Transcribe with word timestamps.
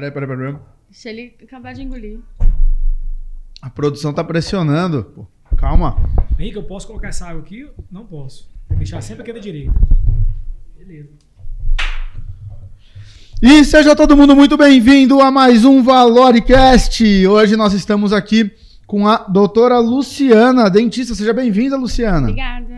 Peraí, 0.00 0.12
peraí, 0.12 0.28
peraí. 0.28 0.56
Deixa 0.88 1.10
ele 1.10 1.34
acabar 1.42 1.74
de 1.74 1.82
engolir. 1.82 2.20
A 3.60 3.68
produção 3.68 4.14
tá 4.14 4.24
pressionando. 4.24 5.04
Pô, 5.04 5.26
calma. 5.58 5.94
Henrique, 6.38 6.56
eu 6.56 6.62
posso 6.62 6.86
colocar 6.86 7.08
essa 7.08 7.26
água 7.26 7.42
aqui? 7.42 7.68
Não 7.92 8.06
posso. 8.06 8.48
Vou 8.66 8.78
deixar 8.78 9.02
sempre 9.02 9.22
aqui 9.22 9.32
da 9.34 9.38
direita. 9.38 9.78
Beleza. 10.74 11.10
E 13.42 13.62
seja 13.62 13.94
todo 13.94 14.16
mundo 14.16 14.34
muito 14.34 14.56
bem-vindo 14.56 15.20
a 15.20 15.30
mais 15.30 15.66
um 15.66 15.82
Valoricast. 15.82 17.04
Hoje 17.26 17.54
nós 17.54 17.74
estamos 17.74 18.14
aqui 18.14 18.50
com 18.86 19.06
a 19.06 19.18
doutora 19.18 19.78
Luciana, 19.80 20.70
dentista. 20.70 21.14
Seja 21.14 21.34
bem-vinda, 21.34 21.76
Luciana. 21.76 22.30
Obrigada. 22.30 22.69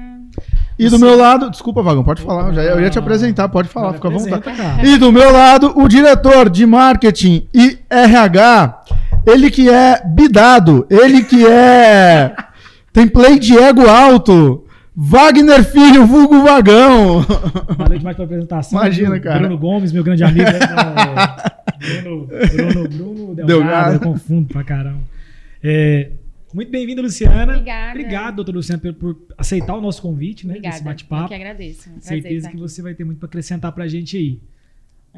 E 0.87 0.91
do 0.91 0.99
meu 0.99 1.17
lado, 1.17 1.51
desculpa, 1.51 1.83
Vagão, 1.83 2.03
pode 2.05 2.23
falar. 2.23 2.49
Eu, 2.49 2.55
já, 2.55 2.63
eu 2.63 2.81
ia 2.81 2.91
te 2.91 2.99
apresentar, 2.99 3.49
pode 3.49 3.69
falar, 3.69 3.93
fica 3.95 4.09
à 4.09 4.11
vontade. 4.11 4.43
cara. 4.43 4.87
E 4.87 4.97
do 4.99 5.13
meu 5.13 5.33
lado, 5.33 5.73
o 5.79 5.89
diretor 5.89 6.49
de 6.51 6.65
marketing 6.67 7.47
e 7.55 7.79
RH, 7.91 8.83
ele 9.27 9.51
que 9.51 9.69
é 9.69 10.03
bidado, 10.05 10.87
ele 10.91 11.23
que 11.23 11.47
é. 11.47 12.35
tem 12.93 13.07
play 13.07 13.39
de 13.39 13.57
ego 13.57 13.89
alto. 13.89 14.65
Wagner 14.95 15.65
Filho, 15.65 16.05
vulgo 16.07 16.43
Vagão. 16.43 17.25
Valeu 17.79 17.99
demais 17.99 18.15
pela 18.15 18.27
apresentação. 18.27 18.79
Imagina, 18.79 19.13
viu? 19.13 19.23
cara. 19.23 19.39
Bruno 19.39 19.57
Gomes, 19.57 19.91
meu 19.91 20.05
grande 20.05 20.23
amigo. 20.23 20.45
né? 20.45 20.59
Bruno, 22.03 22.27
Bruno, 22.27 22.89
Bruno 22.89 23.35
Delgado, 23.35 23.47
Delgado. 23.47 23.95
eu 23.95 24.01
confundo 24.01 24.49
pra 24.53 24.63
caramba. 24.63 25.01
É, 25.65 26.11
muito 26.53 26.71
bem-vinda, 26.71 27.01
Luciana. 27.03 27.53
Obrigada. 27.55 27.91
Obrigado, 27.91 28.37
doutora 28.37 28.57
Luciana, 28.57 28.81
por, 28.81 28.95
por 28.95 29.17
aceitar 29.39 29.75
o 29.75 29.81
nosso 29.81 30.01
convite, 30.03 30.47
né? 30.47 30.53
Obrigada. 30.55 30.73
Desse 30.75 30.83
Eu 30.83 30.91
bate-papo. 30.91 31.29
que 31.29 31.35
agradeço. 31.35 31.89
É 31.89 31.93
um 31.93 31.95
prazer 31.97 32.23
Certeza 32.23 32.49
que 32.49 32.55
aqui. 32.57 32.63
você 32.63 32.83
vai 32.83 32.95
ter 32.95 33.05
muito 33.05 33.19
pra 33.19 33.27
acrescentar 33.27 33.73
pra 33.73 33.87
gente 33.89 34.17
aí. 34.17 34.41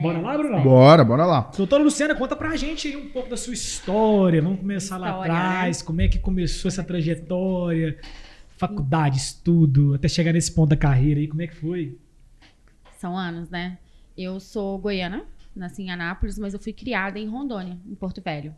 Bora 0.01 0.19
É, 0.19 0.21
lá, 0.23 0.37
Bruno? 0.37 0.61
Bora, 0.63 1.05
bora 1.05 1.25
lá. 1.25 1.41
Doutora 1.57 1.83
Luciana, 1.83 2.15
conta 2.17 2.35
pra 2.35 2.57
gente 2.57 2.89
aí 2.89 2.97
um 2.97 3.09
pouco 3.11 3.31
da 3.31 3.37
sua 3.37 3.55
história. 3.55 4.43
Vamos 4.43 4.59
começar 4.59 4.97
lá 4.97 5.11
História, 5.11 5.33
atrás. 5.33 5.83
Como 5.83 6.01
é 6.01 6.09
que 6.09 6.19
começou 6.19 6.69
essa 6.69 6.83
trajetória? 6.83 7.97
Faculdade, 8.57 9.19
estudo, 9.19 9.95
até 9.95 10.09
chegar 10.09 10.33
nesse 10.33 10.51
ponto 10.53 10.71
da 10.71 10.77
carreira 10.77 11.21
aí, 11.21 11.29
como 11.29 11.43
é 11.43 11.47
que 11.47 11.55
foi? 11.57 11.97
São 12.99 13.17
anos, 13.17 13.51
né? 13.51 13.79
Eu 14.17 14.39
sou 14.41 14.79
goiana, 14.79 15.25
nasci 15.55 15.83
em 15.83 15.91
Anápolis, 15.91 16.39
mas 16.39 16.55
eu 16.55 16.61
fui 16.61 16.73
criada 16.73 17.19
em 17.19 17.29
Rondônia, 17.29 17.77
em 17.87 17.95
Porto 17.95 18.21
Velho. 18.23 18.55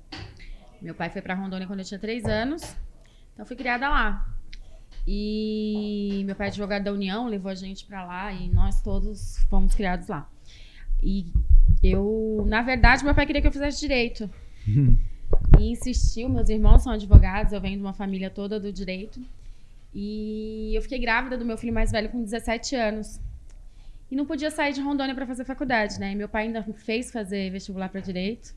Meu 0.87 0.95
pai 0.95 1.11
foi 1.11 1.21
pra 1.21 1.35
Rondônia 1.35 1.67
quando 1.67 1.81
eu 1.81 1.85
tinha 1.85 1.99
três 1.99 2.25
anos, 2.27 2.63
então 3.33 3.43
eu 3.43 3.45
fui 3.45 3.57
criada 3.57 3.89
lá. 3.89 4.25
E 5.05 6.23
meu 6.25 6.37
pai 6.37 6.47
é 6.47 6.51
advogado 6.51 6.85
da 6.85 6.93
União, 6.93 7.27
levou 7.27 7.51
a 7.51 7.57
gente 7.57 7.85
pra 7.85 8.05
lá 8.05 8.33
e 8.33 8.49
nós 8.49 8.81
todos 8.83 9.37
fomos 9.51 9.75
criados 9.75 10.07
lá. 10.07 10.31
E 11.03 11.27
eu, 11.83 12.45
na 12.47 12.63
verdade, 12.63 13.05
meu 13.05 13.17
pai 13.17 13.27
queria 13.27 13.43
que 13.43 13.49
eu 13.49 13.53
fizesse 13.53 13.81
direito. 13.81 14.31
E 15.59 15.73
insistiu, 15.73 16.29
meus 16.29 16.49
irmãos 16.49 16.83
são 16.83 16.93
advogados, 16.93 17.53
eu 17.53 17.61
venho 17.61 17.79
de 17.79 17.83
uma 17.83 17.93
família 17.93 18.31
toda 18.31 18.61
do 18.61 18.73
direito. 18.73 19.21
E 19.93 20.73
eu 20.73 20.83
fiquei 20.83 21.01
grávida 21.01 21.37
do 21.37 21.45
meu 21.45 21.59
filho 21.59 21.73
mais 21.73 21.91
velho 21.91 22.11
com 22.11 22.23
17 22.23 22.77
anos. 22.77 23.19
E 24.09 24.15
não 24.15 24.25
podia 24.25 24.53
sair 24.53 24.73
de 24.73 24.81
Rondônia 24.81 25.15
para 25.15 25.27
fazer 25.27 25.45
faculdade, 25.45 25.99
né? 25.99 26.13
E 26.13 26.15
meu 26.15 26.29
pai 26.29 26.45
ainda 26.45 26.63
fez 26.63 27.11
fazer 27.11 27.51
vestibular 27.51 27.89
para 27.89 28.01
direito. 28.01 28.55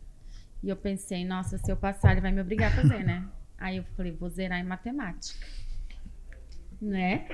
E 0.64 0.70
eu 0.70 0.76
pensei, 0.76 1.24
nossa, 1.26 1.58
se 1.58 1.72
eu 1.72 1.78
passar, 1.78 2.12
ele 2.12 2.22
vai 2.22 2.32
me 2.32 2.42
obrigar 2.42 2.72
a 2.72 2.76
fazer, 2.76 3.04
né? 3.04 3.24
Aí 3.58 3.78
eu 3.78 3.84
falei, 3.96 4.12
vou 4.12 4.30
zerar 4.30 4.60
em 4.60 4.64
matemática. 4.64 5.46
Né? 6.82 7.26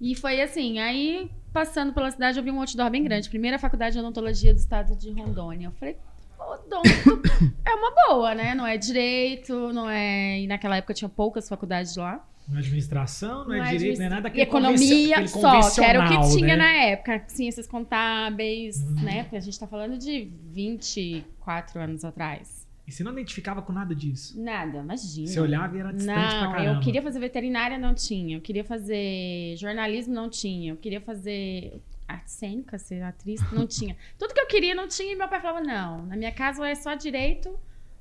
E 0.00 0.14
foi 0.16 0.40
assim, 0.40 0.78
aí 0.80 1.30
passando 1.52 1.92
pela 1.92 2.10
cidade 2.10 2.38
eu 2.38 2.44
vi 2.44 2.50
um 2.50 2.58
outdoor 2.60 2.90
bem 2.90 3.04
grande. 3.04 3.28
Primeira 3.28 3.58
faculdade 3.58 3.92
de 3.94 3.98
odontologia 4.00 4.52
do 4.52 4.56
estado 4.58 4.96
de 4.96 5.10
Rondônia. 5.12 5.66
Eu 5.68 5.72
falei, 5.72 5.96
odonto 6.38 6.88
é 7.64 7.74
uma 7.74 7.92
boa, 8.08 8.34
né? 8.34 8.54
Não 8.54 8.66
é 8.66 8.76
direito, 8.76 9.72
não 9.72 9.88
é. 9.88 10.40
E 10.40 10.46
naquela 10.46 10.76
época 10.76 10.94
tinha 10.94 11.08
poucas 11.08 11.48
faculdades 11.48 11.96
lá. 11.96 12.24
Não 12.48 12.56
é 12.56 12.60
administração, 12.60 13.44
não, 13.44 13.54
é 13.54 13.58
Não 13.58 13.64
é 13.64 13.76
direito, 13.76 13.98
não 13.98 14.06
é 14.06 14.08
nada 14.08 14.28
E 14.28 14.30
aquele 14.30 14.42
economia 14.42 15.28
só, 15.28 15.70
que 15.70 15.84
era 15.84 16.00
o 16.00 16.08
que 16.08 16.14
convencional, 16.14 16.36
tinha 16.36 16.56
né? 16.56 16.56
na 16.56 16.72
época. 16.72 17.24
Ciências 17.28 17.66
contábeis, 17.68 18.82
Uhum. 18.82 19.02
né? 19.02 19.22
Porque 19.22 19.36
a 19.36 19.40
gente 19.40 19.58
tá 19.60 19.68
falando 19.68 19.96
de 19.96 20.32
24 20.52 21.80
anos 21.80 22.04
atrás. 22.04 22.59
E 22.90 22.92
você 22.92 23.04
não 23.04 23.12
identificava 23.12 23.62
com 23.62 23.72
nada 23.72 23.94
disso? 23.94 24.36
Nada, 24.42 24.78
imagina. 24.78 25.28
Você 25.28 25.38
olhava 25.38 25.76
e 25.76 25.78
era 25.80 25.92
distante 25.92 26.16
pra 26.18 26.42
Não, 26.44 26.52
caramba. 26.52 26.72
eu 26.74 26.80
queria 26.80 27.00
fazer 27.00 27.20
veterinária, 27.20 27.78
não 27.78 27.94
tinha. 27.94 28.36
Eu 28.36 28.40
queria 28.40 28.64
fazer 28.64 29.54
jornalismo, 29.56 30.12
não 30.12 30.28
tinha. 30.28 30.72
Eu 30.72 30.76
queria 30.76 31.00
fazer 31.00 31.80
arte 32.08 32.32
cênica, 32.32 32.76
ser 32.78 33.00
atriz, 33.02 33.40
não 33.52 33.64
tinha. 33.68 33.96
Tudo 34.18 34.34
que 34.34 34.40
eu 34.40 34.46
queria 34.48 34.74
não 34.74 34.88
tinha 34.88 35.12
e 35.12 35.14
meu 35.14 35.28
pai 35.28 35.40
falava, 35.40 35.60
não, 35.64 36.04
na 36.06 36.16
minha 36.16 36.32
casa 36.32 36.66
é 36.68 36.74
só 36.74 36.94
direito 36.94 37.56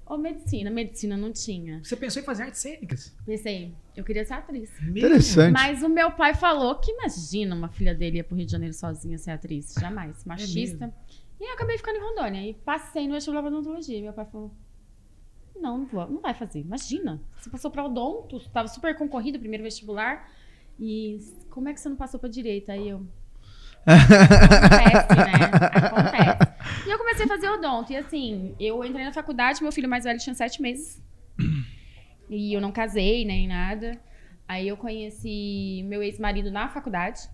ou 0.07 0.17
medicina. 0.17 0.72
Medicina 0.72 1.16
não 1.16 1.31
tinha. 1.31 1.83
Você 1.83 1.95
pensou 1.95 2.23
em 2.23 2.25
fazer 2.25 2.41
artes 2.41 2.59
cênicas? 2.59 3.16
Pensei, 3.27 3.71
eu 3.95 4.03
queria 4.03 4.25
ser 4.25 4.33
atriz. 4.33 4.71
Interessante. 4.81 5.51
Mas 5.53 5.83
o 5.83 5.88
meu 5.89 6.09
pai 6.13 6.33
falou 6.33 6.73
que 6.79 6.91
imagina 6.91 7.53
uma 7.53 7.69
filha 7.69 7.94
dele 7.94 8.17
ir 8.17 8.23
pro 8.23 8.35
Rio 8.35 8.47
de 8.47 8.51
Janeiro 8.51 8.73
sozinha 8.73 9.19
ser 9.19 9.29
atriz. 9.29 9.75
Jamais. 9.79 10.25
Machista. 10.25 10.91
e 11.39 11.44
eu 11.47 11.53
acabei 11.53 11.77
ficando 11.77 11.97
em 11.97 12.01
Rondônia. 12.01 12.41
E 12.50 12.56
passei 12.56 13.07
no 13.07 13.13
vestibular 13.13 13.41
de 13.44 13.47
odontologia. 13.50 14.01
Meu 14.01 14.13
pai 14.13 14.25
falou: 14.25 14.51
Não, 15.59 15.88
não, 15.92 16.22
vai 16.22 16.34
fazer. 16.34 16.59
Imagina. 16.59 17.22
Você 17.38 17.50
passou 17.50 17.70
pra 17.70 17.86
odonto, 17.86 18.40
tava 18.50 18.68
super 18.68 18.96
concorrido 18.96 19.38
o 19.38 19.42
primeiro 19.42 19.64
vestibular. 19.64 20.31
E 20.80 21.20
como 21.50 21.70
é 21.70 21.74
que 21.74 21.80
você 21.80 21.90
não 21.90 21.96
passou 21.96 22.20
pra 22.20 22.30
direita? 22.30 22.74
Aí 22.74 22.90
eu. 22.90 23.06
Acontece, 23.86 25.16
né? 25.16 25.46
Acontece. 25.88 26.88
E 26.88 26.92
eu 26.92 26.98
comecei 26.98 27.25
a 27.25 27.28
fazer 27.28 27.50
odonto. 27.50 27.92
E 27.92 27.98
assim, 27.98 28.56
eu 28.59 28.84
entrei 28.84 29.03
na 29.06 29.14
faculdade, 29.14 29.62
meu 29.62 29.72
filho 29.72 29.90
mais 29.90 30.03
velho 30.03 30.19
tinha 30.19 30.34
sete 30.34 30.62
meses. 30.62 31.02
E 32.30 32.53
eu 32.53 32.62
não 32.62 32.72
casei, 32.72 33.25
nem 33.25 33.48
nada. 33.48 34.00
Aí 34.48 34.68
eu 34.68 34.78
conheci 34.78 35.84
meu 35.86 36.02
ex-marido 36.02 36.52
na 36.52 36.69
faculdade. 36.69 37.30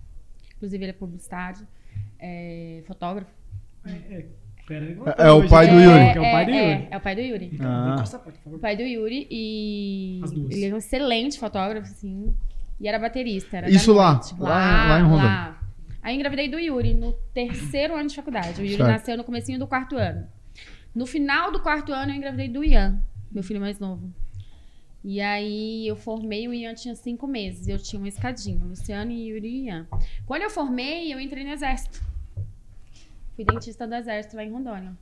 Inclusive, 0.56 0.84
ele 0.84 0.90
é 0.90 0.94
publicitário, 0.94 1.66
é 2.18 2.82
fotógrafo. 2.86 3.30
É, 3.84 3.90
é, 3.90 4.26
pera 4.66 4.84
aí, 4.84 4.96
É 5.18 5.30
o 5.30 5.48
pai 5.48 5.68
do 5.68 5.78
é, 5.78 5.84
Yuri. 5.84 5.98
É, 5.98 6.10
o 6.20 6.22
pai 6.32 6.44
do 6.46 6.50
é, 6.52 6.54
Yuri. 6.72 6.88
É, 6.90 6.96
o 6.96 7.00
pai 7.00 7.14
do 7.14 7.20
Yuri. 7.20 7.58
Ah. 7.60 7.94
Encosta 7.94 8.16
a 8.16 8.20
porta, 8.20 8.38
por 8.38 8.44
favor. 8.44 8.56
O 8.56 8.60
pai 8.60 8.76
do 8.76 8.82
Yuri 8.82 9.26
e 9.30 10.20
As 10.24 10.32
duas. 10.32 10.54
ele 10.54 10.66
é 10.66 10.74
um 10.74 10.78
excelente 10.78 11.38
fotógrafo, 11.38 11.90
assim. 11.90 12.34
E 12.80 12.86
era 12.88 12.98
baterista. 12.98 13.56
Era 13.58 13.70
Isso 13.70 13.92
lá, 13.92 14.20
lá- 14.38 14.88
lá 14.88 15.00
em 15.00 15.02
Rondônia. 15.04 15.24
lá. 15.24 15.60
Aí 16.02 16.14
eu 16.14 16.16
engravidei 16.16 16.48
do 16.48 16.58
Yuri 16.58 16.94
no 16.94 17.12
terceiro 17.34 17.96
ano 17.96 18.08
de 18.08 18.14
faculdade. 18.14 18.60
O 18.60 18.64
Yuri 18.64 18.76
Certo. 18.76 18.88
nasceu 18.90 19.16
no 19.16 19.24
comecinho 19.24 19.58
do 19.58 19.66
quarto 19.66 19.96
ano. 19.96 20.26
No 20.94 21.04
final 21.06 21.50
do 21.50 21.60
quarto 21.60 21.92
ano 21.92 22.12
eu 22.12 22.16
engravidei 22.16 22.48
do 22.48 22.62
Ian, 22.64 23.00
meu 23.32 23.42
filho 23.42 23.60
mais 23.60 23.78
novo. 23.78 24.10
E 25.04 25.20
aí 25.20 25.86
eu 25.86 25.94
formei, 25.96 26.48
o 26.48 26.54
Ian 26.54 26.74
tinha 26.74 26.94
cinco 26.94 27.26
meses. 27.26 27.68
Eu 27.68 27.78
tinha 27.78 27.98
uma 28.00 28.08
escadinha, 28.08 28.58
Luciano 28.64 29.10
e 29.10 29.28
Yuri 29.30 29.48
e 29.48 29.66
Ian. 29.66 29.86
Quando 30.24 30.42
eu 30.42 30.50
formei, 30.50 31.12
eu 31.12 31.20
entrei 31.20 31.44
no 31.44 31.50
exército. 31.50 32.00
Fui 33.36 33.44
dentista 33.44 33.86
do 33.86 33.94
exército 33.94 34.34
lá 34.34 34.42
em 34.44 34.50
Rondônia. 34.50 34.96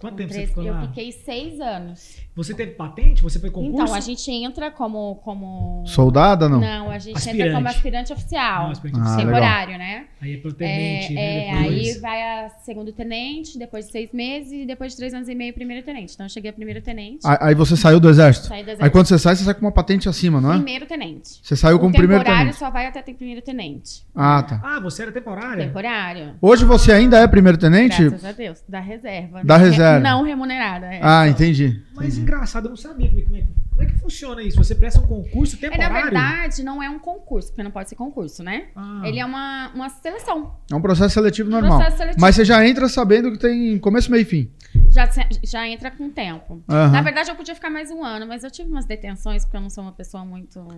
Quanto 0.00 0.16
tempo 0.16 0.32
você 0.32 0.46
ficou 0.46 0.64
eu 0.64 0.72
lá? 0.72 0.82
fiquei 0.82 1.12
seis 1.12 1.60
anos. 1.60 2.16
Você 2.34 2.54
teve 2.54 2.72
patente? 2.72 3.22
Você 3.22 3.38
foi 3.38 3.50
concurso? 3.50 3.82
Então, 3.82 3.94
a 3.94 4.00
gente 4.00 4.30
entra 4.30 4.70
como. 4.70 5.16
como... 5.16 5.82
Soldada, 5.86 6.48
não? 6.48 6.58
Não, 6.60 6.90
a 6.90 6.98
gente 6.98 7.16
entra 7.16 7.30
Aspirante. 7.30 7.54
como 7.54 7.68
aspirante 7.68 8.12
oficial. 8.12 8.62
Não, 8.64 8.70
aspirante 8.70 9.00
Ah, 9.02 9.16
temporário, 9.16 9.78
né? 9.78 10.04
Aí 10.22 10.34
é 10.34 10.36
pro 10.38 10.50
É, 10.50 10.54
tenente, 10.54 11.12
né? 11.14 11.20
é, 11.48 11.52
Depois. 11.62 11.68
aí 11.94 11.98
vai 12.00 12.22
a 12.22 12.48
segundo 12.64 12.92
tenente, 12.92 13.58
depois 13.58 13.86
de 13.86 13.92
seis 13.92 14.10
meses 14.12 14.52
e 14.52 14.64
depois 14.66 14.92
de 14.92 14.98
três 14.98 15.12
anos 15.12 15.28
e 15.28 15.34
meio, 15.34 15.52
primeiro 15.52 15.84
tenente. 15.84 16.14
Então 16.14 16.24
eu 16.26 16.30
cheguei 16.30 16.50
a 16.50 16.52
primeiro 16.54 16.80
tenente. 16.80 17.26
Aí 17.26 17.36
aí 17.40 17.54
você 17.54 17.76
saiu 17.76 18.00
do 18.00 18.08
exército. 18.08 18.46
Saí 18.46 18.62
do 18.62 18.68
Aí 18.70 18.74
exército. 18.74 18.90
quando 18.92 19.06
você 19.06 19.18
sai, 19.18 19.36
você 19.36 19.44
sai 19.44 19.54
com 19.54 19.60
uma 19.66 19.72
patente 19.72 20.08
acima, 20.08 20.40
não 20.40 20.52
é? 20.52 20.56
Primeiro 20.56 20.86
tenente. 20.86 21.40
Você 21.42 21.56
saiu 21.56 21.76
o 21.76 21.80
como 21.80 21.92
primeiro 21.92 22.22
temporário 22.22 22.46
tenente. 22.52 22.58
só 22.58 22.70
vai 22.70 22.86
até 22.86 23.02
ter 23.02 23.12
primeiro 23.14 23.42
tenente. 23.42 24.02
Ah, 24.14 24.42
tá. 24.42 24.60
Ah, 24.64 24.80
você 24.80 25.02
era 25.02 25.12
temporária? 25.12 25.66
Temporário. 25.66 26.36
Hoje 26.40 26.64
você 26.64 26.92
ainda 26.92 27.18
é 27.18 27.26
primeiro 27.26 27.58
tenente? 27.58 28.02
Graças 28.08 28.24
a 28.24 28.32
Deus. 28.32 28.62
Da 28.68 28.80
reserva. 28.80 29.42
Da 29.44 29.58
Não 29.58 29.64
re- 29.90 29.96
reserva. 29.98 30.16
Não 30.18 30.24
remunerada. 30.24 30.86
é. 30.86 31.00
Ah, 31.02 31.28
entendi. 31.28 31.82
Mas 31.94 32.16
engraçado, 32.18 32.66
eu 32.66 32.70
não 32.70 32.76
sabia 32.76 33.08
como 33.08 33.20
é, 33.20 33.22
como 33.24 33.36
é- 33.36 33.44
como 33.70 33.82
é 33.82 33.86
que 33.86 33.98
funciona 33.98 34.42
isso. 34.42 34.56
Você 34.58 34.74
presta 34.74 35.00
um 35.00 35.06
concurso 35.06 35.56
É, 35.56 35.68
na 35.70 35.70
temporário? 35.76 36.02
verdade, 36.10 36.62
não 36.62 36.82
é 36.82 36.90
um 36.90 36.98
concurso, 36.98 37.48
porque 37.48 37.62
não 37.62 37.70
pode 37.70 37.88
ser 37.88 37.94
concurso, 37.94 38.42
né? 38.42 38.66
Ah. 38.76 39.00
Ele 39.04 39.18
é 39.18 39.24
uma, 39.24 39.70
uma 39.74 39.88
seleção. 39.88 40.54
É 40.70 40.74
um 40.74 40.82
processo 40.82 41.14
seletivo 41.14 41.48
normal. 41.48 41.78
Processo 41.78 41.96
seletivo. 41.96 42.20
Mas 42.20 42.34
você 42.36 42.44
já 42.44 42.66
entra 42.66 42.88
sabendo 42.88 43.32
que 43.32 43.38
tem 43.38 43.78
começo, 43.78 44.10
meio 44.10 44.20
e 44.22 44.24
fim. 44.26 44.50
Já, 44.90 45.08
já 45.42 45.66
entra 45.66 45.90
com 45.90 46.10
tempo. 46.10 46.62
Aham. 46.68 46.90
Na 46.92 47.00
verdade, 47.02 47.30
eu 47.30 47.34
podia 47.36 47.54
ficar 47.54 47.70
mais 47.70 47.90
um 47.90 48.04
ano, 48.04 48.26
mas 48.26 48.44
eu 48.44 48.50
tive 48.50 48.68
umas 48.70 48.84
detenções, 48.84 49.44
porque 49.44 49.56
eu 49.56 49.60
não 49.62 49.70
sou 49.70 49.82
uma 49.82 49.92
pessoa 49.92 50.24
muito. 50.26 50.60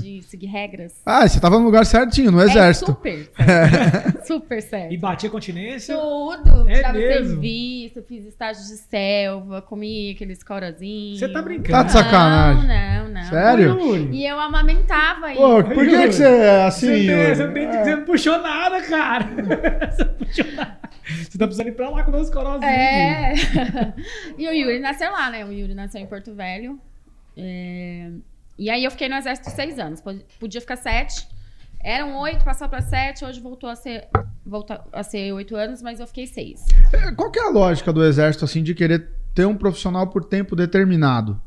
de 0.00 0.22
seguir 0.22 0.46
regras. 0.46 1.00
Ah, 1.06 1.26
você 1.28 1.38
tava 1.40 1.58
no 1.58 1.64
lugar 1.64 1.86
certinho, 1.86 2.30
no 2.32 2.40
exército. 2.42 2.90
É 2.90 2.94
super 2.94 3.30
certo. 3.36 4.26
super 4.26 4.62
certo. 4.62 4.92
E 4.92 4.98
batia 4.98 5.30
continência? 5.30 5.96
Tudo. 5.96 6.68
É 6.68 6.74
Tirava 6.74 6.98
mesmo? 6.98 7.28
serviço, 7.28 8.02
fiz 8.02 8.24
estágio 8.26 8.62
de 8.62 8.76
selva, 8.76 9.62
comi 9.62 10.10
aqueles 10.12 10.42
corozinhos. 10.42 11.18
Você 11.20 11.28
tá 11.28 11.40
brincando? 11.40 11.70
Tá 11.72 11.82
de 11.84 11.92
sacanagem. 11.92 12.66
Não, 12.66 13.04
não, 13.08 13.08
não. 13.14 13.30
Sério? 13.30 14.12
E 14.12 14.26
eu 14.26 14.38
amamentava 14.40 15.26
aí. 15.26 15.36
Pô, 15.36 15.62
por 15.62 15.84
que, 15.86 16.06
que 16.08 16.12
você 16.12 16.24
é 16.24 16.64
assim? 16.64 16.86
Você, 16.86 17.06
tem- 17.06 17.34
você, 17.34 17.48
tem- 17.48 17.64
É. 17.66 17.84
você 17.84 17.96
não 17.96 18.04
puxou 18.04 18.40
nada, 18.42 18.82
cara. 18.82 19.28
Você 19.90 20.04
não 20.04 20.14
puxou 20.14 20.52
nada. 20.54 20.80
Você 21.28 21.38
tá 21.38 21.46
precisando 21.46 21.68
ir 21.68 21.72
pra 21.72 21.90
lá 21.90 22.04
comer 22.04 22.18
os 22.20 22.30
corozinhos. 22.30 22.64
É. 22.64 23.34
e 24.38 24.46
o 24.48 24.52
Yuri 24.52 24.78
nasceu 24.80 25.10
lá, 25.10 25.28
né? 25.30 25.44
O 25.44 25.50
Yuri 25.52 25.74
nasceu 25.74 26.00
em 26.00 26.06
Porto 26.06 26.34
Velho. 26.34 26.78
É, 27.36 28.10
E 28.60 28.68
aí 28.68 28.84
eu 28.84 28.90
fiquei 28.90 29.08
no 29.08 29.14
exército 29.16 29.48
seis 29.50 29.78
anos. 29.78 30.02
Pod- 30.02 30.22
Podia 30.38 30.60
ficar 30.60 30.76
sete. 30.76 31.26
Eram 31.82 32.18
oito, 32.20 32.44
passou 32.44 32.68
pra 32.68 32.82
sete. 32.82 33.24
Hoje 33.24 33.40
voltou 33.40 33.70
a 33.70 33.74
ser, 33.74 34.06
voltou 34.44 34.78
a 34.92 35.02
ser 35.02 35.32
oito 35.32 35.56
anos, 35.56 35.80
mas 35.80 35.98
eu 35.98 36.06
fiquei 36.06 36.26
seis. 36.26 36.64
É, 36.92 37.10
Qual 37.12 37.30
que 37.30 37.40
é 37.40 37.44
a 37.44 37.50
lógica 37.50 37.90
do 37.90 38.04
exército, 38.04 38.44
assim, 38.44 38.62
de 38.62 38.74
querer 38.74 39.08
ter 39.34 39.46
um 39.46 39.56
profissional 39.56 40.06
por 40.08 40.24
tempo 40.24 40.54
determinado? 40.54 41.40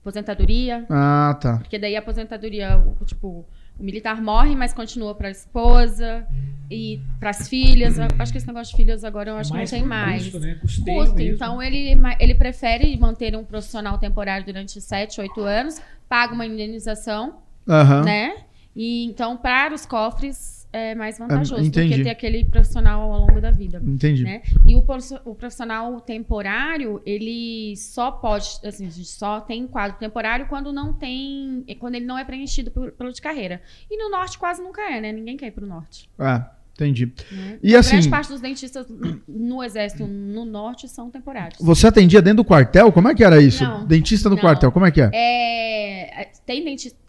Aposentadoria. 0.00 0.86
Ah, 0.90 1.38
tá. 1.40 1.58
Porque 1.58 1.78
daí 1.78 1.94
a 1.94 1.98
aposentadoria, 1.98 2.82
tipo, 3.04 3.46
o 3.78 3.82
militar 3.82 4.20
morre, 4.20 4.54
mas 4.54 4.72
continua 4.72 5.14
pra 5.14 5.30
esposa 5.30 6.26
e 6.70 7.00
pras 7.20 7.48
filhas. 7.48 7.98
Eu 7.98 8.06
acho 8.18 8.32
que 8.32 8.38
esse 8.38 8.46
negócio 8.46 8.70
de 8.76 8.82
filhas 8.82 9.04
agora 9.04 9.30
eu 9.30 9.36
acho 9.36 9.52
que 9.52 9.58
não 9.58 9.64
tem 9.66 9.84
mais. 9.84 10.24
Custo, 10.24 10.40
né? 10.40 10.54
Custeio 10.54 10.98
Custo. 10.98 11.14
mesmo. 11.14 11.34
Então 11.34 11.62
ele, 11.62 11.96
ele 12.18 12.34
prefere 12.34 12.96
manter 12.96 13.36
um 13.36 13.44
profissional 13.44 13.98
temporário 13.98 14.44
durante 14.46 14.80
7, 14.80 15.20
8 15.20 15.40
anos, 15.42 15.80
paga 16.08 16.32
uma 16.34 16.46
indenização, 16.46 17.38
Aham. 17.68 18.02
né? 18.04 18.36
E 18.74 19.04
então, 19.04 19.36
para 19.36 19.74
os 19.74 19.84
cofres, 19.84 20.61
é 20.72 20.94
mais 20.94 21.18
vantajoso 21.18 21.62
do 21.62 21.70
que 21.70 22.02
ter 22.02 22.10
aquele 22.10 22.44
profissional 22.44 23.12
ao 23.12 23.20
longo 23.20 23.40
da 23.40 23.50
vida. 23.50 23.80
Entendi. 23.84 24.24
Né? 24.24 24.42
E 24.66 24.74
o, 24.74 24.84
o 25.26 25.34
profissional 25.34 26.00
temporário, 26.00 27.02
ele 27.04 27.74
só 27.76 28.10
pode, 28.10 28.48
assim, 28.64 28.86
a 28.86 28.90
gente 28.90 29.08
só 29.08 29.40
tem 29.40 29.66
quadro 29.66 29.98
temporário 29.98 30.46
quando 30.46 30.72
não 30.72 30.92
tem, 30.92 31.64
quando 31.78 31.96
ele 31.96 32.06
não 32.06 32.18
é 32.18 32.24
preenchido 32.24 32.70
por- 32.70 32.92
pelo 32.92 33.12
de 33.12 33.20
carreira. 33.20 33.60
E 33.90 33.96
no 34.02 34.10
norte 34.10 34.38
quase 34.38 34.62
nunca 34.62 34.80
é, 34.82 35.00
né? 35.00 35.12
Ninguém 35.12 35.36
quer 35.36 35.48
ir 35.48 35.50
pro 35.50 35.66
norte. 35.66 36.08
É, 36.18 36.42
entendi. 36.74 37.12
Né? 37.30 37.58
E 37.62 37.76
assim, 37.76 37.90
Grande 37.92 38.08
parte 38.08 38.28
dos 38.30 38.40
dentistas 38.40 38.86
no 39.28 39.62
exército 39.62 40.06
no 40.06 40.44
norte 40.46 40.88
são 40.88 41.10
temporários. 41.10 41.58
você 41.60 41.86
atendia 41.86 42.22
dentro 42.22 42.38
do 42.38 42.44
quartel? 42.46 42.90
Como 42.90 43.08
é 43.08 43.14
que 43.14 43.22
era 43.22 43.42
isso? 43.42 43.62
Não. 43.62 43.86
Dentista 43.86 44.28
no 44.30 44.36
Não. 44.36 44.42
quartel, 44.42 44.72
como 44.72 44.86
é 44.86 44.90
que 44.90 45.00
é? 45.02 45.10
É, 45.12 46.30
tem 46.46 46.64
dentista. 46.64 47.01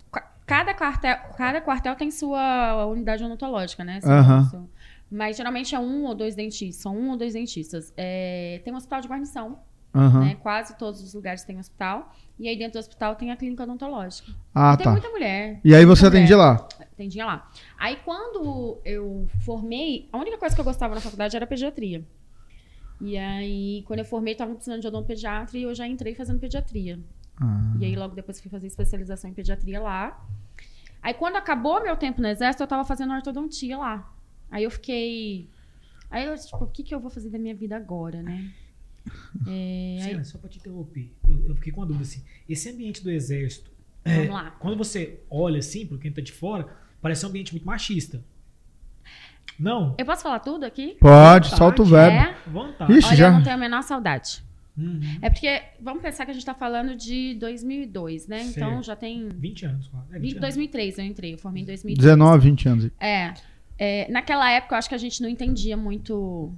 Cada 0.45 0.74
quartel, 0.74 1.18
cada 1.38 1.62
quartel 1.62 1.95
tem 1.95 2.12
sua 2.12 2.86
unidade 2.86 3.24
odontológica, 3.24 3.84
né? 3.84 4.00
Mas 5.10 5.38
geralmente 5.38 5.75
é 5.75 5.80
um 5.80 6.06
ou 6.06 6.16
dois 6.16 6.36
dentistas. 6.36 6.81
São 6.81 6.98
um 6.98 7.12
ou 7.12 7.18
dois 7.18 7.34
dentistas. 7.34 7.94
É, 7.95 8.60
tem 8.63 8.74
um 8.74 8.75
hospital 8.78 9.00
de 9.00 9.07
guarnição, 9.07 9.60
Aham. 9.94 10.22
né? 10.22 10.36
Quase 10.42 10.75
todos 10.78 11.01
os 11.01 11.13
lugares 11.13 11.44
têm 11.44 11.60
hospital. 11.60 12.12
E 12.40 12.50
aí 12.50 12.57
dentro 12.57 12.74
do 12.74 12.80
hospital 12.80 13.16
tem 13.16 13.31
a 13.31 13.36
clínica 13.38 13.63
odontológica. 13.63 14.31
Ah, 14.54 14.74
E 14.74 14.78
tem 14.78 14.84
tá. 14.86 14.92
muita 14.92 15.10
mulher. 15.10 15.62
E 15.63 15.74
aí 15.75 15.86
você 15.86 16.07
atendia 16.07 16.36
lá? 16.36 16.68
Atendia 16.80 17.25
lá. 17.25 17.50
Aí 17.78 17.98
quando 18.04 18.80
eu 18.84 19.28
formei, 19.45 20.10
a 20.12 20.18
única 20.18 20.38
coisa 20.38 20.56
que 20.56 20.60
eu 20.62 20.66
gostava 20.66 20.95
na 20.95 21.01
faculdade 21.01 21.36
era 21.36 21.45
pediatria. 21.45 22.04
E 23.01 23.18
aí, 23.18 23.84
quando 23.86 24.00
eu 24.00 24.06
formei, 24.06 24.34
tava 24.34 24.54
precisando 24.54 24.80
de 24.81 24.88
odontopediatra 24.88 25.57
e 25.57 25.63
eu 25.63 25.75
já 25.75 25.86
entrei 25.86 26.16
fazendo 26.16 26.40
pediatria. 26.40 27.00
Ah. 27.44 27.75
E 27.80 27.86
aí, 27.86 27.95
logo 27.95 28.16
depois, 28.16 28.40
fui 28.40 28.50
fazer 28.50 28.68
especialização 28.68 29.30
em 29.30 29.34
pediatria 29.34 29.81
lá. 29.81 30.25
Aí, 31.01 31.13
quando 31.13 31.36
acabou 31.36 31.84
meu 31.84 31.98
tempo 31.98 32.22
no 32.22 32.28
exército, 32.28 32.63
eu 32.63 32.68
tava 32.68 32.86
fazendo 32.86 33.13
ortodontia 33.13 33.78
lá. 33.78 34.10
Aí 34.50 34.63
eu 34.63 34.72
fiquei. 34.72 35.50
Aí 36.10 36.25
eu, 36.25 36.36
tipo, 36.38 36.63
o 36.63 36.68
que, 36.68 36.84
que 36.84 36.95
eu 36.95 37.00
vou 37.00 37.10
fazer 37.10 37.30
da 37.30 37.38
minha 37.38 37.56
vida 37.56 37.75
agora, 37.75 38.22
né? 38.22 38.51
É, 39.45 40.00
aí, 40.01 40.24
só 40.24 40.38
pra 40.38 40.50
te 40.50 40.60
interromper, 40.60 41.12
eu, 41.28 41.48
eu 41.50 41.56
fiquei 41.56 41.74
com 41.74 41.81
uma 41.81 41.86
dúvida 41.86 42.06
assim. 42.06 42.24
Esse 42.48 42.69
ambiente 42.69 43.04
do 43.04 43.12
exército, 43.12 43.69
é, 44.06 44.19
vamos 44.19 44.34
lá. 44.34 44.51
quando 44.51 44.78
você 44.78 45.19
olha 45.30 45.60
assim, 45.60 45.86
pro 45.86 45.98
quem 45.98 46.10
tá 46.10 46.22
de 46.22 46.31
fora, 46.31 46.69
parece 47.01 47.25
um 47.25 47.30
ambiente 47.30 47.51
muito 47.51 47.66
machista. 47.66 48.24
Não? 49.60 49.94
Eu 49.98 50.06
posso 50.06 50.24
falar 50.24 50.40
tudo 50.40 50.63
aqui? 50.63 50.95
Pode, 51.01 51.50
Vontade, 51.50 51.57
solta 51.57 51.81
o 51.81 51.86
verbo. 51.86 52.16
É? 52.16 52.38
Vontade. 52.50 52.94
Ixi, 52.94 53.07
Olha, 53.07 53.18
já. 53.18 53.28
eu 53.28 53.31
não 53.34 53.44
tenho 53.44 53.56
a 53.56 53.60
menor 53.60 53.84
saudade. 53.84 54.42
Uhum. 54.75 54.99
É 55.21 55.29
porque, 55.29 55.61
vamos 55.79 56.01
pensar 56.01 56.25
que 56.25 56.31
a 56.31 56.33
gente 56.33 56.45
tá 56.45 56.53
falando 56.55 56.95
de 56.95 57.35
2002, 57.35 58.27
né? 58.27 58.41
Então 58.43 58.69
Certo. 58.69 58.83
já 58.85 58.95
tem. 58.95 59.29
20 59.29 59.65
anos, 59.65 59.87
quase. 59.87 60.07
É, 60.15 60.19
20 60.19 60.21
vi- 60.21 60.29
anos. 60.37 60.41
2003 60.41 60.97
eu 60.97 61.05
entrei, 61.05 61.33
eu 61.33 61.37
formei 61.37 61.61
em 61.61 61.65
2003. 61.65 61.97
19, 61.99 62.49
20 62.49 62.67
anos. 62.69 62.89
É, 62.99 63.33
é, 63.77 64.11
naquela 64.11 64.49
época 64.51 64.73
eu 64.73 64.79
acho 64.79 64.89
que 64.89 64.95
a 64.95 64.97
gente 64.97 65.21
não 65.21 65.29
entendia 65.29 65.77
muito 65.77 66.51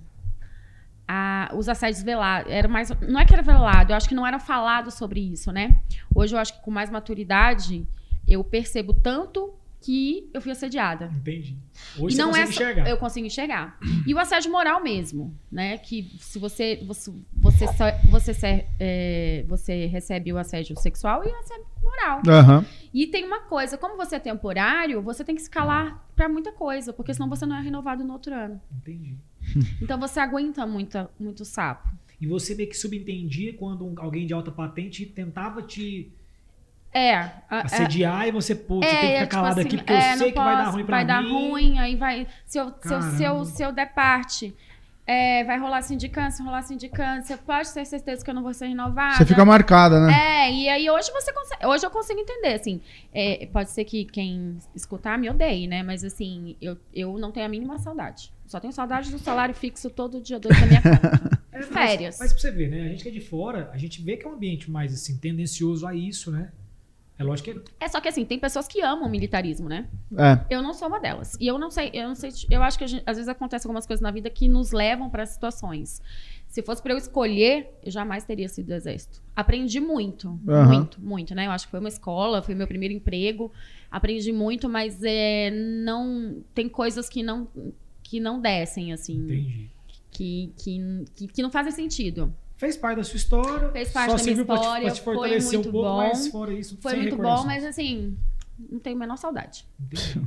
a- 1.07 1.51
os 1.55 1.67
assédios 1.69 2.01
velados. 2.03 2.51
Era 2.51 2.67
mais, 2.67 2.89
não 3.01 3.19
é 3.19 3.25
que 3.25 3.33
era 3.33 3.43
velado, 3.43 3.91
eu 3.91 3.97
acho 3.97 4.07
que 4.09 4.15
não 4.15 4.25
era 4.25 4.39
falado 4.39 4.89
sobre 4.91 5.19
isso, 5.19 5.51
né? 5.51 5.77
Hoje 6.13 6.33
eu 6.35 6.39
acho 6.39 6.53
que 6.53 6.61
com 6.63 6.71
mais 6.71 6.89
maturidade 6.89 7.85
eu 8.27 8.43
percebo 8.43 8.93
tanto 8.93 9.53
que 9.85 10.29
eu 10.33 10.41
fui 10.41 10.51
assediada. 10.51 11.11
Entendi. 11.15 11.55
Hoje 11.99 12.15
e 12.15 12.17
não 12.17 12.31
você 12.31 12.39
é 12.39 12.45
só- 12.45 12.51
enxergar. 12.51 12.89
eu 12.89 12.97
consigo 12.97 13.27
enxergar. 13.27 13.77
E 14.07 14.13
o 14.13 14.19
assédio 14.19 14.51
moral 14.51 14.81
mesmo, 14.83 15.35
né? 15.51 15.77
Que 15.77 16.11
se 16.19 16.39
você 16.39 16.77
você 16.85 17.11
você 17.35 17.65
você, 18.09 18.33
se- 18.33 18.65
é, 18.79 19.45
você 19.47 19.85
recebe 19.85 20.31
o 20.33 20.37
assédio 20.37 20.75
sexual 20.79 21.23
e 21.23 21.27
o 21.27 21.35
assédio 21.37 21.65
moral. 21.83 22.21
Aham. 22.27 22.65
E 22.93 23.07
tem 23.07 23.25
uma 23.25 23.41
coisa, 23.41 23.77
como 23.77 23.95
você 23.97 24.15
é 24.15 24.19
temporário, 24.19 25.01
você 25.01 25.23
tem 25.23 25.35
que 25.35 25.41
se 25.41 25.49
calar 25.49 26.03
pra 26.15 26.27
muita 26.29 26.51
coisa, 26.51 26.91
porque 26.93 27.13
senão 27.13 27.29
você 27.29 27.45
não 27.45 27.55
é 27.57 27.61
renovado 27.61 28.03
no 28.03 28.13
outro 28.13 28.33
ano. 28.33 28.59
Entendi. 28.77 29.17
Então 29.81 29.99
você 29.99 30.19
aguenta 30.19 30.65
muita, 30.65 31.09
muito 31.19 31.45
sapo. 31.45 31.87
E 32.19 32.25
você 32.25 32.55
meio 32.55 32.69
que 32.69 32.77
subentendia 32.77 33.53
quando 33.53 33.85
um- 33.85 33.93
alguém 33.97 34.25
de 34.25 34.33
alta 34.33 34.51
patente 34.51 35.05
tentava 35.05 35.61
te 35.61 36.11
É. 36.97 37.13
a- 37.15 37.31
a- 37.49 37.61
assediar 37.65 38.27
e 38.27 38.31
você, 38.31 38.55
pô, 38.55 38.77
você 38.79 38.85
é, 38.87 38.89
tem 38.89 38.99
que 38.99 39.05
é, 39.05 39.09
ficar 39.09 39.21
tipo 39.25 39.35
calado 39.35 39.59
assim, 39.59 39.67
aqui 39.67 39.77
porque 39.77 39.93
é, 39.93 40.13
eu 40.13 40.17
sei 40.17 40.31
que 40.31 40.37
vai 40.39 40.55
dar 40.55 40.63
posso, 40.63 40.71
ruim 40.77 40.85
pra 40.85 40.95
vai 40.95 41.03
mim. 41.03 41.07
dar 41.07 41.21
ruim, 41.21 41.79
aí 41.79 41.95
vai. 41.97 42.27
Se 42.45 42.57
eu, 42.57 42.73
se 42.81 42.93
eu, 42.93 43.01
se 43.01 43.23
eu, 43.23 43.45
se 43.45 43.63
eu 43.63 43.71
der 43.73 43.93
parte, 43.93 44.55
é, 45.05 45.43
vai 45.43 45.59
rolar 45.59 45.81
sindicância, 45.81 46.43
rolar 46.43 46.61
sindicância, 46.63 47.37
pode 47.37 47.71
ter 47.73 47.85
certeza 47.85 48.23
que 48.23 48.29
eu 48.29 48.33
não 48.33 48.41
vou 48.41 48.53
ser 48.53 48.67
renovada. 48.67 49.17
Você 49.17 49.25
fica 49.25 49.43
marcada, 49.43 49.99
né? 49.99 50.13
É, 50.47 50.51
e 50.53 50.69
aí 50.69 50.89
hoje 50.89 51.11
você 51.11 51.33
consegue. 51.33 51.65
Hoje 51.67 51.85
eu 51.85 51.91
consigo 51.91 52.19
entender, 52.19 52.53
assim. 52.53 52.81
é, 53.13 53.45
pode 53.51 53.69
ser 53.71 53.83
que 53.83 54.05
quem 54.05 54.57
escutar 54.73 55.17
me 55.19 55.29
odeie, 55.29 55.67
né? 55.67 55.83
Mas 55.83 56.03
assim, 56.03 56.55
eu, 56.61 56.77
eu 56.93 57.17
não 57.19 57.31
tenho 57.31 57.45
a 57.45 57.49
mínima 57.49 57.77
saudade. 57.77 58.31
Só 58.47 58.59
tenho 58.59 58.71
saudade 58.71 59.11
do 59.11 59.19
salário 59.19 59.53
fixo 59.53 59.89
todo 59.89 60.21
dia 60.21 60.39
dois 60.39 60.57
da 60.59 60.65
minha 60.65 60.81
conta. 60.81 61.39
É, 61.51 61.57
mas- 61.59 61.67
Férias. 61.67 62.17
Mas, 62.19 62.31
pra 62.31 62.41
você 62.41 62.51
ver, 62.51 62.69
né? 62.69 62.81
A 62.85 62.87
gente 62.89 63.03
que 63.03 63.09
é 63.09 63.11
de 63.11 63.19
fora, 63.21 63.69
a 63.73 63.77
gente 63.77 64.01
vê 64.01 64.15
que 64.17 64.25
é 64.25 64.29
um 64.29 64.33
ambiente 64.33 64.71
mais 64.71 64.93
assim, 64.93 65.17
tendencioso 65.17 65.85
a 65.85 65.93
isso, 65.93 66.31
né? 66.31 66.49
É 67.17 67.23
lógico 67.23 67.51
que 67.59 67.71
É 67.79 67.87
só 67.87 68.01
que 68.01 68.09
assim, 68.09 68.25
tem 68.25 68.37
pessoas 68.37 68.67
que 68.67 68.81
amam 68.81 69.07
o 69.07 69.09
militarismo, 69.09 69.69
né? 69.69 69.87
É. 70.17 70.45
Eu 70.55 70.61
não 70.61 70.73
sou 70.73 70.87
uma 70.89 70.99
delas. 70.99 71.37
E 71.39 71.47
eu 71.47 71.57
não 71.57 71.71
sei, 71.71 71.89
eu 71.93 72.07
não 72.09 72.15
sei, 72.15 72.29
eu 72.49 72.61
acho 72.61 72.77
que 72.77 72.85
gente- 72.87 73.03
às 73.05 73.15
vezes 73.15 73.29
acontece 73.29 73.65
algumas 73.65 73.85
coisas 73.87 74.01
na 74.01 74.11
vida 74.11 74.29
que 74.29 74.47
nos 74.49 74.71
levam 74.71 75.09
para 75.09 75.25
situações. 75.25 76.01
Se 76.47 76.61
fosse 76.61 76.81
para 76.81 76.93
eu 76.93 76.97
escolher, 76.97 77.69
eu 77.83 77.91
jamais 77.91 78.25
teria 78.25 78.47
sido 78.49 78.67
do 78.67 78.73
exército. 78.73 79.21
Aprendi 79.35 79.79
muito, 79.79 80.39
Aham. 80.47 80.67
muito, 80.67 81.01
muito, 81.01 81.33
né? 81.35 81.47
Eu 81.47 81.51
acho 81.51 81.65
que 81.67 81.71
foi 81.71 81.79
uma 81.79 81.89
escola, 81.89 82.41
foi 82.41 82.53
meu 82.55 82.67
primeiro 82.67 82.93
emprego. 82.93 83.51
Aprendi 83.89 84.31
muito, 84.33 84.67
mas 84.69 85.01
é, 85.03 85.51
não 85.51 86.43
tem 86.53 86.67
coisas 86.67 87.07
que 87.09 87.23
não 87.23 87.47
que 88.03 88.19
não 88.19 88.39
descem 88.39 88.93
assim, 88.93 89.15
entendi. 89.17 89.69
que, 90.11 90.53
que, 90.57 91.05
que, 91.15 91.27
que 91.27 91.41
não 91.41 91.49
fazem 91.49 91.71
sentido. 91.71 92.31
Fez 92.57 92.77
parte 92.77 92.97
da 92.97 93.03
sua 93.03 93.17
história. 93.17 93.69
Fez 93.69 93.91
parte 93.91 94.11
só 94.11 94.17
da 94.17 94.23
minha 94.23 94.35
serviu 94.35 94.45
pra 94.45 94.55
te- 94.55 94.61
história, 94.61 94.85
Pra 94.85 94.93
te, 94.95 95.01
foi 95.01 95.13
fortalecer 95.15 95.53
muito 95.53 95.69
um 95.69 95.71
pouco, 95.71 95.87
bom. 95.89 95.97
mas 95.97 96.27
fora 96.29 96.53
isso, 96.53 96.77
Foi 96.81 96.95
muito 96.95 97.17
bom, 97.17 97.43
mas 97.45 97.65
assim, 97.65 98.17
não 98.57 98.79
tenho 98.79 98.95
a 98.95 98.99
menor 98.99 99.17
saudade. 99.17 99.65
Entendi. 99.79 100.21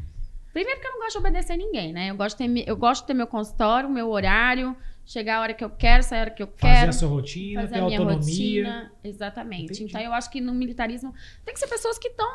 Primeiro 0.52 0.80
que 0.80 0.86
eu 0.86 0.92
não 0.92 0.98
gosto 1.00 1.12
de 1.12 1.18
obedecer 1.18 1.56
ninguém, 1.56 1.92
né? 1.92 2.10
Eu 2.10 2.16
gosto 2.16 2.36
de 2.42 2.48
ter, 2.62 2.68
eu 2.68 2.76
gosto 2.76 3.02
de 3.02 3.06
ter 3.08 3.14
meu 3.14 3.26
consultório, 3.26 3.88
meu 3.88 4.10
horário, 4.10 4.76
chegar 5.06 5.36
a 5.38 5.40
hora 5.40 5.54
que 5.54 5.64
eu 5.64 5.70
quero, 5.70 6.02
sair 6.02 6.18
a 6.18 6.20
hora 6.22 6.30
que 6.30 6.42
eu 6.42 6.48
Fazer 6.56 6.74
quero, 6.74 6.90
a 6.90 6.92
sua 6.92 7.08
rotina, 7.08 7.60
fazer 7.62 7.74
ter 7.74 7.80
a 7.80 7.84
minha 7.84 7.98
autonomia. 8.00 8.64
rotina. 8.64 8.92
Exatamente. 9.04 9.64
Entendi. 9.64 9.84
Então 9.84 10.00
eu 10.00 10.12
acho 10.12 10.30
que 10.30 10.40
no 10.40 10.52
militarismo 10.52 11.14
tem 11.44 11.54
que 11.54 11.60
ser 11.60 11.68
pessoas 11.68 11.96
que 11.98 12.08
estão 12.08 12.26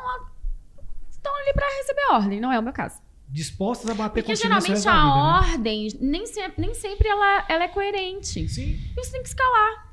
estão 1.10 1.34
ali 1.36 1.52
pra 1.54 1.66
receber 1.66 2.04
ordem, 2.12 2.40
não 2.40 2.50
é 2.52 2.58
o 2.58 2.62
meu 2.62 2.72
caso. 2.72 3.00
Dispostas 3.28 3.88
a 3.90 3.94
bater 3.94 4.22
Porque 4.22 4.36
geralmente 4.36 4.70
a 4.72 4.74
vida, 4.74 4.90
né? 4.92 5.52
ordem 5.52 5.88
nem 6.00 6.26
sempre, 6.26 6.54
nem 6.60 6.74
sempre 6.74 7.08
ela, 7.08 7.44
ela 7.48 7.64
é 7.64 7.68
coerente. 7.68 8.46
Sim. 8.48 8.62
E 8.64 8.94
você 8.94 9.12
tem 9.12 9.22
que 9.22 9.28
escalar. 9.28 9.83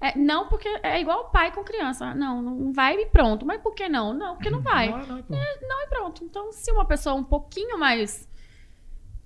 É, 0.00 0.16
não, 0.18 0.48
porque 0.48 0.68
é 0.82 1.00
igual 1.00 1.30
pai 1.30 1.52
com 1.54 1.62
criança. 1.64 2.14
Não, 2.14 2.40
não 2.42 2.72
vai 2.72 2.94
e 2.96 3.06
pronto. 3.06 3.44
Mas 3.46 3.60
por 3.60 3.74
que 3.74 3.88
não? 3.88 4.12
Não, 4.14 4.34
porque 4.36 4.50
não 4.50 4.60
vai. 4.60 4.90
Não, 4.90 5.06
não, 5.06 5.22
pô. 5.22 5.34
Não 5.34 5.82
e 5.82 5.86
pronto. 5.88 6.24
Então, 6.24 6.52
se 6.52 6.70
uma 6.70 6.84
pessoa 6.86 7.14
um 7.14 7.24
pouquinho 7.24 7.78
mais. 7.78 8.28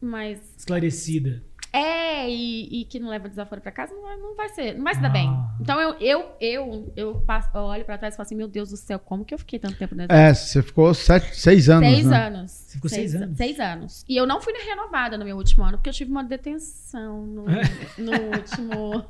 mais 0.00 0.40
Esclarecida. 0.57 1.42
É, 1.73 2.28
e, 2.28 2.80
e 2.80 2.85
que 2.85 2.99
não 2.99 3.09
leva 3.09 3.28
desaforo 3.28 3.61
pra 3.61 3.71
casa, 3.71 3.95
não, 3.95 4.02
vai- 4.02 4.16
não 4.16 4.35
vai 4.35 4.49
ser, 4.49 4.75
não 4.75 4.83
vai 4.83 4.92
se 4.92 5.00
dar 5.00 5.09
bem. 5.09 5.28
Ah. 5.28 5.54
Então 5.61 5.80
eu, 5.80 5.95
eu, 6.00 6.33
eu, 6.40 6.92
eu, 6.97 7.14
passo, 7.21 7.49
eu 7.54 7.61
olho 7.61 7.85
pra 7.85 7.97
trás 7.97 8.12
e 8.12 8.16
falo 8.16 8.26
assim, 8.26 8.35
meu 8.35 8.49
Deus 8.49 8.71
do 8.71 8.76
céu, 8.76 8.99
como 8.99 9.25
que 9.25 9.33
eu 9.33 9.38
fiquei 9.38 9.57
tanto 9.57 9.78
tempo 9.78 9.95
nessa 9.95 10.12
É, 10.12 10.35
você 10.35 10.64
ficou 10.64 10.92
sete, 10.92 11.37
seis 11.37 11.69
anos, 11.71 11.88
Seis 11.88 12.07
né? 12.07 12.26
anos. 12.26 12.50
Você 12.50 12.73
ficou 12.75 12.90
seis 12.90 13.14
anos? 13.14 13.37
Seis 13.37 13.61
anos. 13.61 14.04
E 14.09 14.16
eu 14.16 14.26
não 14.26 14.40
fui 14.40 14.52
renovada 14.52 15.16
no 15.16 15.25
meu 15.25 15.37
último 15.37 15.62
ano, 15.62 15.78
porque 15.78 15.90
eu 15.90 15.95
tive 15.95 16.11
uma 16.11 16.25
detenção 16.25 17.25
no, 17.25 17.45
no 17.99 18.37
último, 18.37 19.04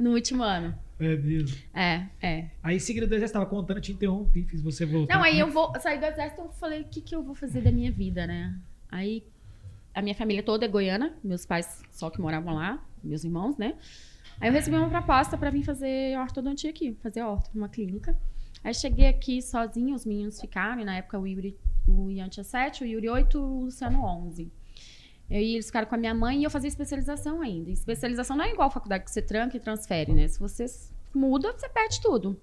no 0.00 0.12
último 0.12 0.42
ano. 0.42 0.74
É 0.98 1.16
mesmo. 1.16 1.56
É, 1.72 2.06
é. 2.20 2.50
Aí, 2.62 2.76
em 2.76 2.78
seguida 2.78 3.06
do 3.06 3.14
exército, 3.14 3.38
tava 3.38 3.48
contando, 3.48 3.78
eu 3.78 3.82
te 3.82 3.92
interrompi, 3.92 4.44
fiz 4.44 4.60
você 4.60 4.84
voltar. 4.84 5.14
Não, 5.14 5.22
aí 5.22 5.38
eu 5.38 5.50
vou 5.50 5.72
sair 5.80 5.98
do 5.98 6.06
exército, 6.06 6.42
eu 6.42 6.50
falei, 6.52 6.82
o 6.82 6.84
que, 6.84 7.00
que 7.00 7.14
eu 7.14 7.22
vou 7.22 7.34
fazer 7.34 7.62
da 7.62 7.70
minha 7.70 7.90
vida, 7.90 8.26
né? 8.26 8.58
Aí 8.90 9.24
a 9.94 10.02
minha 10.02 10.14
família 10.14 10.42
toda 10.42 10.64
é 10.64 10.68
goiana, 10.68 11.14
meus 11.22 11.46
pais 11.46 11.82
só 11.90 12.10
que 12.10 12.20
moravam 12.20 12.54
lá, 12.54 12.84
meus 13.02 13.24
irmãos, 13.24 13.56
né? 13.56 13.74
Aí 14.40 14.48
eu 14.48 14.52
recebi 14.52 14.76
uma 14.76 14.88
proposta 14.88 15.36
pra 15.36 15.50
vir 15.50 15.62
fazer 15.62 16.18
ortodontia 16.18 16.70
aqui, 16.70 16.96
fazer 17.02 17.22
orto 17.22 17.50
numa 17.54 17.68
clínica. 17.68 18.16
Aí 18.62 18.74
cheguei 18.74 19.06
aqui 19.06 19.40
sozinha, 19.40 19.94
os 19.94 20.04
meninos 20.04 20.40
ficaram, 20.40 20.80
e 20.82 20.84
na 20.84 20.96
época 20.96 21.18
o 21.18 21.26
Yuri, 21.26 21.56
o 21.86 22.10
Ian 22.10 22.28
tinha 22.28 22.44
7, 22.44 22.84
o 22.84 22.86
Yuri 22.86 23.08
8, 23.08 23.38
o 23.38 23.64
Luciano 23.64 24.04
11. 24.04 24.50
Eu 25.30 25.40
e 25.40 25.54
eles 25.54 25.66
ficaram 25.66 25.86
com 25.86 25.94
a 25.94 25.98
minha 25.98 26.14
mãe 26.14 26.40
e 26.40 26.44
eu 26.44 26.50
fazia 26.50 26.68
especialização 26.68 27.40
ainda. 27.40 27.70
E 27.70 27.72
especialização 27.72 28.36
não 28.36 28.44
é 28.44 28.50
igual 28.50 28.70
faculdade 28.70 29.04
que 29.04 29.10
você 29.10 29.22
tranca 29.22 29.56
e 29.56 29.60
transfere, 29.60 30.12
né? 30.12 30.26
Se 30.26 30.40
você 30.40 30.66
muda, 31.14 31.52
você 31.52 31.68
perde 31.68 32.00
tudo. 32.00 32.36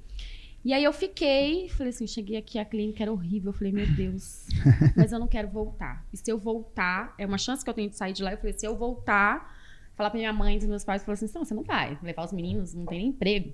E 0.64 0.74
aí 0.74 0.84
eu 0.84 0.94
fiquei, 0.94 1.70
falei 1.70 1.92
assim, 1.92 2.08
cheguei 2.08 2.38
aqui, 2.38 2.58
a 2.60 2.66
clínica 2.66 3.04
era 3.04 3.12
horrível. 3.12 3.50
Eu 3.50 3.54
falei, 3.54 3.74
meu 3.74 3.88
Deus, 3.88 4.48
mas 4.96 5.12
eu 5.12 5.20
não 5.20 5.28
quero 5.28 5.50
voltar. 5.50 6.06
E 6.14 6.18
se 6.18 6.32
eu 6.32 6.38
voltar, 6.38 7.14
é 7.18 7.26
uma 7.26 7.38
chance 7.38 7.64
que 7.64 7.70
eu 7.70 7.74
tenho 7.74 7.90
de 7.90 7.98
sair 7.98 8.14
de 8.14 8.24
lá. 8.24 8.32
Eu 8.32 8.38
falei, 8.38 8.54
se 8.54 8.66
eu 8.66 8.76
voltar, 8.76 9.56
falar 9.96 10.10
pra 10.10 10.18
minha 10.18 10.34
mãe 10.34 10.56
e 10.56 10.60
dos 10.60 10.68
meus 10.68 10.84
pais, 10.86 11.04
falar 11.04 11.14
assim, 11.14 11.30
não, 11.34 11.44
você 11.44 11.54
não 11.54 11.64
vai. 11.64 11.98
Levar 12.02 12.24
os 12.24 12.32
meninos, 12.32 12.74
não 12.74 12.86
tem 12.86 13.00
nem 13.00 13.08
emprego. 13.10 13.54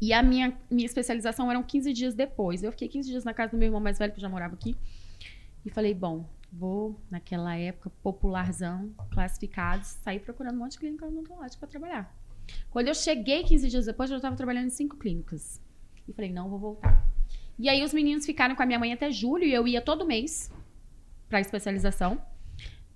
E 0.00 0.12
a 0.12 0.22
minha, 0.22 0.56
minha 0.70 0.86
especialização 0.86 1.50
eram 1.50 1.62
15 1.62 1.92
dias 1.92 2.14
depois. 2.14 2.62
Eu 2.62 2.72
fiquei 2.72 2.88
15 2.88 3.10
dias 3.10 3.24
na 3.24 3.34
casa 3.34 3.52
do 3.52 3.58
meu 3.58 3.66
irmão 3.66 3.80
mais 3.80 3.98
velho, 3.98 4.12
que 4.12 4.20
já 4.20 4.28
morava 4.28 4.54
aqui. 4.54 4.74
E 5.64 5.70
falei, 5.70 5.92
bom, 5.92 6.26
vou, 6.52 7.00
naquela 7.10 7.56
época, 7.56 7.90
popularzão, 8.02 8.92
classificados, 9.10 9.88
sair 10.02 10.20
procurando 10.20 10.56
um 10.56 10.58
monte 10.58 10.72
de 10.72 10.78
clínica 10.78 11.06
odontológica 11.06 11.58
para 11.58 11.68
trabalhar. 11.68 12.16
Quando 12.70 12.88
eu 12.88 12.94
cheguei 12.94 13.44
15 13.44 13.68
dias 13.68 13.86
depois, 13.86 14.10
eu 14.10 14.14
já 14.14 14.18
estava 14.18 14.36
trabalhando 14.36 14.66
em 14.66 14.70
cinco 14.70 14.96
clínicas. 14.96 15.60
E 16.08 16.12
falei, 16.12 16.32
não, 16.32 16.48
vou 16.48 16.58
voltar. 16.58 17.08
E 17.58 17.68
aí 17.68 17.84
os 17.84 17.92
meninos 17.92 18.26
ficaram 18.26 18.56
com 18.56 18.62
a 18.62 18.66
minha 18.66 18.78
mãe 18.78 18.92
até 18.92 19.10
julho 19.10 19.44
e 19.44 19.52
eu 19.52 19.66
ia 19.68 19.80
todo 19.80 20.06
mês 20.06 20.50
para 21.28 21.40
especialização. 21.40 22.20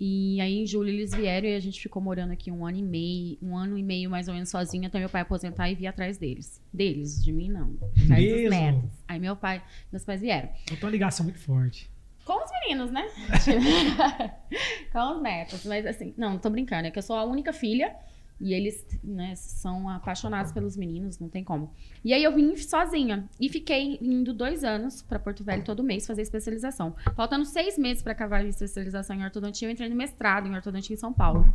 E 0.00 0.40
aí 0.40 0.58
em 0.58 0.66
julho 0.66 0.88
eles 0.88 1.14
vieram 1.14 1.46
e 1.46 1.54
a 1.54 1.60
gente 1.60 1.80
ficou 1.80 2.02
morando 2.02 2.32
aqui 2.32 2.50
um 2.50 2.66
ano 2.66 2.78
e 2.78 2.82
meio, 2.82 3.38
um 3.40 3.56
ano 3.56 3.78
e 3.78 3.82
meio 3.82 4.10
mais 4.10 4.26
ou 4.26 4.34
menos 4.34 4.48
sozinha 4.48 4.88
até 4.88 4.98
meu 4.98 5.08
pai 5.08 5.22
aposentar 5.22 5.70
e 5.70 5.74
vir 5.74 5.86
atrás 5.86 6.18
deles. 6.18 6.60
Deles, 6.72 7.22
de 7.22 7.32
mim 7.32 7.48
não. 7.48 7.74
Atrás 7.74 8.24
dos 8.24 8.32
Mesmo? 8.32 8.50
netos. 8.50 8.90
Aí 9.06 9.20
meu 9.20 9.36
pai, 9.36 9.62
meus 9.92 10.04
pais 10.04 10.20
vieram. 10.20 10.48
Eu 10.48 10.76
tenho 10.76 10.82
uma 10.82 10.90
ligação 10.90 11.24
muito 11.24 11.38
forte. 11.38 11.93
Com 12.24 12.42
os 12.44 12.50
meninos, 12.62 12.90
né? 12.90 13.06
Com 14.92 15.16
os 15.16 15.22
netos. 15.22 15.64
Mas 15.66 15.86
assim, 15.86 16.14
não, 16.16 16.38
tô 16.38 16.48
brincando. 16.50 16.86
É 16.88 16.90
que 16.90 16.98
eu 16.98 17.02
sou 17.02 17.16
a 17.16 17.24
única 17.24 17.52
filha. 17.52 17.94
E 18.40 18.52
eles, 18.52 18.84
né, 19.02 19.32
são 19.36 19.88
apaixonados 19.88 20.50
pelos 20.50 20.76
meninos, 20.76 21.20
não 21.20 21.28
tem 21.28 21.44
como. 21.44 21.72
E 22.04 22.12
aí 22.12 22.22
eu 22.22 22.34
vim 22.34 22.56
sozinha. 22.56 23.28
E 23.40 23.48
fiquei 23.48 23.96
indo 24.02 24.34
dois 24.34 24.64
anos 24.64 25.02
pra 25.02 25.20
Porto 25.20 25.44
Velho 25.44 25.62
todo 25.62 25.84
mês 25.84 26.04
fazer 26.04 26.22
especialização. 26.22 26.96
Faltando 27.14 27.44
seis 27.44 27.78
meses 27.78 28.02
pra 28.02 28.10
acabar 28.10 28.40
a 28.40 28.44
especialização 28.44 29.14
em 29.14 29.22
ortodontia, 29.22 29.68
eu 29.68 29.72
entrei 29.72 29.88
no 29.88 29.94
mestrado 29.94 30.48
em 30.48 30.54
ortodontia 30.54 30.94
em 30.94 30.96
São 30.98 31.12
Paulo. 31.12 31.46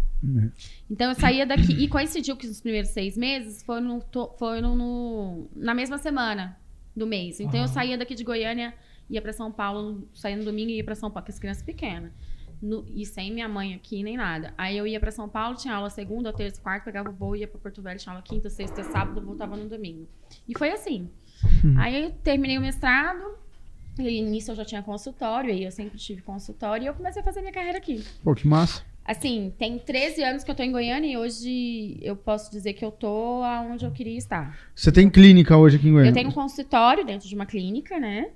Então 0.89 1.09
eu 1.09 1.15
saía 1.15 1.45
daqui. 1.45 1.73
E 1.73 1.89
coincidiu 1.89 2.37
que 2.37 2.47
os 2.47 2.61
primeiros 2.61 2.91
seis 2.91 3.17
meses 3.17 3.61
foram, 3.61 3.99
no, 4.13 4.29
foram 4.39 4.73
no- 4.75 5.49
na 5.57 5.73
mesma 5.75 5.97
semana 5.97 6.57
do 6.95 7.05
mês. 7.05 7.41
Então 7.41 7.55
eu 7.59 7.65
Aham. 7.65 7.73
saía 7.73 7.97
daqui 7.97 8.15
de 8.15 8.23
Goiânia, 8.23 8.73
ia 9.09 9.21
pra 9.21 9.33
São 9.33 9.51
Paulo, 9.51 10.07
saía 10.13 10.35
no 10.37 10.43
domingo 10.45 10.69
e 10.69 10.77
ia 10.77 10.83
pra 10.83 10.95
São 10.95 11.09
Paulo, 11.09 11.25
com 11.25 11.31
as 11.31 11.39
crianças 11.39 11.63
pequenas. 11.63 12.11
No- 12.61 12.85
e 12.93 13.05
sem 13.05 13.31
minha 13.31 13.47
mãe 13.47 13.73
aqui, 13.73 14.03
nem 14.03 14.17
nada. 14.17 14.53
Aí 14.57 14.77
eu 14.77 14.85
ia 14.85 14.99
pra 14.99 15.11
São 15.11 15.29
Paulo, 15.29 15.55
tinha 15.55 15.73
aula 15.73 15.89
segunda, 15.89 16.33
terça, 16.33 16.61
quarta, 16.61 16.83
pegava 16.85 17.09
o 17.09 17.13
voo, 17.13 17.35
ia 17.35 17.47
pra 17.47 17.57
Porto 17.59 17.81
Velho, 17.81 17.97
tinha 17.99 18.11
aula 18.13 18.21
quinta, 18.21 18.49
sexta, 18.49 18.83
sábado, 18.83 19.21
voltava 19.21 19.55
no 19.55 19.69
domingo. 19.69 20.07
E 20.47 20.57
foi 20.57 20.69
assim. 20.71 21.09
Aí 21.77 22.03
eu 22.03 22.11
terminei 22.23 22.57
o 22.57 22.61
mestrado, 22.61 23.37
e 23.97 24.21
nisso 24.21 24.51
eu 24.51 24.55
já 24.55 24.65
tinha 24.65 24.83
consultório, 24.83 25.51
aí 25.51 25.63
eu 25.63 25.71
sempre 25.71 25.97
tive 25.97 26.21
consultório, 26.21 26.83
e 26.83 26.87
eu 26.87 26.93
comecei 26.93 27.21
a 27.21 27.25
fazer 27.25 27.39
minha 27.39 27.53
carreira 27.53 27.77
aqui. 27.77 28.03
Pô, 28.23 28.35
que 28.35 28.45
massa. 28.47 28.83
Assim, 29.05 29.51
tem 29.57 29.79
13 29.79 30.21
anos 30.21 30.43
que 30.43 30.51
eu 30.51 30.55
tô 30.55 30.61
em 30.61 30.71
Goiânia 30.71 31.11
e 31.11 31.17
hoje 31.17 31.97
eu 32.01 32.15
posso 32.15 32.51
dizer 32.51 32.73
que 32.73 32.85
eu 32.85 32.91
tô 32.91 33.41
aonde 33.43 33.83
eu 33.85 33.91
queria 33.91 34.17
estar. 34.17 34.55
Você 34.75 34.91
tem 34.91 35.09
clínica 35.09 35.57
hoje 35.57 35.77
aqui 35.77 35.87
em 35.87 35.91
Goiânia? 35.93 36.11
Eu 36.11 36.13
tenho 36.13 36.29
um 36.29 36.33
consultório 36.33 37.03
dentro 37.05 37.27
de 37.27 37.33
uma 37.33 37.45
clínica, 37.45 37.99
né? 37.99 38.29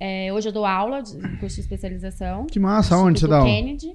É, 0.00 0.32
hoje 0.32 0.48
eu 0.48 0.52
dou 0.52 0.64
aula 0.64 1.02
de 1.02 1.14
em 1.16 1.36
curso 1.36 1.56
de 1.56 1.60
especialização. 1.60 2.46
Que 2.46 2.58
massa, 2.58 2.94
aonde 2.94 3.20
você 3.20 3.28
dá 3.28 3.36
aula? 3.38 3.48
Kennedy, 3.50 3.94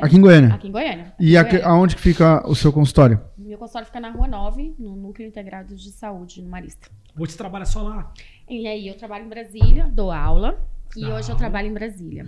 Aqui 0.00 0.16
em 0.16 0.20
Goiânia. 0.20 0.54
aqui 0.54 0.68
em 0.68 0.72
Goiânia. 0.72 1.12
E 1.20 1.24
Aqui 1.26 1.32
em 1.32 1.36
aqui- 1.36 1.50
Goiânia. 1.58 1.68
aonde 1.68 1.94
que 1.96 2.00
fica 2.02 2.42
o 2.48 2.54
seu 2.54 2.72
consultório? 2.72 3.20
Meu 3.36 3.58
consultório 3.58 3.86
fica 3.86 4.00
na 4.00 4.10
Rua 4.10 4.26
9, 4.26 4.74
no 4.78 4.96
Núcleo 4.96 5.28
Integrado 5.28 5.76
de 5.76 5.90
Saúde, 5.92 6.40
no 6.40 6.48
Marista. 6.48 6.88
Hoje 7.18 7.32
você 7.32 7.38
trabalha 7.38 7.66
só 7.66 7.82
lá. 7.82 8.10
E 8.48 8.66
aí 8.66 8.88
eu 8.88 8.94
trabalho 8.96 9.26
em 9.26 9.28
Brasília, 9.28 9.84
dou 9.92 10.10
aula. 10.10 10.58
E 10.96 11.02
Dá 11.02 11.16
hoje 11.16 11.30
eu 11.30 11.36
trabalho 11.36 11.68
em 11.68 11.74
Brasília. 11.74 12.26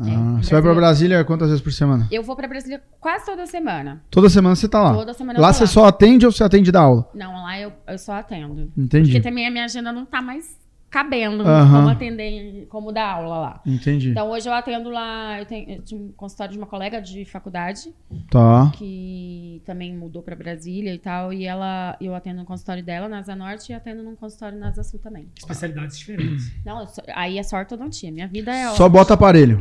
Ah, 0.00 0.08
É, 0.08 0.42
você 0.42 0.52
vai 0.52 0.62
pra 0.62 0.74
Brasília 0.74 1.24
quantas 1.24 1.48
vezes 1.48 1.60
por 1.62 1.72
semana? 1.72 2.06
Eu 2.12 2.22
vou 2.22 2.36
pra 2.36 2.46
Brasília 2.46 2.80
quase 3.00 3.26
toda 3.26 3.44
semana. 3.46 4.00
Toda 4.08 4.28
semana 4.30 4.54
você 4.54 4.68
tá 4.68 4.80
lá. 4.80 4.94
Toda 4.94 5.12
semana 5.12 5.38
eu 5.38 5.42
lá 5.42 5.48
tô 5.48 5.54
você 5.54 5.66
só 5.66 5.86
atende 5.86 6.24
ou 6.24 6.30
você 6.30 6.44
atende 6.44 6.70
da 6.70 6.80
aula? 6.82 7.10
Não, 7.12 7.32
lá 7.32 7.58
eu, 7.58 7.72
eu 7.88 7.98
só 7.98 8.12
atendo. 8.12 8.70
Entendi. 8.76 9.10
Porque 9.10 9.28
também 9.28 9.44
a 9.46 9.50
minha 9.50 9.64
agenda 9.64 9.90
não 9.90 10.06
tá 10.06 10.22
mais 10.22 10.56
cabendo 10.90 11.42
Aham. 11.46 11.76
como 11.80 11.88
atender, 11.90 12.66
como 12.68 12.90
dar 12.92 13.12
aula 13.12 13.38
lá. 13.38 13.60
Entendi. 13.66 14.10
Então 14.10 14.30
hoje 14.30 14.48
eu 14.48 14.52
atendo 14.54 14.88
lá, 14.88 15.38
eu 15.38 15.44
tenho, 15.46 15.70
eu 15.70 15.82
tinha 15.82 16.00
um 16.00 16.10
consultório 16.12 16.52
de 16.52 16.58
uma 16.58 16.66
colega 16.66 17.00
de 17.00 17.24
faculdade 17.26 17.92
Tá. 18.30 18.70
que 18.74 19.62
também 19.66 19.94
mudou 19.94 20.22
pra 20.22 20.34
Brasília 20.34 20.94
e 20.94 20.98
tal, 20.98 21.32
e 21.32 21.44
ela, 21.44 21.96
eu 22.00 22.14
atendo 22.14 22.38
no 22.40 22.44
consultório 22.46 22.82
dela 22.82 23.08
na 23.08 23.18
Asa 23.18 23.36
Norte 23.36 23.70
e 23.70 23.74
atendo 23.74 24.02
num 24.02 24.16
consultório 24.16 24.58
na 24.58 24.68
Asa 24.68 24.82
Sul 24.82 24.98
também. 24.98 25.28
Especialidades 25.36 25.98
diferentes. 25.98 26.50
Não, 26.64 26.86
sou- 26.86 27.04
aí 27.14 27.38
é 27.38 27.42
só 27.42 27.58
ortodontia, 27.58 28.10
minha 28.10 28.26
vida 28.26 28.50
é 28.54 28.68
Só 28.70 28.88
bota 28.88 29.12
aparelho. 29.14 29.60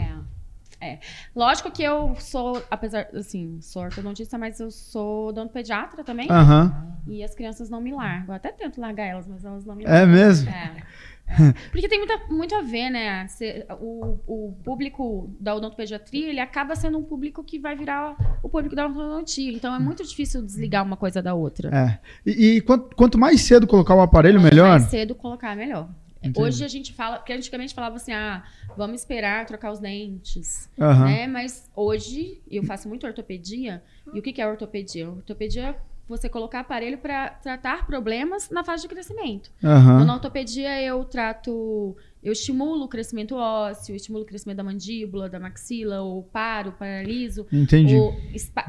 É. 0.79 0.87
é. 0.93 0.99
Lógico 1.35 1.71
que 1.71 1.83
eu 1.83 2.15
sou, 2.19 2.63
apesar, 2.71 3.07
assim, 3.13 3.59
sou 3.61 3.81
ortodontista, 3.83 4.37
mas 4.37 4.59
eu 4.59 4.71
sou 4.71 5.29
odontopediatra 5.29 6.03
também. 6.03 6.27
Aham. 6.31 6.95
E 7.07 7.23
as 7.23 7.33
crianças 7.33 7.69
não 7.69 7.81
me 7.81 7.91
largam. 7.93 8.27
Eu 8.27 8.33
até 8.35 8.51
tento 8.51 8.79
largar 8.81 9.05
elas, 9.05 9.25
mas 9.27 9.43
elas 9.43 9.65
não 9.65 9.75
me 9.75 9.85
É 9.85 9.89
largam. 9.89 10.07
mesmo? 10.13 10.49
É. 10.49 10.83
Porque 11.71 11.87
tem 11.89 11.99
muita, 11.99 12.17
muito 12.29 12.55
a 12.55 12.61
ver, 12.61 12.89
né? 12.89 13.27
Se- 13.27 13.65
o, 13.79 14.17
o 14.27 14.53
público 14.63 15.29
da 15.39 15.55
odontopediatria, 15.55 16.29
ele 16.29 16.39
acaba 16.39 16.75
sendo 16.75 16.97
um 16.97 17.03
público 17.03 17.43
que 17.43 17.59
vai 17.59 17.75
virar 17.75 18.15
o 18.41 18.49
público 18.49 18.75
da 18.75 18.87
ortodontia. 18.87 19.51
Então 19.51 19.73
é 19.75 19.79
muito 19.79 20.03
difícil 20.03 20.41
desligar 20.41 20.83
uma 20.85 20.97
coisa 20.97 21.21
da 21.21 21.33
outra. 21.33 21.69
É. 21.75 21.99
E, 22.25 22.55
e 22.57 22.61
quanto, 22.61 22.95
quanto 22.95 23.17
mais 23.17 23.41
cedo 23.41 23.67
colocar 23.67 23.93
o 23.95 24.01
aparelho, 24.01 24.39
Quanto 24.39 24.51
melhor? 24.53 24.69
mais 24.79 24.83
cedo 24.83 25.13
colocar, 25.15 25.55
melhor. 25.55 25.89
Entendi. 26.19 26.41
Hoje 26.41 26.65
a 26.65 26.67
gente 26.67 26.93
fala, 26.93 27.17
porque 27.17 27.31
antigamente 27.31 27.73
falava 27.75 27.95
assim, 27.97 28.11
ah, 28.11 28.43
vamos 28.75 29.01
esperar 29.01 29.45
trocar 29.45 29.71
os 29.71 29.79
dentes, 29.79 30.67
Aham. 30.79 31.05
né? 31.05 31.27
Mas 31.27 31.69
hoje 31.75 32.41
eu 32.49 32.63
faço 32.63 32.89
muito 32.89 33.05
ortopedia. 33.05 33.83
E 34.13 34.19
o 34.19 34.21
que 34.21 34.33
que 34.33 34.41
é 34.41 34.47
ortopedia? 34.47 35.09
Ortopedia 35.09 35.63
é 35.67 35.75
você 36.07 36.29
colocar 36.29 36.61
aparelho 36.61 36.97
para 36.97 37.29
tratar 37.29 37.85
problemas 37.85 38.49
na 38.49 38.63
fase 38.63 38.83
de 38.83 38.87
crescimento. 38.87 39.51
Então, 39.95 40.05
na 40.05 40.13
ortopedia 40.13 40.81
eu 40.81 41.03
trato, 41.03 41.95
eu 42.23 42.31
estimulo 42.31 42.85
o 42.85 42.87
crescimento 42.87 43.35
ósseo, 43.35 43.95
estimulo 43.95 44.23
o 44.23 44.27
crescimento 44.27 44.57
da 44.57 44.63
mandíbula, 44.63 45.29
da 45.29 45.39
maxila, 45.39 46.01
ou 46.01 46.23
paro, 46.23 46.71
paraliso, 46.71 47.45
Entendi. 47.51 47.95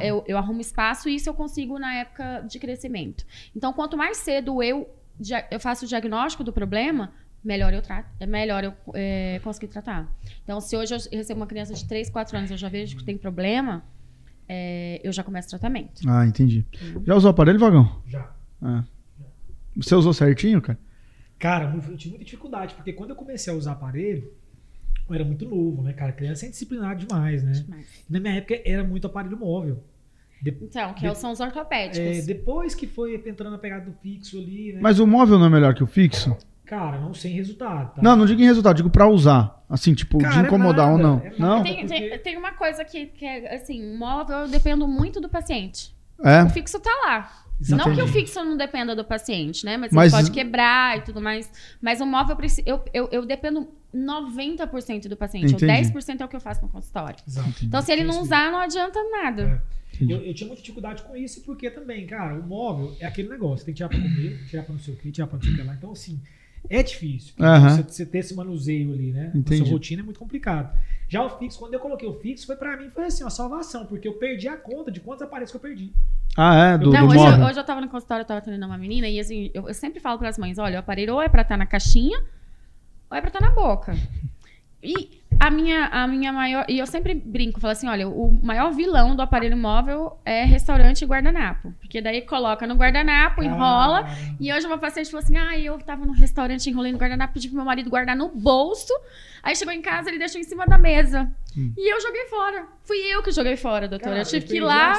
eu, 0.00 0.24
eu 0.26 0.36
arrumo 0.36 0.60
espaço 0.60 1.08
e 1.08 1.14
isso 1.14 1.28
eu 1.28 1.34
consigo 1.34 1.78
na 1.78 1.94
época 1.94 2.40
de 2.40 2.58
crescimento. 2.58 3.24
Então, 3.54 3.72
quanto 3.72 3.96
mais 3.96 4.18
cedo 4.18 4.62
eu, 4.62 4.88
eu 5.50 5.60
faço 5.60 5.84
o 5.84 5.88
diagnóstico 5.88 6.42
do 6.42 6.52
problema, 6.52 7.12
melhor 7.42 7.72
eu 7.72 7.80
trato, 7.80 8.08
é 8.18 8.26
melhor 8.26 8.64
eu 8.64 8.74
é, 8.94 9.40
conseguir 9.44 9.68
tratar. 9.68 10.12
Então, 10.42 10.60
se 10.60 10.76
hoje 10.76 10.94
eu 10.94 11.18
recebo 11.18 11.40
uma 11.40 11.46
criança 11.46 11.72
de 11.72 11.86
3, 11.86 12.10
4 12.10 12.36
anos, 12.36 12.50
eu 12.50 12.56
já 12.56 12.68
vejo 12.68 12.96
que 12.96 13.04
tem 13.04 13.16
problema, 13.16 13.84
é, 14.48 15.00
eu 15.04 15.12
já 15.12 15.22
começo 15.22 15.48
tratamento. 15.48 16.00
Ah, 16.08 16.26
entendi. 16.26 16.64
Já 17.06 17.14
usou 17.14 17.28
o 17.28 17.32
aparelho, 17.32 17.58
Vagão? 17.58 18.00
Já. 18.06 18.32
É. 18.62 18.82
Você 19.76 19.94
usou 19.94 20.12
certinho, 20.12 20.60
cara? 20.60 20.78
Cara, 21.38 21.72
eu 21.88 21.96
tive 21.96 22.10
muita 22.10 22.24
dificuldade, 22.24 22.74
porque 22.74 22.92
quando 22.92 23.10
eu 23.10 23.16
comecei 23.16 23.52
a 23.52 23.56
usar 23.56 23.72
aparelho, 23.72 24.32
eu 25.08 25.14
era 25.14 25.24
muito 25.24 25.44
novo, 25.48 25.82
né, 25.82 25.92
cara? 25.92 26.10
Criança 26.12 26.44
é 26.44 26.48
indisciplinado 26.48 27.06
demais, 27.06 27.42
né? 27.44 27.64
Mas- 27.68 27.86
Na 28.10 28.18
minha 28.18 28.34
época 28.34 28.60
era 28.64 28.82
muito 28.82 29.06
aparelho 29.06 29.36
móvel. 29.38 29.82
De- 30.42 30.50
Então, 30.62 30.94
que 30.94 31.14
são 31.16 31.32
os 31.32 31.40
ortopédicos. 31.40 31.98
é, 31.98 32.22
depois 32.22 32.74
que 32.74 32.86
foi 32.86 33.14
entrando 33.26 33.50
na 33.52 33.58
pegada 33.58 33.84
do 33.84 33.92
fixo 33.98 34.38
ali, 34.38 34.72
né? 34.72 34.80
Mas 34.80 34.98
o 35.00 35.06
móvel 35.06 35.38
não 35.38 35.46
é 35.46 35.50
melhor 35.50 35.74
que 35.74 35.82
o 35.82 35.86
fixo? 35.86 36.36
Cara, 36.68 36.98
não 37.00 37.14
sem 37.14 37.32
resultado, 37.32 37.94
tá? 37.94 38.02
Não, 38.02 38.14
não 38.14 38.26
digo 38.26 38.40
em 38.42 38.44
resultado, 38.44 38.76
digo 38.76 38.90
pra 38.90 39.08
usar. 39.08 39.64
Assim, 39.70 39.94
tipo, 39.94 40.18
Cara, 40.18 40.34
de 40.34 40.40
é 40.40 40.42
incomodar 40.42 40.92
ou 40.92 40.98
não. 40.98 41.18
é 41.24 41.32
não? 41.38 41.62
Tem, 41.62 41.80
porque- 41.86 42.08
tem, 42.10 42.18
tem 42.18 42.36
uma 42.36 42.52
coisa 42.52 42.84
que, 42.84 43.06
que 43.06 43.24
é 43.24 43.54
assim, 43.56 43.96
móvel 43.96 44.40
eu 44.40 44.48
dependo 44.48 44.86
muito 44.86 45.20
do 45.20 45.28
paciente. 45.28 45.96
É. 46.22 46.42
o 46.42 46.50
fixo 46.50 46.78
tá 46.80 46.90
lá. 47.06 47.44
Não 47.70 47.94
que 47.94 48.02
o 48.02 48.06
fixo 48.06 48.42
não 48.44 48.56
dependa 48.56 48.94
do 48.94 49.04
paciente, 49.04 49.64
né? 49.64 49.76
Mas, 49.76 49.92
Mas- 49.92 50.12
ele 50.12 50.22
pode 50.22 50.30
quebrar 50.34 50.98
e 50.98 51.00
tudo 51.00 51.20
mais. 51.20 51.50
Mas 51.80 52.00
o 52.00 52.06
móvel, 52.06 52.36
eu, 52.64 52.84
eu, 52.92 53.08
eu 53.10 53.26
dependo 53.26 53.68
90% 53.92 55.08
do 55.08 55.16
paciente. 55.16 55.54
Entendi. 55.54 55.64
Ou 55.64 56.02
10% 56.02 56.20
é 56.20 56.24
o 56.24 56.28
que 56.28 56.36
eu 56.36 56.40
faço 56.40 56.62
no 56.62 56.68
consultório. 56.68 57.18
Exato. 57.26 57.64
Então, 57.64 57.80
se 57.82 57.90
ele 57.92 58.04
não 58.04 58.20
usar, 58.20 58.50
não 58.52 58.58
adianta 58.60 59.00
nada. 59.10 59.62
É. 60.00 60.04
Eu, 60.04 60.18
eu 60.22 60.34
tinha 60.34 60.46
muita 60.46 60.62
dificuldade 60.62 61.02
com 61.02 61.16
isso, 61.16 61.40
porque 61.42 61.68
também, 61.70 62.06
cara, 62.06 62.34
o 62.38 62.46
móvel 62.46 62.94
é 63.00 63.06
aquele 63.06 63.28
negócio. 63.28 63.64
Tem 63.64 63.74
que 63.74 63.78
tirar 63.78 63.88
pra 63.88 63.98
comer, 63.98 64.44
tirar 64.46 64.62
pra 64.62 64.72
não 64.72 64.80
sei 64.80 64.94
o 64.94 64.96
que, 64.96 65.10
tirar 65.10 65.26
pra 65.26 65.36
não 65.38 65.42
sei 65.42 65.52
o 65.52 65.56
que 65.56 65.62
lá. 65.62 65.74
Então, 65.74 65.90
assim, 65.90 66.20
é 66.68 66.82
difícil. 66.82 67.34
Aham. 67.40 67.70
Você, 67.70 67.82
você 67.82 68.06
ter 68.06 68.18
esse 68.18 68.34
manuseio 68.34 68.92
ali, 68.92 69.12
né? 69.12 69.30
Na 69.32 69.40
Entendi. 69.40 69.58
sua 69.64 69.72
rotina 69.72 70.02
é 70.02 70.04
muito 70.04 70.18
complicado. 70.18 70.76
Já 71.08 71.24
o 71.24 71.30
fixo, 71.38 71.58
quando 71.58 71.72
eu 71.72 71.80
coloquei 71.80 72.06
o 72.06 72.14
fixo, 72.14 72.46
foi 72.46 72.56
pra 72.56 72.76
mim, 72.76 72.90
foi 72.90 73.06
assim, 73.06 73.24
uma 73.24 73.30
salvação, 73.30 73.86
porque 73.86 74.06
eu 74.06 74.14
perdi 74.14 74.46
a 74.46 74.56
conta 74.56 74.90
de 74.90 75.00
quantos 75.00 75.22
aparelhos 75.22 75.50
que 75.50 75.56
eu 75.56 75.60
perdi. 75.60 75.90
Ah, 76.36 76.54
é? 76.54 76.78
Do, 76.78 76.90
não, 76.92 77.08
do 77.08 77.14
hoje, 77.14 77.24
eu, 77.24 77.46
hoje 77.46 77.58
eu 77.58 77.64
tava 77.64 77.80
no 77.80 77.88
consultório, 77.88 78.22
eu 78.22 78.26
tava 78.26 78.38
atendendo 78.38 78.66
uma 78.66 78.76
menina, 78.76 79.08
e 79.08 79.18
assim, 79.18 79.50
eu, 79.54 79.66
eu 79.66 79.74
sempre 79.74 80.00
falo 80.00 80.18
pras 80.18 80.36
mães, 80.36 80.58
olha, 80.58 80.76
o 80.76 80.80
aparelho 80.80 81.14
ou 81.14 81.22
é 81.22 81.28
pra 81.28 81.42
estar 81.42 81.56
na 81.56 81.64
caixinha, 81.64 82.22
ou 83.10 83.16
é 83.16 83.20
pra 83.20 83.28
estar 83.28 83.40
na 83.40 83.50
boca. 83.50 83.96
E 84.82 85.18
a 85.40 85.50
minha, 85.50 85.86
a 85.86 86.06
minha 86.06 86.32
maior. 86.32 86.64
E 86.68 86.78
eu 86.78 86.86
sempre 86.86 87.14
brinco, 87.14 87.60
falo 87.60 87.72
assim: 87.72 87.88
olha, 87.88 88.08
o 88.08 88.32
maior 88.42 88.72
vilão 88.72 89.14
do 89.14 89.22
aparelho 89.22 89.56
móvel 89.56 90.18
é 90.24 90.44
restaurante 90.44 91.02
e 91.02 91.06
guardanapo. 91.06 91.72
Porque 91.80 92.00
daí 92.00 92.22
coloca 92.22 92.66
no 92.66 92.74
guardanapo, 92.74 93.42
enrola. 93.42 94.04
Ah, 94.06 94.34
E 94.40 94.52
hoje 94.52 94.66
uma 94.66 94.78
paciente 94.78 95.10
falou 95.10 95.22
assim: 95.22 95.36
ah, 95.36 95.58
eu 95.58 95.78
tava 95.78 96.04
no 96.04 96.12
restaurante 96.12 96.68
enrolando 96.68 96.94
o 96.94 96.98
guardanapo, 96.98 97.34
pedi 97.34 97.48
pro 97.48 97.56
meu 97.56 97.64
marido 97.64 97.88
guardar 97.90 98.16
no 98.16 98.28
bolso. 98.28 98.92
Aí 99.42 99.54
chegou 99.54 99.72
em 99.72 99.80
casa, 99.80 100.08
ele 100.10 100.18
deixou 100.18 100.40
em 100.40 100.44
cima 100.44 100.66
da 100.66 100.76
mesa. 100.76 101.30
Hum. 101.56 101.72
E 101.76 101.92
eu 101.94 102.00
joguei 102.00 102.24
fora. 102.26 102.66
Fui 102.82 102.96
eu 102.98 103.22
que 103.22 103.30
joguei 103.30 103.56
fora, 103.56 103.86
doutora. 103.88 104.10
cara, 104.10 104.22
eu 104.22 104.26
tive 104.26 104.46
que 104.46 104.56
ir 104.56 104.60
lá 104.60 104.94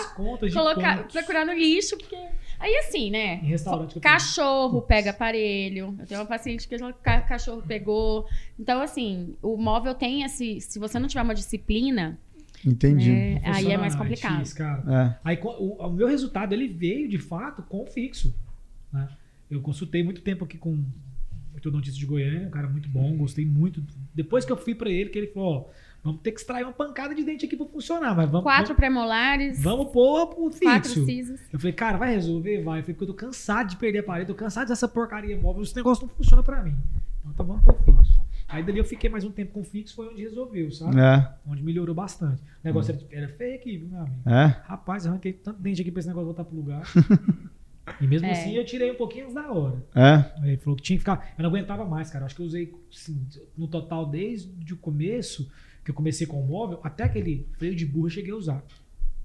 colocar, 0.53 1.03
procurar 1.07 1.45
no 1.45 1.53
lixo, 1.53 1.98
porque. 1.98 2.17
Aí 2.60 2.75
assim, 2.78 3.10
né? 3.10 3.36
Em 3.36 3.46
restaurante 3.48 3.94
que. 3.94 4.00
Cachorro 4.01 4.82
pega 4.82 5.12
aparelho. 5.12 5.96
Eu 5.98 6.06
tenho 6.06 6.20
uma 6.20 6.25
paciente 6.28 6.68
que 6.68 6.75
o 6.75 6.94
ca- 6.96 7.22
cachorro 7.22 7.63
pegou. 7.66 8.28
Então, 8.60 8.82
assim, 8.82 9.36
o 9.42 9.56
móvel 9.56 9.96
tem 9.96 10.24
esse. 10.24 10.60
Se 10.60 10.78
você 10.78 11.00
não 11.00 11.08
tiver 11.08 11.22
uma 11.22 11.34
disciplina, 11.34 12.20
Entendi. 12.66 13.10
né, 13.12 13.42
aí 13.46 13.72
é 13.72 13.78
mais 13.78 13.96
complicado. 13.96 14.34
difícil, 14.39 14.58
cara. 14.58 15.16
É. 15.24 15.30
Aí 15.30 15.39
o, 15.42 15.86
o 15.88 15.89
meu 15.94 16.08
resultado 16.08 16.54
ele 16.54 16.68
veio 16.68 17.08
de 17.08 17.18
fato 17.18 17.63
com 17.63 17.84
o 17.84 17.86
fixo. 17.86 18.36
né? 18.92 19.08
Eu 19.50 19.62
consultei 19.62 20.04
muito 20.04 20.22
tempo 20.22 20.44
aqui 20.44 20.58
com 20.58 20.74
o 20.74 20.86
ortodontista 21.56 21.98
de 21.98 22.06
Goiânia, 22.06 22.48
um 22.48 22.51
cara 22.51 22.68
muito 22.68 22.88
bom, 22.89 23.16
gostei 23.18 23.46
muito. 23.46 23.82
Depois 24.13 24.44
que 24.46 24.51
eu 24.51 24.58
fui 24.58 24.75
pra 24.75 24.89
ele, 24.89 25.10
que 25.10 25.18
ele 25.18 25.28
falou: 25.28 25.70
ó, 25.70 25.74
vamos 26.03 26.22
ter 26.22 26.32
que 26.32 26.39
extrair 26.39 26.63
uma 26.63 26.74
pancada 26.74 27.13
de 27.13 27.24
dente 27.24 27.46
aqui 27.46 27.56
pra 27.58 27.65
funcionar, 27.65 28.15
mas 28.15 28.29
vamos, 28.29 28.44
Quatro 28.44 28.75
premolares, 28.75 29.62
vamos, 29.62 29.91
pôr 29.91 30.24
o 30.38 30.50
quatro 30.50 30.89
fixo. 30.89 31.06
cisas. 31.06 31.39
Eu 31.51 31.60
falei, 31.60 31.74
cara, 31.74 31.98
vai 31.98 32.13
resolver? 32.13 32.63
Vai. 32.63 32.79
Eu 32.79 32.84
falei, 32.84 32.96
porque 32.96 33.03
eu 33.03 33.08
tô 33.08 33.13
cansado 33.13 33.70
de 33.70 33.77
perder 33.77 34.00
aparelho, 34.00 34.27
tô 34.27 34.36
cansado 34.36 34.68
dessa 34.70 34.88
porcaria 34.88 35.38
móvel, 35.38 35.63
esse 35.63 35.75
negócio 35.75 36.06
não 36.08 36.13
funciona 36.13 36.41
pra 36.44 36.62
mim. 36.63 36.75
Então 37.22 37.34
tá, 37.34 37.44
vamos 37.44 37.63
pôr 37.63 37.75
fixo. 37.84 38.20
Aí 38.48 38.63
dali 38.63 38.79
eu 38.79 38.86
fiquei 38.86 39.10
mais 39.12 39.24
um 39.24 39.29
tempo 39.32 39.51
com 39.53 39.63
fixo, 39.63 39.96
foi 39.96 40.08
onde 40.08 40.24
resolveu, 40.24 40.72
sabe? 40.72 41.00
É. 41.00 41.32
Onde 41.48 41.62
melhorou 41.62 41.94
bastante. 41.94 42.41
O 42.41 42.46
negócio 42.63 42.96
era, 43.12 43.24
era 43.25 43.27
feio 43.34 43.56
aqui, 43.56 43.77
viu, 43.77 43.89
meu 43.89 44.00
amigo? 44.01 44.22
É. 44.27 44.46
Rapaz, 44.65 45.06
arranquei 45.06 45.34
tanto 45.34 45.62
dente 45.62 45.82
aqui 45.82 45.91
pra 45.91 46.00
esse 46.00 46.08
negócio 46.08 46.25
voltar 46.25 46.44
pro 46.44 46.56
lugar. 46.56 46.82
e 48.01 48.08
mesmo 48.08 48.25
É. 48.27 48.32
assim 48.32 48.56
eu 48.56 48.65
tirei 48.65 48.91
um 48.91 48.96
pouquinho 48.96 49.25
antes 49.25 49.36
da 49.36 49.51
hora. 49.51 49.84
É. 49.94 50.41
Aí 50.41 50.50
ele 50.51 50.58
falou 50.58 50.75
que 50.77 50.82
tinha 50.82 50.96
que 50.98 51.01
ficar. 51.01 51.34
Eu 51.38 51.44
não 51.44 51.50
aguentava 51.51 51.86
mais, 51.86 52.10
cara. 52.10 52.25
Acho 52.25 52.36
que 52.36 52.41
eu 52.41 52.46
usei, 52.48 52.74
assim, 52.91 53.24
no 53.56 53.68
total, 53.68 54.08
desde 54.08 54.74
o 54.74 54.77
começo, 54.77 55.48
que 55.89 55.91
eu 55.91 55.96
comecei 55.96 56.27
com 56.27 56.39
o 56.39 56.46
móvel, 56.46 56.79
até 56.84 57.03
aquele 57.03 57.48
freio 57.58 57.75
de 57.75 57.84
burro 57.84 58.05
eu 58.05 58.12
cheguei 58.12 58.31
a 58.31 58.36
usar. 58.36 58.63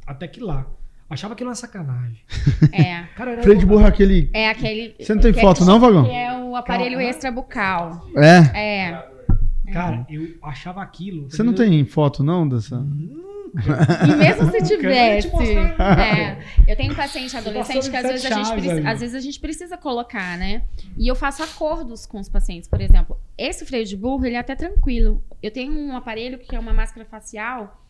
Até 0.06 0.26
que 0.26 0.40
lá. 0.40 0.66
Achava 1.10 1.34
aquilo 1.34 1.50
uma 1.50 1.54
sacanagem. 1.54 2.22
É. 2.72 3.04
Cara, 3.14 3.32
era 3.32 3.42
Freio 3.42 3.58
de 3.58 3.66
burro 3.66 3.84
é 3.84 3.88
aquele. 3.88 4.30
É 4.32 4.48
aquele. 4.48 4.94
Você 4.98 5.14
não 5.14 5.20
tem 5.20 5.32
que 5.32 5.38
é- 5.38 5.42
foto, 5.42 5.64
não, 5.64 5.78
Vagão? 5.78 6.04
Que 6.04 6.10
é 6.10 6.32
o 6.32 6.56
aparelho 6.56 6.96
Calma. 6.96 7.10
extrabucal. 7.10 8.06
É. 8.16 8.88
É. 8.88 9.08
Cara, 9.72 10.06
eu 10.08 10.34
achava 10.42 10.82
aquilo. 10.82 11.30
Você 11.30 11.42
não 11.42 11.52
tem 11.52 11.84
foto, 11.84 12.24
não, 12.24 12.48
dessa? 12.48 12.76
E 13.56 14.16
mesmo 14.16 14.50
se 14.50 14.62
tivesse. 14.62 15.28
mostrar. 15.28 15.98
é, 15.98 16.38
eu 16.66 16.76
tenho 16.76 16.94
paciente 16.94 17.36
adolescente 17.36 17.90
que 17.90 17.96
às 17.96 18.02
vezes, 18.02 18.24
a 18.26 18.42
gente 18.42 18.86
às 18.86 19.00
vezes 19.00 19.14
a 19.14 19.20
gente 19.20 19.40
precisa 19.40 19.76
colocar, 19.76 20.38
né? 20.38 20.64
E 20.96 21.06
eu 21.06 21.14
faço 21.14 21.42
acordos 21.42 22.06
com 22.06 22.20
os 22.20 22.28
pacientes. 22.28 22.68
Por 22.68 22.80
exemplo, 22.80 23.18
esse 23.36 23.64
freio 23.64 23.84
de 23.84 23.96
burro, 23.96 24.24
ele 24.24 24.36
é 24.36 24.38
até 24.38 24.54
tranquilo. 24.54 25.22
Eu 25.42 25.50
tenho 25.50 25.72
um 25.72 25.96
aparelho 25.96 26.38
que 26.38 26.54
é 26.54 26.58
uma 26.58 26.72
máscara 26.72 27.06
facial, 27.06 27.84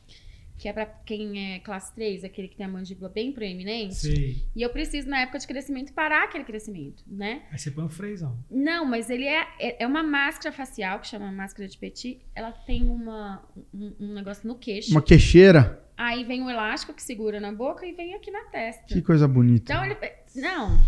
que 0.56 0.68
é 0.68 0.72
pra 0.72 0.86
quem 0.86 1.54
é 1.54 1.58
classe 1.58 1.94
3, 1.94 2.24
aquele 2.24 2.48
que 2.48 2.56
tem 2.56 2.64
a 2.64 2.68
mandíbula 2.68 3.08
bem 3.08 3.32
proeminente. 3.32 3.94
Sei. 3.96 4.44
E 4.54 4.62
eu 4.62 4.70
preciso, 4.70 5.08
na 5.08 5.20
época 5.20 5.38
de 5.38 5.46
crescimento, 5.46 5.92
parar 5.92 6.24
aquele 6.24 6.44
crescimento, 6.44 7.02
né? 7.06 7.42
Aí 7.50 7.58
você 7.58 7.70
põe 7.70 7.84
um 7.84 7.88
freizão. 7.88 8.38
Não, 8.50 8.84
mas 8.84 9.10
ele 9.10 9.26
é, 9.26 9.46
é 9.58 9.84
é 9.84 9.86
uma 9.86 10.02
máscara 10.02 10.54
facial, 10.54 11.00
que 11.00 11.08
chama 11.08 11.30
máscara 11.30 11.68
de 11.68 11.76
petit. 11.76 12.20
Ela 12.34 12.52
tem 12.52 12.88
uma, 12.88 13.42
um, 13.72 13.92
um 14.00 14.14
negócio 14.14 14.46
no 14.46 14.54
queixo. 14.54 14.92
Uma 14.92 15.02
queixeira. 15.02 15.83
Aí 15.96 16.24
vem 16.24 16.42
o 16.42 16.50
elástico 16.50 16.92
que 16.92 17.02
segura 17.02 17.38
na 17.40 17.52
boca 17.52 17.86
e 17.86 17.92
vem 17.92 18.14
aqui 18.14 18.30
na 18.30 18.44
testa. 18.44 18.82
Que 18.86 19.00
coisa 19.00 19.28
bonita. 19.28 19.72
Então 19.72 19.84
ele. 19.84 19.96
Não. 20.34 20.78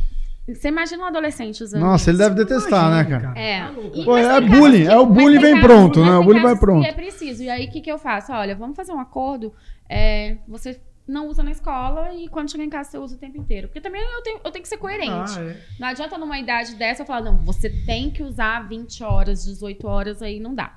Você 0.48 0.68
imagina 0.68 1.02
um 1.02 1.06
adolescente 1.06 1.62
usando. 1.62 1.80
Nossa, 1.80 2.10
ele 2.10 2.18
isso. 2.22 2.28
deve 2.30 2.44
detestar, 2.44 2.88
né, 2.90 3.00
Imagina, 3.00 3.20
cara? 3.20 3.38
É. 3.40 3.60
Tá. 3.60 3.72
E- 3.94 4.04
Pô, 4.04 4.16
é 4.16 4.40
bullying, 4.40 4.84
casos 4.84 4.88
é 4.94 4.96
o 4.98 5.06
bullying 5.06 5.38
vem 5.40 5.54
casos- 5.54 5.66
pronto, 5.66 6.04
né? 6.04 6.16
O 6.16 6.22
bullying 6.24 6.42
vai 6.42 6.54
que 6.54 6.60
pronto. 6.60 6.86
É 6.86 6.92
preciso. 6.92 7.42
E 7.42 7.50
aí, 7.50 7.66
o 7.66 7.70
que, 7.70 7.80
que 7.80 7.90
eu 7.90 7.98
faço? 7.98 8.32
Olha, 8.32 8.54
vamos 8.54 8.76
fazer 8.76 8.92
um 8.92 9.00
acordo. 9.00 9.52
É, 9.88 10.36
você 10.46 10.80
não 11.06 11.28
usa 11.28 11.42
na 11.42 11.50
escola 11.52 12.12
e 12.14 12.28
quando 12.28 12.50
chegar 12.50 12.64
em 12.64 12.70
casa 12.70 12.90
você 12.90 12.98
usa 12.98 13.14
o 13.16 13.18
tempo 13.18 13.36
inteiro. 13.38 13.68
Porque 13.68 13.80
também 13.80 14.00
eu 14.02 14.22
tenho, 14.22 14.40
eu 14.44 14.50
tenho 14.52 14.62
que 14.62 14.68
ser 14.68 14.76
coerente. 14.76 15.38
Ah, 15.38 15.42
é. 15.42 15.56
Não 15.80 15.88
adianta 15.88 16.16
numa 16.18 16.38
idade 16.38 16.74
dessa 16.76 17.02
eu 17.02 17.06
falar, 17.06 17.22
não, 17.22 17.38
você 17.38 17.68
tem 17.84 18.10
que 18.10 18.22
usar 18.24 18.68
20 18.68 19.02
horas, 19.04 19.44
18 19.44 19.86
horas, 19.86 20.22
aí 20.22 20.38
não 20.40 20.54
dá. 20.54 20.76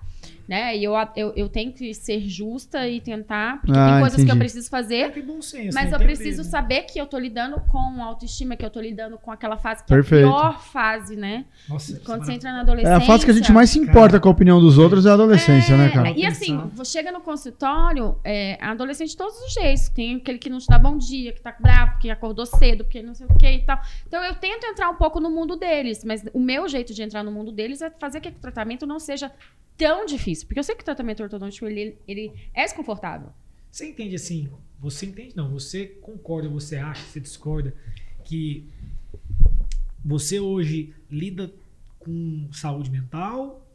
Né? 0.49 0.75
E 0.75 0.83
eu, 0.83 0.93
eu, 1.15 1.31
eu 1.35 1.47
tenho 1.47 1.71
que 1.71 1.93
ser 1.93 2.21
justa 2.27 2.87
e 2.87 2.99
tentar, 2.99 3.61
porque 3.61 3.77
Ah, 3.77 3.91
tem 3.91 3.99
coisas 3.99 4.15
que 4.15 4.21
eu 4.23 4.25
entendi. 4.25 4.39
preciso 4.39 4.67
fazer, 4.67 5.11
Tem 5.11 5.21
bom 5.23 5.43
senso. 5.43 5.75
mas 5.75 5.83
tem 5.85 5.93
eu 5.93 5.99
que 5.99 6.05
preciso 6.05 6.41
né? 6.41 6.49
saber 6.49 6.81
que 6.85 6.99
eu 6.99 7.05
tô 7.05 7.19
lidando 7.19 7.61
com 7.71 8.01
autoestima, 8.03 8.55
que 8.55 8.65
eu 8.65 8.69
tô 8.71 8.81
lidando 8.81 9.19
com 9.19 9.31
aquela 9.31 9.57
fase 9.57 9.83
que 9.83 9.89
Perfeito. 9.89 10.25
é 10.25 10.27
a 10.27 10.31
pior 10.31 10.59
fase, 10.59 11.15
né? 11.15 11.45
Nossa, 11.69 11.99
Quando 12.03 12.25
você 12.25 12.31
essa 12.31 12.33
entra 12.33 12.51
na 12.51 12.57
É 12.57 12.61
adolescência. 12.61 12.97
a 12.97 13.01
fase 13.01 13.25
que 13.25 13.29
a 13.29 13.33
gente 13.35 13.51
mais 13.51 13.69
se 13.69 13.77
importa 13.77 14.19
com 14.19 14.27
a 14.27 14.31
opinião 14.31 14.59
dos 14.59 14.79
outros 14.79 15.05
é 15.05 15.11
a 15.11 15.13
adolescência, 15.13 15.77
né, 15.77 15.89
cara? 15.91 16.09
E 16.17 16.25
assim, 16.25 16.57
você 16.73 16.93
chega 16.97 17.11
no 17.11 17.21
consultório, 17.21 18.15
é, 18.23 18.57
a 18.59 18.71
adolescente 18.71 19.09
de 19.09 19.17
todos 19.17 19.35
os 19.41 19.53
jeitos. 19.53 19.89
Tem 19.89 20.15
aquele 20.15 20.39
que 20.39 20.49
não 20.49 20.57
te 20.57 20.65
dá 20.67 20.79
bom 20.79 20.97
dia, 20.97 21.31
que 21.31 21.41
tá 21.41 21.55
bravo, 21.59 21.99
que 21.99 22.09
acordou 22.09 22.47
cedo, 22.47 22.83
porque 22.83 23.03
não 23.03 23.13
sei 23.13 23.27
o 23.27 23.35
que 23.37 23.47
e 23.51 23.61
tal. 23.65 23.79
Então 24.07 24.23
eu 24.23 24.33
tento 24.33 24.63
entrar 24.65 24.89
um 24.89 24.95
pouco 24.95 25.19
no 25.19 25.29
mundo 25.29 25.55
deles, 25.55 26.03
mas 26.03 26.25
o 26.33 26.39
meu 26.39 26.67
jeito 26.67 26.91
de 26.91 27.03
entrar 27.03 27.23
no 27.23 27.31
mundo 27.31 27.51
deles 27.51 27.83
é 27.83 27.91
fazer 27.91 28.19
que 28.19 28.29
o 28.29 28.31
tratamento 28.31 28.87
não 28.87 28.99
seja 28.99 29.31
tão 29.79 30.05
difícil. 30.05 30.45
Porque 30.45 30.59
eu 30.59 30.63
sei 30.63 30.75
que 30.75 30.81
o 30.81 30.85
tratamento 30.85 31.23
ortodôntico, 31.23 31.65
ele, 31.65 31.97
ele 32.07 32.33
é 32.53 32.63
desconfortável. 32.63 33.29
Você 33.71 33.87
entende 33.87 34.15
assim? 34.15 34.49
Você 34.79 35.05
entende? 35.05 35.35
Não, 35.35 35.49
você 35.49 35.85
concorda, 36.01 36.49
você 36.49 36.75
acha, 36.75 37.01
você 37.05 37.19
discorda 37.19 37.73
que 38.25 38.69
você 40.03 40.39
hoje 40.39 40.93
lida 41.09 41.51
com 41.97 42.47
saúde 42.51 42.89
mental, 42.91 43.65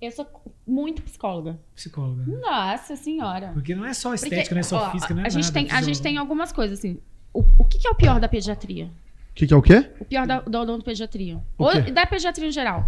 Eu 0.00 0.10
sou 0.10 0.26
muito 0.66 1.02
psicóloga. 1.02 1.58
psicóloga? 1.74 2.24
né? 2.26 2.38
Nossa 2.40 2.96
senhora. 2.96 3.50
Porque 3.52 3.74
não 3.74 3.84
é 3.84 3.94
só 3.94 4.10
Porque, 4.10 4.26
estética, 4.26 4.54
não 4.54 4.60
é 4.60 4.62
só 4.64 4.88
ó, 4.88 4.90
física, 4.90 5.14
não 5.14 5.22
é 5.22 5.26
a, 5.26 5.28
gente 5.28 5.44
nada, 5.44 5.54
tem, 5.54 5.70
a 5.70 5.82
gente 5.82 6.02
tem 6.02 6.18
algumas 6.18 6.50
coisas, 6.52 6.78
assim. 6.78 6.98
O, 7.32 7.40
o 7.58 7.64
que, 7.64 7.78
que 7.78 7.86
é 7.86 7.90
o 7.90 7.94
pior 7.94 8.18
da 8.20 8.28
pediatria? 8.28 8.86
O 9.30 9.34
que, 9.34 9.46
que 9.46 9.54
é 9.54 9.56
o 9.56 9.62
quê? 9.62 9.90
O 10.00 10.04
pior 10.04 10.26
da, 10.26 10.40
da 10.40 10.60
odontopediatria. 10.60 11.40
Ou 11.56 11.92
da 11.92 12.04
pediatria 12.06 12.48
em 12.48 12.52
geral. 12.52 12.86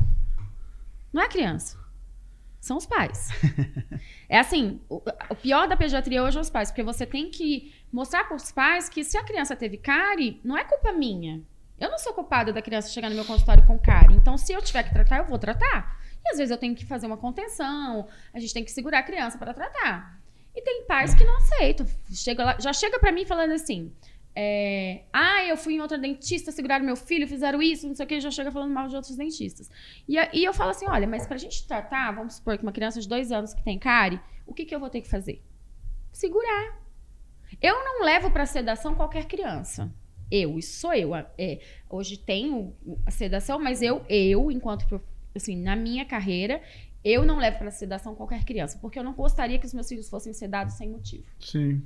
Não 1.12 1.22
é 1.22 1.28
criança. 1.28 1.78
São 2.64 2.78
os 2.78 2.86
pais. 2.86 3.28
é 4.26 4.38
assim, 4.38 4.80
o, 4.88 5.02
o 5.28 5.34
pior 5.34 5.68
da 5.68 5.76
pediatria 5.76 6.22
hoje 6.22 6.38
é 6.38 6.40
os 6.40 6.48
pais, 6.48 6.70
porque 6.70 6.82
você 6.82 7.04
tem 7.04 7.28
que 7.28 7.74
mostrar 7.92 8.24
para 8.24 8.34
os 8.34 8.50
pais 8.50 8.88
que 8.88 9.04
se 9.04 9.18
a 9.18 9.22
criança 9.22 9.54
teve 9.54 9.76
cárie, 9.76 10.40
não 10.42 10.56
é 10.56 10.64
culpa 10.64 10.90
minha. 10.90 11.42
Eu 11.78 11.90
não 11.90 11.98
sou 11.98 12.14
culpada 12.14 12.54
da 12.54 12.62
criança 12.62 12.88
chegar 12.88 13.10
no 13.10 13.16
meu 13.16 13.26
consultório 13.26 13.66
com 13.66 13.78
cárie. 13.78 14.16
Então, 14.16 14.38
se 14.38 14.50
eu 14.54 14.62
tiver 14.62 14.82
que 14.84 14.94
tratar, 14.94 15.18
eu 15.18 15.26
vou 15.26 15.38
tratar. 15.38 16.00
E 16.24 16.30
às 16.30 16.38
vezes 16.38 16.50
eu 16.50 16.56
tenho 16.56 16.74
que 16.74 16.86
fazer 16.86 17.06
uma 17.06 17.18
contenção, 17.18 18.08
a 18.32 18.40
gente 18.40 18.54
tem 18.54 18.64
que 18.64 18.72
segurar 18.72 19.00
a 19.00 19.02
criança 19.02 19.36
para 19.36 19.52
tratar. 19.52 20.18
E 20.56 20.62
tem 20.62 20.86
pais 20.86 21.14
que 21.14 21.22
não 21.22 21.36
aceitam. 21.36 21.86
Chega 22.14 22.44
lá, 22.44 22.56
já 22.58 22.72
chega 22.72 22.98
para 22.98 23.12
mim 23.12 23.26
falando 23.26 23.52
assim: 23.52 23.92
é, 24.36 25.04
ah, 25.12 25.44
eu 25.44 25.56
fui 25.56 25.74
em 25.74 25.80
outra 25.80 25.96
dentista, 25.96 26.50
seguraram 26.50 26.84
meu 26.84 26.96
filho, 26.96 27.28
fizeram 27.28 27.62
isso, 27.62 27.86
não 27.86 27.94
sei 27.94 28.04
o 28.04 28.08
que, 28.08 28.20
já 28.20 28.30
chega 28.30 28.50
falando 28.50 28.72
mal 28.72 28.88
de 28.88 28.96
outros 28.96 29.16
dentistas. 29.16 29.70
E, 30.08 30.16
e 30.32 30.44
eu 30.44 30.52
falo 30.52 30.70
assim: 30.70 30.86
olha, 30.88 31.06
mas 31.06 31.26
pra 31.26 31.36
gente 31.36 31.66
tratar, 31.66 32.12
vamos 32.12 32.34
supor 32.34 32.56
que 32.56 32.64
uma 32.64 32.72
criança 32.72 33.00
de 33.00 33.08
dois 33.08 33.30
anos 33.30 33.54
que 33.54 33.62
tem 33.62 33.78
cárie, 33.78 34.20
o 34.46 34.52
que, 34.52 34.64
que 34.64 34.74
eu 34.74 34.80
vou 34.80 34.90
ter 34.90 35.00
que 35.00 35.08
fazer? 35.08 35.42
Segurar. 36.12 36.82
Eu 37.62 37.84
não 37.84 38.04
levo 38.04 38.30
pra 38.30 38.44
sedação 38.46 38.94
qualquer 38.94 39.26
criança. 39.26 39.92
Eu, 40.30 40.58
isso 40.58 40.80
sou 40.80 40.92
eu. 40.92 41.14
É, 41.14 41.60
hoje 41.88 42.16
tenho 42.16 42.74
a 43.06 43.10
sedação, 43.10 43.60
mas 43.60 43.82
eu, 43.82 44.04
eu, 44.08 44.50
enquanto, 44.50 45.00
assim, 45.34 45.56
na 45.56 45.76
minha 45.76 46.04
carreira, 46.04 46.60
eu 47.04 47.24
não 47.24 47.38
levo 47.38 47.58
pra 47.58 47.70
sedação 47.70 48.16
qualquer 48.16 48.44
criança, 48.44 48.78
porque 48.80 48.98
eu 48.98 49.04
não 49.04 49.12
gostaria 49.12 49.58
que 49.58 49.66
os 49.66 49.74
meus 49.74 49.88
filhos 49.88 50.08
fossem 50.08 50.32
sedados 50.32 50.74
sem 50.74 50.88
motivo 50.88 51.26
Sim. 51.38 51.82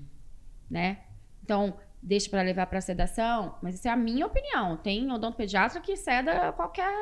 né? 0.71 1.01
Então, 1.43 1.77
deixe 2.03 2.29
para 2.29 2.43
levar 2.43 2.67
para 2.67 2.81
sedação, 2.81 3.57
mas 3.63 3.75
isso 3.75 3.89
é 3.89 3.91
a 3.91 3.97
minha 3.97 4.27
opinião. 4.27 4.77
Tem 4.77 5.11
odontopediatra 5.11 5.81
que 5.81 5.97
ceda 5.97 6.53
qualquer 6.53 6.93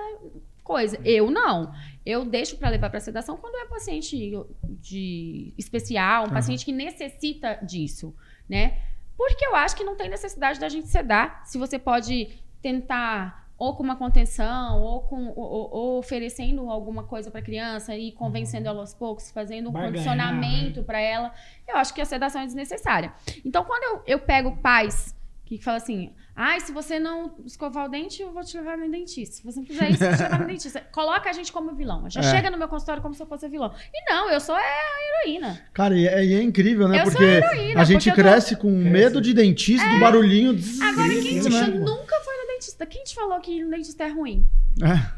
coisa. 0.65 0.99
Eu 1.05 1.31
não. 1.31 1.73
Eu 2.05 2.25
deixo 2.25 2.57
para 2.57 2.69
levar 2.69 2.91
para 2.91 3.01
sedação 3.01 3.37
quando 3.37 3.55
é 3.57 3.67
paciente 3.67 4.33
de 4.81 5.55
especial, 5.57 6.23
um 6.23 6.27
Aham. 6.27 6.35
paciente 6.35 6.65
que 6.65 6.73
necessita 6.73 7.55
disso, 7.63 8.15
né? 8.49 8.81
Porque 9.17 9.47
eu 9.47 9.55
acho 9.55 9.77
que 9.77 9.85
não 9.85 9.97
tem 9.97 10.11
necessidade 10.11 10.61
da 10.61 10.69
gente 10.69 10.89
sedar. 10.89 11.47
Se 11.47 11.57
você 11.57 11.79
pode 11.79 12.29
tentar 12.61 13.46
ou 13.59 13.75
com 13.75 13.83
uma 13.83 13.97
contenção, 13.97 14.81
ou, 14.83 15.01
com, 15.03 15.29
ou, 15.35 15.71
ou- 15.73 15.99
oferecendo 15.99 16.69
alguma 16.71 17.05
coisa 17.05 17.31
para 17.31 17.41
a 17.41 17.43
criança 17.43 17.97
e 17.97 18.13
convencendo 18.13 18.69
ela 18.69 18.81
aos 18.81 18.93
poucos, 18.93 19.31
fazendo 19.31 19.71
um 19.71 19.73
Barganhar, 19.73 19.93
condicionamento 19.93 20.83
para 20.85 21.01
ela, 21.01 21.33
eu 21.67 21.77
acho 21.77 21.95
que 21.95 22.01
a 22.01 22.05
sedação 22.05 22.43
é 22.43 22.45
desnecessária. 22.47 23.13
Então, 23.45 23.65
quando 23.65 23.83
eu, 23.83 24.03
eu 24.07 24.19
pego 24.19 24.57
pais 24.59 25.17
que 25.45 25.59
falam 25.59 25.79
assim, 25.79 26.13
ai, 26.37 26.61
se 26.61 26.71
você 26.71 26.99
não 27.01 27.35
escovar 27.47 27.87
o 27.87 27.89
dente, 27.89 28.21
eu 28.21 28.31
vou 28.33 28.45
te 28.45 28.57
levar 28.57 28.77
no 28.77 28.89
dentista. 28.91 29.37
Se 29.37 29.43
você 29.45 29.59
não 29.59 29.67
fizer 29.67 29.91
isso, 29.91 30.05
eu 30.05 30.09
vou 30.11 30.17
te 30.19 30.23
levar 30.23 30.39
no 30.41 30.47
dentista. 30.47 30.81
Coloca 30.93 31.31
a 31.31 31.33
gente 31.33 31.51
como 31.51 31.75
vilão. 31.75 32.09
Já 32.11 32.21
É. 32.21 32.25
chega 32.31 32.51
no 32.51 32.59
meu 32.59 32.69
consultório 32.69 33.03
como 33.03 33.15
se 33.15 33.23
eu 33.23 33.27
fosse 33.27 33.49
vilão. 33.49 33.73
E 33.93 34.13
não, 34.13 34.31
eu 34.31 34.39
sou 34.39 34.57
é 34.57 34.61
a 34.63 35.25
heroína. 35.25 35.61
Cara, 35.73 35.97
e 35.99 36.07
é, 36.07 36.25
é 36.35 36.43
incrível, 36.43 36.87
né? 36.89 37.01
Eu 37.01 37.05
sou 37.07 37.13
porque 37.13 37.25
heroína, 37.25 37.81
a 37.81 37.85
gente 37.85 38.09
porque 38.11 38.21
eu 38.21 38.25
tô- 38.25 38.31
cresce 38.31 38.57
com 38.57 38.71
medo 38.71 39.21
de 39.21 39.33
dentista, 39.33 39.89
do 39.89 39.99
barulhinho. 39.99 40.53
zzz, 40.53 40.81
Agora, 40.83 41.09
quem 41.09 41.41
te 41.41 41.49
né? 41.49 41.67
nunca 41.69 42.21
foi 42.21 42.37
no 42.37 42.47
dentista? 42.49 42.85
Quem 42.87 43.03
te 43.05 43.15
falou 43.15 43.41
que 43.41 43.65
o 43.65 43.71
dentista 43.71 44.05
é 44.05 44.09
ruim? 44.09 44.47
É. 44.83 45.17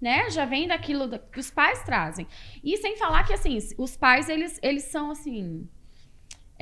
né? 0.00 0.30
Já 0.30 0.44
vem 0.46 0.66
daquilo 0.66 1.06
da- 1.06 1.18
que 1.18 1.38
os 1.38 1.50
pais 1.50 1.82
trazem. 1.84 2.26
E 2.64 2.76
sem 2.78 2.96
falar 2.96 3.22
que, 3.24 3.32
assim, 3.34 3.58
os 3.76 3.96
pais, 3.96 4.28
eles, 4.28 4.58
eles 4.62 4.84
são, 4.84 5.10
assim... 5.10 5.68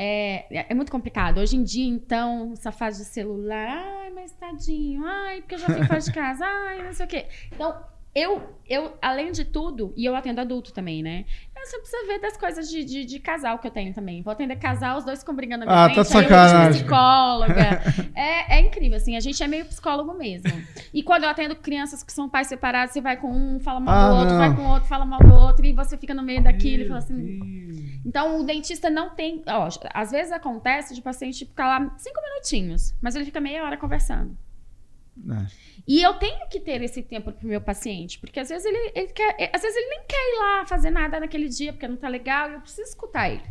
É, 0.01 0.67
é 0.71 0.75
muito 0.75 0.93
complicado. 0.93 1.39
Hoje 1.39 1.57
em 1.57 1.65
dia, 1.65 1.85
então, 1.85 2.53
essa 2.53 2.71
fase 2.71 3.03
de 3.03 3.09
celular... 3.09 3.67
Ai, 3.67 4.11
mas 4.11 4.31
tadinho. 4.31 5.05
Ai, 5.05 5.41
porque 5.41 5.57
eu 5.57 5.59
já 5.59 5.67
fico 5.67 5.87
fora 5.87 6.01
de 6.01 6.13
casa. 6.13 6.45
Ai, 6.47 6.85
não 6.85 6.93
sei 6.93 7.05
o 7.05 7.09
quê. 7.09 7.27
Então, 7.53 7.85
eu, 8.15 8.55
eu, 8.69 8.97
além 9.03 9.33
de 9.33 9.45
tudo... 9.45 9.93
E 9.97 10.05
eu 10.05 10.15
atendo 10.15 10.41
adulto 10.41 10.73
também, 10.73 11.03
né? 11.03 11.25
Você 11.64 11.79
precisa 11.79 12.07
ver 12.07 12.18
das 12.21 12.37
coisas 12.37 12.68
de, 12.71 12.85
de, 12.85 13.05
de 13.05 13.18
casal 13.18 13.59
que 13.59 13.66
eu 13.66 13.71
tenho 13.71 13.92
também. 13.92 14.23
Vou 14.23 14.33
atender 14.33 14.57
casal, 14.57 14.99
os 14.99 15.05
dois 15.05 15.18
ficam 15.21 15.35
brigando 15.35 15.64
na 15.66 15.71
minha 15.73 15.85
Ah, 15.85 15.88
tá 15.94 16.05
frente. 16.05 16.16
aí 16.16 16.23
eu 16.25 16.29
vou 16.29 16.38
de 16.38 16.49
sacanagem. 16.49 16.83
psicóloga. 16.83 18.09
É, 18.18 18.57
é 18.59 18.61
incrível, 18.61 18.97
assim. 18.97 19.16
A 19.16 19.21
gente 19.21 19.40
é 19.42 19.47
meio 19.47 19.64
psicólogo 19.66 20.12
mesmo. 20.14 20.51
E 20.92 21.03
quando 21.05 21.23
eu 21.25 21.29
atendo 21.29 21.55
crianças 21.55 22.03
que 22.03 22.12
são 22.12 22.29
pais 22.29 22.49
separados, 22.49 22.92
você 22.92 23.01
vai 23.01 23.16
com 23.16 23.31
um, 23.31 23.61
fala 23.61 23.79
mal 23.79 23.94
Ah, 23.94 24.09
do 24.09 24.14
outro, 24.16 24.31
não. 24.31 24.38
vai 24.38 24.57
com 24.57 24.62
o 24.62 24.71
outro, 24.73 24.88
fala 24.88 25.05
mal 25.05 25.21
do 25.21 25.33
outro, 25.35 25.64
e 25.64 25.73
você 25.73 25.97
fica 25.97 26.12
no 26.12 26.23
meio 26.23 26.42
daquilo 26.42 26.83
e 26.83 26.87
fala 26.88 26.99
assim. 26.99 27.14
Deus. 27.38 28.01
Então, 28.05 28.40
o 28.40 28.44
dentista 28.44 28.90
não 28.90 29.11
tem. 29.11 29.42
Ó, 29.47 29.68
às 29.94 30.11
vezes 30.11 30.33
acontece 30.33 30.94
de 30.94 31.01
paciente 31.03 31.44
ficar 31.44 31.66
lá 31.68 31.94
cinco 31.97 32.21
minutinhos, 32.23 32.92
mas 33.01 33.14
ele 33.14 33.25
fica 33.25 33.40
meia 33.40 33.62
hora 33.64 33.77
conversando. 33.77 34.37
É. 35.31 35.47
E 35.87 36.03
eu 36.03 36.15
tenho 36.15 36.47
que 36.49 36.61
ter 36.61 36.81
esse 36.83 37.03
tempo 37.03 37.33
pro 37.33 37.49
meu 37.49 37.61
paciente, 37.61 38.19
porque 38.19 38.39
às 38.41 38.49
vezes 38.49 38.65
ele, 38.67 38.93
ele 38.95 39.09
quer. 39.13 39.35
eh, 39.39 39.51
Às 39.55 39.63
vezes 39.63 39.77
ele 39.77 39.89
nem 39.89 40.01
quer 40.07 40.17
ir 40.17 40.39
lá 40.39 40.67
fazer 40.67 40.91
nada 40.91 41.19
naquele 41.19 41.49
dia, 41.49 41.73
porque 41.73 41.89
não 41.89 41.97
tá 41.97 42.09
legal, 42.09 42.51
e 42.51 42.55
eu 42.55 42.61
preciso 42.61 42.89
escutar 42.89 43.29
ele. 43.31 43.43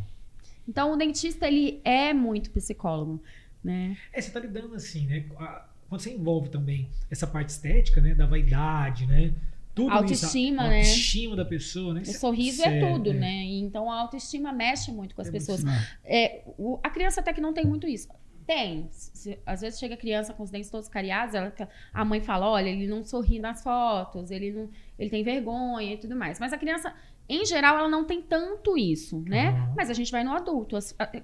Então, 0.68 0.92
o 0.94 0.96
dentista, 0.98 1.48
ele 1.48 1.82
é 1.84 2.14
muito 2.14 2.52
psicólogo, 2.52 3.22
né? 3.64 3.98
É, 4.14 4.22
você 4.22 4.32
tá 4.32 4.40
lidando 4.40 4.76
assim, 4.76 5.06
né? 5.08 5.26
a- 5.40 5.66
Quando 5.90 6.02
você 6.02 6.12
envolve 6.12 6.50
também 6.50 6.90
essa 7.10 7.26
parte 7.26 7.50
estética, 7.50 8.02
né? 8.02 8.14
Da 8.14 8.26
vaidade, 8.26 9.06
né? 9.08 9.34
Tudo 9.74 9.92
Autoestima, 9.92 10.64
isso, 10.64 10.66
a 10.66 10.70
né? 10.70 10.78
autoestima 10.80 11.36
da 11.36 11.46
pessoa, 11.46 11.94
né? 11.94 12.02
O 12.02 12.06
sorriso 12.14 12.62
é 12.64 12.66
Sério, 12.66 12.94
tudo, 12.94 13.12
é. 13.12 13.14
né? 13.14 13.44
Então, 13.44 13.90
a 13.92 14.00
autoestima 14.02 14.52
mexe 14.52 14.92
muito 14.92 15.16
com 15.16 15.22
as 15.22 15.28
É 15.30 15.32
pessoas. 15.32 15.64
É, 16.04 16.42
o- 16.58 16.80
a 16.84 16.90
criança 16.90 17.22
até 17.22 17.32
que 17.32 17.40
não 17.40 17.54
tem 17.54 17.64
muito 17.66 17.88
isso. 17.88 18.10
Tem. 18.48 18.88
Se- 18.92 19.38
às 19.46 19.60
vezes 19.62 19.78
chega 19.78 19.96
a 19.96 19.98
criança 19.98 20.34
com 20.34 20.42
os 20.42 20.50
dentes 20.50 20.72
todos 20.72 20.88
cariados, 20.88 21.36
ela, 21.36 21.54
a 21.94 22.06
mãe 22.06 22.22
fala: 22.22 22.50
olha, 22.50 22.70
ele 22.70 22.88
não 22.88 23.04
sorri 23.04 23.40
nas 23.40 23.62
fotos, 23.62 24.32
ele 24.32 24.52
não, 24.54 24.70
ele 24.98 25.10
tem 25.10 25.22
vergonha 25.24 25.94
e 25.94 25.98
tudo 25.98 26.16
mais. 26.16 26.40
Mas 26.40 26.54
a 26.54 26.58
criança, 26.58 26.94
em 27.28 27.46
geral, 27.46 27.78
ela 27.78 27.90
não 27.90 28.06
tem 28.06 28.22
tanto 28.22 28.78
isso, 28.78 29.22
né? 29.28 29.50
Aham. 29.50 29.74
Mas 29.76 29.90
a 29.90 29.94
gente 29.94 30.12
vai 30.12 30.24
no 30.24 30.32
adulto. 30.32 30.78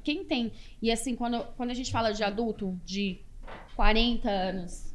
Quem 0.03 0.25
tem. 0.25 0.51
E 0.81 0.91
assim, 0.91 1.15
quando, 1.15 1.41
quando 1.55 1.69
a 1.71 1.73
gente 1.73 1.91
fala 1.93 2.11
de 2.11 2.23
adulto 2.25 2.77
de 2.83 3.21
40 3.77 4.29
anos 4.29 4.93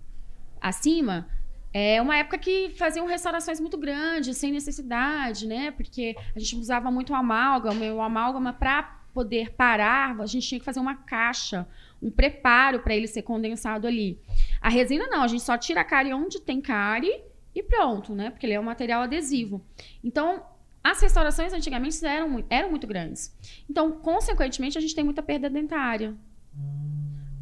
acima, 0.61 1.29
é 1.73 2.01
uma 2.03 2.17
época 2.17 2.37
que 2.39 2.71
faziam 2.77 3.07
restaurações 3.07 3.59
muito 3.61 3.79
grandes, 3.79 4.37
sem 4.37 4.53
necessidade, 4.53 5.47
né? 5.47 5.71
Porque 5.71 6.15
a 6.37 6.39
gente 6.39 6.57
usava 6.57 6.91
muito 6.91 7.15
amálgama, 7.15 7.85
e 7.85 7.91
o 7.91 8.03
amálgama 8.03 8.53
para 8.53 8.83
poder 9.15 9.53
parar, 9.53 10.21
a 10.21 10.27
gente 10.27 10.47
tinha 10.47 10.59
que 10.59 10.65
fazer 10.65 10.79
uma 10.81 10.95
caixa, 10.95 11.67
um 12.03 12.11
preparo 12.11 12.81
para 12.81 12.95
ele 12.95 13.07
ser 13.07 13.23
condensado 13.23 13.87
ali. 13.87 14.21
A 14.61 14.69
resina 14.69 15.07
não, 15.09 15.23
a 15.23 15.29
gente 15.29 15.43
só 15.43 15.57
tira 15.59 15.81
a 15.81 15.85
cárie 15.85 16.13
onde 16.15 16.41
tem 16.41 16.61
cárie 16.61 17.23
e 17.55 17.63
pronto, 17.63 18.15
né? 18.15 18.31
Porque 18.31 18.47
ele 18.47 18.53
é 18.55 18.61
um 18.61 18.65
material 18.65 19.03
adesivo. 19.03 19.65
Então, 20.03 20.43
as 20.83 21.01
restaurações 21.03 21.53
antigamente 21.53 22.05
eram, 22.07 22.45
eram 22.49 22.71
muito 22.71 22.87
grandes. 22.87 23.35
Então, 23.69 23.91
consequentemente, 23.93 24.79
a 24.79 24.81
gente 24.81 24.95
tem 24.95 25.05
muita 25.05 25.23
perda 25.23 25.51
dentária. 25.51 26.15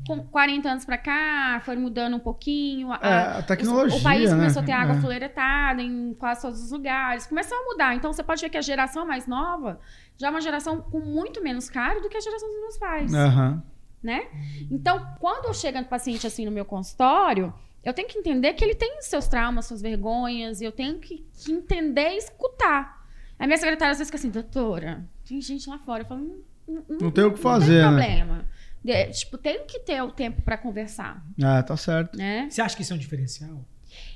Com 0.07 0.21
40 0.25 0.69
anos 0.71 0.85
pra 0.85 0.97
cá, 0.97 1.61
foi 1.65 1.75
mudando 1.75 2.15
um 2.15 2.21
pouquinho. 2.21 2.93
a- 2.93 3.01
É, 3.03 3.39
a 3.39 3.43
tecnologia. 3.43 3.99
o 3.99 4.03
país 4.03 4.31
né? 4.31 4.37
começou 4.37 4.63
a 4.63 4.65
ter 4.65 4.71
água 4.73 4.95
É. 4.95 5.01
fluoretada 5.01 5.83
em 5.83 6.15
quase 6.15 6.43
todos 6.43 6.63
os 6.63 6.71
lugares. 6.71 7.27
Começou 7.27 7.59
a 7.59 7.65
mudar. 7.65 7.95
Então, 7.97 8.13
você 8.13 8.23
pode 8.23 8.41
ver 8.41 8.49
que 8.49 8.57
a 8.57 8.61
geração 8.63 9.05
mais 9.05 9.27
nova 9.27 9.81
já 10.17 10.29
é 10.29 10.31
uma 10.31 10.41
geração 10.41 10.81
com 10.81 11.01
muito 11.01 11.43
menos 11.43 11.69
caro 11.69 12.01
do 12.01 12.09
que 12.09 12.17
a 12.17 12.21
geração 12.21 12.49
dos 12.49 12.61
meus 12.61 12.79
pais. 12.79 13.13
Aham. 13.13 13.63
Né? 14.03 14.29
Então, 14.71 15.05
quando 15.19 15.53
chega 15.55 15.81
um 15.81 15.85
paciente 15.85 16.27
assim 16.27 16.45
no 16.45 16.51
meu 16.53 16.65
consultório, 16.65 17.53
eu 17.85 17.93
tenho 17.93 18.07
que 18.09 18.19
entender 18.19 18.53
que 18.55 18.65
ele 18.65 18.75
tem 18.75 19.01
seus 19.03 19.27
traumas, 19.27 19.67
suas 19.67 19.83
vergonhas, 19.83 20.61
e 20.61 20.65
eu 20.65 20.71
tenho 20.73 20.99
que, 21.01 21.27
que 21.35 21.51
entender 21.53 22.11
e 22.11 22.19
escutar. 22.19 23.05
A 23.39 23.47
minha 23.47 23.57
secretária 23.59 23.93
às 23.93 23.99
vezes 23.99 24.09
fica 24.11 24.19
assim, 24.19 24.31
doutora, 24.31 25.05
tem 25.27 25.41
gente 25.41 25.69
lá 25.69 25.79
fora. 25.79 26.03
Eu 26.03 26.07
falo, 26.07 26.21
não, 26.69 26.85
não, 26.89 26.99
Não 27.01 27.11
tem 27.11 27.25
o 27.25 27.31
que 27.33 27.37
Não 27.37 27.43
fazer, 27.43 27.83
tem 27.83 27.91
né? 27.93 28.17
problema. 28.19 28.45
De- 28.85 29.07
tipo, 29.13 29.37
tenho 29.39 29.65
que 29.65 29.81
ter 29.81 30.01
o 30.03 30.13
tempo 30.13 30.41
pra 30.43 30.57
conversar, 30.57 31.25
É, 31.43 31.63
tá 31.63 31.77
certo. 31.77 32.17
né? 32.17 32.49
Você 32.49 32.61
acha 32.63 32.77
que 32.77 32.83
isso 32.83 32.93
é 32.93 32.97
um 32.97 32.99
diferencial? 33.01 33.65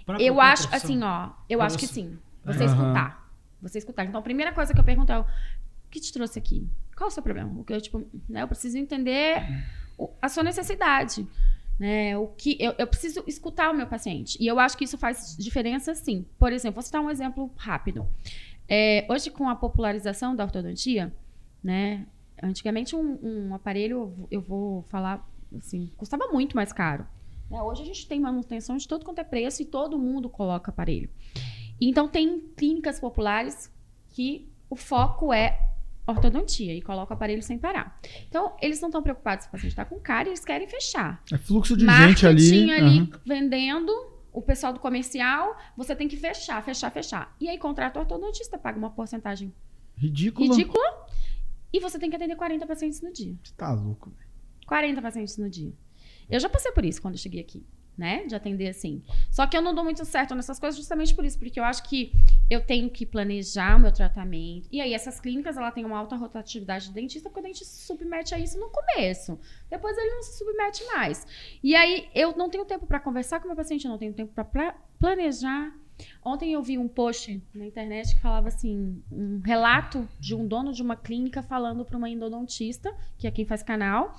Pra 0.06 0.20
Eu 0.20 0.40
acho, 0.40 0.68
assim, 0.72 1.02
ó, 1.02 1.30
eu 1.48 1.58
Pra 1.58 1.66
acho 1.66 1.78
que 1.78 1.86
você. 1.86 1.94
sim. 1.94 2.18
Você 2.44 2.64
escutar. 2.64 3.28
Você 3.60 3.78
escutar. 3.78 4.04
Então, 4.04 4.20
a 4.20 4.22
primeira 4.22 4.52
coisa 4.52 4.72
que 4.72 4.78
eu 4.80 4.84
pergunto 4.84 5.10
é: 5.12 5.18
o 5.18 5.26
que 5.90 6.00
te 6.00 6.12
trouxe 6.12 6.38
aqui? 6.38 6.66
Qual 7.00 7.08
o 7.08 7.10
seu 7.10 7.22
problema? 7.22 7.58
O 7.58 7.64
que 7.64 7.72
eu, 7.72 7.80
tipo, 7.80 8.06
né, 8.28 8.42
eu 8.42 8.46
preciso 8.46 8.76
entender 8.76 9.42
a 10.20 10.28
sua 10.28 10.42
necessidade. 10.42 11.26
Né? 11.78 12.14
O 12.18 12.26
que, 12.26 12.58
eu, 12.60 12.74
eu 12.76 12.86
preciso 12.86 13.24
escutar 13.26 13.70
o 13.70 13.74
meu 13.74 13.86
paciente. 13.86 14.36
E 14.38 14.46
eu 14.46 14.58
acho 14.58 14.76
que 14.76 14.84
isso 14.84 14.98
faz 14.98 15.34
diferença, 15.38 15.94
sim. 15.94 16.26
Por 16.38 16.52
exemplo, 16.52 16.74
vou 16.74 16.82
citar 16.82 17.00
um 17.00 17.08
exemplo 17.08 17.50
rápido. 17.56 18.06
É, 18.68 19.06
hoje, 19.08 19.30
com 19.30 19.48
a 19.48 19.56
popularização 19.56 20.36
da 20.36 20.44
ortodontia, 20.44 21.10
né? 21.64 22.06
Antigamente, 22.42 22.94
um, 22.94 23.18
um 23.22 23.54
aparelho, 23.54 24.28
eu 24.30 24.42
vou 24.42 24.82
falar 24.90 25.26
assim, 25.56 25.90
custava 25.96 26.28
muito 26.28 26.54
mais 26.54 26.70
caro. 26.70 27.06
né? 27.50 27.62
Hoje 27.62 27.80
a 27.80 27.86
gente 27.86 28.06
tem 28.06 28.20
manutenção 28.20 28.76
de 28.76 28.86
todo 28.86 29.06
quanto 29.06 29.20
é 29.20 29.24
preço 29.24 29.62
e 29.62 29.64
todo 29.64 29.98
mundo 29.98 30.28
coloca 30.28 30.70
aparelho. 30.70 31.08
Então, 31.80 32.06
tem 32.06 32.40
clínicas 32.58 33.00
populares 33.00 33.72
que 34.10 34.46
o 34.68 34.76
foco 34.76 35.32
é 35.32 35.69
ortodontia 36.06 36.74
e 36.74 36.82
coloca 36.82 37.12
o 37.12 37.16
aparelho 37.16 37.42
sem 37.42 37.58
parar. 37.58 38.00
Então, 38.28 38.56
eles 38.60 38.80
não 38.80 38.88
estão 38.88 39.02
preocupados 39.02 39.44
se 39.44 39.48
o 39.48 39.52
paciente 39.52 39.72
está 39.72 39.84
com 39.84 39.98
cara, 40.00 40.28
eles 40.28 40.44
querem 40.44 40.68
fechar. 40.68 41.22
É 41.32 41.38
fluxo 41.38 41.76
de 41.76 41.84
Marketing 41.84 42.08
gente 42.10 42.26
ali. 42.26 42.70
ali 42.72 42.98
aham. 43.00 43.10
vendendo, 43.24 43.92
o 44.32 44.42
pessoal 44.42 44.72
do 44.72 44.80
comercial, 44.80 45.56
você 45.76 45.94
tem 45.94 46.08
que 46.08 46.16
fechar, 46.16 46.62
fechar, 46.64 46.90
fechar. 46.90 47.34
E 47.40 47.48
aí 47.48 47.58
contrata 47.58 47.98
o 47.98 48.02
ortodontista, 48.02 48.58
paga 48.58 48.78
uma 48.78 48.90
porcentagem 48.90 49.52
Ridículo. 49.96 50.48
ridícula 50.50 51.06
e 51.72 51.78
você 51.80 51.98
tem 51.98 52.10
que 52.10 52.16
atender 52.16 52.36
40 52.36 52.66
pacientes 52.66 53.00
no 53.00 53.12
dia. 53.12 53.34
Você 53.44 53.52
tá 53.56 53.72
louco. 53.72 54.10
velho. 54.10 54.28
40 54.66 55.02
pacientes 55.02 55.36
no 55.36 55.48
dia. 55.50 55.72
Eu 56.28 56.38
já 56.40 56.48
passei 56.48 56.72
por 56.72 56.84
isso 56.84 57.02
quando 57.02 57.14
eu 57.14 57.20
cheguei 57.20 57.40
aqui, 57.40 57.64
né? 58.00 58.24
De 58.24 58.34
atender 58.34 58.68
assim. 58.68 59.02
Só 59.30 59.46
que 59.46 59.54
eu 59.54 59.60
não 59.60 59.74
dou 59.74 59.84
muito 59.84 60.04
certo 60.06 60.34
nessas 60.34 60.58
coisas 60.58 60.76
justamente 60.76 61.14
por 61.14 61.22
isso, 61.22 61.38
porque 61.38 61.60
eu 61.60 61.64
acho 61.64 61.82
que 61.82 62.12
eu 62.48 62.62
tenho 62.62 62.88
que 62.88 63.04
planejar 63.04 63.76
o 63.76 63.78
meu 63.78 63.92
tratamento. 63.92 64.66
E 64.72 64.80
aí, 64.80 64.94
essas 64.94 65.20
clínicas, 65.20 65.58
ela 65.58 65.70
tem 65.70 65.84
uma 65.84 65.98
alta 65.98 66.16
rotatividade 66.16 66.88
de 66.88 66.94
dentista, 66.94 67.28
porque 67.28 67.40
o 67.40 67.42
dentista 67.42 67.66
se 67.66 67.86
submete 67.86 68.34
a 68.34 68.38
isso 68.38 68.58
no 68.58 68.70
começo. 68.70 69.38
Depois 69.68 69.96
ele 69.98 70.14
não 70.14 70.22
se 70.22 70.38
submete 70.38 70.82
mais. 70.86 71.26
E 71.62 71.76
aí, 71.76 72.08
eu 72.14 72.34
não 72.34 72.48
tenho 72.48 72.64
tempo 72.64 72.86
para 72.86 72.98
conversar 72.98 73.38
com 73.38 73.44
o 73.44 73.48
meu 73.48 73.56
paciente, 73.56 73.84
eu 73.84 73.90
não 73.90 73.98
tenho 73.98 74.14
tempo 74.14 74.32
para 74.32 74.74
planejar. 74.98 75.72
Ontem 76.24 76.54
eu 76.54 76.62
vi 76.62 76.78
um 76.78 76.88
post 76.88 77.42
na 77.54 77.66
internet 77.66 78.14
que 78.14 78.22
falava 78.22 78.48
assim, 78.48 79.02
um 79.12 79.42
relato 79.44 80.08
de 80.18 80.34
um 80.34 80.46
dono 80.46 80.72
de 80.72 80.82
uma 80.82 80.96
clínica 80.96 81.42
falando 81.42 81.84
para 81.84 81.98
uma 81.98 82.08
endodontista, 82.08 82.96
que 83.18 83.26
é 83.26 83.30
quem 83.30 83.44
faz 83.44 83.62
canal, 83.62 84.14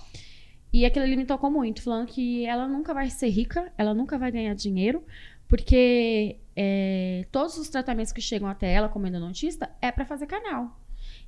e 0.74 0.86
aquilo 0.86 1.06
ali 1.06 1.18
me 1.18 1.26
tocou 1.26 1.52
muito, 1.52 1.82
falando 1.82 2.08
que 2.08 2.46
ela 2.46 2.68
nunca 2.68 2.94
vai 2.94 3.10
ser 3.10 3.30
rica, 3.30 3.72
ela 3.78 3.94
nunca 3.94 4.18
vai 4.18 4.32
ganhar 4.32 4.54
dinheiro, 4.54 5.04
porque 5.48 6.38
é, 6.56 7.26
todos 7.32 7.58
os 7.58 7.68
tratamentos 7.68 8.14
que 8.14 8.22
chegam 8.22 8.48
até 8.48 8.72
ela 8.72 8.88
como 8.88 9.06
endodontista 9.06 9.70
é 9.82 9.92
para 9.92 10.06
fazer 10.06 10.28
canal. 10.28 10.80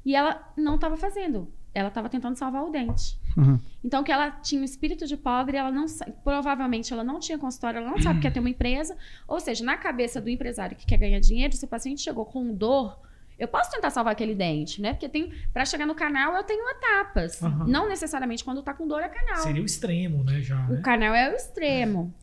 E 0.06 0.16
ela 0.16 0.52
não 0.56 0.76
estava 0.76 0.96
fazendo. 0.96 1.52
Ela 1.74 1.88
estava 1.90 2.08
tentando 2.08 2.38
salvar 2.38 2.64
o 2.64 2.70
dente. 2.70 3.20
Uhum. 3.36 3.60
Então, 3.84 4.04
que 4.04 4.12
ela 4.12 4.30
tinha 4.30 4.62
um 4.62 4.64
espírito 4.64 5.08
de 5.08 5.18
pobre, 5.18 5.58
ela 5.58 5.72
não 5.72 5.86
provavelmente 6.24 6.94
ela 6.94 7.04
não 7.04 7.20
tinha 7.20 7.38
consultório, 7.38 7.80
ela 7.80 7.90
não 7.90 8.00
sabe 8.00 8.20
que 8.20 8.28
é 8.28 8.32
ter 8.32 8.40
uma 8.40 8.50
empresa. 8.50 8.96
Ou 9.28 9.40
seja, 9.40 9.66
na 9.66 9.76
cabeça 9.76 10.22
do 10.22 10.30
empresário 10.30 10.78
que 10.78 10.86
quer 10.86 10.98
ganhar 10.98 11.20
dinheiro, 11.20 11.56
se 11.56 11.66
o 11.66 11.68
paciente 11.68 12.02
chegou 12.02 12.26
com 12.26 12.54
dor, 12.54 13.00
eu 13.40 13.48
posso 13.48 13.72
tentar 13.72 13.90
salvar 13.90 14.14
aquele 14.14 14.36
dente, 14.36 14.82
né? 14.82 14.94
Porque 14.94 15.10
tem 15.10 15.34
para 15.54 15.66
chegar 15.66 15.86
no 15.86 15.96
canal 15.96 16.36
eu 16.36 16.44
tenho 16.44 16.68
etapas. 16.70 17.42
Aham. 17.42 17.66
Não 17.68 17.88
necessariamente 17.90 18.44
quando 18.44 18.62
tá 18.62 18.74
com 18.74 18.88
dor 18.88 19.02
é 19.02 19.10
canal. 19.10 19.38
Seria 19.44 19.62
o 19.62 19.66
extremo, 19.66 20.24
né? 20.24 20.42
Já. 20.42 20.60
O 20.68 20.74
Né? 20.74 20.82
canal 20.82 21.14
é 21.14 21.32
o 21.32 21.36
extremo. 21.36 22.14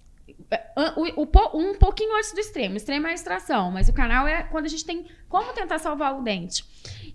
É, 0.50 0.62
O, 0.96 1.22
o 1.22 1.26
po- 1.26 1.56
um 1.58 1.74
pouquinho 1.74 2.16
antes 2.16 2.32
do 2.32 2.40
extremo. 2.40 2.74
O 2.74 2.76
extremo 2.76 3.06
é 3.06 3.10
a 3.10 3.14
extração, 3.14 3.70
mas 3.70 3.88
o 3.88 3.92
canal 3.92 4.26
é 4.26 4.42
quando 4.44 4.66
a 4.66 4.68
gente 4.68 4.84
tem 4.84 5.06
como 5.28 5.52
tentar 5.52 5.78
salvar 5.78 6.18
o 6.18 6.22
dente. 6.22 6.64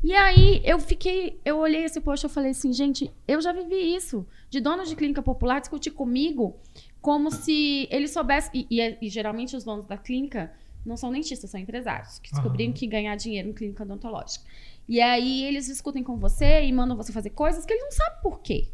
E 0.03 0.13
aí 0.13 0.61
eu 0.63 0.77
fiquei, 0.79 1.39
eu 1.43 1.57
olhei 1.57 1.83
esse 1.85 1.99
post 1.99 2.23
e 2.23 2.27
eu 2.27 2.29
falei 2.29 2.51
assim, 2.51 2.71
gente, 2.71 3.11
eu 3.27 3.41
já 3.41 3.51
vivi 3.51 3.95
isso. 3.95 4.25
De 4.49 4.59
dono 4.59 4.83
de 4.85 4.95
clínica 4.95 5.21
popular 5.21 5.59
discutir 5.59 5.91
comigo 5.91 6.55
como 7.01 7.31
se 7.31 7.87
ele 7.91 8.07
soubesse. 8.07 8.49
E, 8.53 8.67
e- 8.69 8.97
e 9.01 9.09
geralmente 9.09 9.55
os 9.55 9.63
donos 9.63 9.85
da 9.87 9.97
clínica 9.97 10.51
não 10.85 10.95
são 10.95 11.11
dentistas, 11.11 11.49
são 11.49 11.59
empresários, 11.59 12.19
que 12.19 12.31
descobriram 12.31 12.71
Aham. 12.71 12.79
que 12.79 12.87
ganhar 12.87 13.15
dinheiro 13.15 13.49
em 13.49 13.53
clínica 13.53 13.83
odontológica. 13.83 14.45
E 14.87 15.01
aí 15.01 15.43
eles 15.43 15.65
discutem 15.65 16.03
com 16.03 16.17
você 16.17 16.63
e 16.63 16.71
mandam 16.71 16.95
você 16.95 17.11
fazer 17.11 17.31
coisas 17.31 17.65
que 17.65 17.73
eles 17.73 17.83
não 17.83 17.91
sabem 17.91 18.21
por 18.21 18.39
quê. 18.41 18.69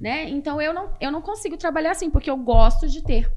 Né? 0.00 0.28
Então 0.28 0.60
eu 0.60 0.72
não, 0.72 0.92
eu 1.00 1.10
não 1.10 1.22
consigo 1.22 1.56
trabalhar 1.56 1.92
assim, 1.92 2.10
porque 2.10 2.30
eu 2.30 2.36
gosto 2.36 2.88
de 2.88 3.02
ter 3.02 3.32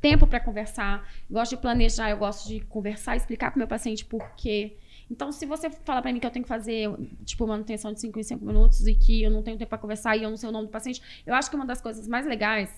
tempo 0.00 0.26
para 0.26 0.38
conversar, 0.38 1.08
gosto 1.30 1.56
de 1.56 1.62
planejar, 1.62 2.10
eu 2.10 2.18
gosto 2.18 2.46
de 2.46 2.60
conversar, 2.60 3.16
explicar 3.16 3.50
para 3.50 3.58
meu 3.58 3.66
paciente 3.66 4.04
por 4.04 4.34
quê. 4.34 4.76
Então, 5.10 5.30
se 5.32 5.46
você 5.46 5.70
fala 5.70 6.02
para 6.02 6.12
mim 6.12 6.20
que 6.20 6.26
eu 6.26 6.30
tenho 6.30 6.42
que 6.42 6.48
fazer, 6.48 6.90
tipo, 7.24 7.46
manutenção 7.46 7.92
de 7.92 8.00
5 8.00 8.18
em 8.18 8.22
5 8.22 8.44
minutos 8.44 8.86
e 8.86 8.94
que 8.94 9.22
eu 9.22 9.30
não 9.30 9.42
tenho 9.42 9.56
tempo 9.56 9.68
para 9.68 9.78
conversar 9.78 10.16
e 10.16 10.22
eu 10.22 10.30
não 10.30 10.36
sei 10.36 10.48
o 10.48 10.52
nome 10.52 10.66
do 10.66 10.70
paciente, 10.70 11.00
eu 11.26 11.34
acho 11.34 11.48
que 11.48 11.56
uma 11.56 11.66
das 11.66 11.80
coisas 11.80 12.08
mais 12.08 12.26
legais 12.26 12.70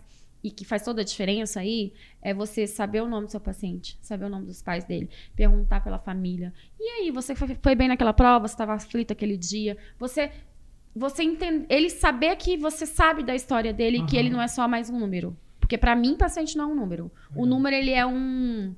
e 0.47 0.51
que 0.53 0.65
faz 0.65 0.83
toda 0.85 1.01
a 1.01 1.05
diferença 1.05 1.59
aí 1.59 1.93
é 2.23 2.33
você 2.33 2.69
saber 2.69 3.03
o 3.03 3.09
nome 3.09 3.27
do 3.27 3.33
seu 3.33 3.41
paciente, 3.41 3.99
saber 4.01 4.27
o 4.27 4.29
nome 4.29 4.47
dos 4.47 4.63
pais 4.63 4.85
dele, 4.85 5.11
perguntar 5.35 5.83
pela 5.83 5.99
família. 5.99 6.55
E 6.79 6.85
aí, 6.85 7.11
você 7.11 7.35
foi, 7.35 7.75
bem 7.75 7.89
naquela 7.89 8.13
prova, 8.13 8.47
você 8.47 8.55
estava 8.55 8.75
aflito 8.75 9.11
aquele 9.13 9.37
dia, 9.37 9.77
você 9.99 10.31
você 10.95 11.25
entende, 11.25 11.67
ele 11.69 11.91
saber 11.91 12.37
que 12.37 12.57
você 12.57 12.87
sabe 12.87 13.23
da 13.23 13.35
história 13.35 13.73
dele 13.73 13.99
e 13.99 14.07
que 14.07 14.17
ele 14.17 14.31
não 14.31 14.41
é 14.41 14.49
só 14.49 14.67
mais 14.67 14.89
um 14.89 14.99
número. 14.99 15.37
Porque 15.61 15.77
para 15.77 15.95
mim, 15.97 16.17
paciente 16.17 16.57
não 16.57 16.71
é 16.71 16.73
um 16.73 16.75
número. 16.75 17.11
O 17.31 17.43
Legal. 17.43 17.47
número 17.47 17.77
ele 17.77 17.91
é 17.91 18.07
um 18.07 18.75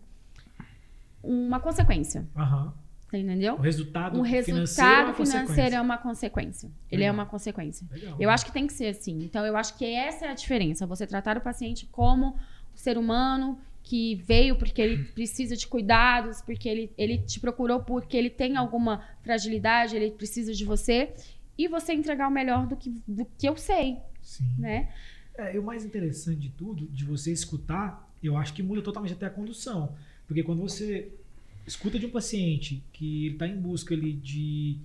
uma 1.22 1.60
consequência, 1.60 2.26
Aham. 2.36 2.72
Você 3.08 3.18
entendeu? 3.18 3.54
O 3.54 3.60
resultado 3.60 4.20
Um 4.20 4.24
financeiro, 4.24 4.50
é 4.50 4.96
resultado 5.06 5.14
financeiro 5.16 5.46
consequência. 5.46 5.76
é 5.76 5.80
uma 5.80 5.98
consequência. 5.98 6.70
Ele 6.90 7.02
é 7.02 7.06
Legal. 7.06 7.14
uma 7.14 7.26
consequência. 7.26 7.86
Legal. 7.90 8.16
Eu 8.20 8.28
acho 8.28 8.44
que 8.44 8.52
tem 8.52 8.66
que 8.66 8.72
ser 8.74 8.88
assim. 8.88 9.22
Então, 9.24 9.46
eu 9.46 9.56
acho 9.56 9.76
que 9.78 9.84
essa 9.86 10.26
é 10.26 10.30
a 10.30 10.34
diferença. 10.34 10.86
Você 10.86 11.06
tratar 11.06 11.38
o 11.38 11.40
paciente 11.40 11.86
como 11.86 12.28
um 12.28 12.36
ser 12.76 12.98
humano 12.98 13.58
que 13.82 14.16
veio 14.16 14.56
porque 14.56 14.82
ele 14.82 15.04
precisa 15.14 15.56
de 15.56 15.66
cuidados, 15.66 16.42
porque 16.42 16.68
ele, 16.68 16.92
ele 16.98 17.16
te 17.18 17.40
procurou 17.40 17.80
porque 17.80 18.14
ele 18.14 18.28
tem 18.28 18.58
alguma 18.58 19.02
fragilidade, 19.22 19.96
ele 19.96 20.10
precisa 20.10 20.52
de 20.52 20.64
você. 20.66 21.14
E 21.56 21.66
você 21.66 21.94
entregar 21.94 22.28
o 22.28 22.30
melhor 22.30 22.66
do 22.66 22.76
que, 22.76 22.90
do 23.08 23.24
que 23.38 23.48
eu 23.48 23.56
sei, 23.56 23.96
Sim. 24.20 24.44
né? 24.58 24.90
É, 25.36 25.56
e 25.56 25.58
o 25.58 25.62
mais 25.62 25.84
interessante 25.84 26.38
de 26.40 26.50
tudo, 26.50 26.86
de 26.88 27.04
você 27.04 27.32
escutar, 27.32 28.06
eu 28.22 28.36
acho 28.36 28.52
que 28.52 28.62
muda 28.62 28.82
totalmente 28.82 29.14
até 29.14 29.26
a 29.26 29.30
condução. 29.30 29.94
Porque 30.26 30.42
quando 30.42 30.60
você 30.60 31.10
escuta 31.68 31.98
de 31.98 32.06
um 32.06 32.10
paciente 32.10 32.82
que 32.92 33.26
ele 33.26 33.34
está 33.34 33.46
em 33.46 33.56
busca 33.56 33.94
ali 33.94 34.12
de 34.12 34.78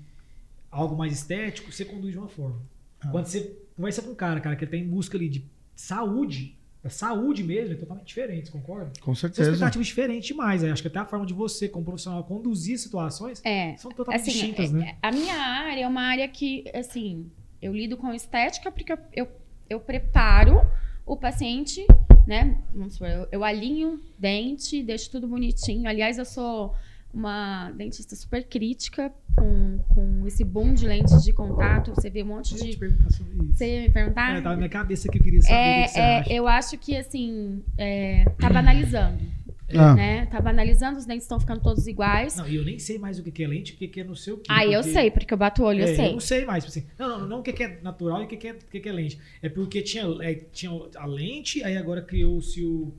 algo 0.69 0.95
mais 0.97 1.13
estético, 1.13 1.71
você 1.71 1.85
conduz 1.85 2.11
de 2.13 2.19
uma 2.19 2.27
forma. 2.27 2.61
Ah. 3.01 3.07
Quando 3.09 3.25
você 3.25 3.55
conversa 3.75 4.01
com 4.01 4.11
um 4.11 4.15
cara, 4.15 4.39
cara, 4.39 4.55
que 4.55 4.65
está 4.65 4.77
em 4.77 4.87
busca 4.87 5.17
ali 5.17 5.29
de 5.29 5.45
saúde, 5.75 6.55
da 6.83 6.89
saúde 6.89 7.43
mesmo, 7.43 7.73
é 7.73 7.77
totalmente 7.77 8.07
diferente, 8.07 8.47
você 8.47 8.51
concorda? 8.51 8.91
Com 8.99 9.15
São 9.15 9.29
certeza. 9.29 9.51
expectativas 9.51 9.87
diferentes 9.87 10.27
demais. 10.27 10.63
Acho 10.63 10.81
que 10.81 10.87
até 10.89 10.99
a 10.99 11.05
forma 11.05 11.25
de 11.25 11.33
você, 11.33 11.69
como 11.69 11.85
profissional, 11.85 12.23
conduzir 12.23 12.77
situações 12.77 13.41
É. 13.45 13.75
são 13.77 13.91
totalmente 13.91 14.21
Assim, 14.21 14.31
distintas, 14.31 14.69
é- 14.73 14.73
né? 14.77 14.97
a 15.01 15.11
minha 15.11 15.33
área 15.35 15.81
é 15.83 15.87
uma 15.87 16.01
área 16.01 16.27
que, 16.27 16.65
assim, 16.73 17.31
eu 17.61 17.73
lido 17.73 17.95
com 17.95 18.13
estética 18.13 18.69
porque 18.71 18.91
eu, 18.91 18.97
eu, 19.15 19.27
eu 19.69 19.79
preparo 19.79 20.59
o 21.05 21.15
paciente, 21.15 21.85
né? 22.25 22.57
Vamos 22.73 22.93
supor, 22.93 23.09
eu, 23.09 23.27
eu 23.31 23.43
alinho 23.43 23.99
dente, 24.17 24.81
deixo 24.83 25.09
tudo 25.11 25.27
bonitinho. 25.27 25.87
Aliás, 25.89 26.17
eu 26.17 26.25
sou 26.25 26.73
uma 27.13 27.69
dentista 27.71 28.15
super 28.15 28.43
crítica 28.47 29.13
com, 29.35 29.77
com 29.93 30.25
esse 30.25 30.43
boom 30.43 30.73
de 30.73 30.87
lentes 30.87 31.23
de 31.23 31.31
contato. 31.31 31.93
Você 31.93 32.09
vê 32.09 32.23
um 32.23 32.27
monte 32.27 32.55
de. 32.55 32.75
Você 33.53 33.75
ia 33.75 33.81
me 33.81 33.89
perguntar? 33.91 34.31
É, 34.31 34.41
tava 34.41 34.49
na 34.51 34.57
minha 34.57 34.69
cabeça 34.69 35.07
que 35.09 35.19
eu 35.19 35.23
queria 35.23 35.41
saber 35.41 35.53
o 35.53 35.91
que 35.93 35.99
É, 35.99 36.01
é, 36.01 36.19
acha. 36.19 36.33
eu 36.33 36.47
acho 36.47 36.77
que, 36.79 36.95
assim, 36.97 37.63
é, 37.77 38.25
tá 38.39 38.49
banalizando, 38.49 39.19
Ah, 39.79 39.93
né? 39.95 40.25
Tá 40.27 40.39
banalizando, 40.41 40.97
os 40.97 41.05
dentes 41.05 41.23
estão 41.23 41.39
ficando 41.39 41.61
todos 41.61 41.87
iguais. 41.87 42.35
Não, 42.37 42.47
e 42.47 42.55
eu 42.55 42.63
nem 42.65 42.77
sei 42.79 42.97
mais 42.97 43.19
o 43.19 43.23
que 43.23 43.31
que 43.31 43.43
é 43.43 43.47
lente, 43.47 43.73
o 43.73 43.77
que 43.77 43.87
que 43.87 44.01
é 44.01 44.03
não 44.03 44.15
sei 44.15 44.33
o 44.33 44.37
que. 44.37 44.51
Ah, 44.51 44.65
eu 44.65 44.79
porque- 44.81 44.93
sei, 44.93 45.11
porque 45.11 45.33
eu 45.33 45.37
bato 45.37 45.61
o 45.63 45.65
olho, 45.65 45.81
eu 45.81 45.87
É, 45.87 45.95
sei. 45.95 46.11
não 46.13 46.19
sei 46.19 46.45
mais. 46.45 46.63
tipo 46.65 46.77
Assim, 46.77 46.87
não, 46.97 47.19
não, 47.19 47.27
não 47.27 47.39
o 47.39 47.43
que 47.43 47.53
que 47.53 47.63
é 47.63 47.79
natural 47.81 48.21
e 48.21 48.25
o 48.25 48.27
que 48.27 48.37
que 48.37 48.47
é, 48.47 48.51
o 48.53 48.55
que 48.57 48.79
que 48.79 48.89
é 48.89 48.91
lente. 48.91 49.19
É 49.41 49.49
porque 49.49 49.81
tinha, 49.81 50.03
é, 50.21 50.35
tinha 50.51 50.71
a 50.97 51.05
lente, 51.05 51.63
aí 51.63 51.77
agora 51.77 52.01
criou-se 52.01 52.63
o. 52.63 52.93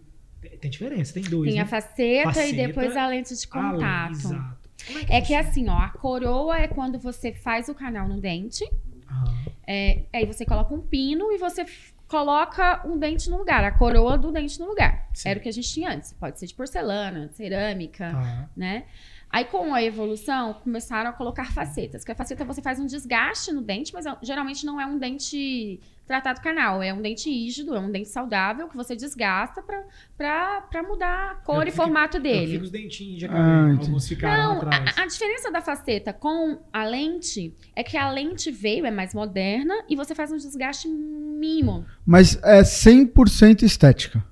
Tem, 0.60 0.70
diferença, 0.70 1.14
tem 1.14 1.22
dois. 1.22 1.50
Tem 1.50 1.58
a 1.58 1.64
né? 1.64 1.68
faceta, 1.70 2.24
Faceta, 2.32 2.48
e 2.48 2.66
depois 2.66 2.94
a 2.96 3.06
lente 3.08 3.34
de 3.34 3.46
A 3.50 3.70
lente, 3.70 3.74
contato. 3.74 4.10
exato. 4.12 4.68
Como 4.86 4.98
É 4.98 5.02
que 5.04 5.28
funciona? 5.34 5.40
assim, 5.40 5.68
ó, 5.70 5.78
a 5.78 5.88
coroa 5.88 6.58
é 6.58 6.68
quando 6.68 6.98
você 6.98 7.32
faz 7.32 7.68
o 7.70 7.74
canal 7.74 8.06
no 8.06 8.20
dente, 8.20 8.62
Aham. 9.10 9.34
é, 9.66 10.02
aí 10.12 10.26
você 10.26 10.44
coloca 10.44 10.74
um 10.74 10.80
pino 10.82 11.32
e 11.32 11.38
você 11.38 11.64
coloca 12.08 12.86
um 12.86 12.98
dente 12.98 13.28
no 13.30 13.38
lugar, 13.38 13.64
a 13.64 13.70
coroa 13.70 14.16
do 14.18 14.30
dente 14.30 14.58
no 14.60 14.66
lugar. 14.66 15.08
Sim. 15.14 15.28
Era 15.30 15.38
o 15.38 15.42
que 15.42 15.48
a 15.48 15.52
gente 15.52 15.68
tinha 15.72 15.90
antes. 15.90 16.12
Pode 16.12 16.38
ser 16.38 16.46
de 16.46 16.54
porcelana, 16.54 17.26
de 17.28 17.34
cerâmica, 17.34 18.10
Tá. 18.12 18.48
né? 18.56 18.84
Aí, 19.30 19.44
com 19.46 19.74
a 19.74 19.82
evolução, 19.82 20.54
começaram 20.54 21.10
a 21.10 21.12
colocar 21.12 21.50
facetas. 21.52 22.04
Que 22.04 22.12
a 22.12 22.14
faceta 22.14 22.44
você 22.44 22.62
faz 22.62 22.78
um 22.78 22.86
desgaste 22.86 23.50
no 23.52 23.62
dente, 23.62 23.92
mas 23.92 24.06
é- 24.06 24.16
geralmente 24.22 24.64
não 24.64 24.80
é 24.80 24.86
um 24.86 24.96
dente 24.96 25.80
tratado 26.06 26.40
canal. 26.40 26.82
É 26.82 26.92
um 26.92 27.00
dente 27.00 27.30
rígido, 27.30 27.74
é 27.74 27.78
um 27.80 27.90
dente 27.90 28.08
saudável 28.08 28.68
que 28.68 28.76
você 28.76 28.94
desgasta 28.94 29.62
pra, 29.62 29.82
pra, 30.16 30.60
pra 30.62 30.82
mudar 30.82 31.30
a 31.30 31.34
cor 31.36 31.58
o 31.58 31.62
e 31.62 31.70
fica- 31.70 31.82
formato 31.82 32.18
dele. 32.20 32.52
fica 32.52 32.64
os 32.64 32.70
dentinhos 32.70 33.18
de 33.18 33.24
Ah, 33.26 33.28
cabelo. 33.28 33.68
entendi. 33.68 33.86
alguns 33.86 34.08
ficaram 34.08 34.42
Não, 34.54 34.56
atrás. 34.62 34.98
a, 34.98 35.02
a 35.02 35.06
diferença 35.06 35.50
da 35.50 35.60
faceta 35.62 36.12
com 36.12 36.58
a 36.72 36.84
lente 36.84 37.54
é 37.74 37.82
que 37.82 37.96
a 37.96 38.10
lente 38.10 38.50
veio, 38.50 38.84
é 38.86 38.90
mais 38.90 39.14
moderna, 39.14 39.74
e 39.88 39.96
você 39.96 40.14
faz 40.14 40.30
um 40.30 40.36
desgaste 40.36 40.88
mínimo. 40.88 41.84
mas 42.06 42.36
é 42.42 42.62
100% 42.62 43.62
estética. 43.62 44.24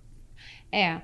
É. 0.71 1.01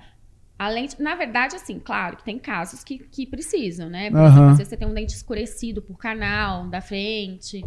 A 0.59 0.69
lente, 0.69 1.01
na 1.01 1.15
verdade, 1.15 1.55
assim, 1.55 1.79
claro 1.79 2.17
que 2.17 2.25
tem 2.25 2.37
casos 2.37 2.83
que, 2.83 2.99
que 2.99 3.25
precisam, 3.25 3.89
né? 3.89 4.11
Por 4.11 4.17
Aham. 4.19 4.27
exemplo, 4.29 4.51
às 4.51 4.59
vezes 4.59 4.69
você 4.71 4.77
tem 4.77 4.89
um 4.89 4.95
dente 4.95 5.15
escurecido 5.15 5.81
por 5.81 5.97
canal, 5.97 6.67
da 6.67 6.81
frente. 6.81 7.65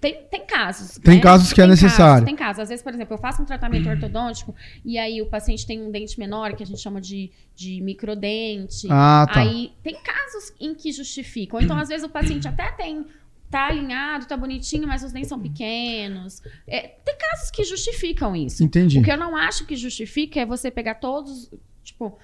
Tem, 0.00 0.22
tem 0.30 0.46
casos. 0.46 0.98
Tem 0.98 1.16
né? 1.16 1.20
casos 1.20 1.52
que 1.52 1.60
é 1.60 1.64
Tem 1.64 1.70
necessário. 1.70 2.12
Casos, 2.14 2.24
tem 2.24 2.36
casos. 2.36 2.60
Às 2.60 2.68
vezes, 2.68 2.82
por 2.82 2.94
exemplo, 2.94 3.14
eu 3.14 3.18
faço 3.18 3.42
um 3.42 3.44
tratamento 3.44 3.88
ortodôntico 3.88 4.54
e 4.84 4.96
aí 4.96 5.20
o 5.20 5.26
paciente 5.26 5.66
tem 5.66 5.82
um 5.82 5.90
dente 5.90 6.18
menor, 6.18 6.54
que 6.54 6.62
a 6.62 6.66
gente 6.66 6.80
chama 6.80 7.00
de, 7.00 7.30
de 7.54 7.80
microdente. 7.80 8.86
Ah, 8.90 9.26
tá. 9.32 9.40
Aí 9.40 9.72
tem 9.82 9.96
casos 10.00 10.52
em 10.60 10.74
que 10.74 10.92
justificam. 10.92 11.60
Então, 11.60 11.76
às 11.76 11.88
vezes, 11.88 12.04
o 12.04 12.08
paciente 12.08 12.46
até 12.46 12.70
tem. 12.72 13.04
Tá 13.50 13.68
alinhado, 13.68 14.26
tá 14.26 14.36
bonitinho, 14.36 14.86
mas 14.86 15.02
os 15.02 15.10
dentes 15.10 15.30
são 15.30 15.40
pequenos. 15.40 16.42
É, 16.66 16.80
tem 16.82 17.16
casos 17.16 17.50
que 17.50 17.64
justificam 17.64 18.36
isso. 18.36 18.62
Entendi. 18.62 18.98
O 18.98 19.02
que 19.02 19.10
eu 19.10 19.16
não 19.16 19.34
acho 19.34 19.64
que 19.64 19.74
justifica 19.74 20.38
é 20.38 20.44
você 20.44 20.70
pegar 20.70 20.96
todos, 20.96 21.50
tipo, 21.82 22.18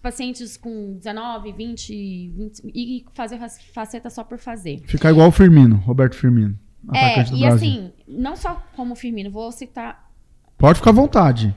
pacientes 0.00 0.56
com 0.56 0.94
19, 0.96 1.52
20, 1.52 2.28
20 2.30 2.62
e 2.74 3.04
fazer 3.12 3.38
fac- 3.38 3.62
faceta 3.74 4.08
só 4.08 4.24
por 4.24 4.38
fazer. 4.38 4.80
Ficar 4.86 5.10
igual 5.10 5.28
o 5.28 5.32
Firmino, 5.32 5.76
Roberto 5.76 6.16
Firmino. 6.16 6.58
É, 6.94 7.12
atacante 7.12 7.34
e 7.34 7.40
Brasil. 7.40 7.54
assim, 7.54 7.92
não 8.06 8.36
só 8.36 8.62
como 8.74 8.94
Firmino, 8.94 9.30
vou 9.30 9.50
citar. 9.52 10.10
Pode 10.56 10.78
ficar 10.78 10.90
à 10.90 10.94
vontade. 10.94 11.56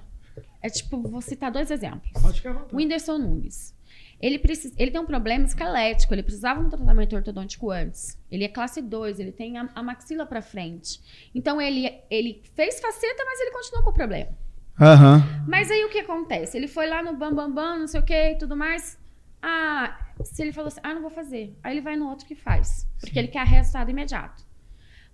É 0.62 0.70
tipo, 0.70 1.02
vou 1.02 1.22
citar 1.22 1.52
dois 1.52 1.70
exemplos. 1.72 2.10
Pode 2.22 2.38
ficar 2.38 2.52
à 2.52 2.54
vontade. 2.54 2.74
O 2.74 2.78
Whindersson 2.78 3.18
Nunes. 3.18 3.74
Ele, 4.22 4.40
precisa, 4.40 4.74
ele 4.78 4.90
tem 4.90 5.02
um 5.02 5.06
problema 5.06 5.44
esquelético, 5.44 6.14
ele 6.14 6.24
precisava 6.24 6.62
de 6.62 6.68
um 6.68 6.70
tratamento 6.70 7.14
ortodôntico 7.14 7.70
antes. 7.70 8.18
Ele 8.32 8.46
é 8.46 8.48
classe 8.48 8.82
2, 8.82 9.20
ele 9.20 9.34
tem 9.34 9.58
a, 9.58 9.68
a 9.76 9.84
maxila 9.84 10.26
pra 10.26 10.42
frente. 10.42 11.02
Então 11.36 11.60
ele, 11.60 11.94
ele 12.10 12.42
fez 12.56 12.80
faceta, 12.80 13.24
mas 13.26 13.42
ele 13.42 13.52
continuou 13.52 13.84
com 13.84 13.90
o 13.90 13.94
problema. 13.94 14.32
Aham. 14.80 15.22
Mas 15.46 15.70
aí 15.70 15.84
o 15.84 15.90
que 15.90 16.00
acontece? 16.00 16.56
Ele 16.56 16.70
foi 16.70 16.88
lá 16.88 17.04
no 17.04 17.18
bam 17.18 17.34
bam 17.34 17.52
bam, 17.52 17.80
não 17.80 17.88
sei 17.88 18.00
o 18.00 18.04
que 18.04 18.32
e 18.32 18.38
tudo 18.38 18.56
mais. 18.56 18.98
Ah, 19.42 20.00
se 20.24 20.42
ele 20.42 20.54
falou 20.54 20.70
assim, 20.70 20.80
ah, 20.84 20.94
não 20.94 21.02
vou 21.02 21.12
fazer. 21.12 21.54
Aí 21.62 21.74
ele 21.74 21.82
vai 21.82 21.98
no 21.98 22.08
outro 22.08 22.26
que 22.26 22.34
faz, 22.34 22.88
porque 23.02 23.16
Sim. 23.16 23.20
ele 23.20 23.28
quer 23.28 23.46
resultado 23.46 23.92
imediato. 23.92 24.46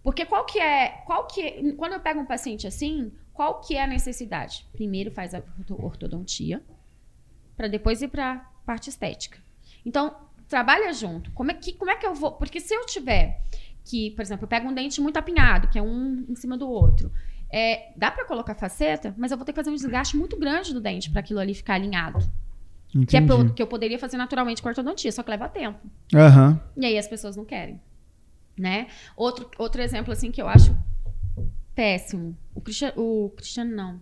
Porque 0.04 0.26
qual 0.26 0.46
que 0.46 0.60
é, 0.60 0.90
qual 1.06 1.28
que 1.28 1.42
é- 1.42 1.72
quando 1.74 1.94
eu 1.94 2.00
pego 2.00 2.20
um 2.22 2.26
paciente 2.26 2.66
assim, 2.66 3.12
qual 3.34 3.60
que 3.62 3.76
é 3.76 3.84
a 3.84 3.88
necessidade? 3.88 4.66
Primeiro 4.72 5.12
faz 5.12 5.34
a 5.34 5.40
orto- 5.58 5.86
ortodontia, 5.86 6.62
para 7.58 7.68
depois 7.68 8.02
ir 8.02 8.08
para 8.08 8.38
parte 8.66 8.90
estética. 8.90 9.38
Então, 9.86 10.16
trabalha 10.48 10.92
junto. 10.94 11.32
Como 11.32 11.52
é 11.52 11.54
que, 11.54 11.74
como 11.74 11.92
é 11.92 11.96
que 11.96 12.06
eu 12.06 12.14
vou? 12.16 12.32
Porque 12.34 12.60
se 12.60 12.74
eu 12.74 12.86
tiver 12.86 13.42
que, 13.86 14.12
por 14.12 14.22
exemplo, 14.22 14.44
eu 14.46 14.48
pego 14.48 14.68
um 14.70 14.74
dente 14.74 15.02
muito 15.02 15.18
apinhado, 15.18 15.68
que 15.68 15.78
é 15.78 15.82
um 15.82 16.26
em 16.30 16.36
cima 16.36 16.58
do 16.58 16.70
outro. 16.70 17.12
É, 17.52 17.92
dá 17.96 18.12
para 18.12 18.26
colocar 18.26 18.54
faceta, 18.56 19.14
mas 19.18 19.32
eu 19.32 19.38
vou 19.38 19.44
ter 19.46 19.52
que 19.52 19.56
fazer 19.58 19.70
um 19.72 19.76
desgaste 19.76 20.16
muito 20.16 20.38
grande 20.38 20.74
do 20.74 20.80
dente 20.80 21.10
para 21.10 21.20
aquilo 21.22 21.40
ali 21.40 21.54
ficar 21.56 21.74
alinhado. 21.76 22.20
Que, 23.08 23.18
é 23.18 23.22
pro- 23.22 23.54
que 23.54 23.62
eu 23.62 23.68
poderia 23.68 23.98
fazer 24.00 24.18
naturalmente 24.18 24.62
com 24.62 24.68
a 24.68 24.72
ortodontia, 24.72 25.12
só 25.12 25.22
que 25.24 25.30
leva 25.32 25.48
tempo. 25.50 25.80
Aham. 26.16 26.60
E 26.78 26.86
aí 26.86 26.98
as 26.98 27.08
pessoas 27.08 27.36
não 27.36 27.46
querem, 27.46 27.80
né? 28.60 28.88
Outro, 29.16 29.50
outro 29.58 29.82
exemplo, 29.82 30.12
assim, 30.12 30.32
que 30.32 30.42
eu 30.42 30.48
acho 30.48 30.78
péssimo. 31.74 32.38
O 32.54 32.60
Cristiano, 32.60 32.94
o 32.98 33.30
Cristiano 33.30 33.74
não. 33.74 34.00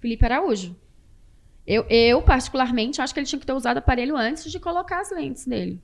Felipe 0.00 0.24
Araújo. 0.24 0.74
Eu, 1.66 1.86
eu, 1.88 2.22
particularmente, 2.22 3.00
acho 3.00 3.12
que 3.12 3.20
ele 3.20 3.26
tinha 3.26 3.38
que 3.38 3.46
ter 3.46 3.52
usado 3.52 3.78
aparelho 3.78 4.16
antes 4.16 4.50
de 4.50 4.58
colocar 4.58 5.00
as 5.00 5.10
lentes 5.10 5.46
dele. 5.46 5.80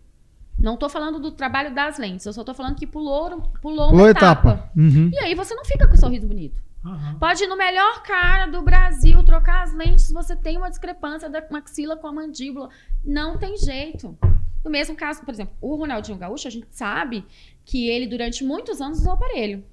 Não 0.59 0.77
tô 0.77 0.89
falando 0.91 1.19
do 1.19 1.31
trabalho 1.31 1.75
das 1.75 1.99
lentes, 1.99 2.27
eu 2.27 2.33
só 2.35 2.45
tô 2.45 2.53
falando 2.53 2.77
que 2.77 2.87
pulou, 2.87 3.41
pulou 3.63 3.87
uma 3.87 3.91
Pulou 3.91 4.09
etapa. 4.09 4.51
etapa. 4.51 4.71
Uhum. 4.77 5.11
E 5.11 5.19
aí 5.19 5.35
você 5.35 5.55
não 5.55 5.65
fica 5.65 5.89
com 5.89 5.95
o 5.95 5.99
sorriso 5.99 6.27
bonito. 6.27 6.63
Aham. 6.85 7.19
Pode 7.19 7.45
ir 7.45 7.47
no 7.47 7.57
melhor 7.57 8.03
cara 8.03 8.47
do 8.47 8.61
Brasil, 8.63 9.23
trocar 9.25 9.63
as 9.63 9.75
lentes, 9.75 10.11
você 10.13 10.37
tem 10.37 10.59
uma 10.59 10.69
discrepância 10.69 11.31
da 11.31 11.43
maxila 11.51 11.97
com 11.97 12.07
a 12.07 12.13
mandíbula. 12.13 12.69
Não 13.03 13.39
tem 13.39 13.57
jeito. 13.57 14.17
No 14.63 14.71
mesmo 14.71 14.95
caso, 14.95 15.23
por 15.25 15.33
exemplo, 15.33 15.55
o 15.61 15.75
Ronaldinho 15.77 16.19
Gaúcho, 16.19 16.47
a 16.47 16.51
gente 16.51 16.67
sabe 16.71 17.25
que 17.65 17.89
ele, 17.89 18.07
durante 18.07 18.45
muitos 18.45 18.81
anos, 18.81 18.99
usou 18.99 19.13
aparelho. 19.13 19.65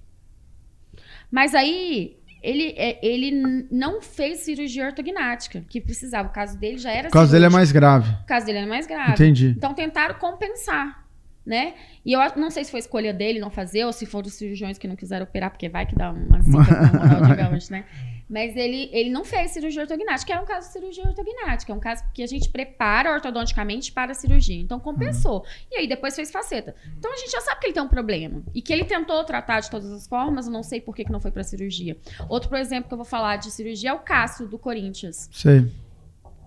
Mas 1.31 1.53
aí, 1.53 2.17
ele, 2.41 2.73
é, 2.77 2.99
ele 3.05 3.67
não 3.71 4.01
fez 4.01 4.39
cirurgia 4.39 4.85
ortognática, 4.85 5.63
que 5.69 5.81
precisava. 5.81 6.29
O 6.29 6.31
caso 6.31 6.57
dele 6.57 6.77
já 6.77 6.91
era 6.91 7.09
O 7.09 7.11
caso 7.11 7.31
dele 7.31 7.45
é 7.45 7.49
mais 7.49 7.71
grave. 7.71 8.09
O 8.23 8.25
caso 8.25 8.45
dele 8.45 8.59
era 8.59 8.67
mais 8.67 8.87
grave. 8.87 9.11
Entendi. 9.11 9.53
Então 9.57 9.73
tentaram 9.73 10.15
compensar, 10.15 11.05
né? 11.45 11.73
E 12.05 12.13
eu 12.13 12.19
não 12.35 12.49
sei 12.49 12.63
se 12.63 12.71
foi 12.71 12.79
escolha 12.79 13.13
dele 13.13 13.39
não 13.39 13.49
fazer 13.49 13.85
ou 13.85 13.91
se 13.91 14.05
foram 14.05 14.27
os 14.27 14.33
cirurgiões 14.33 14.77
que 14.77 14.87
não 14.87 14.95
quiseram 14.95 15.25
operar, 15.25 15.49
porque 15.49 15.67
vai 15.67 15.85
que 15.85 15.95
dá 15.95 16.11
uma 16.11 16.41
zica 16.41 16.57
o 16.57 16.97
Ronaldinho 16.97 17.35
Gaúcho, 17.37 17.71
né? 17.71 17.85
Mas 18.29 18.57
ele, 18.57 18.89
ele 18.91 19.09
não 19.09 19.23
fez 19.23 19.51
cirurgia 19.51 19.81
ortognática, 19.83 20.33
é 20.33 20.39
um 20.39 20.45
caso 20.45 20.67
de 20.67 20.73
cirurgia 20.73 21.03
ortognática, 21.05 21.71
é 21.71 21.75
um 21.75 21.79
caso 21.79 22.03
que 22.13 22.21
a 22.21 22.27
gente 22.27 22.49
prepara 22.49 23.11
ortodonticamente 23.13 23.91
para 23.91 24.11
a 24.11 24.15
cirurgia. 24.15 24.59
Então 24.59 24.79
compensou. 24.79 25.45
E 25.71 25.77
aí 25.77 25.87
depois 25.87 26.13
fez 26.15 26.29
faceta. 26.29 26.75
Então 26.97 27.13
a 27.13 27.15
gente 27.17 27.31
já 27.31 27.39
sabe 27.39 27.61
que 27.61 27.67
ele 27.67 27.73
tem 27.73 27.83
um 27.83 27.87
problema. 27.87 28.43
E 28.53 28.61
que 28.61 28.73
ele 28.73 28.83
tentou 28.83 29.23
tratar 29.23 29.61
de 29.61 29.69
todas 29.69 29.89
as 29.91 30.05
formas, 30.07 30.45
eu 30.47 30.51
não 30.51 30.61
sei 30.63 30.81
por 30.81 30.93
que, 30.93 31.05
que 31.05 31.11
não 31.11 31.21
foi 31.21 31.31
para 31.31 31.43
cirurgia. 31.43 31.95
Outro, 32.27 32.49
por 32.49 32.57
exemplo, 32.57 32.89
que 32.89 32.93
eu 32.93 32.97
vou 32.97 33.05
falar 33.05 33.37
de 33.37 33.49
cirurgia 33.49 33.91
é 33.91 33.93
o 33.93 33.99
Cássio 33.99 34.45
do 34.45 34.59
Corinthians. 34.59 35.29
Sei. 35.31 35.65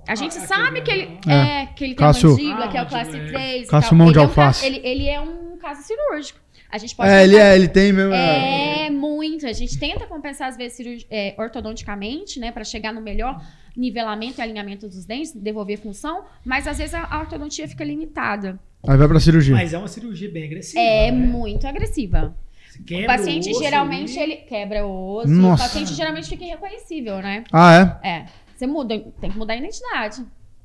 A 0.08 0.14
gente 0.14 0.36
Ah, 0.38 0.46
sabe 0.46 0.80
que 0.82 0.90
ele 0.90 1.18
É. 1.26 1.62
é, 1.62 1.66
que 1.66 1.84
ele 1.84 1.94
Cássio. 1.94 2.34
tem 2.36 2.46
mandíbula, 2.46 2.68
que 2.70 2.76
é 2.76 2.80
o 2.80 2.84
Ah, 2.84 2.88
classe 2.88 3.10
mandíbula, 3.12 3.38
é. 3.38 3.48
3 3.52 3.66
e 3.66 3.70
Cássio 3.70 3.88
tal. 3.90 3.98
mão 3.98 4.06
de 4.06 4.12
ele, 4.12 4.18
é 4.18 4.22
um 4.22 4.24
alface. 4.28 4.66
ele, 4.66 4.80
ele 4.84 5.08
é 5.08 5.20
um 5.20 5.56
caso 5.58 5.82
cirúrgico. 5.82 6.40
A 6.70 6.78
gente 6.78 6.94
pode 6.94 7.11
É, 7.11 7.24
ele 7.24 7.37
é, 7.37 7.54
ele 7.54 7.68
tem 7.68 7.92
mesmo. 7.92 8.12
é. 8.12 8.87
é 8.87 8.90
muito. 8.90 9.46
A 9.46 9.52
gente 9.52 9.78
tenta 9.78 10.06
compensar, 10.06 10.48
às 10.48 10.56
vezes, 10.56 11.06
é, 11.11 11.35
ortodonticamente, 11.38 12.38
né? 12.38 12.52
Pra 12.52 12.64
chegar 12.64 12.92
no 12.92 13.00
melhor 13.00 13.42
nivelamento 13.76 14.40
e 14.40 14.42
alinhamento 14.42 14.88
dos 14.88 15.04
dentes, 15.04 15.33
devolver 15.33 15.78
função, 15.78 16.24
mas 16.44 16.66
às 16.66 16.78
vezes 16.78 16.94
a, 16.94 17.04
a 17.04 17.20
ortodontia 17.20 17.66
fica 17.68 17.85
limitada. 17.85 18.59
Aí 18.87 18.96
vai 18.96 19.09
pra 19.09 19.20
cirurgia. 19.20 19.54
Mas 19.54 19.72
é 19.72 19.78
uma 19.78 19.88
cirurgia 19.88 20.30
bem 20.30 20.44
agressiva. 20.44 20.80
É 20.80 21.11
né? 21.11 21.16
muito 21.16 21.66
agressiva. 21.66 22.35
O 22.80 23.06
paciente 23.06 23.50
osso 23.50 23.62
geralmente 23.62 24.18
ele 24.18 24.37
quebra 24.37 24.87
o 24.87 25.16
osso, 25.16 25.28
Nossa. 25.28 25.64
o 25.64 25.66
paciente 25.66 25.92
geralmente 25.92 26.28
fica 26.28 26.44
irreconhecível, 26.44 27.18
né? 27.18 27.44
Ah, 27.52 28.00
é? 28.02 28.09
É. 28.09 28.26
Você 28.56 28.66
muda, 28.66 28.98
tem 29.20 29.30
que 29.30 29.38
mudar 29.38 29.54
a 29.54 29.56
identidade. 29.56 30.24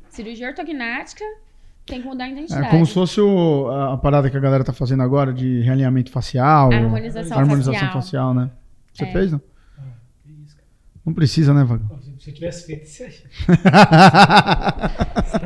Cirurgia 0.10 0.48
ortognática 0.48 1.26
tem 1.86 2.02
que 2.02 2.08
mudar 2.08 2.26
a 2.26 2.28
É 2.28 2.32
identidade. 2.32 2.70
como 2.70 2.86
se 2.86 2.94
fosse 2.94 3.22
o- 3.22 3.70
a, 3.70 3.98
parada 3.98 4.30
que 4.30 4.38
a 4.38 4.40
galera 4.40 4.64
tá 4.64 4.74
fazendo 4.74 5.04
agora 5.04 5.34
de 5.34 5.62
realinhamento 5.62 6.12
facial. 6.12 6.72
Harmonização 6.74 7.38
harmonização 7.38 7.74
facial. 7.74 7.94
facial, 7.94 8.34
né? 8.34 8.50
Você 8.94 9.06
É. 9.06 9.12
fez, 9.12 9.32
não? 9.32 9.42
Ah, 9.78 9.82
que 10.24 10.32
isso, 10.44 10.56
cara. 10.56 10.68
Não 11.06 11.14
precisa, 11.14 11.54
né, 11.54 11.64
Vaga? 11.64 11.84
Pô, 11.88 11.96
Se 12.20 12.32
eu 12.32 12.34
tivesse 12.34 12.66
feito 12.66 12.86
isso 12.86 13.04
aí. 13.04 13.14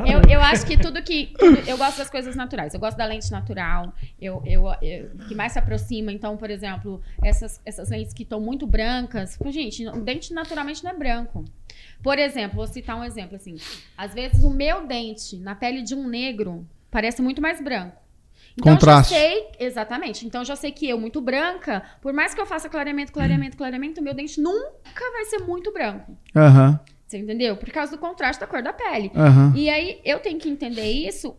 Eu, 0.06 0.20
eu 0.30 0.40
acho 0.40 0.64
que 0.64 0.78
tudo 0.78 1.02
que. 1.02 1.34
tudo- 1.38 1.58
eu 1.68 1.76
gosto 1.76 1.98
das 1.98 2.08
coisas 2.08 2.34
naturais. 2.36 2.72
Eu 2.74 2.80
gosto 2.80 2.96
da 2.96 3.04
lente 3.04 3.30
natural. 3.30 3.92
Eu, 4.20 4.42
eu, 4.46 4.64
eu- 4.80 5.10
que 5.28 5.34
mais 5.34 5.52
se 5.52 5.58
aproxima. 5.58 6.12
Então, 6.12 6.36
por 6.36 6.48
exemplo, 6.50 7.00
essas, 7.22 7.60
essas 7.66 7.90
lentes 7.90 8.14
que 8.14 8.22
estão 8.22 8.40
muito 8.40 8.66
brancas. 8.66 9.36
Pô, 9.36 9.50
Gente, 9.50 9.86
o 9.88 10.00
dente 10.02 10.32
naturalmente 10.32 10.82
não 10.84 10.92
é 10.92 10.96
branco. 10.96 11.44
Por 12.02 12.18
exemplo, 12.18 12.56
vou 12.56 12.66
citar 12.66 12.96
um 12.96 13.04
exemplo 13.04 13.36
assim. 13.36 13.56
Às 13.96 14.14
vezes 14.14 14.42
o 14.42 14.50
meu 14.50 14.86
dente 14.86 15.36
na 15.36 15.54
pele 15.54 15.82
de 15.82 15.94
um 15.94 16.08
negro 16.08 16.66
parece 16.90 17.20
muito 17.22 17.40
mais 17.42 17.60
branco. 17.60 17.96
Então 18.58 18.72
Contraste. 18.72 19.14
já 19.14 19.20
sei, 19.20 19.48
exatamente. 19.58 20.26
Então 20.26 20.44
já 20.44 20.56
sei 20.56 20.72
que 20.72 20.88
eu, 20.88 20.98
muito 20.98 21.20
branca, 21.20 21.82
por 22.02 22.12
mais 22.12 22.34
que 22.34 22.40
eu 22.40 22.46
faça 22.46 22.68
clareamento, 22.68 23.12
clareamento, 23.12 23.56
clareamento, 23.56 24.00
o 24.00 24.04
meu 24.04 24.12
dente 24.12 24.40
nunca 24.40 25.10
vai 25.12 25.24
ser 25.26 25.38
muito 25.38 25.72
branco. 25.72 26.16
Aham, 26.34 26.78
Você 27.06 27.18
entendeu? 27.18 27.56
Por 27.56 27.70
causa 27.70 27.92
do 27.92 27.98
contraste 27.98 28.40
da 28.40 28.46
cor 28.46 28.62
da 28.62 28.72
pele. 28.72 29.10
aham. 29.14 29.52
E 29.56 29.68
aí 29.70 30.00
eu 30.04 30.18
tenho 30.18 30.38
que 30.38 30.48
entender 30.48 30.84
isso 30.90 31.36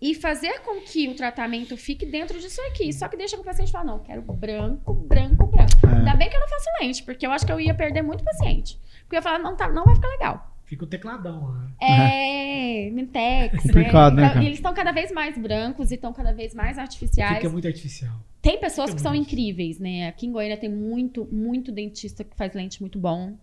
e 0.00 0.14
fazer 0.14 0.60
com 0.60 0.80
que 0.80 1.08
o 1.08 1.14
tratamento 1.14 1.76
fique 1.76 2.06
dentro 2.06 2.38
disso 2.38 2.60
aqui. 2.68 2.92
Só 2.92 3.06
que 3.08 3.16
deixa 3.16 3.36
que 3.36 3.42
o 3.42 3.44
paciente 3.44 3.70
fala, 3.72 3.84
não, 3.84 3.94
eu 3.94 4.00
quero 4.00 4.22
branco, 4.22 4.94
branco, 4.94 5.46
branco. 5.46 5.86
É. 5.86 5.96
Ainda 5.98 6.14
bem 6.14 6.28
que 6.30 6.36
eu 6.36 6.40
não 6.40 6.48
faço 6.48 6.66
lente, 6.80 7.02
porque 7.02 7.26
eu 7.26 7.32
acho 7.32 7.44
que 7.44 7.52
eu 7.52 7.60
ia 7.60 7.74
perder 7.74 8.02
muito 8.02 8.24
paciente. 8.24 8.78
Porque 9.10 9.16
eu 9.16 9.18
ia 9.18 9.22
falar, 9.22 9.40
não, 9.40 9.56
tá, 9.56 9.68
não 9.68 9.84
vai 9.84 9.96
ficar 9.96 10.06
legal. 10.06 10.54
Fica 10.66 10.84
o 10.84 10.86
tecladão 10.86 11.48
lá. 11.48 11.68
É, 11.82 12.88
Mintex, 12.94 13.60
Complicado, 13.60 14.14
né, 14.14 14.22
Então, 14.22 14.34
cara? 14.34 14.44
E 14.44 14.46
eles 14.46 14.58
estão 14.58 14.72
cada 14.72 14.92
vez 14.92 15.10
mais 15.10 15.36
brancos 15.36 15.90
e 15.90 15.96
estão 15.96 16.12
cada 16.12 16.32
vez 16.32 16.54
mais 16.54 16.78
artificiais. 16.78 17.38
Fica 17.38 17.48
muito 17.50 17.66
artificial. 17.66 18.14
Tem 18.40 18.60
pessoas 18.60 18.90
Fica 18.90 18.98
que 18.98 19.02
são 19.02 19.12
muito. 19.12 19.26
incríveis, 19.26 19.80
né? 19.80 20.06
Aqui 20.06 20.28
em 20.28 20.30
Goiânia 20.32 20.56
tem 20.56 20.70
muito, 20.70 21.26
muito 21.32 21.72
dentista 21.72 22.22
que 22.22 22.36
faz 22.36 22.54
lente 22.54 22.80
muito 22.80 23.00
bom. 23.00 23.36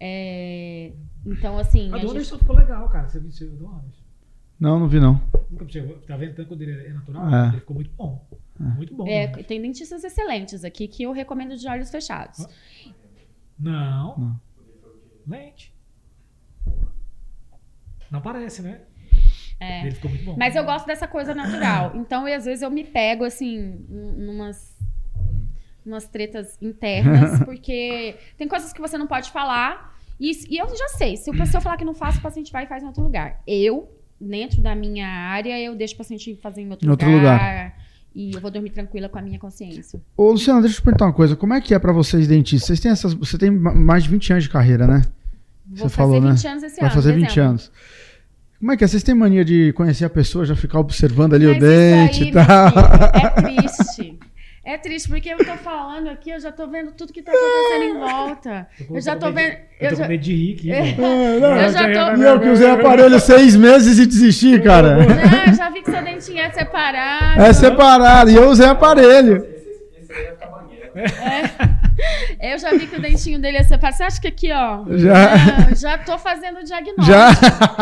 É, 0.00 0.92
Então, 1.26 1.58
assim. 1.58 1.92
A 1.92 1.96
a 1.96 1.98
do 1.98 2.18
gente- 2.18 2.38
ficou 2.38 2.56
legal, 2.56 2.88
cara. 2.88 3.10
Você 3.10 3.20
viu 3.20 3.28
o 3.52 3.56
do 3.58 3.66
Anderson? 3.68 4.00
Não, 4.58 4.80
não 4.80 4.88
vi 4.88 5.00
não. 5.00 5.20
Nunca 5.50 5.68
chegou. 5.68 5.96
Tá 5.98 6.16
vendo 6.16 6.34
tanto 6.34 6.48
quando 6.48 6.62
ele 6.62 6.86
é 6.86 6.92
natural? 6.94 7.34
É. 7.34 7.48
Ele 7.48 7.60
ficou 7.60 7.74
muito 7.74 7.90
bom. 7.94 8.26
Muito 8.58 8.94
bom. 8.94 9.06
É, 9.06 9.26
né? 9.26 9.42
tem 9.42 9.60
dentistas 9.60 10.02
excelentes 10.02 10.64
aqui 10.64 10.88
que 10.88 11.02
eu 11.02 11.12
recomendo 11.12 11.58
de 11.58 11.68
olhos 11.68 11.90
fechados. 11.90 12.46
Não. 13.58 14.16
Não. 14.16 14.40
Lente. 15.30 15.72
Não 18.10 18.20
parece, 18.20 18.62
né? 18.62 18.80
É. 19.60 19.82
Ele 19.82 19.90
ficou 19.92 20.10
muito 20.10 20.24
bom. 20.24 20.36
Mas 20.38 20.56
eu 20.56 20.64
gosto 20.64 20.86
dessa 20.86 21.06
coisa 21.06 21.34
natural. 21.34 21.92
Então, 21.94 22.26
e 22.26 22.34
às 22.34 22.44
vezes 22.44 22.62
eu 22.62 22.70
me 22.70 22.82
pego, 22.82 23.24
assim, 23.24 23.84
num- 23.88 24.12
numas, 24.12 24.74
numas 25.84 26.08
tretas 26.08 26.56
internas, 26.60 27.38
porque 27.44 28.16
tem 28.36 28.48
coisas 28.48 28.72
que 28.72 28.80
você 28.80 28.96
não 28.98 29.06
pode 29.06 29.30
falar. 29.30 29.96
E, 30.18 30.30
e 30.54 30.58
eu 30.58 30.66
já 30.76 30.88
sei, 30.88 31.16
se 31.16 31.30
o 31.30 31.36
pessoal 31.36 31.62
falar 31.62 31.76
que 31.76 31.84
não 31.84 31.94
faço, 31.94 32.18
o 32.18 32.22
paciente 32.22 32.50
vai 32.52 32.64
e 32.64 32.66
faz 32.66 32.82
em 32.82 32.86
outro 32.86 33.02
lugar. 33.02 33.42
Eu, 33.46 33.94
dentro 34.20 34.60
da 34.60 34.74
minha 34.74 35.06
área, 35.06 35.58
eu 35.60 35.74
deixo 35.76 35.94
o 35.94 35.98
paciente 35.98 36.36
fazer 36.42 36.62
em 36.62 36.70
outro, 36.70 36.86
Em 36.86 36.90
outro 36.90 37.08
lugar. 37.10 37.78
E 38.14 38.32
eu 38.34 38.40
vou 38.40 38.50
dormir 38.50 38.70
tranquila 38.70 39.08
com 39.08 39.18
a 39.18 39.22
minha 39.22 39.38
consciência. 39.38 40.02
Ô, 40.16 40.32
Luciano, 40.32 40.60
deixa 40.60 40.74
eu 40.76 40.80
te 40.80 40.84
perguntar 40.84 41.04
uma 41.06 41.12
coisa. 41.12 41.36
Como 41.36 41.54
é 41.54 41.60
que 41.60 41.72
é 41.72 41.78
pra 41.78 41.92
vocês, 41.92 42.26
dentistas? 42.26 42.66
Vocês 42.66 42.80
têm 42.80 42.90
essas. 42.90 43.14
Você 43.14 43.38
tem 43.38 43.50
ma- 43.52 43.72
mais 43.74 44.02
de 44.02 44.08
20 44.10 44.32
anos 44.32 44.44
de 44.44 44.50
carreira, 44.50 44.84
né? 44.86 45.02
Vou 45.70 45.88
Você 45.88 45.94
fazer 45.94 45.96
falou, 45.96 46.20
né? 46.20 46.30
20 46.32 46.46
anos 46.48 46.62
esse 46.64 46.76
Vai 46.76 46.84
ano. 46.86 46.94
fazer 46.94 47.12
20 47.12 47.22
dezembro. 47.28 47.48
anos. 47.50 47.72
Como 48.58 48.72
é 48.72 48.76
que 48.76 48.84
é? 48.84 48.86
Vocês 48.88 49.02
têm 49.02 49.14
mania 49.14 49.44
de 49.44 49.72
conhecer 49.72 50.04
a 50.04 50.10
pessoa, 50.10 50.44
já 50.44 50.54
ficar 50.56 50.78
observando 50.80 51.32
ali 51.34 51.46
Mas 51.46 51.56
o 51.56 51.60
dente 51.60 52.12
isso 52.14 52.22
aí, 52.24 52.28
e 52.28 52.34
meu 52.34 52.46
tal? 52.46 52.70
filho, 52.70 52.84
é 53.14 53.30
triste. 53.62 54.18
É 54.62 54.76
triste, 54.76 55.08
porque 55.08 55.30
eu 55.30 55.38
tô 55.38 55.56
falando 55.56 56.08
aqui, 56.10 56.30
eu 56.30 56.38
já 56.38 56.52
tô 56.52 56.68
vendo 56.68 56.92
tudo 56.92 57.12
que 57.12 57.22
tá 57.22 57.32
acontecendo 57.32 57.96
em 57.96 57.98
volta. 57.98 58.68
Eu 58.90 59.00
já 59.00 59.16
tô 59.16 59.32
vendo. 59.32 59.54
Eu 59.80 59.90
tô 59.90 59.96
com 60.02 60.08
medo 60.08 60.22
de 60.22 60.34
rir 60.34 60.54
aqui. 60.54 60.70
É. 60.70 60.90
É, 60.90 61.40
não, 61.40 61.56
Eu 61.56 61.70
já 61.72 61.80
tô- 62.14 62.20
E 62.20 62.24
eu 62.24 62.40
que 62.40 62.48
usei 62.50 62.70
aparelho 62.70 63.18
seis 63.20 63.56
meses 63.56 63.98
e 63.98 64.04
desisti, 64.06 64.60
cara. 64.60 64.96
Não, 64.96 65.44
eu 65.46 65.54
já 65.54 65.70
vi 65.70 65.80
que 65.82 65.90
seu 65.90 66.02
dentinho 66.04 66.40
é 66.40 66.50
separado. 66.50 67.40
É 67.40 67.52
separado. 67.54 68.30
E 68.30 68.36
eu 68.36 68.50
usei 68.50 68.66
aparelho. 68.66 69.36
Esse 69.98 70.12
aí 70.12 70.24
é 70.26 70.32
cabangueiro. 70.32 71.79
Eu 72.40 72.58
já 72.58 72.70
vi 72.70 72.86
que 72.86 72.96
o 72.96 73.00
dentinho 73.00 73.38
dele 73.38 73.58
é 73.58 73.62
separado. 73.62 73.96
Você 73.96 74.02
acha 74.04 74.20
que 74.20 74.28
aqui, 74.28 74.50
ó. 74.52 74.84
Já. 74.96 75.36
Não, 75.68 75.76
já 75.76 75.98
tô 75.98 76.16
fazendo 76.18 76.58
o 76.60 76.64
diagnóstico. 76.64 77.06
Já. 77.06 77.34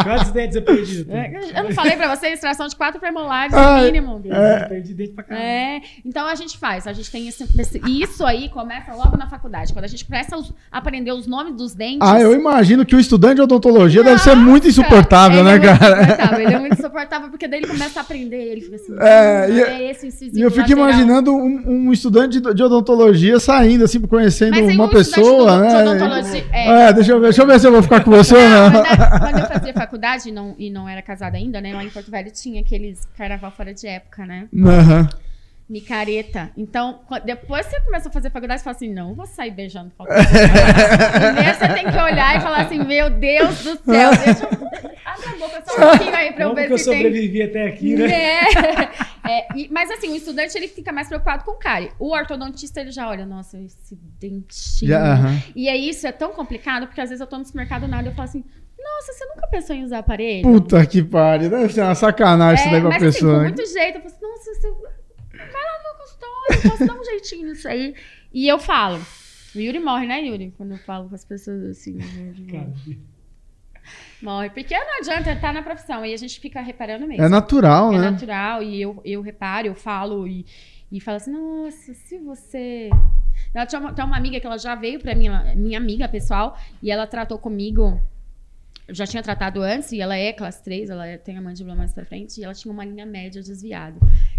Quantos 0.02 0.30
dentes 0.32 0.56
eu 0.56 0.62
perdi? 0.62 1.06
É, 1.08 1.58
Eu 1.60 1.64
não 1.64 1.72
falei 1.72 1.96
pra 1.96 2.14
você, 2.14 2.28
extração 2.28 2.66
de 2.68 2.76
quatro 2.76 3.00
premolares 3.00 3.52
Ai, 3.54 3.80
no 3.80 3.86
mínimo. 3.86 4.22
Eu 4.24 4.68
perdi 4.68 4.94
dente 4.94 5.12
pra 5.12 5.24
caramba. 5.24 5.46
É, 5.46 5.80
então 6.04 6.26
a 6.26 6.34
gente 6.34 6.58
faz, 6.58 6.86
a 6.86 6.92
gente 6.92 7.10
tem 7.10 7.28
esse, 7.28 7.44
esse- 7.58 7.80
e 7.86 8.02
isso 8.02 8.24
aí 8.24 8.48
começa 8.48 8.92
logo 8.94 9.16
na 9.16 9.28
faculdade, 9.28 9.72
quando 9.72 9.84
a 9.84 9.88
gente 9.88 10.04
começa 10.04 10.36
a 10.70 10.78
aprender 10.78 11.12
os 11.12 11.26
nomes 11.26 11.54
dos 11.54 11.74
dentes. 11.74 11.98
Ah, 12.00 12.20
eu 12.20 12.34
imagino 12.34 12.84
que 12.84 12.96
o 12.96 13.00
estudante 13.00 13.36
de 13.36 13.42
odontologia 13.42 14.02
deve 14.02 14.20
ser 14.20 14.30
Nossa, 14.34 14.40
muito 14.42 14.68
insuportável, 14.68 15.40
ele 15.40 15.48
né, 15.48 15.54
é 15.56 15.58
muito 15.58 15.78
cara? 15.78 16.02
insuportável, 16.02 16.40
ele 16.40 16.54
é 16.54 16.58
muito 16.58 16.78
insuportável, 16.78 17.28
porque 17.30 17.48
daí 17.48 17.60
ele 17.60 17.66
começa 17.68 18.00
a 18.00 18.02
aprender, 18.02 18.36
ele 18.52 18.60
fica 18.62 18.76
assim, 18.76 18.96
É, 19.00 19.50
e- 19.50 19.60
é 19.62 19.90
esse 19.90 20.06
incisivo 20.06 20.38
E 20.38 20.42
eu 20.42 20.50
fico 20.50 20.62
lateral. 20.62 20.88
imaginando 20.90 21.32
um, 21.34 21.64
um 21.88 21.92
estudante 21.92 22.40
de, 22.40 22.54
de 22.54 22.62
odontologia 22.62 23.38
saindo 23.38 23.84
assim, 23.84 24.00
conhecendo 24.08 24.60
Mas 24.60 24.74
uma 24.74 24.88
pessoa, 24.90 25.60
né? 25.60 26.42
é. 26.52 26.88
É, 26.88 26.92
deixa 26.92 27.12
eu 27.12 27.20
ver, 27.20 27.24
deixa 27.26 27.42
eu 27.42 27.46
ver 27.46 27.60
se 27.60 27.66
eu 27.66 27.72
vou 27.72 27.82
ficar 27.82 28.02
com 28.02 28.10
você 28.10 28.34
ou 28.34 28.40
Não, 28.40 28.70
não. 28.70 28.82
mas 28.82 29.00
é- 29.00 29.18
quando 29.18 29.38
eu 29.38 29.46
fazia 29.46 29.72
faculdade 29.74 30.28
e 30.28 30.32
não, 30.32 30.54
e 30.58 30.70
não 30.70 30.88
era 30.88 31.02
casada 31.02 31.36
ainda, 31.36 31.60
né? 31.60 31.74
Lá 31.74 31.84
em 31.84 31.90
Porto 31.90 32.10
Velho 32.10 32.30
tinha 32.30 32.60
aqueles 32.60 33.06
carnaval 33.16 33.50
fora 33.50 33.72
de 33.72 33.86
época, 33.86 34.26
né? 34.26 34.48
Aham. 34.56 35.08
Micareta. 35.68 36.50
Então, 36.56 37.00
depois 37.24 37.66
que 37.66 37.72
você 37.76 37.80
começa 37.82 38.08
a 38.08 38.12
fazer 38.12 38.30
faculdade, 38.30 38.60
você 38.60 38.64
fala 38.64 38.76
assim, 38.76 38.92
não 38.92 39.14
vou 39.14 39.26
sair 39.26 39.50
beijando 39.50 39.90
qualquer 39.96 40.16
pessoa. 40.24 41.32
Primeiro 41.34 41.58
você 41.58 41.68
tem 41.74 41.84
que 41.90 41.98
olhar 41.98 42.36
e 42.36 42.40
falar 42.40 42.62
assim, 42.62 42.84
meu 42.84 43.10
Deus 43.10 43.62
do 43.64 43.76
céu, 43.76 44.10
deixa 44.24 44.44
eu... 44.44 44.68
Abre 45.04 45.26
a 45.26 45.36
boca 45.38 45.62
só 45.66 45.74
um 45.76 45.88
pouquinho 45.90 46.16
aí 46.16 46.32
pra 46.32 46.44
eu 46.44 46.48
Como 46.50 46.60
que 46.60 46.66
ver 46.68 46.72
eu 46.72 46.78
se 46.78 46.84
tem... 46.90 46.96
sobrevivi 47.02 47.42
até 47.42 47.66
aqui, 47.66 47.96
né? 47.96 48.12
É. 48.12 49.08
É, 49.30 49.46
e- 49.54 49.68
mas 49.70 49.90
assim, 49.90 50.10
o 50.10 50.16
estudante 50.16 50.56
ele 50.56 50.68
fica 50.68 50.90
mais 50.90 51.08
preocupado 51.08 51.44
com 51.44 51.50
o 51.50 51.56
cárie. 51.58 51.90
O 51.98 52.12
ortodontista 52.14 52.80
ele 52.80 52.90
já 52.90 53.06
olha, 53.08 53.26
nossa, 53.26 53.58
esse 53.58 53.94
dentinho. 54.18 54.88
Já, 54.90 55.12
aham. 55.12 55.38
E 55.54 55.68
aí 55.68 55.88
isso 55.90 56.06
é 56.06 56.12
tão 56.12 56.30
complicado, 56.32 56.86
porque 56.86 57.00
às 57.00 57.10
vezes 57.10 57.20
eu 57.20 57.26
tô 57.26 57.36
no 57.36 57.44
supermercado 57.44 57.86
nada 57.86 58.04
e 58.08 58.10
eu 58.10 58.14
falo 58.14 58.26
assim, 58.28 58.42
nossa, 58.78 59.12
você 59.12 59.24
nunca 59.26 59.46
pensou 59.48 59.76
em 59.76 59.84
usar 59.84 59.98
aparelho? 59.98 60.44
Puta 60.44 60.86
que 60.86 61.02
pariu. 61.02 61.50
Deve 61.50 61.70
ser 61.72 61.82
uma 61.82 61.94
sacanagem 61.94 62.62
isso 62.64 62.70
daí 62.72 62.80
pra 62.80 62.88
mas 62.90 63.02
assim, 63.02 63.12
pessoa. 63.18 63.32
com 63.34 63.38
né? 63.40 63.44
muito 63.48 63.66
jeito. 63.66 63.96
Eu 63.98 64.02
falo 64.02 64.14
assim, 64.14 64.22
nossa, 64.22 64.54
você 64.54 64.70
vai 64.70 65.62
lá 65.62 65.78
no 65.92 65.98
consultório, 65.98 66.37
eu 66.50 66.70
posso 66.70 66.86
dar 66.86 66.94
um 66.94 67.04
jeitinho 67.04 67.48
nisso 67.48 67.68
aí. 67.68 67.94
E 68.32 68.46
eu 68.48 68.58
falo. 68.58 69.00
O 69.54 69.58
Yuri 69.58 69.78
morre, 69.80 70.06
né, 70.06 70.20
Yuri? 70.22 70.52
Quando 70.56 70.72
eu 70.72 70.78
falo 70.78 71.08
com 71.08 71.14
as 71.14 71.24
pessoas 71.24 71.62
assim. 71.64 71.98
Cara, 72.50 72.72
Morre. 74.20 74.50
Porque 74.50 74.76
não 74.78 74.98
adianta, 74.98 75.34
tá 75.36 75.52
na 75.52 75.62
profissão. 75.62 76.04
E 76.04 76.12
a 76.12 76.16
gente 76.16 76.40
fica 76.40 76.60
reparando 76.60 77.06
mesmo. 77.06 77.22
É 77.24 77.28
natural, 77.28 77.92
É 77.92 77.98
né? 77.98 78.10
natural. 78.10 78.62
E 78.62 78.80
eu, 78.80 79.00
eu 79.04 79.20
reparo, 79.22 79.66
eu 79.68 79.74
falo 79.74 80.26
e, 80.26 80.44
e 80.90 81.00
falo 81.00 81.16
assim, 81.16 81.30
nossa, 81.32 81.94
se 81.94 82.18
você. 82.18 82.90
Ela 83.54 83.64
tinha 83.66 83.80
uma, 83.80 83.92
tem 83.92 84.04
uma 84.04 84.16
amiga 84.16 84.40
que 84.40 84.46
ela 84.46 84.58
já 84.58 84.74
veio 84.74 84.98
pra 85.00 85.14
mim, 85.14 85.28
ela- 85.28 85.54
minha 85.54 85.78
amiga 85.78 86.08
pessoal, 86.08 86.58
e 86.82 86.90
ela 86.90 87.06
tratou 87.06 87.38
comigo. 87.38 88.00
Eu 88.86 88.94
já 88.94 89.06
tinha 89.06 89.22
tratado 89.22 89.62
antes, 89.62 89.92
e 89.92 90.00
ela 90.00 90.16
é 90.16 90.32
classe 90.32 90.62
3, 90.64 90.90
ela 90.90 91.06
é- 91.06 91.16
tem 91.18 91.36
a 91.36 91.42
mandíbula 91.42 91.76
mais 91.76 91.92
pra 91.92 92.04
frente, 92.04 92.40
e 92.40 92.44
ela 92.44 92.54
tinha 92.54 92.72
uma 92.72 92.84
linha 92.84 93.06
média 93.06 93.40
desviada. 93.42 93.98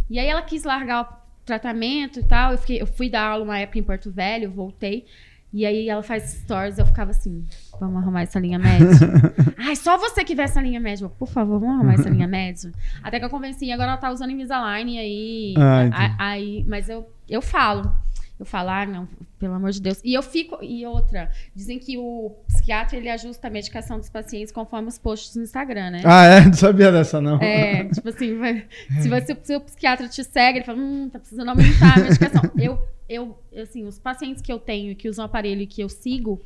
E 0.09 0.19
aí 0.19 0.27
ela 0.27 0.41
quis 0.41 0.63
largar 0.63 1.01
o 1.03 1.28
tratamento 1.49 2.19
e 2.19 2.23
tal. 2.23 2.53
Eu, 2.53 2.57
fiquei, 2.57 2.81
eu 2.81 2.87
fui 2.87 3.09
dar 3.09 3.27
aula 3.27 3.43
uma 3.43 3.59
época 3.59 3.79
em 3.79 3.83
Porto 3.83 4.11
Velho, 4.11 4.51
voltei. 4.51 5.05
E 5.51 5.65
aí 5.65 5.89
ela 5.89 6.03
faz 6.03 6.23
stories, 6.43 6.77
eu 6.77 6.85
ficava 6.85 7.09
assim, 7.09 7.43
vamos 7.79 8.03
arrumar 8.03 8.21
essa 8.21 8.39
linha 8.39 8.59
média. 8.59 8.87
Ai, 9.57 9.75
só 9.75 9.97
você 9.97 10.23
que 10.23 10.35
vê 10.35 10.43
essa 10.43 10.61
linha 10.61 10.79
média. 10.79 11.09
Por 11.09 11.27
favor, 11.27 11.59
vamos 11.59 11.75
arrumar 11.75 11.95
essa 11.95 12.09
linha 12.09 12.27
média. 12.27 12.71
Até 13.01 13.19
que 13.19 13.25
eu 13.25 13.31
convenci, 13.31 13.71
agora 13.71 13.91
ela 13.91 13.97
tá 13.97 14.11
usando 14.11 14.29
Invisalign 14.29 14.93
e 14.93 14.99
aí. 14.99 15.53
Ah, 15.57 16.15
aí 16.19 16.63
mas 16.67 16.87
eu, 16.87 17.09
eu 17.27 17.41
falo. 17.41 17.91
Eu 18.39 18.45
falo, 18.45 18.69
ah, 18.69 18.85
não, 18.85 19.05
pelo 19.37 19.53
amor 19.53 19.71
de 19.71 19.81
Deus. 19.81 19.99
E 20.01 20.13
eu 20.13 20.23
fico. 20.23 20.57
E 20.63 20.85
outra, 20.85 21.29
dizem 21.53 21.77
que 21.77 21.97
o 21.97 22.37
psiquiatra 22.47 22.95
ele 22.95 23.09
ajusta 23.09 23.47
a 23.47 23.49
medicação 23.49 23.97
dos 23.99 24.09
pacientes 24.09 24.49
conforme 24.53 24.87
os 24.87 24.97
posts 24.97 25.35
no 25.35 25.43
Instagram, 25.43 25.91
né? 25.91 26.01
Ah, 26.05 26.23
é? 26.25 26.41
Não 26.47 26.53
sabia 26.53 26.89
dessa, 26.89 27.19
não. 27.19 27.37
É, 27.41 27.83
tipo 27.93 28.07
assim, 28.07 28.37
vai- 28.37 28.65
se 29.01 29.09
você, 29.09 29.37
se 29.43 29.55
o 29.57 29.59
psiquiatra 29.59 30.07
te 30.07 30.23
segue, 30.23 30.59
ele 30.59 30.65
fala, 30.65 30.77
hum, 30.79 31.09
tá 31.11 31.19
precisando 31.19 31.49
aumentar 31.49 31.97
a 31.97 32.01
medicação. 32.01 32.41
eu, 32.57 32.81
eu, 33.09 33.37
assim, 33.61 33.85
os 33.85 33.99
pacientes 33.99 34.41
que 34.41 34.51
eu 34.53 34.57
tenho 34.59 34.95
que 34.95 35.09
usam 35.09 35.25
aparelho 35.25 35.61
e 35.61 35.67
que 35.67 35.81
eu 35.81 35.89
sigo, 35.89 36.39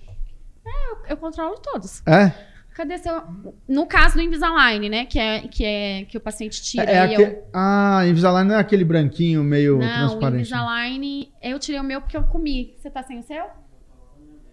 é, 0.66 0.70
eu, 0.91 0.98
eu 1.10 1.18
controlo 1.18 1.60
todos. 1.60 2.02
É? 2.08 2.32
Cadê 2.74 2.98
seu. 2.98 3.22
No 3.68 3.86
caso 3.86 4.16
do 4.16 4.22
Invisalign, 4.22 4.90
né? 4.90 5.06
Que 5.06 5.20
é 5.20 5.40
que, 5.48 5.64
é, 5.64 6.06
que 6.06 6.18
o 6.18 6.22
paciente 6.22 6.62
tira. 6.62 6.84
É 6.92 6.96
e 6.96 6.98
aque- 7.00 7.22
eu... 7.22 7.48
Ah, 7.54 8.02
Invisalign 8.08 8.48
não 8.50 8.56
é 8.56 8.60
aquele 8.60 8.84
branquinho 8.84 9.44
meio 9.44 9.78
Não, 9.78 9.86
o 9.88 10.08
transparente. 10.10 10.40
Invisalign, 10.42 11.32
eu 11.42 11.60
tirei 11.60 11.80
o 11.80 11.84
meu 11.84 12.02
porque 12.02 12.18
eu 12.18 12.24
comi. 12.24 12.74
Você 12.78 12.90
tá 12.90 13.04
sem 13.04 13.20
o 13.20 13.24
seu? 13.24 13.46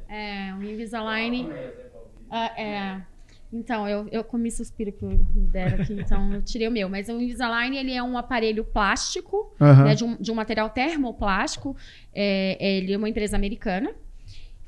É, 0.08 0.52
o 0.58 0.62
Invisalign. 0.62 1.48
Ah, 2.30 2.46
é. 2.60 3.00
Então, 3.52 3.88
eu, 3.88 4.06
eu 4.12 4.22
comi 4.22 4.48
suspiro 4.50 4.92
que 4.92 5.04
me 5.04 5.18
deram 5.34 5.82
aqui, 5.82 5.92
então 5.94 6.34
eu 6.34 6.42
tirei 6.42 6.68
o 6.68 6.70
meu. 6.70 6.88
Mas 6.88 7.08
o 7.08 7.12
Invisalign, 7.20 7.76
ele 7.76 7.92
é 7.92 8.02
um 8.02 8.16
aparelho 8.16 8.64
plástico, 8.64 9.52
Aham. 9.60 9.84
né, 9.84 9.94
de, 9.96 10.04
um, 10.04 10.16
de 10.16 10.30
um 10.30 10.34
material 10.36 10.70
termoplástico. 10.70 11.76
É, 12.14 12.56
ele 12.78 12.92
é 12.92 12.96
uma 12.96 13.08
empresa 13.08 13.36
americana. 13.36 13.92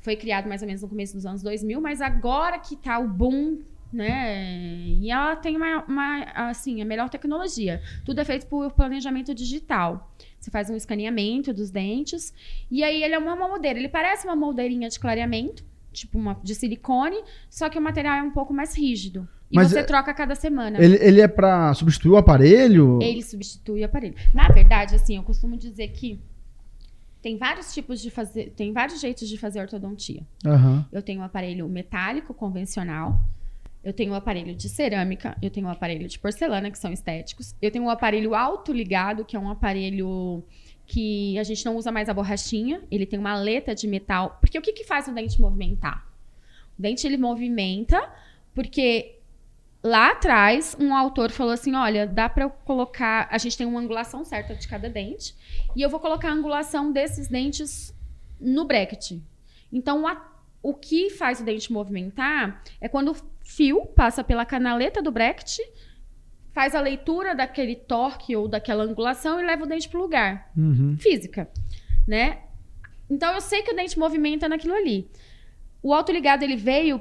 Foi 0.03 0.17
criado 0.17 0.49
mais 0.49 0.61
ou 0.61 0.67
menos 0.67 0.81
no 0.81 0.89
começo 0.89 1.13
dos 1.15 1.25
anos 1.25 1.41
2000, 1.41 1.79
mas 1.79 2.01
agora 2.01 2.59
que 2.59 2.75
tá 2.75 2.99
o 2.99 3.07
boom, 3.07 3.59
né? 3.91 4.67
E 4.99 5.09
ela 5.09 5.33
tem 5.37 5.55
uma, 5.55 5.81
uma, 5.85 6.23
assim, 6.49 6.81
a 6.81 6.85
melhor 6.85 7.09
tecnologia. 7.09 7.81
Tudo 8.03 8.19
é 8.19 8.25
feito 8.25 8.45
por 8.47 8.69
planejamento 8.73 9.33
digital. 9.33 10.13
Você 10.37 10.51
faz 10.51 10.69
um 10.69 10.75
escaneamento 10.75 11.53
dos 11.53 11.71
dentes 11.71 12.33
e 12.69 12.83
aí 12.83 13.01
ele 13.01 13.15
é 13.15 13.17
uma 13.17 13.33
moldeira. 13.33 13.79
Ele 13.79 13.87
parece 13.87 14.27
uma 14.27 14.35
moldeirinha 14.35 14.89
de 14.89 14.99
clareamento, 14.99 15.63
tipo 15.93 16.17
uma 16.17 16.37
de 16.43 16.53
silicone, 16.53 17.23
só 17.49 17.69
que 17.69 17.79
o 17.79 17.81
material 17.81 18.17
é 18.17 18.23
um 18.23 18.31
pouco 18.31 18.53
mais 18.53 18.77
rígido. 18.77 19.25
E 19.49 19.55
Mas 19.55 19.69
você 19.69 19.79
é- 19.79 19.83
troca 19.83 20.11
a 20.11 20.13
cada 20.13 20.35
semana. 20.35 20.83
Ele, 20.83 20.97
ele 20.99 21.21
é 21.21 21.27
pra 21.29 21.73
substituir 21.75 22.11
o 22.11 22.17
aparelho? 22.17 22.99
Ele 23.01 23.21
substitui 23.21 23.83
o 23.83 23.85
aparelho. 23.85 24.15
Na 24.33 24.49
verdade, 24.49 24.95
assim, 24.95 25.15
eu 25.15 25.23
costumo 25.23 25.55
dizer 25.55 25.89
que 25.89 26.19
tem 27.23 27.37
vários 27.37 27.73
tipos 27.73 28.01
de 28.01 28.11
fazer, 28.11 28.51
tem 28.51 28.73
vários 28.73 28.99
jeitos 28.99 29.29
de 29.29 29.37
fazer 29.37 29.61
ortodontia. 29.61 30.21
Aham. 30.45 30.85
Eu 30.91 31.01
tenho 31.01 31.21
um 31.21 31.23
aparelho 31.23 31.67
metálico 31.69 32.33
convencional, 32.33 33.17
eu 33.81 33.93
tenho 33.93 34.11
um 34.11 34.15
aparelho 34.15 34.53
de 34.53 34.67
cerâmica, 34.67 35.37
eu 35.41 35.49
tenho 35.49 35.67
um 35.67 35.69
aparelho 35.69 36.05
de 36.05 36.19
porcelana, 36.19 36.69
que 36.69 36.77
são 36.77 36.91
estéticos, 36.91 37.55
eu 37.61 37.71
tenho 37.71 37.85
um 37.85 37.89
aparelho 37.89 38.35
autoligado, 38.35 39.23
que 39.23 39.37
é 39.37 39.39
um 39.39 39.49
aparelho 39.49 40.43
que 40.85 41.39
a 41.39 41.43
gente 41.43 41.65
não 41.65 41.77
usa 41.77 41.93
mais 41.93 42.09
a 42.09 42.13
borrachinha, 42.13 42.81
ele 42.91 43.05
tem 43.05 43.17
uma 43.17 43.31
aleta 43.31 43.73
de 43.73 43.87
metal. 43.87 44.37
Porque 44.41 44.59
o 44.59 44.61
que, 44.61 44.73
que 44.73 44.83
faz 44.83 45.07
o 45.07 45.13
dente 45.13 45.39
movimentar? 45.39 46.05
O 46.77 46.81
dente 46.81 47.07
ele 47.07 47.15
movimenta 47.15 48.11
porque 48.53 49.19
lá 49.83 50.11
atrás 50.11 50.75
um 50.79 50.95
autor 50.95 51.29
falou 51.31 51.53
assim: 51.53 51.75
olha, 51.75 52.07
dá 52.07 52.29
para 52.29 52.49
colocar. 52.49 53.27
A 53.29 53.37
gente 53.37 53.57
tem 53.57 53.67
uma 53.67 53.79
angulação 53.79 54.23
certa 54.23 54.55
de 54.55 54.67
cada 54.67 54.89
dente, 54.89 55.35
e 55.75 55.81
eu 55.81 55.89
vou 55.89 55.99
colocar 55.99 56.29
a 56.29 56.33
angulação 56.33 56.91
desses 56.91 57.27
dentes 57.27 57.93
no 58.39 58.65
bracket. 58.65 59.19
Então, 59.71 60.07
a- 60.07 60.31
o 60.61 60.73
que 60.73 61.09
faz 61.09 61.39
o 61.41 61.43
dente 61.43 61.71
movimentar 61.71 62.61
é 62.79 62.87
quando 62.87 63.11
o 63.11 63.15
fio 63.43 63.85
passa 63.87 64.23
pela 64.23 64.45
canaleta 64.45 65.01
do 65.01 65.11
bracket, 65.11 65.57
faz 66.53 66.73
a 66.75 66.79
leitura 66.79 67.33
daquele 67.35 67.75
torque 67.75 68.35
ou 68.35 68.47
daquela 68.47 68.83
angulação 68.83 69.39
e 69.41 69.45
leva 69.45 69.63
o 69.63 69.67
dente 69.67 69.89
para 69.89 69.99
o 69.99 70.03
lugar 70.03 70.51
Uhum. 70.55 70.95
física, 70.99 71.49
né? 72.07 72.43
Então 73.09 73.33
eu 73.33 73.41
sei 73.41 73.61
que 73.63 73.71
o 73.71 73.75
dente 73.75 73.97
movimenta 73.99 74.47
naquilo 74.47 74.73
ali. 74.73 75.09
O 75.83 75.93
autoligado 75.93 76.45
ele 76.45 76.55
veio 76.55 76.97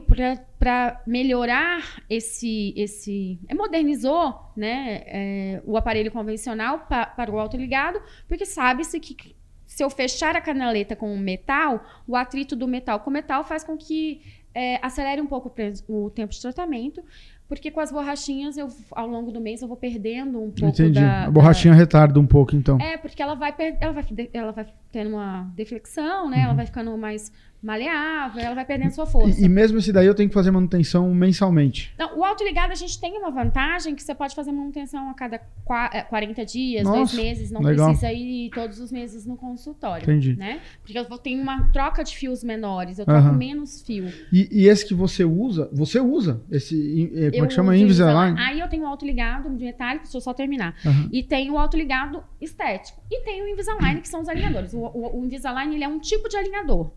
para 0.59 1.01
melhorar 1.07 2.03
esse 2.11 2.75
esse 2.77 3.39
é, 3.49 3.55
modernizou, 3.55 4.35
né, 4.57 5.03
é, 5.07 5.63
o 5.65 5.77
aparelho 5.77 6.11
convencional 6.11 6.81
pa- 6.81 7.07
para 7.07 7.31
o 7.31 7.39
autoligado, 7.39 8.01
porque 8.27 8.45
sabe-se 8.45 8.99
que 8.99 9.37
se 9.67 9.83
eu 9.83 9.89
fechar 9.89 10.37
a 10.37 10.41
canaleta 10.41 10.95
com 10.97 11.17
metal, 11.17 11.83
o 12.07 12.15
atrito 12.17 12.55
do 12.57 12.67
metal 12.69 13.01
com 13.01 13.11
metal 13.11 13.45
faz 13.45 13.65
com 13.65 13.77
que 13.77 14.21
é, 14.55 14.79
acelere 14.85 15.21
um 15.21 15.27
pouco 15.27 15.51
o 15.89 16.11
tempo 16.11 16.33
de 16.33 16.43
tratamento, 16.43 17.03
porque 17.49 17.71
com 17.71 17.81
as 17.81 17.91
borrachinhas 17.93 18.59
eu 18.59 18.69
ao 18.91 19.07
longo 19.07 19.31
do 19.33 19.41
mês 19.41 19.63
eu 19.63 19.69
vou 19.69 19.77
perdendo 19.77 20.39
um 20.43 20.51
pouco 20.51 20.67
Entendi. 20.75 21.01
da 21.01 21.25
a 21.25 21.31
borrachinha 21.31 21.73
retarda 21.73 22.19
um 22.21 22.27
pouco, 22.27 22.55
então. 22.57 22.79
é, 22.81 22.97
porque 22.99 23.23
ela 23.23 23.35
vai, 23.35 23.55
ela 23.81 23.93
vai, 23.93 24.05
ela 24.35 24.53
vai 24.53 24.67
tendo 24.91 25.11
uma 25.11 25.51
deflexão, 25.55 26.29
né? 26.29 26.41
Ela 26.43 26.55
vai 26.55 26.67
ficando 26.67 26.97
mais 26.99 27.33
maleável, 27.63 28.43
ela 28.43 28.55
vai 28.55 28.65
perdendo 28.65 28.91
sua 28.91 29.07
força. 29.07 29.41
E, 29.41 29.45
e 29.45 29.49
mesmo 29.49 29.79
esse 29.79 29.93
daí 29.93 30.07
eu 30.07 30.15
tenho 30.15 30.29
que 30.29 30.35
fazer 30.35 30.51
manutenção 30.51 31.13
mensalmente. 31.15 31.95
Não, 31.99 32.19
o 32.19 32.25
autoligado 32.25 32.73
a 32.73 32.75
gente 32.77 33.01
tem 33.01 33.17
uma 33.19 33.31
vantagem 33.31 33.95
que 33.95 34.03
você 34.03 34.15
pode 34.15 34.35
fazer 34.35 34.51
manutenção 34.53 35.09
a 35.11 35.15
cada 35.15 35.39
qua- 35.65 35.91
eh, 35.93 36.03
40 36.03 36.45
dias, 36.45 36.85
Nossa, 36.85 36.97
dois 36.97 37.15
meses, 37.15 37.51
não 37.51 37.61
legal. 37.61 37.87
precisa 37.89 38.13
ir 38.13 38.51
todos 38.51 38.81
os 38.81 38.91
meses 38.91 39.25
no 39.27 39.37
consultório. 39.37 40.03
Entendi. 40.03 40.35
Né? 40.35 40.61
Porque 40.83 40.99
eu 40.99 41.05
ter 41.19 41.35
uma 41.41 41.69
troca 41.73 42.03
de 42.03 42.17
fios 42.17 42.43
menores, 42.43 42.99
eu 42.99 43.05
troco 43.05 43.21
Aham. 43.29 43.37
menos 43.37 43.83
fio. 43.83 44.07
E, 44.33 44.49
e 44.51 44.67
esse 44.69 44.87
que 44.87 44.95
você 44.95 45.25
usa, 45.25 45.69
você 45.73 46.01
usa 46.01 46.43
esse, 46.51 47.11
eh, 47.15 47.31
como 47.31 47.45
é 47.45 47.49
que 47.49 47.55
chama? 47.55 47.77
Invisalign? 47.77 48.39
Aí 48.41 48.59
eu 48.59 48.69
tenho 48.69 48.83
o 48.83 48.87
autoligado 48.87 49.49
de 49.55 49.65
metálico, 49.65 50.05
deixa 50.05 50.17
eu 50.17 50.21
só 50.21 50.35
terminar. 50.35 50.75
Aham. 50.85 51.09
E 51.13 51.23
tem 51.23 51.51
o 51.51 51.59
autoligado 51.59 52.23
estético. 52.41 53.01
E 53.11 53.21
tem 53.25 53.43
o 53.43 53.49
Invisalign, 53.49 54.01
que 54.01 54.09
são 54.09 54.21
os 54.21 54.29
alinhadores. 54.29 54.75
O, 54.75 54.79
o, 54.81 55.21
o 55.21 55.25
Invisalign 55.25 55.75
ele 55.75 55.85
é 55.85 55.89
um 55.89 55.99
tipo 56.01 56.29
de 56.29 56.37
alinhador, 56.37 56.91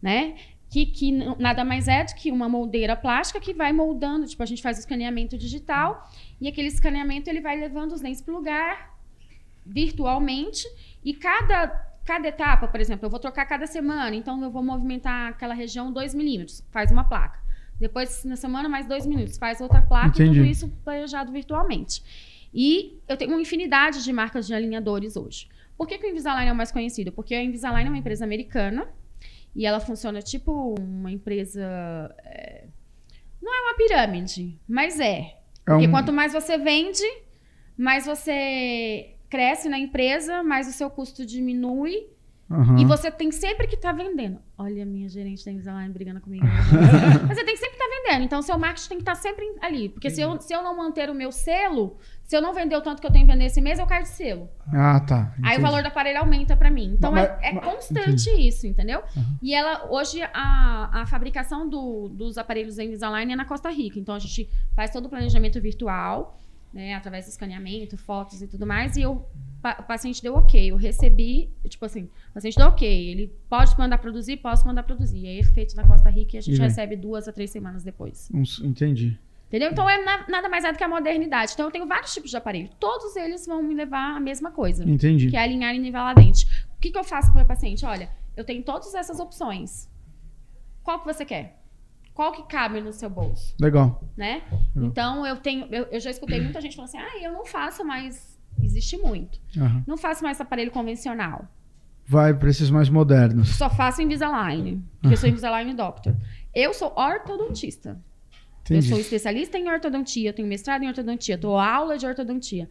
né? 0.00 0.36
Que, 0.68 0.84
que 0.84 1.12
nada 1.12 1.64
mais 1.64 1.86
é 1.88 2.04
do 2.04 2.14
que 2.14 2.30
uma 2.30 2.48
moldeira 2.48 2.96
plástica 2.96 3.40
que 3.40 3.54
vai 3.54 3.72
moldando. 3.72 4.26
Tipo, 4.26 4.42
a 4.42 4.46
gente 4.46 4.62
faz 4.62 4.76
o 4.76 4.80
escaneamento 4.80 5.38
digital 5.38 6.10
e 6.40 6.48
aquele 6.48 6.68
escaneamento 6.68 7.30
ele 7.30 7.40
vai 7.40 7.58
levando 7.58 7.92
os 7.92 8.00
dentes 8.00 8.20
para 8.20 8.34
o 8.34 8.36
lugar 8.36 8.96
virtualmente. 9.64 10.66
E 11.04 11.14
cada, 11.14 11.68
cada 12.04 12.28
etapa, 12.28 12.68
por 12.68 12.80
exemplo, 12.80 13.06
eu 13.06 13.10
vou 13.10 13.20
trocar 13.20 13.46
cada 13.46 13.66
semana. 13.66 14.14
Então, 14.14 14.42
eu 14.42 14.50
vou 14.50 14.62
movimentar 14.62 15.30
aquela 15.30 15.54
região 15.54 15.92
2 15.92 16.14
milímetros. 16.14 16.64
Faz 16.70 16.90
uma 16.90 17.04
placa. 17.04 17.38
Depois, 17.78 18.24
na 18.24 18.36
semana, 18.36 18.68
mais 18.68 18.86
2 18.86 19.06
minutos. 19.06 19.38
Faz 19.38 19.60
outra 19.60 19.82
placa. 19.82 20.20
E 20.20 20.24
Entendi. 20.24 20.40
tudo 20.40 20.50
isso 20.50 20.68
planejado 20.84 21.32
virtualmente. 21.32 22.02
E 22.52 22.98
eu 23.08 23.16
tenho 23.16 23.32
uma 23.32 23.40
infinidade 23.40 24.02
de 24.02 24.12
marcas 24.12 24.46
de 24.46 24.54
alinhadores 24.54 25.16
hoje. 25.16 25.48
Por 25.76 25.86
que, 25.86 25.98
que 25.98 26.06
o 26.06 26.10
Invisalign 26.10 26.48
é 26.48 26.52
o 26.52 26.56
mais 26.56 26.72
conhecido? 26.72 27.12
Porque 27.12 27.34
a 27.34 27.42
Invisalign 27.42 27.86
é 27.86 27.90
uma 27.90 27.98
empresa 27.98 28.24
americana 28.24 28.88
E 29.56 29.64
ela 29.64 29.80
funciona 29.80 30.20
tipo 30.20 30.74
uma 30.78 31.10
empresa. 31.10 31.62
é, 32.24 32.64
Não 33.42 33.54
é 33.54 33.60
uma 33.62 33.76
pirâmide, 33.76 34.58
mas 34.68 35.00
é. 35.00 35.18
É 35.20 35.36
Porque 35.64 35.86
um- 35.88 35.90
quanto 35.90 36.12
mais 36.12 36.32
você 36.32 36.58
vende, 36.58 37.02
mais 37.76 38.04
você 38.06 39.14
cresce 39.30 39.68
na 39.68 39.78
empresa, 39.78 40.42
mais 40.42 40.68
o 40.68 40.72
seu 40.72 40.88
custo 40.90 41.24
diminui. 41.24 42.06
Aham. 42.48 42.78
E 42.78 42.84
você 42.84 43.10
tem 43.10 43.32
sempre 43.32 43.66
que 43.66 43.74
estar 43.74 43.92
vendendo. 43.92 44.38
Olha 44.56 44.84
a 44.84 44.86
minha 44.86 45.08
gerente 45.08 45.44
da 45.44 45.50
Invisalign 45.50 45.92
brigando 45.92 46.20
comigo. 46.20 46.44
Mas 47.26 47.36
você 47.36 47.44
tem 47.44 47.54
que 47.54 47.60
sempre 47.60 47.74
estar 47.76 47.88
vendendo. 47.88 48.24
Então, 48.24 48.38
o 48.38 48.42
seu 48.42 48.56
marketing 48.56 48.88
tem 48.88 48.98
que 48.98 49.02
estar 49.02 49.14
sempre 49.16 49.44
ali. 49.60 49.88
Porque 49.88 50.08
se 50.10 50.20
eu, 50.20 50.40
se 50.40 50.54
eu 50.54 50.62
não 50.62 50.76
manter 50.76 51.10
o 51.10 51.14
meu 51.14 51.32
selo, 51.32 51.96
se 52.22 52.36
eu 52.36 52.40
não 52.40 52.54
vender 52.54 52.76
o 52.76 52.80
tanto 52.80 53.00
que 53.00 53.06
eu 53.06 53.10
tenho 53.10 53.26
que 53.26 53.32
vender 53.32 53.46
esse 53.46 53.60
mês, 53.60 53.80
eu 53.80 53.86
caio 53.86 54.04
de 54.04 54.10
selo. 54.10 54.48
Ah, 54.72 55.00
tá. 55.00 55.32
Aí 55.42 55.54
entendi. 55.54 55.58
o 55.58 55.62
valor 55.62 55.82
do 55.82 55.88
aparelho 55.88 56.20
aumenta 56.20 56.56
pra 56.56 56.70
mim. 56.70 56.94
Então 56.96 57.10
Mas- 57.10 57.28
é, 57.42 57.48
é 57.50 57.52
mas- 57.54 57.64
constante 57.64 58.30
isso, 58.30 58.64
entendeu? 58.66 59.02
E 59.42 59.52
ela, 59.52 59.88
hoje, 59.90 60.22
a, 60.32 61.00
a 61.02 61.06
fabricação 61.06 61.68
do- 61.68 62.08
dos 62.10 62.38
aparelhos 62.38 62.76
da 62.76 62.84
Invisalign 62.84 63.32
é 63.32 63.36
na 63.36 63.44
Costa 63.44 63.68
Rica. 63.70 63.98
Então 63.98 64.14
a 64.14 64.20
gente 64.20 64.48
faz 64.74 64.90
todo 64.92 65.06
o 65.06 65.08
planejamento 65.08 65.60
virtual, 65.60 66.38
né? 66.76 66.94
Através 66.94 67.24
do 67.24 67.30
escaneamento, 67.30 67.96
fotos 67.96 68.42
e 68.42 68.46
tudo 68.46 68.66
mais. 68.66 68.96
E 68.96 69.02
eu, 69.02 69.26
o 69.78 69.82
paciente 69.82 70.22
deu 70.22 70.34
ok. 70.36 70.70
Eu 70.70 70.76
recebi, 70.76 71.50
tipo 71.68 71.84
assim, 71.84 72.04
o 72.30 72.34
paciente 72.34 72.56
deu 72.56 72.66
ok. 72.68 72.86
Ele 73.10 73.32
pode 73.48 73.76
mandar 73.78 73.98
produzir? 73.98 74.36
Posso 74.36 74.66
mandar 74.66 74.82
produzir. 74.82 75.18
E 75.20 75.26
aí 75.28 75.38
é 75.40 75.42
feito 75.42 75.74
na 75.74 75.84
Costa 75.84 76.10
Rica 76.10 76.36
e 76.36 76.38
a 76.38 76.42
gente 76.42 76.56
E 76.56 76.60
recebe 76.60 76.94
duas 76.94 77.26
a 77.26 77.32
três 77.32 77.50
semanas 77.50 77.82
depois. 77.82 78.30
Entendi. 78.62 79.18
Entendeu? 79.48 79.70
Então 79.70 79.88
é 79.88 80.04
na- 80.04 80.26
nada 80.28 80.48
mais 80.48 80.64
é 80.64 80.72
do 80.72 80.76
que 80.78 80.84
a 80.84 80.88
modernidade. 80.88 81.52
Então 81.54 81.66
eu 81.66 81.70
tenho 81.72 81.86
vários 81.86 82.12
tipos 82.12 82.30
de 82.30 82.36
aparelho. 82.36 82.68
Todos 82.78 83.16
eles 83.16 83.46
vão 83.46 83.62
me 83.62 83.74
levar 83.74 84.16
à 84.16 84.20
mesma 84.20 84.50
coisa 84.50 84.84
Entendi. 84.88 85.30
que 85.30 85.36
é 85.36 85.40
alinhar 85.40 85.74
e 85.74 85.78
nivelar 85.78 86.14
dente. 86.14 86.46
O 86.76 86.80
que, 86.80 86.90
que 86.90 86.98
eu 86.98 87.04
faço 87.04 87.28
para 87.28 87.34
o 87.34 87.38
meu 87.38 87.46
paciente? 87.46 87.86
Olha, 87.86 88.10
eu 88.36 88.44
tenho 88.44 88.62
todas 88.62 88.94
essas 88.94 89.18
opções. 89.18 89.88
Qual 90.82 90.98
que 91.00 91.06
você 91.06 91.24
quer? 91.24 91.62
Qual 92.16 92.32
que 92.32 92.42
cabe 92.44 92.80
no 92.80 92.94
seu 92.94 93.10
bolso, 93.10 93.54
Legal. 93.60 94.02
né? 94.16 94.42
Uhum. 94.74 94.86
Então, 94.86 95.26
eu 95.26 95.36
tenho... 95.36 95.66
Eu, 95.70 95.84
eu 95.92 96.00
já 96.00 96.10
escutei 96.10 96.40
muita 96.40 96.62
gente 96.62 96.74
falando 96.74 96.88
assim, 96.88 96.98
ah, 96.98 97.22
eu 97.22 97.30
não 97.30 97.44
faço 97.44 97.84
mais... 97.84 98.40
Existe 98.58 98.96
muito. 98.96 99.38
Aham. 99.54 99.84
Não 99.86 99.98
faço 99.98 100.24
mais 100.24 100.40
aparelho 100.40 100.70
convencional. 100.70 101.46
Vai 102.06 102.32
para 102.32 102.48
esses 102.48 102.70
mais 102.70 102.88
modernos. 102.88 103.50
Só 103.50 103.68
faço 103.68 104.00
Invisalign. 104.00 104.82
Porque 105.02 105.12
eu 105.12 105.18
sou 105.18 105.28
Invisalign 105.28 105.74
Doctor. 105.74 106.16
Eu 106.54 106.72
sou 106.72 106.90
ortodontista. 106.96 108.00
Eu 108.70 108.78
Entendi. 108.78 108.88
sou 108.88 108.98
especialista 108.98 109.58
em 109.58 109.68
ortodontia, 109.68 110.30
eu 110.30 110.32
tenho 110.32 110.48
mestrado 110.48 110.82
em 110.82 110.88
ortodontia, 110.88 111.36
dou 111.36 111.58
aula 111.58 111.98
de 111.98 112.06
ortodontia. 112.06 112.68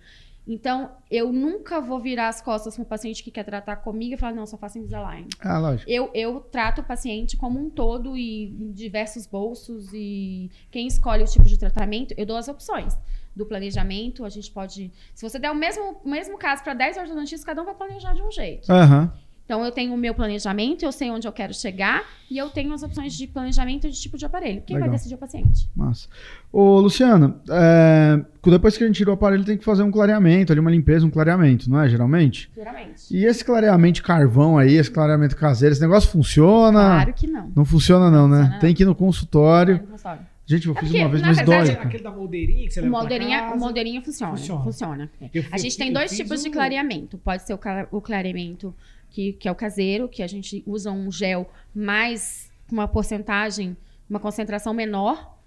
Então, 0.47 0.91
eu 1.09 1.31
nunca 1.33 1.81
vou 1.81 1.99
virar 1.99 2.27
as 2.27 2.41
costas 2.41 2.75
para 2.75 2.83
um 2.83 2.85
paciente 2.85 3.23
que 3.23 3.31
quer 3.31 3.43
tratar 3.43 3.77
comigo 3.77 4.13
e 4.13 4.17
falar, 4.17 4.33
não, 4.33 4.45
só 4.45 4.57
faço 4.57 4.77
Invisalign. 4.77 5.27
Ah, 5.39 5.57
lógico. 5.57 5.89
Eu, 5.89 6.11
eu 6.13 6.39
trato 6.39 6.81
o 6.81 6.83
paciente 6.83 7.35
como 7.35 7.59
um 7.59 7.69
todo 7.69 8.15
e 8.15 8.49
em 8.49 8.71
diversos 8.71 9.25
bolsos 9.25 9.89
e 9.93 10.51
quem 10.69 10.87
escolhe 10.87 11.23
o 11.23 11.27
tipo 11.27 11.45
de 11.45 11.57
tratamento, 11.57 12.13
eu 12.17 12.25
dou 12.25 12.37
as 12.37 12.47
opções. 12.47 12.95
Do 13.35 13.45
planejamento, 13.45 14.23
a 14.23 14.29
gente 14.29 14.49
pode... 14.49 14.93
Se 15.13 15.27
você 15.27 15.37
der 15.37 15.51
o 15.51 15.55
mesmo, 15.55 15.99
o 16.05 16.09
mesmo 16.09 16.37
caso 16.37 16.63
para 16.63 16.73
10 16.73 16.95
ortodontistas, 16.97 17.43
cada 17.43 17.61
um 17.61 17.65
vai 17.65 17.75
planejar 17.75 18.13
de 18.13 18.21
um 18.21 18.31
jeito. 18.31 18.71
Aham. 18.71 19.11
Então, 19.45 19.63
eu 19.63 19.71
tenho 19.71 19.93
o 19.93 19.97
meu 19.97 20.13
planejamento, 20.15 20.83
eu 20.83 20.91
sei 20.91 21.11
onde 21.11 21.27
eu 21.27 21.31
quero 21.31 21.53
chegar 21.53 22.03
e 22.31 22.35
eu 22.35 22.49
tenho 22.49 22.73
as 22.73 22.81
opções 22.81 23.13
de 23.13 23.27
planejamento 23.27 23.87
de 23.87 23.95
tipo 24.01 24.17
de 24.17 24.25
aparelho. 24.25 24.63
Quem 24.65 24.75
Legal. 24.75 24.89
vai 24.89 24.97
decidir 24.97 25.13
é 25.13 25.17
o 25.17 25.19
paciente? 25.19 25.69
Massa. 25.75 26.07
Ô, 26.51 26.79
Luciano, 26.79 27.39
é, 27.49 28.19
depois 28.43 28.75
que 28.75 28.83
a 28.83 28.87
gente 28.87 28.95
tirou 28.97 29.13
o 29.13 29.15
aparelho, 29.15 29.43
tem 29.45 29.55
que 29.55 29.63
fazer 29.63 29.83
um 29.83 29.91
clareamento, 29.91 30.51
ali 30.51 30.59
uma 30.59 30.71
limpeza, 30.71 31.05
um 31.05 31.11
clareamento, 31.11 31.69
não 31.69 31.79
é? 31.79 31.87
Geralmente? 31.87 32.49
Geralmente. 32.55 33.03
E 33.15 33.23
esse 33.23 33.45
clareamento 33.45 34.01
carvão 34.01 34.57
aí, 34.57 34.73
esse 34.77 34.89
clareamento 34.89 35.35
caseiro, 35.35 35.73
esse 35.73 35.81
negócio 35.81 36.09
funciona? 36.09 36.79
Claro 36.81 37.13
que 37.13 37.27
não. 37.27 37.51
Não 37.55 37.65
funciona 37.65 38.09
não, 38.09 38.27
né? 38.27 38.37
Funciona 38.37 38.53
não. 38.55 38.59
Tem 38.59 38.73
que 38.73 38.81
ir 38.81 38.85
no 38.87 38.95
consultório. 38.95 39.77
Não 39.79 39.87
funciona. 39.89 40.27
Gente, 40.47 40.67
eu 40.67 40.73
É 40.73 40.79
fiz 40.79 40.89
porque, 40.89 41.01
uma 41.03 41.09
vez, 41.09 41.21
na 41.21 41.27
mas 41.29 41.37
verdade, 41.37 41.71
dói. 41.71 41.83
Aquele 41.85 42.03
da 42.03 42.11
moldeirinha 42.11 42.67
que 42.67 42.73
você 42.73 42.79
O 42.79 42.83
leva 42.83 42.91
pra 42.93 42.99
moldeirinha, 43.01 43.39
casa. 43.41 43.55
o 43.55 43.59
moldeirinha 43.59 44.01
funciona. 44.03 44.37
Funciona. 44.37 44.63
Funciona. 44.63 45.11
Eu 45.33 45.43
A 45.51 45.57
gente 45.57 45.75
tem 45.77 45.91
dois 45.91 46.09
fiz 46.11 46.19
tipos 46.19 46.43
de 46.43 46.49
o- 46.49 46.51
clareamento. 46.51 47.17
Pode 47.17 47.43
ser 47.43 47.57
o 47.91 48.01
clareamento 48.01 48.73
que, 49.15 49.31
que 49.33 49.47
é 49.47 49.51
o 49.51 49.55
caseiro, 49.55 50.09
que 50.09 50.21
a 50.21 50.27
gente 50.27 50.61
usa 50.67 50.91
um 50.91 51.09
gel 51.09 51.49
mais 51.73 52.51
com 52.67 52.75
uma 52.75 52.87
porcentagem, 52.87 53.77
uma 54.09 54.19
concentração 54.19 54.73
menor 54.73 55.37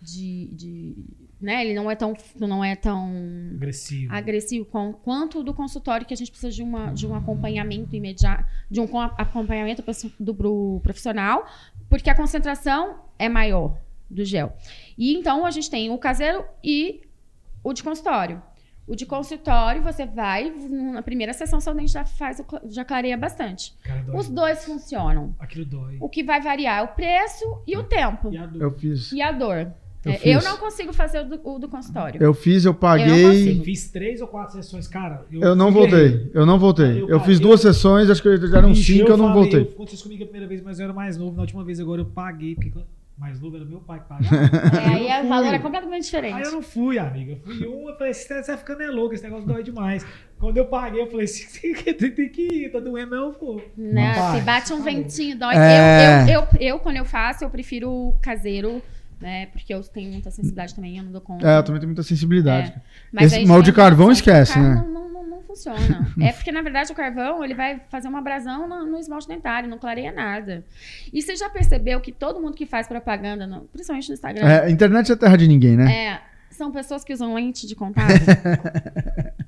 de, 0.00 0.46
de 0.52 0.94
né? 1.40 1.64
Ele 1.64 1.74
não 1.74 1.90
é 1.90 1.96
tão 1.96 2.14
não 2.38 2.62
é 2.62 2.76
tão 2.76 3.10
Agressivo. 3.56 4.14
agressivo 4.14 4.64
com- 4.66 4.92
quanto 4.92 5.40
o 5.40 5.42
do 5.42 5.52
consultório 5.52 6.06
que 6.06 6.14
a 6.14 6.16
gente 6.16 6.30
precisa 6.30 6.52
de, 6.52 6.62
uma, 6.62 6.92
de 6.92 7.04
um 7.06 7.14
acompanhamento 7.16 7.96
imediato, 7.96 8.44
de 8.70 8.80
um 8.80 8.86
co- 8.86 9.00
acompanhamento 9.00 9.82
do 10.20 10.32
pro- 10.34 10.80
profissional, 10.84 11.44
porque 11.88 12.08
a 12.08 12.14
concentração 12.14 13.00
é 13.18 13.28
maior 13.28 13.76
do 14.08 14.24
gel. 14.24 14.56
E 14.96 15.14
então 15.16 15.44
a 15.44 15.50
gente 15.50 15.68
tem 15.68 15.90
o 15.90 15.98
caseiro 15.98 16.44
e 16.62 17.00
o 17.64 17.72
de 17.72 17.82
consultório. 17.82 18.40
O 18.86 18.94
de 18.94 19.04
consultório, 19.04 19.82
você 19.82 20.06
vai, 20.06 20.52
na 20.70 21.02
primeira 21.02 21.32
sessão, 21.32 21.60
seu 21.60 21.74
dente 21.74 21.92
já 21.92 22.04
faz, 22.04 22.40
já 22.68 22.84
clareia 22.84 23.16
bastante. 23.16 23.74
Cara, 23.82 24.02
dói. 24.02 24.16
Os 24.16 24.28
dois 24.28 24.64
funcionam. 24.64 25.34
Aquilo 25.40 25.64
dói. 25.64 25.96
O 26.00 26.08
que 26.08 26.22
vai 26.22 26.40
variar 26.40 26.78
é 26.78 26.82
o 26.82 26.88
preço 26.88 27.44
e 27.66 27.76
o 27.76 27.82
tempo. 27.82 28.32
E 28.32 28.38
a 28.38 28.46
dor. 28.46 28.62
Eu 28.62 28.70
fiz. 28.70 29.10
E 29.10 29.20
a 29.20 29.32
dor. 29.32 29.72
Eu 30.04 30.12
É. 30.12 30.20
Eu 30.22 30.42
não 30.42 30.56
consigo 30.56 30.92
fazer 30.92 31.22
o 31.22 31.28
do, 31.28 31.40
o 31.42 31.58
do 31.58 31.68
consultório. 31.68 32.22
Eu 32.22 32.32
fiz, 32.32 32.64
eu 32.64 32.70
Eu 32.70 32.74
paguei. 32.74 33.22
não 33.24 33.30
consigo. 33.30 33.64
Fiz 33.64 33.90
três 33.90 34.20
ou 34.20 34.28
quatro 34.28 34.54
sessões, 34.54 34.86
cara. 34.86 35.26
Eu 35.32 35.56
não 35.56 35.72
fui 35.72 35.80
voltei. 35.80 36.30
Eu 36.32 36.46
não 36.46 36.58
voltei. 36.58 37.02
Eu 37.02 37.08
Eu 37.08 37.20
fiz 37.20 37.40
duas 37.40 37.60
sessões, 37.60 38.08
acho 38.08 38.22
que 38.22 38.36
já 38.46 38.58
eram 38.58 38.68
Bicho, 38.68 38.92
cinco, 38.92 39.10
eu 39.10 39.16
não 39.16 39.28
falei, 39.28 39.42
voltei. 39.42 39.60
Eu, 39.62 39.74
aconteceu 39.74 40.04
comigo 40.04 40.22
a 40.22 40.26
primeira 40.26 40.46
vez, 40.46 40.62
mas 40.62 40.78
eu 40.78 40.84
era 40.84 40.92
mais 40.92 41.16
novo. 41.16 41.34
Na 41.34 41.42
última 41.42 41.64
vez 41.64 41.80
agora 41.80 42.02
eu 42.02 42.06
paguei, 42.06 42.54
porque 42.54 42.72
mais 43.18 43.40
novo 43.40 43.56
era 43.56 43.64
meu 43.64 43.80
pai 43.80 44.00
que 44.00 44.08
pagava. 44.08 44.36
É, 44.78 45.12
aí 45.14 45.24
o 45.24 45.28
valor 45.28 45.54
é 45.54 45.58
completamente 45.58 46.04
diferente. 46.04 46.34
Aí 46.34 46.42
eu 46.42 46.52
não 46.52 46.62
fui, 46.62 46.98
amiga. 46.98 47.32
Eu 47.32 47.38
fui 47.38 47.66
um, 47.66 47.88
eu 47.88 47.96
falei, 47.96 48.12
você 48.12 48.42
tá 48.42 48.56
ficando 48.56 48.82
é 48.82 48.90
louco, 48.90 49.14
esse 49.14 49.24
negócio 49.24 49.46
dói 49.46 49.62
demais. 49.62 50.06
Quando 50.38 50.58
eu 50.58 50.66
paguei, 50.66 51.00
eu 51.00 51.10
falei, 51.10 51.26
você 51.26 51.72
tem, 51.94 52.12
tem 52.12 52.28
que 52.28 52.42
ir, 52.42 52.70
tá 52.70 52.78
doendo, 52.78 53.16
não, 53.16 53.32
pô. 53.32 53.60
Né? 53.76 54.12
Rapaz, 54.12 54.38
Se 54.38 54.44
bate 54.44 54.72
um 54.72 54.78
tá 54.78 54.84
louco. 54.84 54.90
ventinho, 55.02 55.38
dói. 55.38 55.54
É. 55.56 56.24
Eu, 56.24 56.28
eu, 56.28 56.40
eu, 56.40 56.48
eu, 56.60 56.78
quando 56.78 56.96
eu 56.96 57.04
faço, 57.06 57.42
eu 57.42 57.48
prefiro 57.48 57.90
o 57.90 58.18
caseiro, 58.20 58.82
né? 59.18 59.46
Porque 59.46 59.72
eu 59.72 59.82
tenho 59.82 60.12
muita 60.12 60.30
sensibilidade 60.30 60.74
também, 60.74 60.98
eu 60.98 61.04
não 61.04 61.12
dou 61.12 61.22
conta. 61.22 61.48
É, 61.48 61.58
eu 61.58 61.62
também 61.62 61.80
tenho 61.80 61.88
muita 61.88 62.02
sensibilidade. 62.02 62.70
É. 62.76 62.80
Mas 63.10 63.32
Esse 63.32 63.46
mal 63.46 63.62
de 63.62 63.72
carvão 63.72 64.06
uma 64.08 64.12
esquece, 64.12 64.58
né? 64.58 64.84
Funciona. 65.56 66.06
é 66.20 66.32
porque, 66.32 66.52
na 66.52 66.62
verdade, 66.62 66.92
o 66.92 66.94
carvão 66.94 67.42
ele 67.44 67.54
vai 67.54 67.80
fazer 67.90 68.08
uma 68.08 68.18
abrasão 68.18 68.68
no, 68.68 68.84
no 68.86 68.98
esmalte 68.98 69.26
dentário, 69.28 69.68
não 69.68 69.78
clareia 69.78 70.12
nada. 70.12 70.64
E 71.12 71.22
você 71.22 71.34
já 71.36 71.48
percebeu 71.48 72.00
que 72.00 72.12
todo 72.12 72.40
mundo 72.40 72.54
que 72.54 72.66
faz 72.66 72.86
propaganda, 72.86 73.46
no- 73.46 73.62
principalmente 73.72 74.08
no 74.08 74.14
Instagram, 74.14 74.46
É, 74.48 74.70
internet 74.70 75.10
é 75.10 75.16
terra 75.16 75.36
de 75.36 75.48
ninguém, 75.48 75.76
né? 75.76 75.92
é, 75.92 76.20
são 76.50 76.70
pessoas 76.70 77.02
que 77.04 77.12
usam 77.12 77.34
lente 77.34 77.66
de 77.66 77.74
contato. 77.74 78.12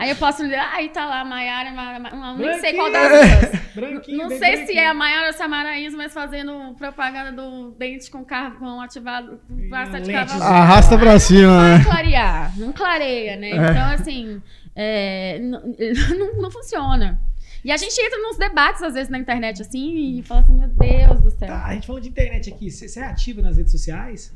Aí 0.00 0.10
eu 0.10 0.14
posso 0.16 0.44
ler, 0.44 0.54
aí 0.60 0.90
tá 0.90 1.04
lá 1.06 1.22
a 1.22 1.24
Maiara, 1.24 1.72
Ma- 1.72 1.98
Ma- 1.98 2.10
Ma- 2.14 2.34
nem 2.36 2.56
sei 2.60 2.72
qual 2.72 2.88
das 2.92 3.08
duas. 3.10 4.06
Não 4.16 4.28
sei 4.28 4.64
se 4.64 4.78
é 4.78 4.86
a 4.86 4.94
Maiara 4.94 5.26
ou 5.26 5.32
se 5.32 5.42
é 5.42 5.44
a 5.44 5.48
Maraísa, 5.48 5.96
mas 5.96 6.12
fazendo 6.14 6.72
propaganda 6.78 7.32
do 7.32 7.72
dente 7.72 8.08
com 8.08 8.24
carvão 8.24 8.80
ativado, 8.80 9.40
de 9.50 10.12
carvão. 10.12 10.40
Arrasta 10.40 10.96
pra 10.96 11.18
cima, 11.18 11.48
Não 11.48 11.78
né? 11.78 11.84
clarear, 11.84 12.56
não 12.56 12.72
clareia, 12.72 13.36
né? 13.36 13.50
Então, 13.50 13.90
assim, 13.92 14.40
é, 14.80 15.38
n- 15.38 15.58
não, 16.16 16.42
não 16.42 16.50
funciona. 16.50 17.20
E 17.64 17.72
a 17.72 17.76
gente 17.76 18.00
entra 18.00 18.18
nos 18.20 18.38
debates, 18.38 18.80
às 18.82 18.94
vezes, 18.94 19.08
na 19.10 19.18
internet, 19.18 19.60
assim, 19.62 20.18
e 20.18 20.22
fala 20.22 20.40
assim, 20.40 20.52
meu 20.52 20.68
Deus 20.68 21.20
do 21.20 21.30
céu. 21.30 21.48
Tá, 21.48 21.66
a 21.66 21.74
gente 21.74 21.86
falando 21.88 22.04
de 22.04 22.08
internet 22.08 22.52
aqui, 22.52 22.70
você 22.70 23.00
é 23.00 23.04
ativa 23.04 23.42
nas 23.42 23.56
redes 23.56 23.72
sociais? 23.72 24.32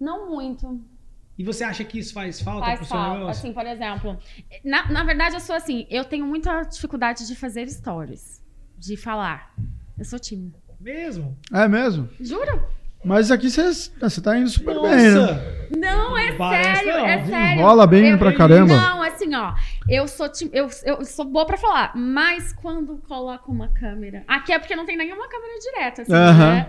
Não 0.00 0.28
muito. 0.28 0.80
E 1.38 1.44
você 1.44 1.62
acha 1.62 1.84
que 1.84 2.00
isso 2.00 2.12
faz 2.12 2.40
falta 2.40 2.66
Faz 2.66 2.78
pro 2.80 2.88
seu 2.88 2.96
falta. 2.96 3.14
negócio? 3.20 3.30
Assim, 3.40 3.52
por 3.52 3.64
exemplo, 3.64 4.18
na, 4.64 4.90
na 4.90 5.04
verdade, 5.04 5.36
eu 5.36 5.40
sou 5.40 5.54
assim, 5.54 5.86
eu 5.88 6.04
tenho 6.04 6.26
muita 6.26 6.62
dificuldade 6.64 7.28
de 7.28 7.36
fazer 7.36 7.68
stories, 7.70 8.42
de 8.76 8.96
falar. 8.96 9.54
Eu 9.96 10.04
sou 10.04 10.18
tímida. 10.18 10.58
Mesmo? 10.80 11.38
É 11.52 11.68
mesmo? 11.68 12.08
Juro? 12.20 12.64
Mas 13.08 13.30
aqui 13.30 13.50
você 13.50 13.72
você 13.98 14.20
tá 14.20 14.36
indo 14.38 14.50
super 14.50 14.74
bem, 14.82 14.90
né? 14.90 15.10
Nossa! 15.14 15.58
Não, 15.76 16.16
é 16.16 16.32
Parece 16.32 16.84
sério, 16.84 16.92
não, 17.00 17.06
é 17.06 17.24
sério. 17.24 17.62
Rola 17.62 17.86
bem 17.86 18.10
Eu- 18.10 18.18
pra 18.18 18.34
caramba. 18.34 18.74
Não, 18.74 19.02
assim, 19.02 19.34
ó, 19.34 19.54
eu 19.88 20.06
sou 20.06 20.26
eu, 20.52 20.68
eu 20.84 21.04
sou 21.04 21.24
boa 21.24 21.46
pra 21.46 21.56
falar, 21.56 21.92
mas 21.96 22.52
quando 22.52 22.98
coloco 23.08 23.50
uma 23.50 23.68
câmera, 23.68 24.24
aqui 24.28 24.52
é 24.52 24.58
porque 24.58 24.76
não 24.76 24.84
tem 24.84 24.96
nenhuma 24.96 25.26
câmera 25.26 25.54
direta, 25.58 26.02
assim, 26.02 26.12
Aham. 26.12 26.50
né? 26.54 26.66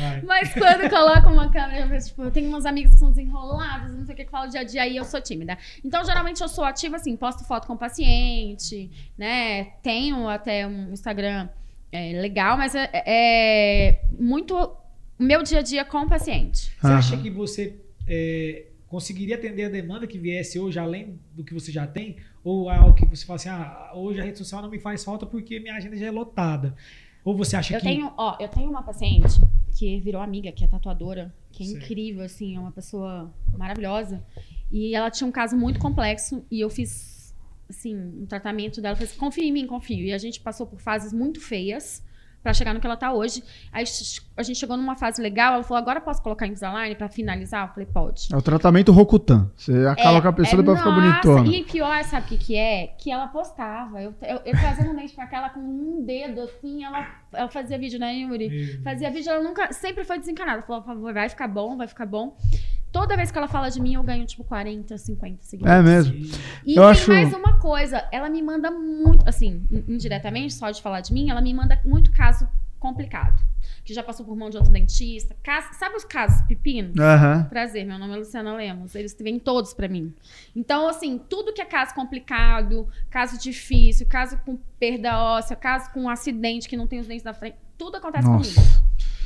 Vai. 0.00 0.22
Mas 0.24 0.54
quando 0.54 0.88
coloco 0.88 1.28
uma 1.28 1.50
câmera, 1.50 1.98
tipo, 1.98 2.22
eu 2.22 2.30
tenho 2.30 2.56
uns 2.56 2.64
amigos 2.64 2.92
que 2.94 2.98
são 3.00 3.10
desenrolados, 3.10 3.92
não 3.92 4.04
sei 4.06 4.14
o 4.14 4.16
que, 4.16 4.24
que 4.24 4.30
falam 4.30 4.48
dia 4.48 4.60
a 4.60 4.64
dia, 4.64 4.86
e 4.86 4.96
eu 4.96 5.04
sou 5.04 5.20
tímida. 5.20 5.58
Então, 5.84 6.02
geralmente, 6.04 6.40
eu 6.40 6.48
sou 6.48 6.64
ativa, 6.64 6.96
assim, 6.96 7.14
posto 7.16 7.44
foto 7.44 7.66
com 7.66 7.76
paciente, 7.76 8.90
né? 9.18 9.64
Tenho 9.82 10.28
até 10.28 10.66
um 10.66 10.92
Instagram 10.92 11.48
é, 11.90 12.12
legal, 12.20 12.56
mas 12.56 12.74
é, 12.74 12.88
é 12.94 14.00
muito 14.18 14.56
o 14.56 14.81
meu 15.22 15.42
dia 15.42 15.60
a 15.60 15.62
dia 15.62 15.84
com 15.84 15.98
o 15.98 16.08
paciente. 16.08 16.70
Você 16.80 16.86
acha 16.86 17.16
que 17.16 17.30
você 17.30 17.76
é, 18.06 18.66
conseguiria 18.88 19.36
atender 19.36 19.64
a 19.64 19.68
demanda 19.68 20.06
que 20.06 20.18
viesse 20.18 20.58
hoje, 20.58 20.78
além 20.78 21.18
do 21.34 21.42
que 21.44 21.54
você 21.54 21.70
já 21.72 21.86
tem? 21.86 22.16
Ou 22.44 22.70
é 22.70 22.76
algo 22.76 22.94
que 22.94 23.06
você 23.06 23.24
fala 23.24 23.36
assim, 23.36 23.48
ah, 23.48 23.92
hoje 23.94 24.20
a 24.20 24.24
rede 24.24 24.38
social 24.38 24.60
não 24.60 24.68
me 24.68 24.78
faz 24.78 25.04
falta 25.04 25.24
porque 25.24 25.60
minha 25.60 25.74
agenda 25.74 25.96
já 25.96 26.06
é 26.06 26.10
lotada? 26.10 26.74
Ou 27.24 27.36
você 27.36 27.56
acha 27.56 27.74
Eu 27.74 27.80
que. 27.80 27.86
tenho, 27.86 28.12
ó, 28.16 28.36
eu 28.40 28.48
tenho 28.48 28.68
uma 28.68 28.82
paciente 28.82 29.40
que 29.78 30.00
virou 30.00 30.20
amiga, 30.20 30.50
que 30.52 30.64
é 30.64 30.66
tatuadora, 30.66 31.32
que 31.52 31.62
é 31.62 31.66
Certo. 31.66 31.84
incrível, 31.84 32.24
assim, 32.24 32.56
é 32.56 32.60
uma 32.60 32.72
pessoa 32.72 33.32
maravilhosa. 33.56 34.22
E 34.70 34.94
ela 34.94 35.10
tinha 35.10 35.26
um 35.26 35.32
caso 35.32 35.56
muito 35.56 35.78
complexo 35.78 36.44
e 36.50 36.60
eu 36.60 36.68
fiz, 36.68 37.34
assim, 37.70 37.96
um 37.96 38.26
tratamento 38.26 38.80
dela. 38.80 38.96
Falei 38.96 39.08
assim, 39.08 39.18
confia 39.18 39.44
em 39.44 39.52
mim, 39.52 39.66
confio. 39.66 40.04
E 40.04 40.12
a 40.12 40.18
gente 40.18 40.40
passou 40.40 40.66
por 40.66 40.80
fases 40.80 41.12
muito 41.12 41.40
feias 41.40 42.02
pra 42.42 42.52
chegar 42.52 42.74
no 42.74 42.80
que 42.80 42.86
ela 42.86 42.96
tá 42.96 43.12
hoje. 43.12 43.42
Aí 43.72 43.84
a 44.36 44.42
gente 44.42 44.58
chegou 44.58 44.76
numa 44.76 44.96
fase 44.96 45.22
legal, 45.22 45.54
ela 45.54 45.62
falou, 45.62 45.78
agora 45.80 45.98
eu 45.98 46.02
posso 46.02 46.22
colocar 46.22 46.46
Invisalign 46.46 46.94
pra 46.96 47.08
finalizar? 47.08 47.68
Eu 47.68 47.72
falei, 47.74 47.86
pode. 47.86 48.28
É 48.32 48.36
o 48.36 48.42
tratamento 48.42 48.92
Rokutan. 48.92 49.50
Você 49.56 49.86
acaba 49.86 50.20
com 50.20 50.28
a 50.28 50.32
pessoa 50.32 50.60
e 50.60 50.62
depois 50.62 50.78
fica 50.78 50.90
nossa, 50.90 51.00
bonitona. 51.00 51.56
E 51.56 51.64
pior, 51.64 52.04
sabe 52.04 52.26
o 52.26 52.28
que, 52.28 52.36
que 52.38 52.56
é? 52.56 52.88
Que 52.98 53.10
ela 53.10 53.28
postava. 53.28 54.02
Eu, 54.02 54.14
eu, 54.22 54.40
eu 54.44 54.52
trazendo 54.52 54.90
um 54.90 54.96
dente 54.96 55.14
pra 55.14 55.26
cá, 55.26 55.38
ela 55.38 55.50
com 55.50 55.60
um 55.60 56.04
dedo 56.04 56.40
assim, 56.42 56.84
ela, 56.84 57.06
ela 57.32 57.48
fazia 57.48 57.78
vídeo, 57.78 57.98
né, 57.98 58.14
Yuri? 58.14 58.80
Fazia 58.82 59.10
vídeo, 59.10 59.30
ela 59.30 59.42
nunca, 59.42 59.72
sempre 59.72 60.04
foi 60.04 60.18
desencanada. 60.18 60.62
Falou, 60.62 60.82
"Por 60.82 60.88
favor, 60.88 61.12
vai 61.14 61.28
ficar 61.28 61.48
bom, 61.48 61.76
vai 61.76 61.86
ficar 61.86 62.06
bom. 62.06 62.36
Toda 62.92 63.16
vez 63.16 63.30
que 63.30 63.38
ela 63.38 63.48
fala 63.48 63.70
de 63.70 63.80
mim, 63.80 63.94
eu 63.94 64.02
ganho 64.02 64.24
tipo 64.26 64.44
40, 64.44 64.98
50 64.98 65.38
seguidores. 65.42 65.78
É 65.78 65.82
mesmo. 65.82 66.14
E 66.66 66.76
Eu 66.76 66.82
tem 66.82 66.90
acho- 66.90 67.10
mais 67.10 67.32
uma 67.32 67.58
coisa, 67.58 68.06
ela 68.12 68.28
me 68.28 68.42
manda 68.42 68.70
muito, 68.70 69.26
assim, 69.26 69.66
in- 69.72 69.94
indiretamente, 69.94 70.52
só 70.52 70.70
de 70.70 70.82
falar 70.82 71.00
de 71.00 71.12
mim, 71.12 71.30
ela 71.30 71.40
me 71.40 71.54
manda 71.54 71.80
muito 71.84 72.12
caso 72.12 72.46
complicado. 72.78 73.42
Que 73.84 73.94
já 73.94 74.02
passou 74.02 74.24
por 74.26 74.36
mão 74.36 74.50
de 74.50 74.56
outro 74.56 74.72
dentista. 74.72 75.34
Caso, 75.42 75.68
sabe 75.78 75.96
os 75.96 76.04
casos 76.04 76.40
pepino? 76.42 76.92
Aham. 77.02 77.44
Prazer, 77.48 77.84
meu 77.84 77.98
nome 77.98 78.14
é 78.14 78.16
Luciana 78.18 78.54
Lemos. 78.54 78.94
Eles 78.94 79.16
vêm 79.18 79.38
todos 79.40 79.72
pra 79.74 79.88
mim. 79.88 80.12
Então, 80.54 80.86
assim, 80.88 81.18
tudo 81.28 81.52
que 81.52 81.60
é 81.60 81.64
caso 81.64 81.94
complicado, 81.94 82.86
caso 83.10 83.38
difícil, 83.40 84.06
caso 84.06 84.36
com 84.44 84.56
perda 84.78 85.18
óssea, 85.18 85.56
caso 85.56 85.90
com 85.92 86.02
um 86.02 86.08
acidente 86.08 86.68
que 86.68 86.76
não 86.76 86.86
tem 86.86 87.00
os 87.00 87.06
dentes 87.08 87.24
da 87.24 87.32
frente, 87.34 87.56
tudo 87.78 87.96
acontece 87.96 88.26
comigo. 88.28 88.60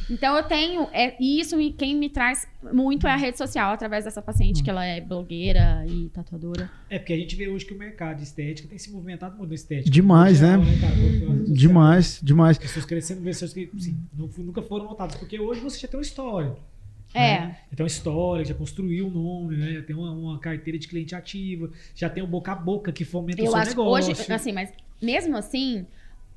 Então 0.08 0.36
eu 0.36 0.42
tenho, 0.44 0.88
é, 0.92 1.16
e 1.20 1.40
isso 1.40 1.56
me- 1.56 1.72
quem 1.72 1.96
me 1.96 2.08
traz 2.08 2.46
muito 2.72 3.06
é 3.06 3.10
a 3.10 3.16
rede 3.16 3.36
social, 3.38 3.72
através 3.72 4.04
dessa 4.04 4.22
paciente, 4.22 4.62
que 4.62 4.70
ela 4.70 4.84
é 4.84 5.00
blogueira 5.00 5.84
e 5.88 6.08
tatuadora. 6.10 6.70
É 6.88 6.98
porque 6.98 7.12
a 7.12 7.16
gente 7.16 7.34
vê 7.34 7.48
hoje 7.48 7.64
que 7.66 7.74
o 7.74 7.78
mercado 7.78 8.18
de 8.18 8.22
estética 8.22 8.68
tem 8.68 8.78
se 8.78 8.90
movimentado 8.92 9.36
muito 9.36 9.52
estética. 9.52 9.90
Demais, 9.90 10.38
geral, 10.38 10.58
né? 10.60 10.72
social. 10.72 11.44
Demais, 11.48 12.20
demais. 12.22 12.58
Pessoas 12.58 12.84
crescendo, 12.84 13.22
pessoas 13.22 13.52
que 13.52 13.68
sim, 13.78 13.98
não 14.16 14.28
fu- 14.28 14.42
nunca 14.42 14.62
foram 14.62 14.84
notadas. 14.84 15.16
Porque 15.16 15.38
hoje 15.40 15.60
você 15.60 15.78
já 15.78 15.88
tem 15.88 15.98
uma 15.98 16.02
história. 16.04 16.54
É. 17.14 17.40
né? 17.40 17.56
Já 17.70 17.76
tem 17.76 17.84
uma 17.84 17.88
história, 17.88 18.44
já 18.44 18.54
construiu 18.54 19.06
o 19.06 19.10
nome, 19.10 19.56
né? 19.56 19.72
Já 19.74 19.82
tem 19.82 19.96
uma, 19.96 20.10
uma 20.12 20.38
carteira 20.38 20.78
de 20.78 20.86
cliente 20.86 21.14
ativa, 21.14 21.70
já 21.94 22.10
tem 22.10 22.22
o 22.22 22.26
boca 22.26 22.52
a 22.52 22.54
boca 22.54 22.92
que 22.92 23.04
fomenta 23.04 23.40
o 23.40 23.44
Eu 23.44 23.50
seu 23.52 23.56
acho 23.60 23.70
que 23.70 23.76
negócio. 23.78 24.10
hoje, 24.12 24.32
assim, 24.32 24.52
mas 24.52 24.72
mesmo 25.00 25.36
assim, 25.36 25.86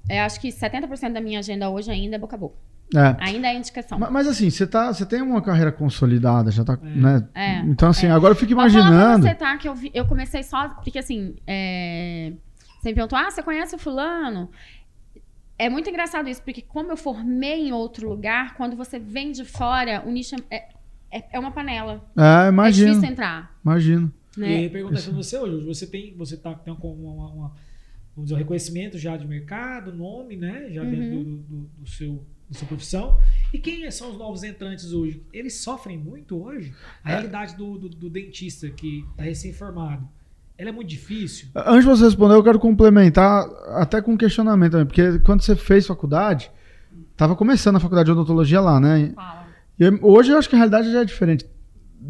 eu 0.09 0.21
acho 0.21 0.39
que 0.39 0.49
70% 0.49 1.11
da 1.13 1.19
minha 1.21 1.39
agenda 1.39 1.69
hoje 1.69 1.91
ainda 1.91 2.15
é 2.15 2.19
boca 2.19 2.35
a 2.35 2.39
boca. 2.39 2.55
É. 2.95 3.15
Ainda 3.19 3.47
é 3.47 3.55
indicação. 3.55 3.99
Ma- 3.99 4.09
Mas 4.09 4.27
assim, 4.27 4.49
você 4.49 4.65
tá, 4.65 4.91
você 4.91 5.05
tem 5.05 5.21
uma 5.21 5.41
carreira 5.41 5.71
consolidada, 5.71 6.49
já 6.51 6.63
tá, 6.63 6.77
É. 6.81 6.85
né? 6.87 7.27
É, 7.35 7.59
Então 7.59 7.89
assim, 7.89 8.07
agora 8.07 8.31
eu 8.31 8.35
fico 8.35 8.55
Mas 8.55 8.73
imaginando. 8.73 9.23
você, 9.27 9.35
tá? 9.35 9.57
Que 9.57 9.67
eu, 9.69 9.75
vi- 9.75 9.91
eu 9.93 10.05
comecei 10.07 10.41
só. 10.43 10.69
Porque 10.69 10.97
assim. 10.99 11.35
É, 11.45 12.33
você 12.81 12.89
me 12.89 12.95
perguntou, 12.95 13.17
ah, 13.19 13.29
você 13.29 13.43
conhece 13.43 13.75
o 13.75 13.77
fulano? 13.77 14.49
É 15.57 15.69
muito 15.69 15.89
engraçado 15.89 16.29
isso, 16.29 16.41
porque 16.41 16.61
como 16.61 16.89
eu 16.91 16.95
formei 16.97 17.67
em 17.67 17.73
outro 17.73 18.07
lugar, 18.07 18.55
quando 18.55 18.77
você 18.77 18.97
vem 18.97 19.31
de 19.33 19.43
fora, 19.43 20.01
o 20.05 20.09
nicho 20.11 20.35
é, 20.49 20.69
é, 21.11 21.23
é 21.33 21.39
uma 21.39 21.51
panela. 21.51 22.01
É, 22.17 22.45
É 22.45 22.49
imagino, 22.49 22.87
difícil 22.91 23.11
entrar. 23.11 23.53
imagino. 23.63 24.11
E 24.37 24.39
Né? 24.39 24.47
aí 24.47 24.69
perguntar 24.69 25.01
pra 25.01 25.11
você 25.11 25.37
hoje, 25.37 25.55
hoje 25.55 25.65
você 25.67 25.85
tem, 25.85 26.15
você 26.15 26.37
tá, 26.37 26.53
tem 26.53 26.73
uma, 26.73 26.85
uma- 26.85 27.27
uma- 27.27 27.47
vamos 28.15 28.29
dizer, 28.29 28.35
um 28.35 28.37
reconhecimento 28.37 28.97
já 28.97 29.17
de 29.17 29.27
mercado, 29.27 29.91
nome, 29.93 30.37
né? 30.37 30.67
Já 30.71 30.81
Uhum. 30.81 30.89
dentro 30.89 31.09
do, 31.09 31.23
do- 31.37 31.69
do 31.79 31.89
seu, 31.89 32.23
da 32.49 32.57
sua 32.57 32.67
profissão. 32.67 33.17
E 33.53 33.59
quem 33.59 33.89
são 33.91 34.11
os 34.11 34.17
novos 34.17 34.43
entrantes 34.43 34.91
hoje? 34.91 35.21
Eles 35.31 35.55
sofrem 35.57 35.97
muito 35.97 36.41
hoje? 36.43 36.73
A 37.03 37.09
realidade 37.09 37.55
do, 37.55 37.77
do- 37.77 37.89
do 37.89 38.09
dentista 38.09 38.69
que 38.69 39.05
tá 39.15 39.23
recém-formado, 39.23 40.07
ela 40.57 40.69
é 40.69 40.71
muito 40.71 40.87
difícil? 40.89 41.47
Antes 41.55 41.81
de 41.85 41.89
você 41.89 42.03
responder, 42.05 42.33
eu 42.35 42.43
quero 42.43 42.59
complementar 42.59 43.45
até 43.75 44.01
com 44.01 44.13
um 44.13 44.17
questionamento 44.17 44.71
também, 44.73 44.87
porque 44.87 45.19
quando 45.19 45.41
você 45.41 45.55
fez 45.55 45.85
faculdade, 45.85 46.51
tava 47.15 47.35
começando 47.35 47.75
a 47.75 47.79
faculdade 47.79 48.07
de 48.07 48.11
odontologia 48.11 48.59
lá, 48.59 48.79
né? 48.79 49.11
Fala. 49.15 49.47
E 49.79 49.87
hoje 50.01 50.31
eu 50.31 50.37
acho 50.37 50.49
que 50.49 50.55
a 50.55 50.57
realidade 50.57 50.91
já 50.91 51.01
é 51.01 51.05
diferente. 51.05 51.45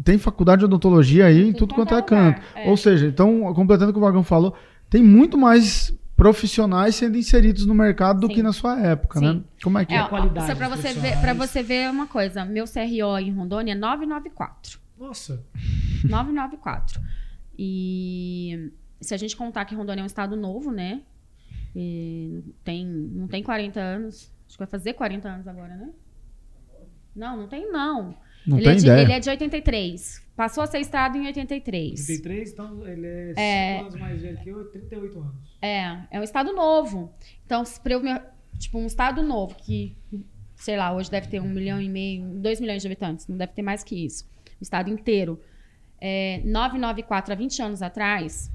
Tem 0.04 0.18
faculdade 0.18 0.60
de 0.60 0.64
odontologia 0.64 1.26
aí 1.26 1.48
em 1.48 1.52
Tudo 1.52 1.74
quanto 1.74 1.94
é 1.94 2.00
quanto 2.00 2.14
é 2.14 2.16
lugar, 2.18 2.34
canto. 2.40 2.46
é. 2.58 2.68
Ou 2.68 2.76
seja, 2.76 3.06
então, 3.06 3.52
completando 3.54 3.90
o 3.90 3.92
que 3.92 3.98
o 3.98 4.02
Vagão 4.02 4.22
falou, 4.24 4.54
tem 4.88 5.02
muito 5.02 5.36
mais 5.38 5.92
profissionais 6.20 6.96
sendo 6.96 7.16
inseridos 7.16 7.64
no 7.64 7.72
mercado 7.72 8.20
do 8.20 8.26
Sim. 8.26 8.34
que 8.34 8.42
na 8.42 8.52
sua 8.52 8.78
época, 8.78 9.18
né? 9.22 9.32
Sim. 9.32 9.44
Como 9.62 9.78
é 9.78 9.86
que 9.86 9.94
É, 9.94 9.96
é? 9.96 10.00
a 10.00 10.06
qualidade 10.08 10.46
Só 10.48 10.54
pra 10.54 10.68
dos 10.68 10.78
você, 10.78 10.92
ver, 10.92 11.18
pra 11.18 11.32
você 11.32 11.62
ver 11.62 11.90
uma 11.90 12.06
coisa, 12.06 12.44
meu 12.44 12.66
CRO 12.66 13.18
em 13.18 13.32
Rondônia 13.32 13.72
é 13.72 13.74
994. 13.74 14.78
Nossa, 14.98 15.42
994. 16.04 17.00
E 17.58 18.70
se 19.00 19.14
a 19.14 19.16
gente 19.16 19.34
contar 19.34 19.64
que 19.64 19.74
Rondônia 19.74 20.02
é 20.02 20.04
um 20.04 20.06
estado 20.06 20.36
novo, 20.36 20.70
né? 20.70 21.00
E 21.74 22.44
tem, 22.62 22.86
não 22.86 23.26
tem 23.26 23.42
40 23.42 23.80
anos. 23.80 24.30
Acho 24.46 24.56
que 24.56 24.58
vai 24.58 24.66
fazer 24.68 24.92
40 24.92 25.26
anos 25.26 25.48
agora, 25.48 25.74
né? 25.74 25.88
Não, 27.16 27.34
não 27.34 27.48
tem, 27.48 27.72
não. 27.72 28.14
Não 28.46 28.56
ele, 28.58 28.64
tem 28.64 28.72
é 28.72 28.76
de, 28.76 28.82
ideia. 28.86 29.02
ele 29.02 29.12
é 29.12 29.20
de 29.20 29.30
83. 29.30 30.22
Passou 30.36 30.62
a 30.64 30.66
ser 30.66 30.78
estado 30.78 31.18
em 31.18 31.26
83. 31.26 32.06
33, 32.06 32.52
então 32.52 32.86
ele 32.86 33.06
é 33.06 33.28
5 33.28 33.40
É. 33.40 33.80
anos 33.80 33.94
mais 33.96 34.22
velho 34.22 34.38
que 34.38 34.48
eu, 34.48 34.64
38 34.70 35.18
anos. 35.20 35.34
É, 35.60 35.98
é 36.10 36.18
um 36.20 36.22
estado 36.22 36.52
novo. 36.54 37.12
Então, 37.44 37.64
se 37.64 37.78
pra 37.80 37.92
eu 37.92 38.02
me- 38.02 38.20
tipo, 38.58 38.78
um 38.78 38.86
estado 38.86 39.22
novo 39.22 39.54
que, 39.56 39.96
sei 40.56 40.76
lá, 40.76 40.92
hoje 40.94 41.10
deve 41.10 41.28
ter 41.28 41.40
um 41.40 41.48
milhão 41.48 41.80
e 41.80 41.88
meio, 41.88 42.24
dois 42.40 42.58
milhões 42.60 42.80
de 42.80 42.88
habitantes, 42.88 43.26
não 43.28 43.36
deve 43.36 43.52
ter 43.52 43.62
mais 43.62 43.84
que 43.84 43.94
isso. 44.06 44.26
O 44.58 44.62
estado 44.62 44.88
inteiro. 44.90 45.38
É, 46.00 46.40
994, 46.46 47.32
há 47.32 47.36
20 47.36 47.60
anos 47.60 47.82
atrás, 47.82 48.50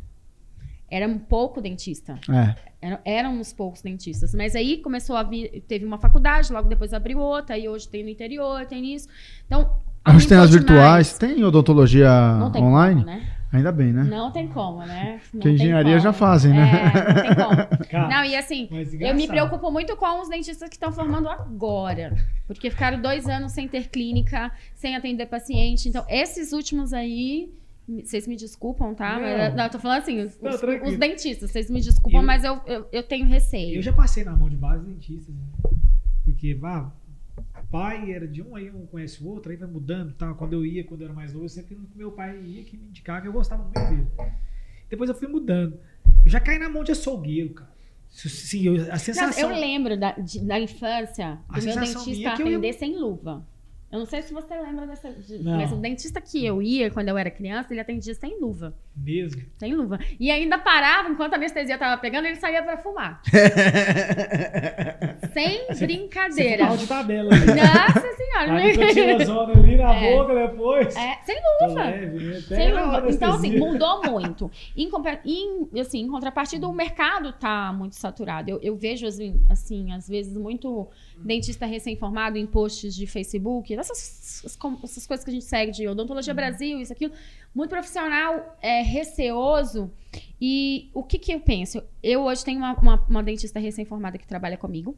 era 0.89 1.07
um 1.07 1.19
pouco 1.19 1.61
dentista. 1.61 2.19
É. 2.29 2.55
Eram, 2.85 2.99
eram 3.03 3.39
uns 3.39 3.51
poucos 3.51 3.81
dentistas. 3.81 4.35
Mas 4.35 4.55
aí 4.55 4.77
começou 4.77 5.15
a 5.15 5.23
vir, 5.23 5.63
teve 5.67 5.85
uma 5.85 5.97
faculdade, 5.97 6.53
logo 6.53 6.69
depois 6.69 6.93
abriu 6.93 7.17
outra, 7.17 7.55
aí 7.55 7.67
hoje 7.67 7.87
tem 7.87 8.03
no 8.03 8.09
interior, 8.09 8.65
tem 8.65 8.93
isso. 8.93 9.07
Então, 9.45 9.71
Hoje 10.07 10.27
tem 10.27 10.37
as 10.37 10.51
virtuais. 10.51 11.17
Tem 11.17 11.43
odontologia 11.43 12.07
tem 12.53 12.63
online? 12.63 13.03
como, 13.03 13.05
né? 13.07 13.27
Ainda 13.51 13.71
bem, 13.71 13.91
né? 13.91 14.03
Não 14.03 14.31
tem 14.31 14.47
como, 14.47 14.79
né? 14.79 15.19
Não 15.33 15.39
Porque 15.39 15.49
engenharia 15.49 15.93
como. 15.93 16.03
já 16.03 16.13
fazem, 16.13 16.51
né? 16.51 16.91
É, 16.93 17.13
não 17.13 17.21
tem 17.23 17.35
como. 17.35 17.87
Cara, 17.89 18.07
Não, 18.09 18.25
e 18.25 18.35
assim, 18.35 18.69
eu 18.99 19.15
me 19.15 19.27
preocupo 19.27 19.71
muito 19.71 19.95
com 19.95 20.21
os 20.21 20.29
dentistas 20.29 20.69
que 20.69 20.75
estão 20.75 20.91
formando 20.91 21.27
agora. 21.29 22.15
Porque 22.45 22.69
ficaram 22.69 23.01
dois 23.01 23.27
anos 23.27 23.53
sem 23.53 23.67
ter 23.67 23.87
clínica, 23.87 24.51
sem 24.75 24.95
atender 24.95 25.25
paciente. 25.25 25.89
Então, 25.89 26.05
esses 26.07 26.51
últimos 26.51 26.93
aí. 26.93 27.49
Vocês 27.87 28.25
me 28.27 28.35
desculpam, 28.35 28.95
tá? 28.95 29.13
Não. 29.13 29.21
Mas, 29.21 29.55
não, 29.55 29.63
eu 29.65 29.69
tô 29.69 29.79
falando 29.79 29.99
assim, 29.99 30.19
os, 30.21 30.39
Não, 30.41 30.51
os- 30.51 30.97
dentistas, 30.97 31.51
vocês 31.51 31.69
me 31.69 31.79
desculpam, 31.81 32.21
Eu- 32.21 32.25
mas 32.25 32.43
eu, 32.43 32.59
eu, 32.65 32.87
eu 32.91 33.03
tenho 33.03 33.25
receio. 33.27 33.75
Eu 33.77 33.81
já 33.81 33.93
passei 33.93 34.23
na 34.23 34.35
mão 34.35 34.49
de 34.49 34.55
vários 34.55 34.83
dentistas, 34.85 35.33
né? 35.35 35.41
Porque, 36.23 36.55
vá, 36.55 36.91
pai 37.69 38.11
era 38.11 38.27
de 38.27 38.41
um, 38.41 38.55
aí 38.55 38.71
um 38.71 38.85
conhece 38.87 39.23
o 39.23 39.27
outro, 39.27 39.51
aí 39.51 39.57
vai 39.57 39.69
mudando, 39.69 40.13
tá? 40.13 40.33
Quando 40.33 40.53
eu 40.53 40.65
ia, 40.65 40.83
quando 40.83 41.01
eu 41.01 41.05
era 41.05 41.13
mais 41.13 41.31
novo, 41.33 41.45
eu 41.45 41.49
sempre 41.49 41.77
meu 41.95 42.11
pai 42.11 42.39
ia 42.41 42.63
que 42.63 42.75
me 42.75 42.87
indicava, 42.87 43.21
que 43.21 43.27
eu 43.27 43.33
gostava 43.33 43.61
muito 43.63 43.79
dele. 43.89 44.07
Depois 44.89 45.09
eu 45.09 45.15
fui 45.15 45.27
mudando. 45.27 45.77
Eu 46.23 46.29
já 46.29 46.39
caí 46.39 46.57
na 46.57 46.69
mão 46.69 46.83
de 46.83 46.91
açougueiro, 46.91 47.53
cara. 47.53 47.69
Sim, 48.09 48.63
eu- 48.67 48.83
a 48.85 48.87
Não, 48.87 48.97
sensação... 48.97 49.51
eu 49.51 49.59
lembro 49.59 49.99
da, 49.99 50.13
de- 50.13 50.39
da 50.39 50.59
infância 50.59 51.37
A 51.49 51.59
do 51.59 51.65
meu 51.65 51.75
dentista 51.75 52.09
é 52.29 52.35
que 52.35 52.41
eu 52.41 52.47
ia- 52.47 52.57
atender 52.57 52.73
sem 52.73 52.97
luva. 52.97 53.45
Eu 53.91 53.99
não 53.99 54.05
sei 54.05 54.21
se 54.23 54.33
você 54.33 54.53
lembra 54.59 54.85
dessa. 54.87 55.09
de- 55.13 55.41
mas 55.43 55.71
o 55.71 55.75
dentista 55.77 56.19
que 56.19 56.45
eu 56.45 56.61
ia 56.61 56.91
quando 56.91 57.07
eu 57.09 57.17
era 57.17 57.29
criança, 57.31 57.71
ele 57.71 57.79
atendia 57.79 58.13
sem 58.13 58.39
luva. 58.41 58.73
Mesmo. 58.95 59.41
Sem 59.57 59.73
luva. 59.73 59.99
E 60.19 60.29
ainda 60.31 60.57
parava, 60.57 61.07
enquanto 61.09 61.33
a 61.33 61.35
anestesia 61.37 61.77
tava 61.77 61.99
pegando, 62.01 62.25
ele 62.25 62.35
saía 62.35 62.61
pra 62.63 62.77
fumar. 62.77 63.21
Sem 65.33 65.65
Você 65.67 65.85
brincadeira. 65.85 66.57
ficava 66.65 66.77
de 66.77 66.87
tabela 66.87 67.33
ali. 67.33 67.45
Nossa 67.45 68.15
senhora. 68.15 68.51
A 68.51 68.55
né? 68.55 68.71
nicotinazona 68.71 69.53
ali 69.53 69.75
na 69.77 69.95
É. 69.95 70.15
boca 70.17 70.33
depois. 70.47 70.95
É, 70.95 71.17
sem 71.25 71.37
luva. 71.61 71.83
leve, 71.83 72.23
né? 72.25 72.39
Sem 72.41 72.71
luva. 72.73 73.05
Então, 73.09 73.33
assim, 73.33 73.47
anestesia. 73.49 73.59
mudou 73.59 74.01
muito. 74.11 74.51
Em, 74.75 74.89
em, 75.25 75.79
assim, 75.79 75.99
em 76.01 76.07
contrapartida, 76.07 76.67
o 76.67 76.73
mercado 76.73 77.31
tá 77.33 77.71
muito 77.73 77.95
saturado. 77.95 78.49
Eu, 78.49 78.59
eu 78.61 78.75
vejo, 78.75 79.05
assim, 79.07 79.41
assim, 79.49 79.91
às 79.93 80.07
vezes, 80.07 80.35
muito 80.35 80.87
dentista 81.17 81.65
recém-formado 81.65 82.37
em 82.37 82.45
posts 82.45 82.93
de 82.95 83.07
Facebook, 83.07 83.74
essas, 83.81 84.43
essas 84.83 85.07
coisas 85.07 85.23
que 85.23 85.29
a 85.29 85.33
gente 85.33 85.45
segue 85.45 85.71
de 85.71 85.87
odontologia 85.87 86.33
Brasil, 86.33 86.79
isso, 86.79 86.91
aquilo. 86.93 87.13
Muito 87.53 87.69
profissional, 87.69 88.57
é, 88.61 88.81
receoso. 88.81 89.91
E 90.39 90.89
o 90.93 91.03
que 91.03 91.17
que 91.17 91.33
eu 91.33 91.39
penso? 91.39 91.81
Eu 92.03 92.21
hoje 92.23 92.43
tenho 92.43 92.59
uma, 92.59 92.73
uma, 92.73 93.05
uma 93.09 93.23
dentista 93.23 93.59
recém-formada 93.59 94.17
que 94.17 94.27
trabalha 94.27 94.57
comigo. 94.57 94.97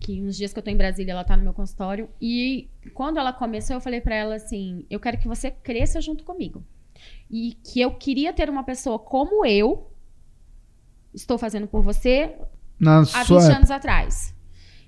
Que 0.00 0.20
uns 0.22 0.36
dias 0.36 0.52
que 0.52 0.58
eu 0.58 0.62
tô 0.62 0.70
em 0.70 0.76
Brasília, 0.76 1.12
ela 1.12 1.24
tá 1.24 1.36
no 1.36 1.42
meu 1.42 1.52
consultório. 1.52 2.08
E 2.20 2.68
quando 2.94 3.18
ela 3.18 3.32
começou, 3.32 3.74
eu 3.76 3.80
falei 3.80 4.00
pra 4.00 4.14
ela 4.14 4.34
assim: 4.36 4.84
eu 4.90 5.00
quero 5.00 5.18
que 5.18 5.26
você 5.28 5.50
cresça 5.50 6.00
junto 6.00 6.24
comigo. 6.24 6.62
E 7.30 7.54
que 7.64 7.80
eu 7.80 7.94
queria 7.94 8.32
ter 8.32 8.48
uma 8.50 8.64
pessoa 8.64 8.98
como 8.98 9.44
eu 9.44 9.90
estou 11.14 11.38
fazendo 11.38 11.66
por 11.66 11.82
você 11.82 12.36
Na 12.78 13.00
há 13.00 13.04
sua 13.04 13.22
20 13.22 13.44
época. 13.44 13.56
anos 13.56 13.70
atrás. 13.70 14.34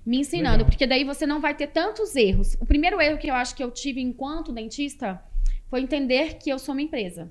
Me 0.09 0.18
ensinando, 0.20 0.59
Legal. 0.59 0.66
porque 0.70 0.86
daí 0.86 1.04
você 1.04 1.26
não 1.26 1.40
vai 1.40 1.54
ter 1.54 1.66
tantos 1.68 2.16
erros. 2.16 2.56
O 2.61 2.64
primeiro 2.66 3.00
erro 3.00 3.18
que 3.18 3.28
eu 3.30 3.34
acho 3.34 3.54
que 3.54 3.62
eu 3.62 3.70
tive 3.70 4.00
enquanto 4.00 4.52
dentista 4.52 5.20
foi 5.68 5.80
entender 5.82 6.38
que 6.42 6.48
eu 6.50 6.59
sou 6.59 6.72
uma 6.74 6.80
empresa. 6.82 7.30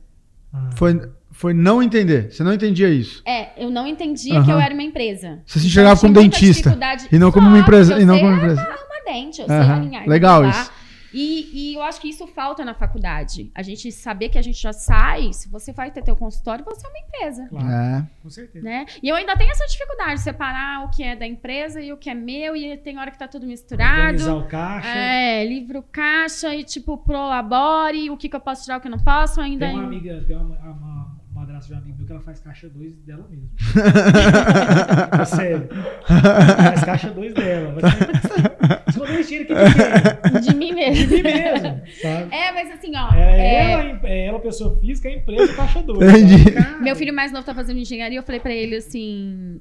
Ah, 0.53 0.69
Foi, 0.75 1.01
foi 1.31 1.53
não 1.53 1.81
entender. 1.83 2.31
Você 2.31 2.43
não 2.43 2.53
entendia 2.53 2.87
isso. 2.89 3.21
É, 3.25 3.49
eu 3.57 3.69
não 3.69 3.85
entendia 3.87 4.41
que 4.43 4.49
eu 4.49 4.59
era 4.59 4.73
uma 4.73 4.83
empresa. 4.83 5.41
Você 5.45 5.59
se 5.59 5.65
Então, 5.65 5.69
enxergava 5.69 5.95
eu 5.95 5.99
tinha 5.99 6.13
como 6.13 6.21
dentista. 6.29 6.69
dificuldade- 6.69 7.07
E 7.11 7.19
não 7.19 7.31
como 7.31 7.47
uma 7.47 7.59
empresa. 7.59 7.99
E 7.99 8.05
não 8.05 8.15
eu 8.15 8.21
como 8.21 8.35
sei 8.35 8.43
empresa. 8.43 8.61
arrumar 8.61 9.03
dente, 9.05 9.41
eu 9.41 9.47
sei 9.47 9.55
alinhar. 9.57 10.07
Legal 10.07 10.45
isso. 10.47 10.71
E, 11.13 11.71
e 11.71 11.75
eu 11.75 11.81
acho 11.83 12.01
que 12.01 12.09
isso 12.09 12.27
falta 12.27 12.63
na 12.65 12.73
faculdade. 12.73 13.51
A 13.55 13.61
gente 13.61 13.91
saber 13.91 14.29
que 14.29 14.37
a 14.37 14.41
gente 14.41 14.61
já 14.61 14.73
sai, 14.73 15.31
se 15.33 15.49
você 15.49 15.71
vai 15.71 15.91
ter 15.91 16.03
teu 16.03 16.15
consultório, 16.15 16.63
você 16.65 16.85
é 16.85 16.89
uma 16.89 16.99
empresa. 16.99 17.47
Claro, 17.47 17.69
É. 17.69 18.07
com 18.21 18.29
certeza. 18.29 18.63
Né? 18.65 18.85
E 19.01 19.07
eu 19.09 19.15
ainda 19.15 19.35
tenho 19.37 19.51
essa 19.51 19.65
dificuldade 19.65 20.15
de 20.15 20.21
separar 20.21 20.85
o 20.85 20.89
que 20.89 21.03
é 21.03 21.15
da 21.15 21.25
empresa 21.25 21.81
e 21.81 21.91
o 21.91 21.97
que 21.97 22.09
é 22.09 22.13
meu, 22.15 22.55
e 22.55 22.77
tem 22.77 22.97
hora 22.97 23.11
que 23.11 23.17
tá 23.17 23.27
tudo 23.27 23.45
misturado. 23.45 24.01
Organizar 24.01 24.35
o 24.35 24.47
caixa. 24.47 24.87
É, 24.89 25.45
livro 25.45 25.83
caixa 25.91 26.55
e 26.55 26.63
tipo, 26.63 26.97
prolabore, 26.97 28.09
o 28.09 28.17
que, 28.17 28.29
que 28.29 28.35
eu 28.35 28.39
posso 28.41 28.63
tirar, 28.63 28.77
o 28.77 28.81
que 28.81 28.87
eu 28.87 28.91
não 28.91 28.99
posso, 28.99 29.39
ainda. 29.41 29.67
Tem 29.67 29.75
uma 29.75 29.83
amiga, 29.85 30.23
tem 30.27 30.35
uma, 30.35 30.55
uma, 30.57 31.17
madrasta 31.33 31.67
de 31.67 31.73
um 31.73 31.77
amigo 31.83 31.97
meu 31.97 32.05
que 32.05 32.11
ela 32.11 32.21
faz 32.21 32.39
caixa 32.39 32.67
2 32.69 32.95
dela 33.03 33.27
mesmo. 33.29 33.49
É 35.19 35.25
sério. 35.25 35.69
Faz 36.05 36.83
caixa 36.83 37.09
2 37.09 37.33
dela. 37.33 37.75
Escondeu 38.87 39.19
esse 39.19 39.29
dinheiro 39.29 39.53
aqui 39.53 40.39
de 40.39 40.47
De 40.49 40.55
mim 40.55 40.73
mesmo. 40.73 41.07
De 41.07 41.15
mim 41.15 41.23
mesmo, 41.23 41.81
sabe? 42.01 42.35
É, 42.35 42.51
mas 42.51 42.71
assim, 42.71 42.91
ó. 42.95 43.13
É, 43.13 43.19
é, 43.19 43.71
Ela, 43.71 43.99
é 44.03 44.25
ela, 44.27 44.39
pessoa 44.39 44.79
física, 44.79 45.09
a 45.09 45.13
empresa, 45.13 45.53
caixa 45.55 45.81
2. 45.83 46.09
Entendi. 46.09 46.53
Meu 46.81 46.95
filho 46.95 47.13
mais 47.13 47.31
novo 47.31 47.45
tá 47.45 47.53
fazendo 47.53 47.79
engenharia, 47.79 48.19
eu 48.19 48.23
falei 48.23 48.39
pra 48.39 48.53
ele 48.53 48.75
assim: 48.75 49.59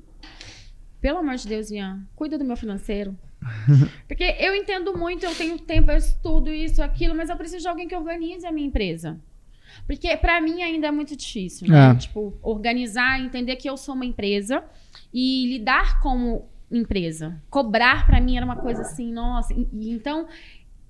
pelo 1.01 1.19
amor 1.19 1.37
de 1.37 1.47
Deus, 1.47 1.71
Ian, 1.71 2.07
cuida 2.15 2.39
do 2.39 2.45
meu 2.45 2.57
financeiro. 2.57 3.17
Porque 4.09 4.37
eu 4.41 4.55
entendo 4.55 4.97
muito, 4.97 5.25
eu 5.25 5.35
tenho 5.35 5.59
tempo, 5.59 5.91
eu 5.91 5.97
estudo 5.97 6.51
isso, 6.51 6.83
aquilo, 6.83 7.15
mas 7.15 7.31
eu 7.31 7.37
preciso 7.37 7.63
de 7.63 7.69
alguém 7.69 7.87
que 7.87 7.95
organize 7.95 8.47
a 8.47 8.53
minha 8.53 8.67
empresa. 8.67 9.19
Porque 9.87 10.17
pra 10.17 10.41
mim 10.41 10.63
ainda 10.63 10.87
é 10.87 10.91
muito 10.91 11.17
difícil, 11.17 11.69
né? 11.69 11.91
É. 11.91 11.95
Tipo, 11.95 12.39
organizar, 12.43 13.21
entender 13.21 13.57
que 13.57 13.69
eu 13.69 13.77
sou 13.77 13.95
uma 13.95 14.05
empresa 14.07 14.65
e 15.13 15.47
lidar 15.59 16.01
como 16.01 16.49
empresa. 16.71 17.41
Cobrar 17.51 18.07
pra 18.07 18.21
mim 18.21 18.37
era 18.37 18.45
uma 18.45 18.57
coisa 18.57 18.83
assim, 18.83 19.13
nossa. 19.13 19.53
E, 19.53 19.69
e 19.73 19.91
então, 19.91 20.27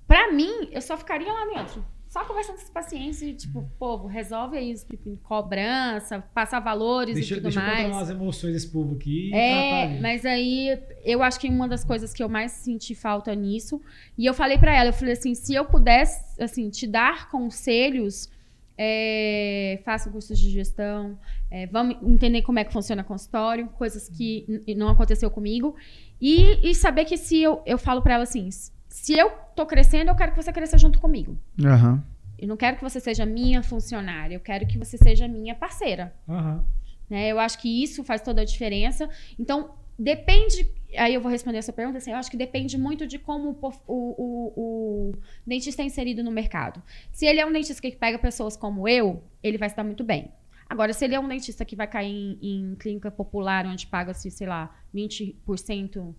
pra 0.07 0.31
mim, 0.31 0.69
eu 0.71 0.81
só 0.81 0.97
ficaria 0.97 1.31
lá 1.31 1.45
dentro. 1.45 1.83
Só 2.09 2.23
conversando 2.23 2.55
com 2.55 2.63
os 2.63 2.69
pacientes 2.69 3.21
e, 3.21 3.33
tipo, 3.33 3.69
povo, 3.77 4.07
resolve 4.07 4.57
aí, 4.57 4.73
tipo, 4.73 5.17
cobrança, 5.23 6.23
passar 6.33 6.61
valores 6.61 7.15
Deixa, 7.15 7.33
e 7.33 7.37
tudo 7.37 7.43
deixa 7.43 7.59
eu 7.59 7.63
mais. 7.63 7.81
controlar 7.81 8.01
as 8.01 8.09
emoções 8.09 8.53
desse 8.53 8.71
povo 8.71 8.95
aqui. 8.95 9.29
É, 9.33 9.99
mas 9.99 10.25
aí 10.25 10.79
eu 11.03 11.21
acho 11.21 11.37
que 11.37 11.49
uma 11.49 11.67
das 11.67 11.83
coisas 11.83 12.13
que 12.13 12.23
eu 12.23 12.29
mais 12.29 12.53
senti 12.53 12.95
falta 12.95 13.35
nisso, 13.35 13.81
e 14.17 14.25
eu 14.25 14.33
falei 14.33 14.57
pra 14.57 14.73
ela, 14.73 14.89
eu 14.89 14.93
falei 14.93 15.13
assim, 15.13 15.35
se 15.35 15.53
eu 15.53 15.65
pudesse, 15.65 16.41
assim, 16.41 16.69
te 16.69 16.87
dar 16.87 17.29
conselhos, 17.29 18.29
é, 18.77 19.79
faça 19.83 20.09
cursos 20.09 20.37
de 20.37 20.49
gestão, 20.49 21.17
é, 21.49 21.65
vamos 21.67 21.97
entender 22.03 22.41
como 22.43 22.59
é 22.59 22.63
que 22.63 22.71
funciona 22.71 23.03
consultório, 23.03 23.67
coisas 23.69 24.07
que 24.07 24.63
não 24.77 24.89
aconteceu 24.89 25.31
comigo, 25.31 25.75
e, 26.21 26.69
e 26.69 26.75
saber 26.75 27.05
que 27.05 27.17
se 27.17 27.41
eu, 27.41 27.61
eu 27.65 27.77
falo 27.77 28.01
pra 28.01 28.15
ela 28.15 28.23
assim, 28.23 28.49
se 28.87 29.17
eu 29.17 29.31
tô 29.55 29.65
crescendo, 29.65 30.09
eu 30.09 30.15
quero 30.15 30.31
que 30.31 30.41
você 30.41 30.53
cresça 30.53 30.77
junto 30.77 30.99
comigo. 30.99 31.37
Aham. 31.63 32.03
Eu 32.37 32.47
não 32.47 32.57
quero 32.57 32.77
que 32.77 32.83
você 32.83 32.99
seja 32.99 33.25
minha 33.25 33.63
funcionária, 33.63 34.35
eu 34.35 34.39
quero 34.39 34.67
que 34.67 34.77
você 34.77 34.95
seja 34.95 35.27
minha 35.27 35.55
parceira 35.55 36.13
Aham. 36.29 36.63
né? 37.09 37.29
Eu 37.29 37.39
acho 37.39 37.57
que 37.57 37.83
isso 37.83 38.03
faz 38.03 38.21
toda 38.21 38.41
a 38.41 38.45
diferença. 38.45 39.09
Então, 39.39 39.71
depende. 39.97 40.69
Aí 40.97 41.13
eu 41.13 41.21
vou 41.21 41.31
responder 41.31 41.57
essa 41.57 41.73
pergunta 41.73 41.97
assim. 41.97 42.11
Eu 42.11 42.17
acho 42.17 42.31
que 42.31 42.37
depende 42.37 42.77
muito 42.77 43.05
de 43.05 43.19
como 43.19 43.49
o, 43.61 43.71
o- 43.87 44.53
o 44.55 45.11
dentista 45.45 45.81
é 45.81 45.85
inserido 45.85 46.23
no 46.23 46.31
mercado. 46.31 46.81
Se 47.11 47.25
ele 47.25 47.39
é 47.39 47.45
um 47.45 47.51
dentista 47.51 47.81
que 47.81 47.95
pega 47.95 48.17
pessoas 48.17 48.55
como 48.55 48.87
eu, 48.87 49.23
ele 49.43 49.57
vai 49.57 49.67
estar 49.67 49.83
muito 49.83 50.03
bem. 50.03 50.31
Agora, 50.69 50.91
se 50.93 51.05
ele 51.05 51.15
é 51.15 51.19
um 51.19 51.27
dentista 51.27 51.63
que 51.63 51.75
vai 51.75 51.87
cair 51.87 52.11
em, 52.11 52.37
em 52.41 52.75
clínica 52.75 53.09
popular, 53.09 53.65
onde 53.65 53.87
paga-se, 53.87 54.29
sei 54.31 54.47
lá, 54.47 54.75
20%, 54.93 56.13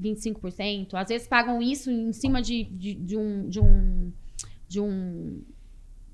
25%, 0.00 0.94
às 0.94 1.08
vezes 1.08 1.26
pagam 1.28 1.60
isso 1.62 1.90
em 1.90 2.12
cima 2.12 2.40
de, 2.42 2.64
de, 2.64 2.94
de 2.94 3.16
um. 3.16 3.48
De 3.48 3.60
um 3.60 4.12
de 4.68 4.80
um 4.80 5.42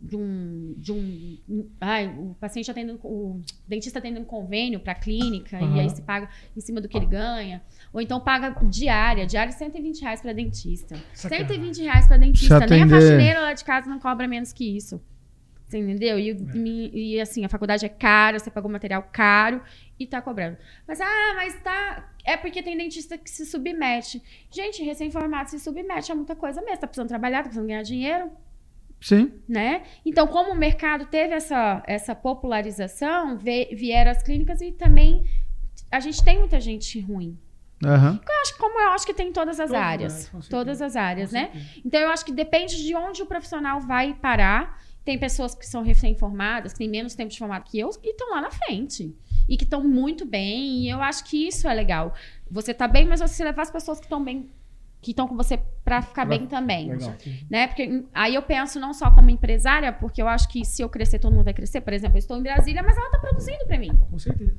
de 0.01 0.16
um, 0.16 0.74
de 0.76 0.92
um 0.92 1.68
ai, 1.80 2.07
o 2.09 2.34
paciente 2.38 2.70
atendendo 2.70 3.01
o 3.03 3.40
dentista 3.66 3.99
atendendo 3.99 4.26
convênio 4.26 4.78
para 4.78 4.94
clínica 4.94 5.59
e 5.59 5.64
Aham. 5.64 5.80
aí 5.80 5.90
se 5.90 6.03
paga 6.03 6.28
em 6.57 6.61
cima 6.61 6.80
do 6.80 6.88
que 6.88 6.97
ele 6.97 7.07
ganha 7.07 7.62
ou 7.92 8.01
então 8.01 8.20
paga 8.20 8.51
diária 8.68 9.26
diária 9.26 9.53
120 9.53 10.03
reais 10.03 10.20
para 10.20 10.32
dentista 10.32 10.97
Sacanagem. 11.14 11.49
120 11.49 11.82
reais 11.82 12.07
para 12.07 12.16
dentista 12.18 12.66
nem 12.66 12.82
a 12.82 12.88
faxineira 12.88 13.40
lá 13.40 13.53
de 13.55 13.64
casa 13.64 13.88
não 13.88 13.99
cobra 13.99 14.28
menos 14.28 14.53
que 14.53 14.76
isso 14.76 15.01
você 15.66 15.78
entendeu? 15.78 16.16
E, 16.16 16.30
É. 16.30 16.36
e, 16.97 17.20
assim, 17.20 17.44
a 17.44 17.49
faculdade 17.49 17.84
é 17.84 17.88
cara, 17.88 18.38
você 18.38 18.49
pagou 18.51 18.70
material 18.70 19.09
caro 19.12 19.61
e 19.99 20.07
tá 20.07 20.22
cobrando. 20.22 20.57
Mas, 20.86 21.01
ah, 21.01 21.32
mas 21.34 21.61
tá. 21.61 22.09
É 22.24 22.36
porque 22.36 22.62
tem 22.62 22.76
dentista 22.76 23.18
que 23.18 23.28
se 23.28 23.44
submete. 23.44 24.22
Gente, 24.49 24.82
recém-formado 24.84 25.51
se 25.51 25.59
submete 25.59 26.12
a 26.12 26.14
muita 26.14 26.36
coisa 26.36 26.62
mesmo. 26.62 26.78
Tá 26.78 26.86
precisando 26.86 27.09
trabalhar, 27.09 27.38
tá 27.38 27.44
precisando 27.44 27.66
ganhar 27.66 27.82
dinheiro 27.82 28.30
Sim. 29.01 29.32
né? 29.49 29.82
Então, 30.05 30.26
como 30.26 30.53
o 30.53 30.57
mercado 30.57 31.07
teve 31.07 31.34
essa, 31.34 31.82
essa 31.86 32.14
popularização, 32.14 33.38
vieram 33.38 34.11
as 34.11 34.22
clínicas 34.22 34.61
e 34.61 34.72
também 34.72 35.24
a 35.90 36.01
gente 36.01 36.22
tem 36.24 36.38
muita 36.38 36.61
gente 36.61 36.99
ruim. 37.01 37.38
Aham. 37.84 38.18
Eu 38.26 38.34
acho, 38.42 38.57
como 38.57 38.80
eu 38.80 38.88
acho 38.90 39.05
que 39.07 39.12
tem 39.12 39.28
em 39.28 39.32
todas 39.32 39.61
as 39.61 39.68
Todas 39.68 39.82
as 39.82 39.86
áreas. 39.86 40.28
áreas, 40.28 40.49
todas 40.49 40.82
as 40.82 40.97
áreas, 40.97 41.32
né? 41.32 41.51
Então, 41.84 42.01
eu 42.01 42.09
acho 42.09 42.24
que 42.24 42.32
depende 42.32 42.82
de 42.82 42.94
onde 42.94 43.22
o 43.22 43.26
profissional 43.26 43.80
vai 43.80 44.14
parar. 44.14 44.82
Tem 45.05 45.18
pessoas 45.18 45.55
que 45.55 45.66
são 45.66 45.82
recém-formadas, 45.82 46.72
que 46.72 46.78
têm 46.78 46.88
menos 46.88 47.14
tempo 47.14 47.30
de 47.30 47.38
formado 47.38 47.64
que 47.64 47.78
eu, 47.78 47.90
e 48.03 48.11
estão 48.11 48.30
lá 48.30 48.40
na 48.40 48.51
frente. 48.51 49.14
E 49.49 49.57
que 49.57 49.64
estão 49.64 49.84
muito 49.86 50.24
bem. 50.24 50.78
E 50.84 50.88
eu 50.88 51.01
acho 51.03 51.22
que 51.24 51.47
isso 51.47 51.68
é 51.68 51.74
legal. 51.74 52.14
Você 52.51 52.72
tá 52.74 52.88
bem, 52.88 53.05
mas 53.05 53.20
você 53.20 53.44
levar 53.44 53.62
as 53.62 53.70
pessoas 53.70 53.99
que 54.01 54.07
estão 54.07 54.24
bem, 54.24 54.51
que 55.01 55.12
estão 55.12 55.28
com 55.28 55.36
você 55.36 55.59
para 55.84 56.03
ficar 56.03 56.24
bem 56.24 56.47
também 56.47 56.90
Legal. 56.90 57.14
né? 57.51 57.66
Porque 57.68 57.86
hum, 57.86 58.07
aí 58.12 58.34
eu 58.34 58.42
penso 58.42 58.80
não 58.80 58.92
só 58.92 59.11
como 59.11 59.30
empresária, 59.30 59.92
porque 59.92 60.20
eu 60.20 60.26
acho 60.28 60.49
que 60.49 60.64
se 60.64 60.82
eu 60.82 60.88
crescer, 60.88 61.18
todo 61.20 61.32
mundo 61.32 61.44
vai 61.44 61.55
crescer. 61.55 61.80
Por 61.80 61.92
exemplo, 61.92 62.16
eu 62.16 62.20
estou 62.20 62.36
em 62.36 62.42
Brasília, 62.42 62.82
mas 62.82 62.97
ela 62.97 63.07
está 63.07 63.18
produzindo 63.18 63.64
para 63.66 63.78
mim, 63.78 63.97
Com 64.11 64.18
certeza. 64.18 64.57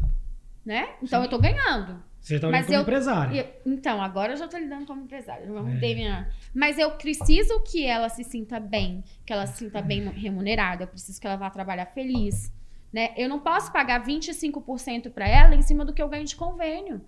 né? 0.66 0.90
Então 1.04 1.20
eu 1.20 1.26
estou 1.26 1.40
ganhando. 1.40 2.02
Você 2.22 2.36
está 2.36 2.48
olhando 2.48 2.64
como 2.66 2.76
eu- 2.76 2.82
empresário. 2.82 3.36
E- 3.36 3.46
então, 3.66 4.02
agora 4.02 4.34
eu 4.34 4.38
já 4.38 4.46
estou 4.46 4.60
lidando 4.60 4.86
como 4.86 5.02
empresária. 5.04 5.46
Eu 5.46 5.58
É. 5.60 5.64
minha... 5.64 6.30
Mas 6.54 6.78
eu 6.78 6.92
preciso 6.92 7.60
que 7.62 7.86
ela 7.86 8.10
se 8.10 8.24
sinta 8.24 8.60
bem, 8.60 9.04
que 9.26 9.32
ela 9.32 9.46
se 9.46 9.58
sinta 9.58 9.82
bem 9.82 10.08
remunerada. 10.10 10.84
Eu 10.84 10.88
preciso 10.88 11.20
que 11.22 11.28
ela 11.28 11.36
vá 11.38 11.50
trabalhar 11.50 11.86
feliz. 11.88 12.52
Né? 12.92 13.12
Eu 13.18 13.28
não 13.30 13.40
posso 13.40 13.72
pagar 13.72 14.04
25% 14.04 15.10
para 15.12 15.28
ela 15.28 15.56
em 15.56 15.62
cima 15.62 15.84
do 15.86 15.94
que 15.94 16.02
eu 16.02 16.10
ganho 16.10 16.26
de 16.26 16.36
convênio. 16.36 17.02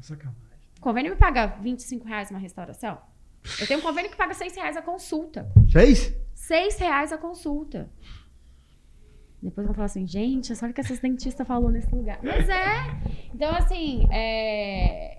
Sacanagem. 0.00 0.47
Convênio 0.80 1.12
me 1.12 1.18
paga 1.18 1.46
25 1.60 2.06
reais 2.06 2.30
uma 2.30 2.38
restauração. 2.38 2.98
Eu 3.60 3.66
tenho 3.66 3.80
um 3.80 3.82
convênio 3.82 4.10
que 4.10 4.16
paga 4.16 4.34
6 4.34 4.54
reais 4.56 4.76
a 4.76 4.82
consulta. 4.82 5.50
Fez? 5.70 6.14
Seis 6.34 6.78
reais 6.78 7.12
a 7.12 7.18
consulta. 7.18 7.90
Depois 9.42 9.66
vão 9.66 9.74
falar 9.74 9.86
assim, 9.86 10.06
gente, 10.06 10.52
olha 10.62 10.70
o 10.70 10.74
que 10.74 10.80
essas 10.80 10.98
dentistas 10.98 11.46
falou 11.46 11.70
nesse 11.70 11.94
lugar. 11.94 12.18
Mas 12.22 12.48
é. 12.48 12.96
Então, 13.34 13.54
assim, 13.54 14.06
é... 14.12 15.18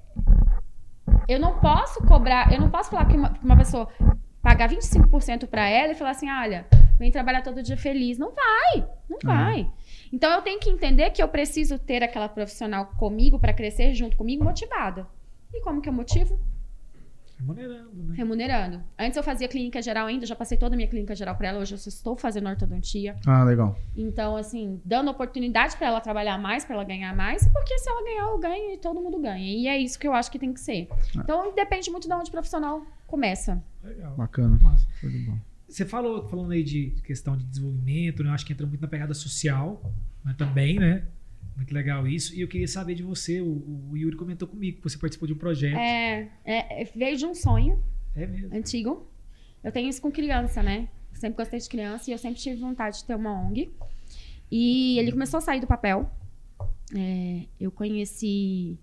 eu 1.28 1.40
não 1.40 1.60
posso 1.60 2.02
cobrar, 2.06 2.52
eu 2.52 2.60
não 2.60 2.70
posso 2.70 2.90
falar 2.90 3.06
que 3.06 3.16
uma, 3.16 3.34
uma 3.42 3.58
pessoa 3.58 3.88
pagar 4.42 4.70
25% 4.70 5.48
para 5.48 5.68
ela 5.70 5.92
e 5.92 5.96
falar 5.96 6.12
assim, 6.12 6.30
olha, 6.30 6.66
vem 6.98 7.12
trabalhar 7.12 7.42
todo 7.42 7.62
dia 7.62 7.78
feliz. 7.78 8.18
Não 8.18 8.34
vai, 8.34 8.88
não 9.10 9.20
vai. 9.24 9.70
Então 10.12 10.32
eu 10.32 10.42
tenho 10.42 10.60
que 10.60 10.70
entender 10.70 11.12
que 11.12 11.22
eu 11.22 11.28
preciso 11.28 11.78
ter 11.78 12.04
aquela 12.04 12.28
profissional 12.28 12.88
comigo 12.98 13.40
para 13.40 13.54
crescer 13.54 13.94
junto 13.94 14.18
comigo 14.18 14.44
motivada. 14.44 15.08
E 15.54 15.62
como 15.62 15.82
que 15.82 15.90
eu 15.90 15.94
motivo? 15.94 16.40
Remunerando, 17.40 18.04
né? 18.04 18.16
Remunerando. 18.18 18.84
Antes 18.98 19.16
eu 19.16 19.24
fazia 19.24 19.48
clínica 19.48 19.82
geral 19.82 20.08
ainda, 20.08 20.26
já 20.26 20.36
passei 20.36 20.58
toda 20.58 20.76
a 20.76 20.78
minha 20.78 20.90
clínica 20.90 21.16
geral 21.16 21.36
para 21.38 21.48
ela, 21.48 21.60
hoje 21.60 21.74
eu 21.74 21.78
só 21.78 21.88
estou 21.88 22.18
fazendo 22.18 22.50
ortodontia. 22.50 23.16
Ah, 23.26 23.46
legal. 23.46 23.80
Então, 23.96 24.36
assim, 24.36 24.82
dando 24.84 25.10
oportunidade 25.10 25.78
para 25.78 25.88
ela 25.88 26.02
trabalhar 26.02 26.38
mais, 26.38 26.66
para 26.66 26.76
ela 26.76 26.84
ganhar 26.84 27.16
mais, 27.16 27.48
porque 27.48 27.78
se 27.80 27.90
ela 27.90 28.04
ganhar, 28.04 28.24
eu 28.24 28.40
ganho 28.40 28.74
e 28.74 28.78
todo 28.78 29.00
mundo 29.00 29.18
ganha. 29.20 29.56
E 29.56 29.68
é 29.68 29.78
isso 29.78 29.98
que 29.98 30.06
eu 30.06 30.14
acho 30.14 30.30
que 30.30 30.38
tem 30.38 30.54
que 30.54 30.60
ser. 30.60 30.90
Então, 31.16 31.54
depende 31.56 31.90
muito 31.90 32.10
de 32.10 32.14
onde 32.14 32.28
o 32.28 32.32
profissional 32.32 32.86
começa. 33.08 33.64
Legal. 33.82 34.16
Bacana. 34.18 34.60
Massa. 34.62 34.86
De 35.02 35.20
bola. 35.20 35.40
Você 35.66 35.86
falou, 35.86 36.28
falando 36.28 36.52
aí 36.52 36.64
de 36.64 36.96
questão 37.06 37.38
de 37.38 37.46
desenvolvimento, 37.46 38.24
né? 38.24 38.32
Eu 38.32 38.34
acho 38.34 38.46
que 38.46 38.52
entra 38.52 38.66
muito 38.66 38.82
na 38.82 38.88
pegada 38.88 39.14
social 39.14 39.82
né? 40.26 40.36
também, 40.38 40.80
né? 40.80 41.06
Muito 41.60 41.74
legal 41.74 42.08
isso. 42.08 42.34
E 42.34 42.40
eu 42.40 42.48
queria 42.48 42.68
saber 42.70 42.96
de 42.96 43.04
você, 43.04 43.42
o, 43.42 43.90
o 43.92 43.98
Yuri 43.98 44.16
comentou 44.16 44.48
comigo 44.48 44.78
que 44.78 44.84
você 44.84 44.98
participou 44.98 45.28
de 45.28 45.34
um 45.34 45.38
projeto. 45.38 45.78
É, 45.78 46.30
é, 46.46 46.82
é- 46.84 46.86
veio 46.96 47.18
de 47.18 47.26
um 47.26 47.36
sonho 47.36 47.84
É 48.16 48.26
mesmo. 48.26 48.56
antigo. 48.56 49.12
Eu 49.62 49.70
tenho 49.70 49.90
isso 49.90 50.02
com 50.02 50.10
criança, 50.10 50.64
né? 50.64 50.88
Sempre 51.14 51.36
gostei 51.36 51.60
de 51.60 51.68
criança 51.68 52.10
e 52.10 52.14
eu 52.14 52.18
sempre 52.18 52.40
tive 52.40 52.56
vontade 52.62 53.00
de 53.00 53.04
ter 53.06 53.14
uma 53.14 53.34
ONG. 53.34 53.70
E 54.50 54.98
ele 55.00 55.12
começou 55.12 55.38
a 55.40 55.42
sair 55.42 55.60
do 55.60 55.68
papel. 55.68 56.10
É, 56.96 57.42
eu 57.60 57.70
conheci 57.72 58.80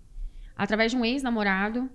através 0.55 0.91
de 0.91 0.97
um 0.97 1.03
ex-namorado 1.03 1.89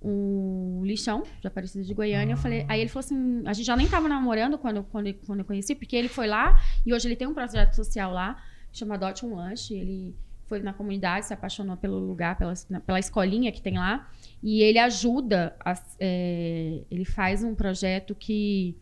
o 0.00 0.80
lixão 0.84 1.24
de 1.40 1.48
Aparecida 1.48 1.82
de 1.84 1.92
Goiânia. 1.92 2.34
Eu 2.34 2.36
falei, 2.38 2.64
aí 2.68 2.80
ele 2.80 2.88
falou 2.88 3.00
assim, 3.04 3.42
a 3.44 3.52
gente 3.52 3.66
já 3.66 3.76
nem 3.76 3.88
tava 3.88 4.08
namorando 4.08 4.56
quando, 4.56 4.84
quando, 4.84 5.12
quando 5.26 5.40
eu 5.40 5.44
conheci, 5.44 5.74
porque 5.74 5.96
ele 5.96 6.08
foi 6.08 6.28
lá 6.28 6.60
e 6.86 6.94
hoje 6.94 7.08
ele 7.08 7.16
tem 7.16 7.26
um 7.26 7.34
projeto 7.34 7.74
social 7.74 8.12
lá, 8.12 8.40
chama 8.72 8.94
Adote 8.94 9.26
um 9.26 9.34
Lanche. 9.34 9.74
Ele 9.74 10.14
foi 10.48 10.60
na 10.60 10.72
comunidade, 10.72 11.26
se 11.26 11.34
apaixonou 11.34 11.76
pelo 11.76 11.98
lugar, 11.98 12.36
pela, 12.38 12.54
pela 12.86 12.98
escolinha 12.98 13.52
que 13.52 13.60
tem 13.60 13.76
lá. 13.78 14.10
E 14.42 14.62
ele 14.62 14.78
ajuda, 14.78 15.54
as- 15.60 15.96
é, 16.00 16.82
ele 16.90 17.04
faz 17.04 17.44
um 17.44 17.54
projeto 17.54 18.14
que 18.14 18.76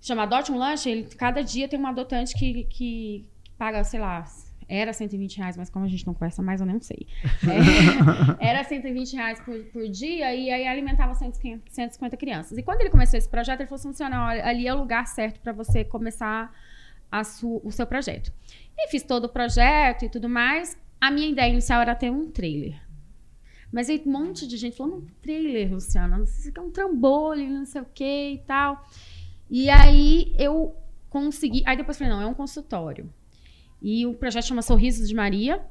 chama 0.00 0.22
Adote 0.24 0.50
um 0.52 0.58
Lanche. 0.58 0.90
Ele, 0.90 1.04
cada 1.04 1.42
dia 1.42 1.68
tem 1.68 1.78
um 1.78 1.86
adotante 1.86 2.34
que, 2.34 2.64
que 2.64 3.26
paga, 3.56 3.84
sei 3.84 4.00
lá, 4.00 4.24
era 4.68 4.92
120 4.92 5.36
reais, 5.38 5.56
mas 5.56 5.68
como 5.68 5.84
a 5.84 5.88
gente 5.88 6.06
não 6.06 6.14
conversa 6.14 6.42
mais, 6.42 6.60
eu 6.60 6.66
nem 6.66 6.80
sei. 6.80 7.06
É, 8.40 8.44
era 8.50 8.62
120 8.64 9.14
reais 9.14 9.40
por, 9.40 9.58
por 9.72 9.88
dia 9.88 10.34
e 10.34 10.50
aí 10.50 10.66
alimentava 10.66 11.12
150 11.14 11.64
150 11.70 12.16
crianças. 12.16 12.56
E 12.58 12.62
quando 12.62 12.80
ele 12.80 12.90
começou 12.90 13.18
esse 13.18 13.28
projeto, 13.28 13.60
ele 13.60 13.68
falou 13.68 13.90
assim, 13.90 14.04
ali 14.42 14.66
é 14.66 14.74
o 14.74 14.78
lugar 14.78 15.06
certo 15.06 15.40
para 15.40 15.52
você 15.52 15.84
começar 15.84 16.44
a 16.44 16.50
o 17.42 17.70
seu 17.70 17.86
projeto. 17.86 18.32
E 18.76 18.88
fiz 18.88 19.02
todo 19.02 19.24
o 19.24 19.28
projeto 19.28 20.04
e 20.04 20.08
tudo 20.08 20.28
mais. 20.28 20.78
A 21.00 21.10
minha 21.10 21.28
ideia 21.28 21.50
inicial 21.50 21.80
era 21.80 21.94
ter 21.94 22.10
um 22.10 22.30
trailer. 22.30 22.80
Mas 23.72 23.88
aí 23.88 24.02
um 24.04 24.10
monte 24.10 24.46
de 24.46 24.56
gente 24.56 24.76
falou, 24.76 24.98
um 24.98 25.06
trailer, 25.22 25.72
Luciana, 25.72 26.22
isso 26.22 26.50
é 26.54 26.60
um 26.60 26.70
trambolho, 26.70 27.48
não 27.48 27.64
sei 27.64 27.80
o 27.80 27.86
que 27.92 28.32
e 28.32 28.38
tal. 28.38 28.84
E 29.48 29.70
aí 29.70 30.34
eu 30.38 30.74
consegui. 31.08 31.62
Aí 31.66 31.76
depois 31.76 31.98
falei, 31.98 32.12
não, 32.12 32.20
é 32.20 32.26
um 32.26 32.34
consultório. 32.34 33.12
E 33.80 34.06
o 34.06 34.14
projeto 34.14 34.46
chama 34.46 34.62
Sorrisos 34.62 35.08
de 35.08 35.14
Maria. 35.14 35.64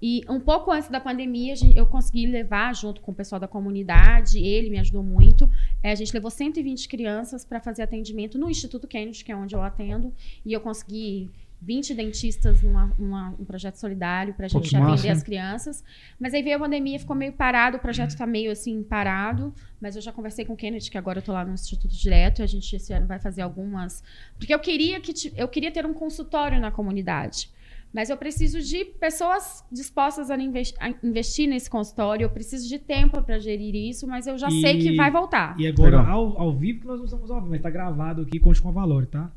E 0.00 0.22
um 0.28 0.38
pouco 0.38 0.70
antes 0.70 0.88
da 0.88 1.00
pandemia, 1.00 1.54
eu 1.74 1.84
consegui 1.86 2.26
levar, 2.26 2.74
junto 2.74 3.00
com 3.00 3.10
o 3.10 3.14
pessoal 3.14 3.40
da 3.40 3.48
comunidade, 3.48 4.38
ele 4.38 4.70
me 4.70 4.78
ajudou 4.78 5.02
muito. 5.02 5.50
é, 5.82 5.90
a 5.90 5.94
gente 5.94 6.12
levou 6.12 6.30
120 6.30 6.88
crianças 6.88 7.44
para 7.44 7.60
fazer 7.60 7.82
atendimento 7.82 8.38
no 8.38 8.48
Instituto 8.48 8.86
Kennedy, 8.86 9.24
que 9.24 9.32
é 9.32 9.36
onde 9.36 9.54
eu 9.54 9.62
atendo. 9.62 10.12
E 10.46 10.52
eu 10.52 10.60
consegui 10.60 11.30
20 11.60 11.94
dentistas 11.94 12.62
numa, 12.62 13.34
um 13.38 13.44
projeto 13.44 13.74
solidário 13.76 14.32
para 14.34 14.46
a 14.46 14.48
gente 14.48 14.74
atender 14.76 14.90
massa, 14.90 15.12
as 15.12 15.22
crianças. 15.22 15.84
Mas 16.18 16.32
aí 16.32 16.42
veio 16.42 16.56
a 16.56 16.60
pandemia, 16.60 16.98
ficou 16.98 17.16
meio 17.16 17.32
parado, 17.32 17.78
o 17.78 17.80
projeto 17.80 18.10
está 18.10 18.26
meio 18.26 18.50
assim 18.50 18.82
parado. 18.82 19.52
Mas 19.80 19.96
eu 19.96 20.02
já 20.02 20.12
conversei 20.12 20.44
com 20.44 20.52
o 20.52 20.56
Kennedy, 20.56 20.90
que 20.90 20.98
agora 20.98 21.18
eu 21.18 21.22
tô 21.22 21.32
lá 21.32 21.44
no 21.44 21.52
Instituto 21.52 21.94
Direto, 21.94 22.40
e 22.40 22.42
a 22.44 22.46
gente 22.46 22.74
esse 22.74 22.92
ano 22.92 23.06
vai 23.06 23.18
fazer 23.18 23.42
algumas. 23.42 24.02
Porque 24.38 24.54
eu 24.54 24.58
queria 24.60 25.00
que 25.00 25.12
eu 25.36 25.48
queria 25.48 25.72
ter 25.72 25.84
um 25.84 25.94
consultório 25.94 26.60
na 26.60 26.70
comunidade. 26.70 27.50
Mas 27.92 28.10
eu 28.10 28.16
preciso 28.16 28.60
de 28.60 28.84
pessoas 28.84 29.64
dispostas 29.72 30.30
a 30.30 30.36
inves- 30.36 30.74
a 30.78 30.90
investir 31.02 31.48
nesse 31.48 31.70
consultório. 31.70 32.24
Eu 32.24 32.30
preciso 32.30 32.68
de 32.68 32.78
tempo 32.78 33.22
para 33.22 33.38
gerir 33.38 33.74
isso, 33.74 34.06
mas 34.06 34.26
eu 34.26 34.36
já 34.36 34.48
E- 34.48 34.60
sei 34.60 34.78
que 34.78 34.94
vai 34.94 35.10
voltar. 35.10 35.58
E 35.58 35.66
agora, 35.66 36.00
ao, 36.00 36.38
ao 36.38 36.52
vivo, 36.54 36.80
que 36.80 36.86
nós 36.86 37.00
usamos 37.00 37.30
ao 37.30 37.38
vivo, 37.40 37.50
mas 37.50 37.62
tá 37.62 37.70
gravado 37.70 38.22
aqui, 38.22 38.38
conte 38.38 38.60
com 38.60 38.68
a 38.68 38.72
Valor, 38.72 39.06
tá? 39.06 39.32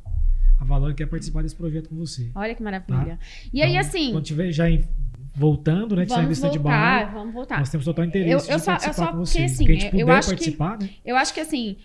A 0.59 0.65
Valor 0.65 0.93
quer 0.93 1.07
participar 1.07 1.41
desse 1.43 1.55
projeto 1.55 1.87
com 1.89 1.95
você. 1.95 2.29
Olha 2.35 2.53
que 2.53 2.61
maravilha. 2.61 3.17
E 3.53 3.61
aí, 3.63 3.69
Então, 3.71 3.79
assim, 3.81 4.11
Quando 4.11 4.25
tiver 4.25 4.51
já 4.51 4.69
em- 4.69 4.83
voltando, 5.33 5.95
né? 5.95 6.03
Que 6.03 6.09
saindo 6.09 6.27
do 6.29 6.35
vamos 6.35 6.37
stand-by, 6.37 6.61
voltar, 6.61 7.13
vamos 7.13 7.33
voltar. 7.33 7.59
nós 7.59 7.69
temos 7.69 7.85
total 7.85 8.03
interesse 8.05 8.29
Eu- 8.49 8.53
eu 8.53 8.57
de 8.59 8.63
só- 8.65 8.71
eu 8.71 8.77
participar 8.77 8.93
só- 8.93 9.05
com 9.07 9.17
porque, 9.19 9.25
você. 9.31 9.43
assim, 9.43 9.65
que 9.65 9.71
a 9.71 9.75
gente 9.75 9.85
eu 9.85 9.91
puder 9.91 10.11
acho 10.11 10.27
que- 10.29 10.35
participar, 10.35 10.77
né? 10.79 10.89
Eu 11.05 11.15
acho 11.15 11.33
que 11.33 11.39
assim. 11.39 11.77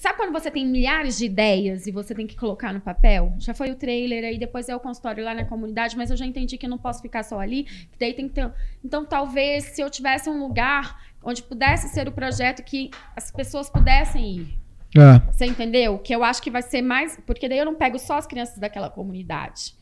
Sabe 0.00 0.16
quando 0.16 0.32
você 0.32 0.50
tem 0.50 0.66
milhares 0.66 1.18
de 1.18 1.26
ideias 1.26 1.86
e 1.86 1.92
você 1.92 2.14
tem 2.14 2.26
que 2.26 2.34
colocar 2.34 2.72
no 2.72 2.80
papel? 2.80 3.34
Já 3.38 3.52
foi 3.52 3.70
o 3.70 3.74
trailer, 3.74 4.24
aí 4.24 4.38
depois 4.38 4.66
é 4.66 4.74
o 4.74 4.80
consultório 4.80 5.22
lá 5.22 5.34
na 5.34 5.44
comunidade, 5.44 5.94
mas 5.94 6.10
eu 6.10 6.16
já 6.16 6.24
entendi 6.24 6.56
que 6.56 6.64
eu 6.64 6.70
não 6.70 6.78
posso 6.78 7.02
ficar 7.02 7.22
só 7.22 7.38
ali, 7.38 7.64
que 7.64 7.98
daí 7.98 8.14
tem 8.14 8.26
que 8.26 8.32
ter. 8.32 8.50
Então, 8.82 9.04
talvez, 9.04 9.64
se 9.64 9.82
eu 9.82 9.90
tivesse 9.90 10.30
um 10.30 10.40
lugar 10.40 10.98
onde 11.22 11.42
pudesse 11.42 11.90
ser 11.90 12.08
o 12.08 12.12
projeto 12.12 12.62
que 12.62 12.90
as 13.14 13.30
pessoas 13.30 13.68
pudessem 13.68 14.36
ir. 14.36 14.58
É. 14.96 15.18
Você 15.30 15.44
entendeu? 15.44 15.98
Que 15.98 16.14
eu 16.14 16.24
acho 16.24 16.40
que 16.40 16.50
vai 16.50 16.62
ser 16.62 16.80
mais. 16.80 17.20
Porque 17.26 17.46
daí 17.46 17.58
eu 17.58 17.66
não 17.66 17.74
pego 17.74 17.98
só 17.98 18.16
as 18.16 18.26
crianças 18.26 18.56
daquela 18.56 18.88
comunidade. 18.88 19.74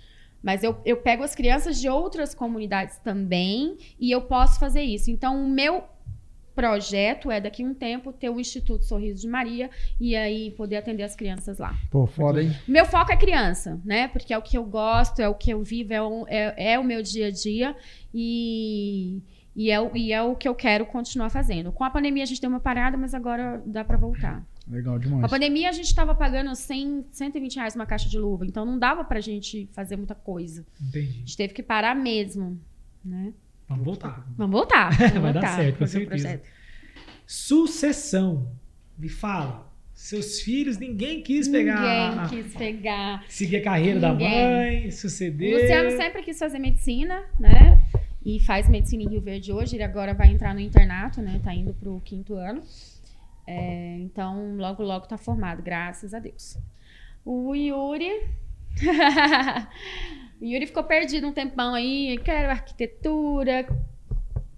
Mas 0.43 0.65
eu, 0.65 0.81
eu 0.85 0.97
pego 0.97 1.23
as 1.23 1.37
crianças 1.37 1.81
de 1.81 1.89
outras 1.89 2.35
comunidades 2.35 2.99
também 2.99 3.77
e 4.01 4.11
eu 4.11 4.23
posso 4.23 4.59
fazer 4.59 4.83
isso. 4.83 5.13
Então, 5.13 5.45
o 5.45 5.49
meu 5.49 5.85
projeto 6.63 7.31
é, 7.31 7.41
daqui 7.41 7.63
a 7.63 7.67
um 7.67 7.73
tempo, 7.73 8.13
ter 8.13 8.29
o 8.29 8.41
Instituto 8.41 8.85
Sorriso 8.85 9.21
de 9.23 9.29
Maria 9.29 9.71
e 10.01 10.17
aí 10.17 10.51
poder 10.51 10.77
atender 10.77 11.05
as 11.05 11.15
crianças 11.15 11.59
lá. 11.59 11.77
Pô, 11.91 12.05
foda, 12.07 12.43
hein? 12.43 12.51
Meu 12.67 12.85
foco 12.85 13.13
é 13.13 13.17
criança, 13.17 13.81
né? 13.85 14.09
Porque 14.09 14.33
é 14.35 14.39
o 14.39 14.43
que 14.43 14.59
eu 14.59 14.65
gosto, 14.65 15.21
é 15.21 15.29
o 15.29 15.35
que 15.35 15.51
eu 15.53 15.63
vivo, 15.63 15.93
é 15.93 16.03
o, 16.03 16.27
é, 16.29 16.73
é 16.73 16.79
o 16.79 16.83
meu 16.85 17.01
dia 17.03 17.29
a 17.29 17.31
dia 17.31 17.77
e, 18.13 19.21
e, 19.55 19.71
é, 19.71 19.81
o- 19.81 19.97
e 19.97 20.13
é 20.13 20.21
o 20.23 20.35
que 20.35 20.49
eu 20.49 20.55
quero 20.55 20.85
continuar 20.87 21.31
fazendo. 21.31 21.71
Com 21.71 21.85
a 21.85 21.91
pandemia 21.91 22.23
a 22.25 22.27
gente 22.27 22.41
deu 22.41 22.51
uma 22.51 22.61
parada, 22.61 22.97
mas 22.97 23.15
agora 23.15 23.63
dá 23.65 23.85
pra 23.85 23.97
voltar. 23.97 24.45
Legal 24.69 24.95
Com 24.95 24.99
a 24.99 25.03
demais. 25.05 25.31
pandemia 25.31 25.69
a 25.69 25.73
gente 25.73 25.95
tava 25.95 26.15
pagando 26.15 26.55
100, 26.55 27.07
120 27.11 27.57
reais 27.57 27.75
uma 27.75 27.87
caixa 27.87 28.09
de 28.09 28.19
luva, 28.19 28.45
então 28.45 28.67
não 28.67 28.79
dava 28.79 29.05
pra 29.05 29.21
gente 29.21 29.69
fazer 29.73 29.97
muita 29.97 30.15
coisa. 30.15 30.67
A 30.81 30.85
Entendi. 30.89 31.13
gente 31.21 31.37
teve 31.37 31.55
que 31.55 31.63
parar 31.63 31.95
mesmo, 31.95 32.61
né? 33.05 33.33
Vamos 33.69 33.85
voltar. 33.85 34.27
Vamos 34.37 34.53
voltar. 34.53 34.91
Vamos 34.97 35.13
Vai 35.13 35.33
dar 35.33 35.41
voltar, 35.41 35.57
certo, 35.57 35.73
com 35.75 35.79
fazer 35.81 35.99
o 35.99 36.01
certeza. 36.09 36.43
Sucessão. 37.27 38.51
Me 38.99 39.09
fala. 39.09 39.69
Seus 39.95 40.41
filhos, 40.41 40.79
ninguém 40.79 41.23
quis 41.23 41.49
pegar. 41.49 42.15
Ninguém 42.31 42.43
quis 42.45 42.55
pegar. 42.55 43.25
Seguir 43.29 43.57
a 43.57 43.63
carreira 43.63 43.99
da 44.01 44.13
Ninguém. 44.13 44.31
mãe, 44.31 44.87
O 44.89 44.93
suceder. 44.93 45.61
Luciano 45.61 45.91
sempre 45.91 46.23
quis 46.23 46.39
fazer 46.39 46.59
medicina, 46.59 47.25
né? 47.39 47.83
E 48.25 48.39
faz 48.41 48.69
medicina 48.69 49.03
em 49.03 49.09
Rio 49.09 49.21
Verde 49.21 49.53
hoje. 49.53 49.77
Ele 49.77 49.83
agora 49.83 50.15
vai 50.15 50.29
entrar 50.33 50.55
no 50.55 50.61
internato, 50.61 51.21
né? 51.21 51.41
Tá 51.43 51.53
indo 51.55 51.75
pro 51.75 52.01
quinto 52.05 52.35
ano. 52.35 52.63
É, 53.47 53.97
então, 54.01 54.57
logo, 54.57 54.83
logo 54.83 55.07
tá 55.07 55.17
formado, 55.19 55.63
graças 55.63 56.15
a 56.15 56.19
Deus. 56.19 56.57
O 57.25 57.55
Yuri. 57.55 58.23
o 60.41 60.45
Yuri 60.45 60.67
ficou 60.67 60.85
perdido 60.85 61.27
um 61.27 61.33
tempão 61.33 61.75
aí. 61.75 62.19
Quero 62.25 62.51
arquitetura. 62.51 63.67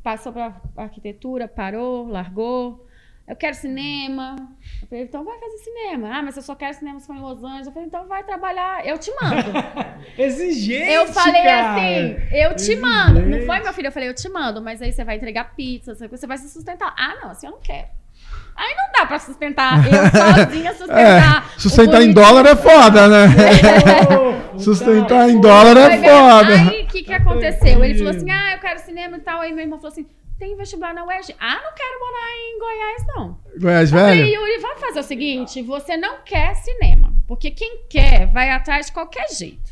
Passou 0.03 0.33
pra 0.33 0.61
arquitetura, 0.76 1.47
parou, 1.47 2.07
largou. 2.09 2.87
Eu 3.28 3.37
quero 3.37 3.55
cinema. 3.55 4.35
Eu 4.83 4.89
falei, 4.89 5.05
então 5.05 5.24
vai 5.24 5.39
fazer 5.39 5.59
cinema. 5.59 6.09
Ah, 6.12 6.22
mas 6.22 6.37
eu 6.37 6.43
só 6.43 6.55
quero 6.57 6.74
cinema 6.74 6.99
se 6.99 7.07
for 7.07 7.14
em 7.14 7.20
Los 7.20 7.45
Angeles. 7.45 7.66
Eu 7.66 7.72
falei, 7.72 7.87
então 7.87 8.09
vai 8.09 8.24
trabalhar. 8.24 8.85
Eu 8.85 8.99
te 8.99 9.12
mando. 9.22 9.53
Exigente, 10.18 10.91
Eu 10.91 11.07
falei 11.07 11.43
cara. 11.43 11.74
assim, 11.74 12.16
eu 12.33 12.51
te 12.57 12.62
Exigente. 12.62 12.81
mando. 12.81 13.20
Não 13.26 13.41
foi, 13.47 13.61
meu 13.61 13.72
filho? 13.72 13.87
Eu 13.89 13.93
falei, 13.93 14.09
eu 14.09 14.14
te 14.14 14.28
mando, 14.28 14.61
mas 14.61 14.83
aí 14.83 14.91
você 14.93 15.05
vai 15.05 15.16
entregar 15.16 15.55
pizza, 15.55 15.95
você 15.95 16.26
vai 16.26 16.39
se 16.39 16.49
sustentar. 16.49 16.93
Ah, 16.99 17.18
não, 17.22 17.31
assim 17.31 17.47
eu 17.47 17.53
não 17.53 17.61
quero. 17.61 17.87
Aí 18.61 18.74
não 18.76 18.92
dá 18.92 19.06
pra 19.06 19.18
sustentar, 19.18 19.78
eu 19.86 20.44
sozinha 20.44 20.74
sustentar. 20.74 21.46
É, 21.56 21.58
sustentar 21.58 22.00
o 22.00 22.02
em 22.02 22.12
bonitinho. 22.12 22.14
dólar 22.14 22.46
é 22.46 22.56
foda, 22.56 23.08
né? 23.08 23.26
Sustentar 24.61 25.30
em 25.30 25.40
dólar 25.40 25.76
é 25.78 25.96
foda. 25.96 26.70
Aí, 26.70 26.82
o 26.82 26.86
que 26.86 27.02
que 27.02 27.12
aconteceu? 27.14 27.82
Ele 27.82 27.96
falou 27.96 28.11
assim, 28.11 28.30
ah, 28.30 28.52
eu 28.52 28.58
quero 28.58 28.78
cinema 28.80 29.16
e 29.16 29.20
tal. 29.20 29.40
Aí 29.40 29.50
meu 29.50 29.64
irmão 29.64 29.78
falou 29.78 29.90
assim, 29.92 30.06
tem 30.38 30.54
vestibular 30.54 30.92
na 30.92 31.06
UERJ? 31.06 31.34
Ah, 31.40 31.54
não 31.54 31.72
quero 31.74 32.00
morar 32.00 32.30
em 32.36 32.58
Goiás, 32.58 33.06
não. 33.06 33.38
Goiás, 33.58 33.90
falei, 33.90 34.22
velho? 34.22 34.34
Yuri, 34.34 34.58
vamos 34.61 34.80
fazer 34.80 35.00
o 35.00 35.02
seguinte, 35.02 35.62
você 35.62 35.96
não 35.96 36.18
quer 36.22 36.54
cinema. 36.56 37.14
Porque 37.26 37.50
quem 37.50 37.84
quer, 37.88 38.26
vai 38.26 38.50
atrás 38.50 38.86
de 38.86 38.92
qualquer 38.92 39.30
jeito. 39.30 39.70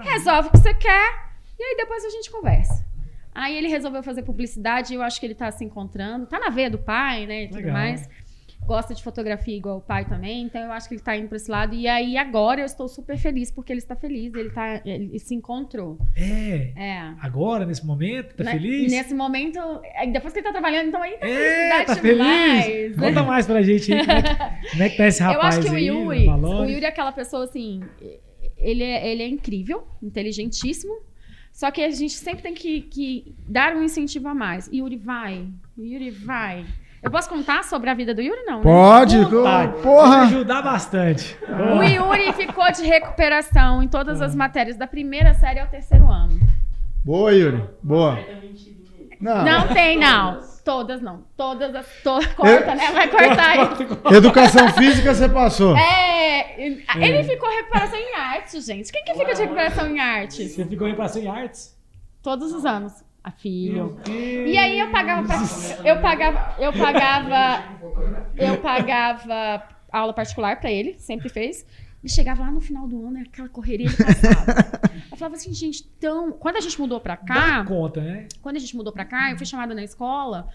Resolve 0.00 0.48
o 0.48 0.52
que 0.52 0.58
você 0.58 0.72
quer 0.72 1.30
e 1.58 1.62
aí 1.62 1.76
depois 1.76 2.02
a 2.06 2.08
gente 2.08 2.30
conversa. 2.30 2.88
Aí 3.34 3.56
ele 3.56 3.68
resolveu 3.68 4.02
fazer 4.02 4.22
publicidade 4.22 4.92
e 4.92 4.96
eu 4.96 5.02
acho 5.02 5.20
que 5.20 5.26
ele 5.26 5.34
tá 5.34 5.50
se 5.50 5.64
encontrando. 5.64 6.26
Tá 6.26 6.38
na 6.38 6.50
veia 6.50 6.68
do 6.68 6.78
pai, 6.78 7.26
né? 7.26 7.44
E 7.44 7.48
tudo 7.48 7.58
Legal. 7.58 7.72
mais. 7.72 8.08
Gosta 8.70 8.94
de 8.94 9.02
fotografia 9.02 9.56
igual 9.56 9.78
o 9.78 9.80
pai 9.80 10.04
também, 10.04 10.44
então 10.44 10.60
eu 10.62 10.70
acho 10.70 10.86
que 10.88 10.94
ele 10.94 11.02
tá 11.02 11.16
indo 11.16 11.26
pra 11.26 11.36
esse 11.36 11.50
lado. 11.50 11.74
E 11.74 11.88
aí 11.88 12.16
agora 12.16 12.60
eu 12.60 12.64
estou 12.66 12.86
super 12.86 13.16
feliz 13.18 13.50
porque 13.50 13.72
ele 13.72 13.80
está 13.80 13.96
feliz, 13.96 14.32
ele, 14.32 14.50
tá, 14.50 14.80
ele 14.84 15.18
se 15.18 15.34
encontrou. 15.34 15.98
É. 16.14 16.72
É. 16.76 17.14
Agora, 17.20 17.66
nesse 17.66 17.84
momento, 17.84 18.32
tá 18.36 18.44
Né? 18.44 18.52
feliz? 18.52 18.92
Nesse 18.92 19.12
momento, 19.12 19.58
é, 19.82 20.06
depois 20.06 20.32
que 20.32 20.38
ele 20.38 20.46
tá 20.46 20.52
trabalhando, 20.52 20.86
então 20.86 21.02
aí 21.02 21.14
tá 21.18 21.26
É, 21.26 21.84
tá 21.84 21.96
feliz? 21.96 22.16
demais. 22.16 22.96
né? 22.96 23.08
Conta 23.08 23.22
mais 23.24 23.44
pra 23.44 23.60
gente 23.60 23.92
aí. 23.92 24.06
Como 24.06 24.12
é, 24.12 24.22
que- 24.22 24.36
como 24.70 24.82
é 24.84 24.88
que 24.88 24.96
tá 24.96 25.06
esse 25.08 25.20
Eu 25.20 25.26
rapaz 25.26 25.56
acho 25.58 25.66
que 25.66 25.72
o 25.72 25.76
aí? 25.76 25.86
Yuri, 25.86 26.26
Valores? 26.26 26.70
o 26.70 26.72
Yuri 26.72 26.84
é 26.84 26.88
aquela 26.88 27.10
pessoa 27.10 27.44
assim, 27.46 27.80
ele 28.56 28.84
é, 28.84 29.10
ele 29.10 29.22
é 29.24 29.28
incrível, 29.28 29.84
inteligentíssimo, 30.00 30.94
só 31.52 31.72
que 31.72 31.82
a 31.82 31.90
gente 31.90 32.12
sempre 32.12 32.42
tem 32.44 32.54
que, 32.54 32.82
que 32.82 33.34
dar 33.48 33.74
um 33.74 33.82
incentivo 33.82 34.28
a 34.28 34.34
mais. 34.34 34.68
Yuri 34.72 34.96
vai, 34.96 35.48
Yuri 35.76 36.10
vai. 36.10 36.64
Eu 37.02 37.10
posso 37.10 37.28
contar 37.28 37.64
sobre 37.64 37.88
a 37.88 37.94
vida 37.94 38.14
do 38.14 38.20
Yuri, 38.20 38.42
não, 38.44 38.58
né? 38.58 38.62
Pode. 38.62 39.24
Vai 39.24 39.72
porra. 39.80 40.22
ajudar 40.22 40.60
bastante. 40.60 41.36
O 41.48 41.82
Yuri 41.82 42.32
ficou 42.34 42.70
de 42.72 42.82
recuperação 42.84 43.82
em 43.82 43.88
todas 43.88 44.20
as 44.20 44.34
matérias, 44.34 44.76
da 44.76 44.86
primeira 44.86 45.32
série 45.32 45.60
ao 45.60 45.66
terceiro 45.66 46.10
ano. 46.10 46.38
Boa, 47.02 47.32
Yuri. 47.32 47.64
Boa. 47.82 48.18
Não. 49.18 49.44
Não 49.44 49.68
tem, 49.68 49.98
não. 49.98 50.40
Todas 50.64 51.00
não. 51.00 51.24
Todas 51.36 51.74
as. 51.74 51.86
To... 52.02 52.20
Corta, 52.36 52.74
né? 52.74 52.90
Vai 52.92 53.08
cortar 53.08 53.48
aí. 53.48 53.60
Educação 54.16 54.68
física 54.74 55.14
você 55.14 55.28
passou. 55.28 55.76
É, 55.76 56.62
ele 56.96 57.24
ficou 57.24 57.48
recuperação 57.48 57.98
em 57.98 58.14
arte, 58.14 58.60
gente. 58.60 58.92
Quem 58.92 59.02
que 59.04 59.14
fica 59.14 59.34
de 59.34 59.42
recuperação 59.42 59.88
em 59.88 59.98
arte? 59.98 60.48
Você 60.48 60.64
ficou 60.66 60.86
em 60.86 60.94
passou 60.94 61.22
em 61.22 61.28
artes? 61.28 61.76
Todos 62.22 62.52
os 62.52 62.66
anos. 62.66 62.92
A 63.22 63.30
filho. 63.30 63.98
E 64.06 64.56
aí 64.56 64.78
eu 64.78 64.90
pagava, 64.90 65.26
pra- 65.26 65.38
eu 65.84 66.00
pagava, 66.00 66.56
eu 66.58 66.72
pagava, 66.72 67.64
eu 68.36 68.56
pagava 68.58 69.62
aula 69.92 70.12
particular 70.12 70.58
pra 70.60 70.70
ele, 70.70 70.94
sempre 70.98 71.28
fez. 71.28 71.66
E 72.02 72.08
chegava 72.08 72.42
lá 72.42 72.50
no 72.50 72.62
final 72.62 72.88
do 72.88 73.06
ano, 73.06 73.20
aquela 73.20 73.48
correria 73.48 73.86
ele 73.86 73.96
passava. 73.96 74.80
Eu 75.10 75.16
falava 75.18 75.34
assim, 75.36 75.52
gente, 75.52 75.86
então, 75.98 76.32
quando 76.32 76.56
a 76.56 76.60
gente 76.60 76.80
mudou 76.80 76.98
pra 76.98 77.14
cá, 77.16 77.58
Dá 77.58 77.64
conta, 77.64 78.00
né? 78.00 78.26
quando 78.40 78.56
a 78.56 78.58
gente 78.58 78.74
mudou 78.74 78.90
pra 78.92 79.04
cá, 79.04 79.30
eu 79.30 79.36
fui 79.36 79.44
chamada 79.44 79.74
na 79.74 79.82
escola, 79.84 80.48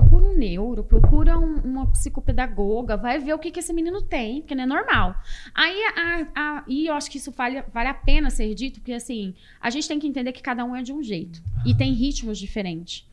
procura 0.00 0.24
um 0.26 0.36
neuro, 0.36 0.84
procura 0.84 1.38
um- 1.38 1.56
uma 1.60 1.86
psicopedagoga, 1.90 2.96
vai 2.96 3.18
ver 3.18 3.34
o 3.34 3.38
que, 3.38 3.50
que 3.50 3.60
esse 3.60 3.72
menino 3.72 4.02
tem, 4.02 4.40
porque 4.40 4.54
não 4.54 4.64
é 4.64 4.66
normal. 4.66 5.14
Aí, 5.54 5.76
a, 5.94 6.28
a- 6.34 6.64
e 6.68 6.86
eu 6.86 6.94
acho 6.94 7.10
que 7.10 7.18
isso 7.18 7.30
vale, 7.32 7.62
vale 7.72 7.88
a 7.88 7.94
pena 7.94 8.28
ser 8.30 8.54
dito, 8.54 8.80
porque 8.80 8.92
assim, 8.92 9.34
a 9.60 9.70
gente 9.70 9.88
tem 9.88 9.98
que 9.98 10.06
entender 10.06 10.32
que 10.32 10.42
cada 10.42 10.64
um 10.64 10.74
é 10.76 10.82
de 10.82 10.92
um 10.92 11.02
jeito. 11.02 11.42
E 11.64 11.74
tem 11.74 11.92
ritmos 11.92 12.38
diferentes, 12.38 13.08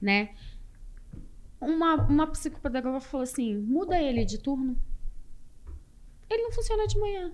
né? 0.00 0.30
Uma, 1.60 1.94
uma 1.94 2.26
psicopedagoga 2.26 3.00
falou 3.00 3.24
assim, 3.24 3.56
muda 3.56 3.98
ele 4.00 4.24
de 4.24 4.38
turno. 4.38 4.76
Ele 6.28 6.42
não 6.42 6.52
funciona 6.52 6.86
de 6.86 6.98
manhã. 6.98 7.32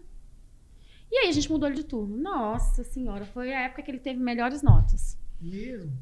E 1.11 1.17
aí 1.19 1.29
a 1.29 1.33
gente 1.33 1.51
mudou 1.51 1.69
ele 1.69 1.77
de 1.77 1.85
turno. 1.85 2.17
Nossa 2.17 2.85
senhora, 2.85 3.25
foi 3.27 3.53
a 3.53 3.63
época 3.63 3.83
que 3.83 3.91
ele 3.91 3.99
teve 3.99 4.21
melhores 4.21 4.63
notas. 4.63 5.19
Mesmo. 5.41 5.93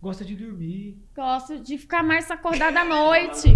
Gosta 0.00 0.24
de 0.24 0.34
dormir. 0.34 0.96
Gosto 1.14 1.58
de 1.60 1.76
ficar 1.76 2.02
mais 2.02 2.30
acordada 2.30 2.80
à 2.80 2.84
noite. 2.86 3.48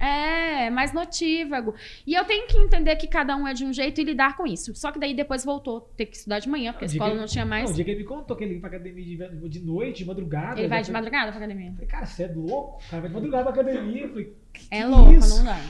É, 0.00 0.68
mais 0.70 0.92
notívago. 0.92 1.74
E 2.06 2.14
eu 2.14 2.24
tenho 2.24 2.46
que 2.48 2.56
entender 2.58 2.96
que 2.96 3.06
cada 3.06 3.36
um 3.36 3.46
é 3.46 3.52
de 3.54 3.64
um 3.64 3.72
jeito 3.72 4.00
e 4.00 4.04
lidar 4.04 4.36
com 4.36 4.44
isso. 4.46 4.74
Só 4.74 4.90
que 4.90 4.98
daí 4.98 5.14
depois 5.14 5.44
voltou 5.44 5.76
a 5.78 5.96
ter 5.96 6.06
que 6.06 6.16
estudar 6.16 6.38
de 6.40 6.48
manhã, 6.48 6.72
porque 6.72 6.86
a 6.86 6.88
O 6.88 6.88
dia 6.88 6.96
escola 6.96 7.12
que- 7.12 7.18
não 7.20 7.26
tinha 7.26 7.44
mais. 7.46 7.64
Não, 7.66 7.70
o 7.72 7.74
dia 7.74 7.84
que 7.84 7.90
ele 7.92 8.00
me 8.00 8.06
contou 8.06 8.36
que 8.36 8.42
ele 8.42 8.54
ia 8.54 8.60
pra 8.60 8.68
academia 8.68 9.28
de, 9.28 9.48
de 9.48 9.60
noite, 9.60 9.98
de 9.98 10.04
madrugada. 10.06 10.58
Ele 10.58 10.66
vai 10.68 10.80
eu 10.80 10.84
de 10.84 10.90
madrugada 10.92 11.28
pra 11.30 11.36
academia. 11.38 11.72
falei, 11.72 11.86
cara, 11.86 12.06
você 12.06 12.24
é 12.24 12.32
louco? 12.34 12.82
O 12.84 12.90
cara 12.90 13.00
vai 13.02 13.08
de 13.08 13.14
madrugada 13.14 13.52
pra 13.52 13.52
academia. 13.62 14.02
Eu 14.02 14.08
falei, 14.08 14.36
que 14.52 14.66
É 14.70 14.80
que 14.80 14.86
louco, 14.86 15.12
isso? 15.12 15.36
não 15.36 15.44
dá. 15.44 15.60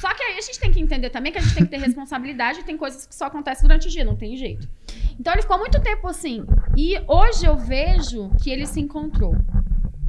Só 0.00 0.14
que 0.14 0.22
aí 0.22 0.38
a 0.38 0.40
gente 0.40 0.60
tem 0.60 0.70
que 0.70 0.80
entender 0.80 1.10
também 1.10 1.32
que 1.32 1.38
a 1.38 1.40
gente 1.40 1.54
tem 1.54 1.64
que 1.64 1.70
ter 1.70 1.78
responsabilidade 1.78 2.60
e 2.60 2.62
tem 2.62 2.76
coisas 2.76 3.06
que 3.06 3.14
só 3.14 3.26
acontecem 3.26 3.62
durante 3.66 3.88
o 3.88 3.90
dia, 3.90 4.04
não 4.04 4.16
tem 4.16 4.36
jeito. 4.36 4.68
Então 5.18 5.32
ele 5.32 5.42
ficou 5.42 5.58
muito 5.58 5.80
tempo 5.80 6.06
assim. 6.06 6.44
E 6.76 6.96
hoje 7.08 7.44
eu 7.44 7.56
vejo 7.56 8.30
que 8.42 8.50
ele 8.50 8.66
se 8.66 8.80
encontrou. 8.80 9.34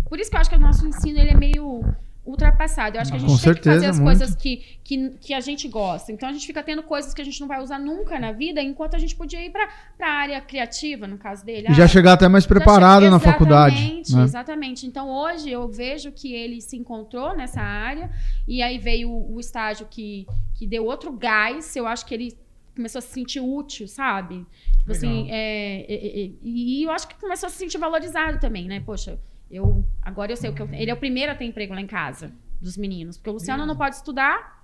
Por 0.08 0.20
isso 0.20 0.30
que 0.30 0.36
eu 0.36 0.42
acho 0.42 0.50
que 0.50 0.56
o 0.56 0.60
nosso 0.60 0.88
ensino 0.88 1.20
ele 1.20 1.32
é 1.32 1.36
meio 1.36 1.84
ultrapassado. 2.30 2.98
Eu 2.98 3.02
acho 3.02 3.12
que 3.12 3.18
a 3.18 3.20
Com 3.22 3.28
gente 3.28 3.44
tem 3.44 3.54
que 3.54 3.60
fazer 3.60 3.72
certeza, 3.72 3.90
as 3.90 4.00
muito. 4.00 4.08
coisas 4.08 4.36
que, 4.36 4.58
que, 4.84 5.10
que 5.22 5.34
a 5.34 5.40
gente 5.40 5.68
gosta. 5.68 6.12
Então 6.12 6.30
a 6.30 6.34
gente 6.34 6.46
fica 6.46 6.62
tendo 6.64 6.84
coisas 6.84 7.14
que 7.14 7.22
a 7.22 7.26
gente 7.26 7.40
não 7.42 7.48
vai 7.48 7.62
usar 7.62 7.80
nunca 7.80 8.20
na 8.20 8.32
vida, 8.32 8.62
enquanto 8.62 8.96
a 8.96 9.00
gente 9.00 9.16
podia 9.16 9.44
ir 9.44 9.52
para 9.52 9.68
a 10.00 10.12
área 10.12 10.42
criativa, 10.42 11.08
no 11.08 11.18
caso 11.18 11.46
dele. 11.46 11.68
E 11.70 11.74
já 11.74 11.86
Ah, 11.86 11.88
chegar 11.88 12.14
até 12.14 12.28
mais 12.28 12.46
preparado 12.46 13.10
na 13.10 13.20
faculdade. 13.20 13.76
Exatamente, 13.76 14.16
né? 14.16 14.24
exatamente. 14.24 14.88
Então 14.88 15.10
hoje 15.10 15.50
eu 15.50 15.68
vejo 15.68 16.12
que 16.12 16.34
ele 16.34 16.62
se 16.62 16.78
encontrou 16.78 17.36
nessa 17.36 17.62
área 17.62 18.10
e 18.48 18.62
aí 18.62 18.78
veio 18.78 19.10
o, 19.12 19.40
estágio 19.40 19.88
que, 19.90 20.26
que 20.56 20.66
deu 20.68 20.86
outro 20.86 21.12
gás. 21.12 21.76
Eu 21.76 21.88
acho 21.88 22.06
que 22.06 22.14
ele 22.14 22.38
começou 22.76 23.00
a 23.00 23.02
se 23.02 23.10
sentir 23.10 23.40
útil, 23.42 23.88
sabe? 23.88 24.46
Tipo 24.78 24.92
assim, 24.92 25.30
é, 25.30 25.82
é, 25.82 26.24
é, 26.26 26.32
e 26.42 26.84
eu 26.84 26.92
acho 26.92 27.08
que 27.08 27.16
começou 27.16 27.48
a 27.48 27.50
se 27.50 27.58
sentir 27.58 27.78
valorizado 27.78 28.40
também, 28.40 28.68
né? 28.68 28.80
Poxa, 28.80 29.20
eu 29.52 29.84
agora 30.02 30.32
eu 30.32 30.38
sei 30.38 30.50
o 30.50 30.54
que 30.54 30.62
eu 30.62 30.70
Ele 30.74 30.92
é 30.92 30.94
o 30.94 30.98
primeiro 30.98 31.32
a 31.32 31.36
ter 31.36 31.46
emprego 31.46 31.74
lá 31.74 31.82
em 31.82 31.88
casa 31.88 32.32
dos 32.62 32.78
meninos, 32.78 33.18
porque 33.18 33.30
o 33.30 33.34
Luciano 33.34 33.66
não 33.66 33.76
pode 33.76 33.96
estudar 33.96 34.60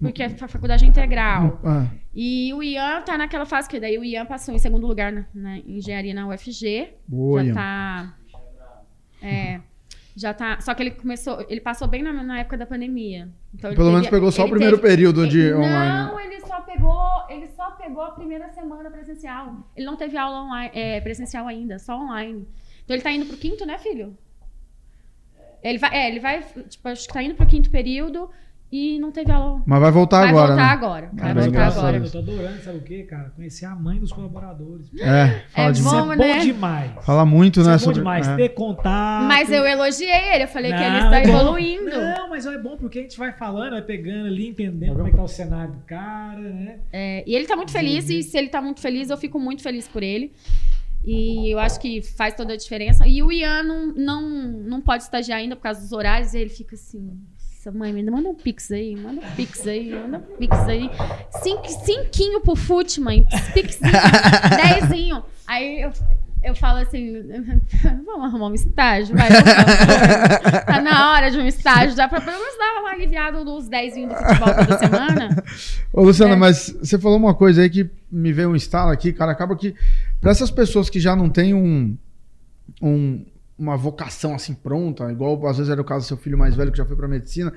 porque 0.00 0.22
a 0.22 0.30
faculdade 0.48 0.82
é 0.84 0.88
integral. 0.88 1.60
Ah, 1.62 1.86
E 2.14 2.52
o 2.54 2.62
Ian 2.62 3.02
tá 3.02 3.18
naquela 3.18 3.44
fase 3.44 3.68
que 3.68 3.78
daí 3.78 3.98
o 3.98 4.02
Ian 4.04 4.24
passou 4.24 4.54
em 4.54 4.58
segundo 4.58 4.86
lugar 4.86 5.12
na, 5.12 5.26
na 5.34 5.58
engenharia 5.58 6.14
na 6.14 6.26
UFG. 6.28 6.88
boa, 7.06 7.40
já 7.44 7.48
Ian. 7.48 7.54
tá. 7.54 8.14
É. 9.22 9.60
Já 10.16 10.34
tá. 10.34 10.60
Só 10.60 10.74
que 10.74 10.82
ele 10.82 10.90
começou. 10.92 11.44
Ele 11.48 11.60
passou 11.60 11.86
bem 11.86 12.02
na, 12.02 12.12
na 12.12 12.40
época 12.40 12.56
da 12.56 12.66
pandemia. 12.66 13.28
Então 13.54 13.74
Pelo 13.74 13.92
menos 13.92 14.08
pegou 14.08 14.30
só 14.32 14.44
o 14.44 14.50
primeiro 14.50 14.76
teve- 14.78 14.88
período 14.88 15.26
de 15.28 15.38
ele- 15.38 15.54
online. 15.54 16.10
Não, 16.12 16.20
ele 16.20 16.40
só 16.40 16.60
pegou. 16.62 17.26
Ele 17.28 17.46
só 17.48 17.70
pegou 17.72 18.02
a 18.02 18.10
primeira 18.12 18.48
semana 18.52 18.90
presencial. 18.90 19.68
Ele 19.76 19.86
não 19.86 19.96
teve 19.96 20.16
aula 20.16 20.42
online, 20.44 20.70
é, 20.74 21.00
presencial 21.00 21.46
ainda, 21.46 21.78
só 21.78 21.96
online. 21.98 22.46
Então 22.90 22.96
ele 22.96 23.02
tá 23.04 23.12
indo 23.12 23.26
pro 23.26 23.36
quinto, 23.36 23.64
né, 23.64 23.78
filho? 23.78 24.18
Ele 25.62 25.78
vai, 25.78 25.94
é, 25.96 26.08
ele 26.08 26.18
vai, 26.18 26.42
tipo, 26.68 26.88
acho 26.88 27.06
que 27.06 27.12
tá 27.14 27.22
indo 27.22 27.36
pro 27.36 27.46
quinto 27.46 27.70
período 27.70 28.28
e 28.72 28.98
não 28.98 29.12
teve 29.12 29.30
aula. 29.30 29.62
Mas 29.64 29.80
vai 29.80 29.92
voltar 29.92 30.20
vai 30.22 30.30
agora, 30.30 30.46
voltar 30.48 30.66
né? 30.66 30.72
agora. 30.72 31.10
Vai 31.12 31.30
Ah, 31.30 31.34
voltar 31.34 31.50
graças 31.50 31.76
a 31.76 31.80
agora. 31.88 31.96
Eu 32.04 32.10
tô 32.10 32.18
adorando, 32.18 32.62
sabe 32.64 32.78
o 32.78 32.82
quê, 32.82 33.02
cara? 33.04 33.30
Conhecer 33.36 33.66
a 33.66 33.76
mãe 33.76 34.00
dos 34.00 34.10
colaboradores. 34.12 34.86
É, 35.00 35.44
fala, 35.50 35.68
É 35.68 35.72
de- 35.72 35.82
bom, 35.82 36.12
é 36.12 36.16
bom 36.16 36.24
né? 36.24 36.38
demais. 36.40 36.90
fala 37.04 37.24
muito, 37.24 37.60
né? 37.62 37.68
é 37.68 37.72
bom 37.74 37.78
sobre- 37.78 37.98
demais. 38.00 38.26
é. 38.26 38.36
Ter 38.36 38.48
contato. 38.48 39.24
Mas 39.28 39.52
eu 39.52 39.64
elogiei 39.64 40.34
ele, 40.34 40.42
eu 40.44 40.48
falei 40.48 40.72
que 40.72 40.82
ele 40.82 40.90
Não, 40.90 41.04
está 41.04 41.18
é 41.20 41.26
bom. 41.28 41.32
evoluindo. 41.40 41.90
Não, 41.90 42.28
mas 42.28 42.44
é 42.44 42.58
bom 42.58 42.76
porque 42.76 42.98
a 42.98 43.02
gente 43.02 43.16
vai 43.16 43.30
falando, 43.32 43.70
vai 43.70 43.82
pegando 43.82 44.26
ali, 44.26 44.48
entendendo 44.48 44.94
como 44.96 45.06
é 45.06 45.10
que 45.12 45.16
tá 45.16 45.22
o 45.22 45.28
cenário 45.28 45.74
do 45.74 45.80
cara, 45.84 46.40
né? 46.40 46.80
É, 46.92 47.22
e 47.24 47.36
ele 47.36 47.46
tá 47.46 47.54
muito 47.54 47.70
feliz, 47.70 48.10
e 48.10 48.20
se 48.24 48.36
ele 48.36 48.48
tá 48.48 48.60
muito 48.60 48.80
feliz, 48.80 49.10
eu 49.10 49.16
fico 49.16 49.38
muito 49.38 49.62
feliz 49.62 49.86
por 49.86 50.02
ele. 50.02 50.32
E 51.04 51.50
eu 51.52 51.58
acho 51.58 51.80
que 51.80 52.02
faz 52.02 52.34
toda 52.34 52.52
a 52.52 52.56
diferença. 52.56 53.06
E 53.06 53.22
o 53.22 53.32
Ian 53.32 53.62
não, 53.62 53.86
não, 53.94 54.30
não 54.30 54.80
pode 54.80 55.02
estagiar 55.04 55.38
ainda 55.38 55.56
por 55.56 55.62
causa 55.62 55.80
dos 55.80 55.92
horários, 55.92 56.34
e 56.34 56.38
ele 56.38 56.50
fica 56.50 56.74
assim. 56.74 57.18
"Nossa, 57.64 57.70
Mãe, 57.76 57.92
me 57.92 58.02
manda 58.02 58.28
um 58.28 58.34
pix 58.34 58.70
aí, 58.70 58.94
manda 58.96 59.20
um 59.20 59.34
pix 59.34 59.66
aí, 59.66 59.90
manda 59.92 60.18
um 60.18 60.36
pix 60.36 60.58
aí. 60.60 60.90
Cinco, 61.42 61.68
cinquinho 61.68 62.40
pro 62.40 62.54
fute, 62.56 63.00
mãe. 63.00 63.24
Pixinho, 63.54 63.90
dezinho. 64.80 65.24
Aí 65.46 65.82
eu, 65.82 65.92
eu 66.42 66.54
falo 66.54 66.78
assim, 66.78 67.12
vamos 68.04 68.24
arrumar 68.26 68.48
um 68.48 68.54
estágio, 68.54 69.16
vai. 69.16 69.28
Tá 70.66 70.80
na 70.80 71.12
hora 71.12 71.30
de 71.30 71.38
um 71.38 71.46
estágio, 71.46 71.96
já 71.96 72.08
pra 72.08 72.20
pelo 72.20 72.38
menos 72.38 72.56
dar 72.58 72.80
uma 72.80 72.90
aliviada 72.90 73.44
nos 73.44 73.68
dezinho 73.68 74.08
do 74.08 74.14
futebol 74.14 74.54
toda 74.54 74.78
semana. 74.78 75.44
Ô, 75.92 76.02
Luciana, 76.02 76.34
É. 76.34 76.36
mas 76.36 76.74
você 76.80 76.98
falou 76.98 77.18
uma 77.18 77.34
coisa 77.34 77.62
aí 77.62 77.70
que 77.70 77.88
me 78.10 78.32
veio 78.32 78.50
um 78.50 78.56
estalo 78.56 78.90
aqui, 78.90 79.12
cara. 79.12 79.32
Acaba 79.32 79.54
que, 79.56 79.74
para 80.20 80.30
essas 80.30 80.50
pessoas 80.50 80.88
que 80.90 80.98
já 81.00 81.14
não 81.14 81.28
têm 81.28 81.54
um, 81.54 81.96
um- 82.82 83.24
uma 83.58 83.76
vocação 83.76 84.34
assim 84.34 84.54
pronta, 84.54 85.10
igual 85.12 85.46
às 85.46 85.58
vezes 85.58 85.70
era 85.70 85.80
o 85.80 85.84
caso 85.84 86.06
do 86.06 86.08
seu 86.08 86.16
filho 86.16 86.38
mais 86.38 86.54
velho 86.54 86.72
que 86.72 86.78
já 86.78 86.84
foi 86.86 86.96
para 86.96 87.06
medicina, 87.06 87.52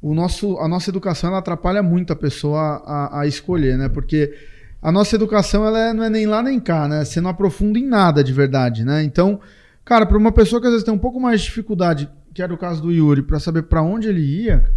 o 0.00 0.14
nosso, 0.14 0.56
a 0.58 0.68
nossa 0.68 0.88
educação 0.90 1.30
ela 1.30 1.40
atrapalha 1.40 1.82
muito 1.82 2.12
a 2.12 2.16
pessoa 2.16 2.80
a, 2.86 3.20
a 3.22 3.26
escolher, 3.26 3.76
né? 3.76 3.88
Porque 3.88 4.32
a 4.80 4.92
nossa 4.92 5.16
educação 5.16 5.64
ela 5.66 5.78
é- 5.88 5.92
não 5.92 6.04
é 6.04 6.10
nem 6.10 6.26
lá 6.26 6.42
nem 6.42 6.58
cá, 6.60 6.86
né? 6.88 7.04
Você 7.04 7.20
não 7.20 7.30
aprofunda 7.30 7.78
em 7.78 7.86
nada 7.86 8.22
de 8.22 8.32
verdade, 8.32 8.84
né? 8.84 9.02
Então, 9.02 9.40
cara, 9.84 10.06
para 10.06 10.16
uma 10.18 10.32
pessoa 10.32 10.60
que 10.60 10.66
às 10.66 10.72
vezes 10.72 10.84
tem 10.84 10.94
um 10.94 10.98
pouco 10.98 11.18
mais 11.20 11.40
de 11.40 11.46
dificuldade, 11.46 12.08
que 12.34 12.42
era 12.42 12.52
o 12.54 12.58
caso 12.58 12.80
do 12.82 12.92
Yuri, 12.92 13.22
para 13.22 13.40
saber 13.40 13.62
para 13.64 13.82
onde 13.82 14.06
ele 14.08 14.20
ia, 14.20 14.70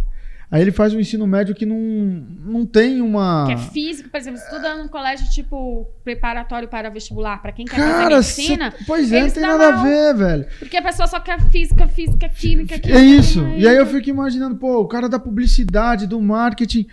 aí 0.50 0.60
ele 0.60 0.72
faz 0.72 0.92
um 0.92 0.98
ensino 0.98 1.24
médio 1.26 1.54
que 1.54 1.64
não, 1.64 1.76
não 1.78 2.66
tem 2.66 3.00
uma. 3.00 3.44
Que 3.46 3.52
é 3.52 3.56
físico, 3.56 4.08
por 4.10 4.16
exemplo, 4.18 4.40
estuda 4.40 4.74
num 4.76 4.88
colégio 4.88 5.30
tipo 5.30 5.86
preparatório 6.02 6.66
para 6.68 6.90
vestibular, 6.90 7.40
para 7.40 7.52
quem 7.52 7.64
quer 7.64 7.76
fazer 7.78 8.08
medicina, 8.14 8.70
cê- 8.72 8.84
pois 8.84 9.12
é, 9.12 9.20
não 9.22 9.30
tem 9.30 9.42
nada 9.42 9.68
a 9.68 9.72
mal. 9.76 9.84
ver, 9.84 10.14
velho. 10.16 10.46
porque 10.58 10.76
a 10.76 10.82
pessoa 10.82 11.06
só 11.06 11.20
quer 11.20 11.40
física, 11.50 11.86
física, 11.86 12.28
química, 12.28 12.78
química. 12.78 12.98
É 12.98 13.04
isso. 13.04 13.38
química, 13.40 13.58
E 13.60 13.68
aí 13.68 13.76
eu 13.76 13.86
fico 13.86 14.10
imaginando, 14.10 14.56
pô, 14.56 14.80
o 14.80 14.88
cara 14.88 15.08
da 15.08 15.18
publicidade, 15.20 16.06
do 16.08 16.20
marketing. 16.20 16.86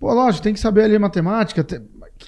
Pô, 0.00 0.12
lógico, 0.12 0.42
tem 0.42 0.52
que 0.52 0.58
saber 0.58 0.82
ali 0.82 0.98
matemática. 0.98 1.64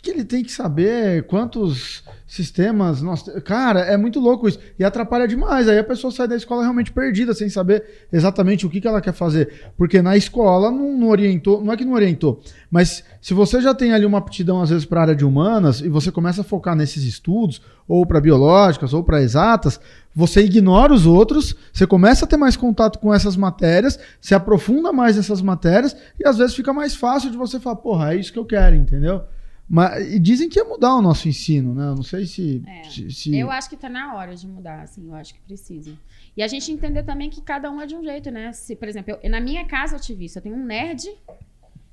Que, 0.05 0.11
ele 0.11 0.24
tem 0.24 0.44
que 0.44 0.52
saber? 0.52 1.24
Quantos 1.26 2.05
sistemas 2.26 3.00
nós. 3.00 3.22
Cara, 3.44 3.80
é 3.80 3.96
muito 3.96 4.20
louco 4.20 4.48
isso. 4.48 4.59
E 4.78 4.84
atrapalha 4.84 5.26
demais. 5.26 5.68
Aí 5.68 5.78
a 5.78 5.84
pessoa 5.84 6.11
sai 6.11 6.28
da 6.28 6.36
escola 6.36 6.62
realmente 6.62 6.92
perdida, 6.92 7.32
sem 7.32 7.48
saber 7.48 8.07
exatamente 8.12 8.66
o 8.66 8.70
que, 8.70 8.80
que 8.80 8.86
ela 8.86 9.00
quer 9.00 9.14
fazer. 9.14 9.72
Porque 9.76 10.02
na 10.02 10.16
escola 10.16 10.70
não, 10.70 10.96
não 10.96 11.09
orientou. 11.09 11.64
Não 11.64 11.72
é 11.72 11.76
que 11.76 11.84
não 11.84 11.94
orientou. 11.94 12.42
Mas 12.70 13.02
se 13.20 13.32
você 13.32 13.61
já 13.61 13.74
tem 13.74 13.92
ali 13.92 14.05
uma 14.05 14.18
aptidão, 14.18 14.61
às 14.61 14.70
vezes, 14.70 14.84
para 14.84 15.00
a 15.00 15.02
área 15.05 15.16
de 15.16 15.24
humanas, 15.24 15.80
e 15.80 15.88
você 15.88 16.12
começa 16.12 16.42
a 16.42 16.44
focar 16.44 16.76
nesses 16.76 17.05
estudos, 17.05 17.62
ou 17.88 18.05
para 18.05 18.20
biológicas, 18.20 18.92
ou 18.92 19.02
para 19.02 19.22
exatas, 19.22 19.80
você 20.14 20.42
ignora 20.42 20.92
os 20.92 21.07
outros, 21.07 21.57
você 21.72 21.86
começa 21.86 22.24
a 22.24 22.28
ter 22.28 22.36
mais 22.36 22.57
contato 22.57 22.98
com 22.98 23.12
essas 23.12 23.36
matérias, 23.36 23.98
se 24.20 24.34
aprofunda 24.34 24.92
mais 24.92 25.16
nessas 25.16 25.40
matérias, 25.40 25.96
e 26.18 26.26
às 26.26 26.36
vezes 26.38 26.55
fica 26.55 26.72
mais 26.72 26.94
fácil 26.94 27.30
de 27.30 27.36
você 27.36 27.59
falar, 27.59 27.76
porra, 27.76 28.12
é 28.12 28.16
isso 28.16 28.32
que 28.32 28.38
eu 28.38 28.44
quero, 28.44 28.76
entendeu? 28.76 29.22
Mas, 29.69 30.12
e 30.15 30.19
dizem 30.19 30.49
que 30.49 30.59
ia 30.59 30.65
mudar 30.65 30.95
o 30.95 31.01
nosso 31.03 31.27
ensino, 31.29 31.75
né? 31.75 31.85
Eu 31.89 31.95
não 31.95 32.03
sei 32.03 32.27
se. 32.27 32.62
É, 32.67 32.85
se- 32.85 33.11
se- 33.11 33.37
Eu 33.37 33.51
acho 33.51 33.69
que 33.71 33.77
tá 33.77 33.89
na 33.89 34.15
hora 34.15 34.35
de 34.37 34.47
mudar, 34.47 34.83
assim, 34.83 35.09
eu 35.09 35.15
acho 35.15 35.33
que 35.35 35.41
precisa. 35.41 35.93
E 36.37 36.43
a 36.43 36.47
gente 36.49 36.71
entender 36.71 37.03
também 37.03 37.31
que 37.31 37.41
cada 37.41 37.71
um 37.71 37.81
é 37.81 37.87
de 37.87 37.95
um 37.97 38.03
jeito, 38.05 38.31
né? 38.31 38.53
Se, 38.53 38.77
por 38.77 38.87
exemplo, 38.89 39.19
eu- 39.23 39.31
na 39.31 39.41
minha 39.41 39.65
casa 39.67 39.97
eu 39.97 40.01
tive 40.01 40.27
isso. 40.27 40.39
Eu 40.39 40.43
tenho 40.43 40.55
um 40.57 40.65
nerd, 40.65 41.11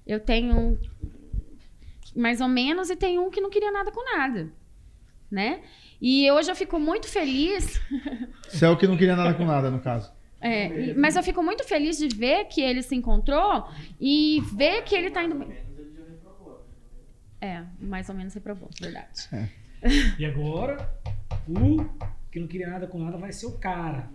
eu 0.06 0.20
tenho 0.20 0.78
mais 2.16 2.42
ou 2.42 2.48
menos, 2.50 2.90
e 2.90 2.96
tem 2.96 3.18
um 3.18 3.30
que 3.30 3.40
não 3.40 3.50
queria 3.50 3.72
nada 3.72 3.90
com 3.92 4.04
nada, 4.18 4.52
né? 5.30 5.62
E 6.02 6.30
hoje 6.32 6.52
eu 6.52 6.56
fico 6.56 6.78
muito 6.80 7.08
feliz 7.08 7.80
Você 8.50 8.66
é 8.66 8.70
o 8.70 8.76
que 8.76 8.86
não 8.88 8.98
queria 8.98 9.16
nada 9.16 9.34
com 9.34 9.46
nada, 9.46 9.70
no 9.72 9.80
caso. 9.80 10.12
É, 10.42 10.94
mas 10.96 11.16
eu 11.16 11.22
fico 11.24 11.42
muito 11.44 11.64
feliz 11.64 11.98
de 12.00 12.08
ver 12.10 12.46
que 12.46 12.60
ele 12.60 12.82
se 12.82 12.96
encontrou 12.96 13.66
e 14.00 14.42
ver 14.56 14.84
que 14.84 14.96
ele 14.96 15.12
tá 15.12 15.24
indo 15.24 15.36
bem. 15.36 15.50
É, 17.42 17.64
mais 17.80 18.08
ou 18.08 18.16
menos 18.16 18.34
reprovou, 18.34 18.70
verdade. 18.80 19.28
E 20.20 20.26
agora, 20.26 20.78
o 21.48 21.84
que 22.32 22.40
não 22.40 22.48
queria 22.48 22.70
nada 22.70 22.86
com 22.86 23.00
nada, 23.00 23.18
vai 23.18 23.34
ser 23.34 23.48
o 23.48 23.58
cara. 23.58 24.08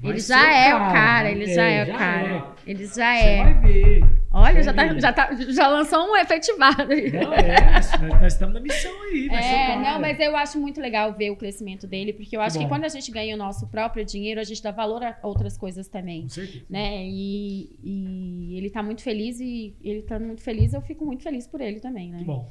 Vai 0.00 0.12
Ele 0.12 0.20
já 0.20 0.54
é 0.54 0.74
o 0.74 0.78
cara, 0.78 1.30
ele 1.30 1.46
já 1.52 1.64
é 1.64 1.82
o 1.82 1.86
já 1.86 1.98
cara. 1.98 2.28
é. 2.28 2.70
Ele 2.70 2.86
já 2.86 2.92
Você 2.92 3.02
é. 3.02 3.42
vai 3.42 3.54
ver. 3.54 4.04
Olha, 4.30 4.62
já, 4.62 4.72
tá, 4.72 4.98
já, 4.98 5.12
tá, 5.12 5.34
já 5.34 5.66
lançou 5.66 6.06
um 6.06 6.16
efetivado 6.16 6.92
aí. 6.92 7.10
Não, 7.10 7.34
é, 7.34 7.70
nós, 7.72 7.90
nós 8.20 8.32
estamos 8.34 8.54
na 8.54 8.60
missão 8.60 8.92
aí. 9.02 9.28
O 9.28 9.32
É, 9.32 9.76
não, 9.76 10.00
mas 10.00 10.20
eu 10.20 10.36
acho 10.36 10.60
muito 10.60 10.80
legal 10.80 11.12
ver 11.14 11.30
o 11.30 11.36
crescimento 11.36 11.86
dele, 11.86 12.12
porque 12.12 12.36
eu 12.36 12.40
acho 12.40 12.58
que 12.58 12.68
quando 12.68 12.84
a 12.84 12.88
gente 12.88 13.10
ganha 13.10 13.34
o 13.34 13.38
nosso 13.38 13.66
próprio 13.66 14.04
dinheiro, 14.04 14.40
a 14.40 14.44
gente 14.44 14.62
dá 14.62 14.70
valor 14.70 15.02
a 15.02 15.16
outras 15.22 15.56
coisas 15.58 15.88
também. 15.88 16.22
Com 16.22 16.28
certeza. 16.28 16.64
Né? 16.70 17.04
E, 17.06 17.76
e 17.82 18.58
ele 18.58 18.70
tá 18.70 18.82
muito 18.82 19.02
feliz 19.02 19.40
e 19.40 19.74
ele 19.82 20.02
tá 20.02 20.18
muito 20.18 20.42
feliz, 20.42 20.74
eu 20.74 20.82
fico 20.82 21.04
muito 21.04 21.24
feliz 21.24 21.46
por 21.46 21.60
ele 21.60 21.80
também, 21.80 22.12
né? 22.12 22.18
Que 22.18 22.24
bom. 22.24 22.48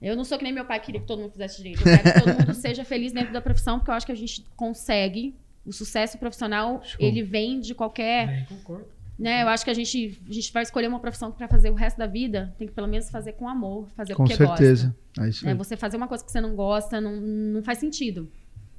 Eu 0.00 0.14
não 0.14 0.24
sou 0.24 0.38
que 0.38 0.44
nem 0.44 0.52
meu 0.52 0.64
pai 0.64 0.78
queria 0.78 1.00
que 1.00 1.06
todo 1.06 1.20
mundo 1.20 1.32
fizesse 1.32 1.56
direito. 1.56 1.80
Eu 1.80 1.96
quero 1.96 2.02
que 2.02 2.20
todo 2.20 2.38
mundo 2.38 2.54
seja 2.60 2.84
feliz 2.84 3.12
dentro 3.12 3.32
da 3.32 3.40
profissão, 3.40 3.78
porque 3.78 3.90
eu 3.90 3.94
acho 3.94 4.06
que 4.06 4.12
a 4.12 4.16
gente 4.16 4.46
consegue. 4.56 5.34
O 5.66 5.72
sucesso 5.72 6.16
profissional, 6.18 6.80
Show. 6.84 6.96
ele 7.00 7.22
vem 7.22 7.60
de 7.60 7.74
qualquer. 7.74 8.28
É, 8.28 8.44
concordo. 8.44 8.86
Né? 9.18 9.42
Eu 9.42 9.48
acho 9.48 9.64
que 9.64 9.70
a 9.70 9.74
gente, 9.74 10.20
a 10.28 10.32
gente 10.32 10.52
vai 10.52 10.62
escolher 10.62 10.86
uma 10.88 11.00
profissão 11.00 11.32
para 11.32 11.48
fazer 11.48 11.70
o 11.70 11.74
resto 11.74 11.96
da 11.96 12.06
vida, 12.06 12.54
tem 12.58 12.68
que 12.68 12.74
pelo 12.74 12.86
menos 12.86 13.08
fazer 13.10 13.32
com 13.32 13.48
amor, 13.48 13.88
fazer 13.96 14.14
Com 14.14 14.24
porque 14.24 14.36
certeza. 14.36 14.94
gosta. 15.14 15.24
É 15.24 15.28
isso 15.30 15.44
Né? 15.44 15.52
aí. 15.52 15.58
Você 15.58 15.76
fazer 15.76 15.96
uma 15.96 16.06
coisa 16.06 16.22
que 16.24 16.30
você 16.30 16.40
não 16.40 16.54
gosta 16.54 17.00
não, 17.00 17.16
não 17.16 17.62
faz 17.62 17.78
sentido. 17.78 18.30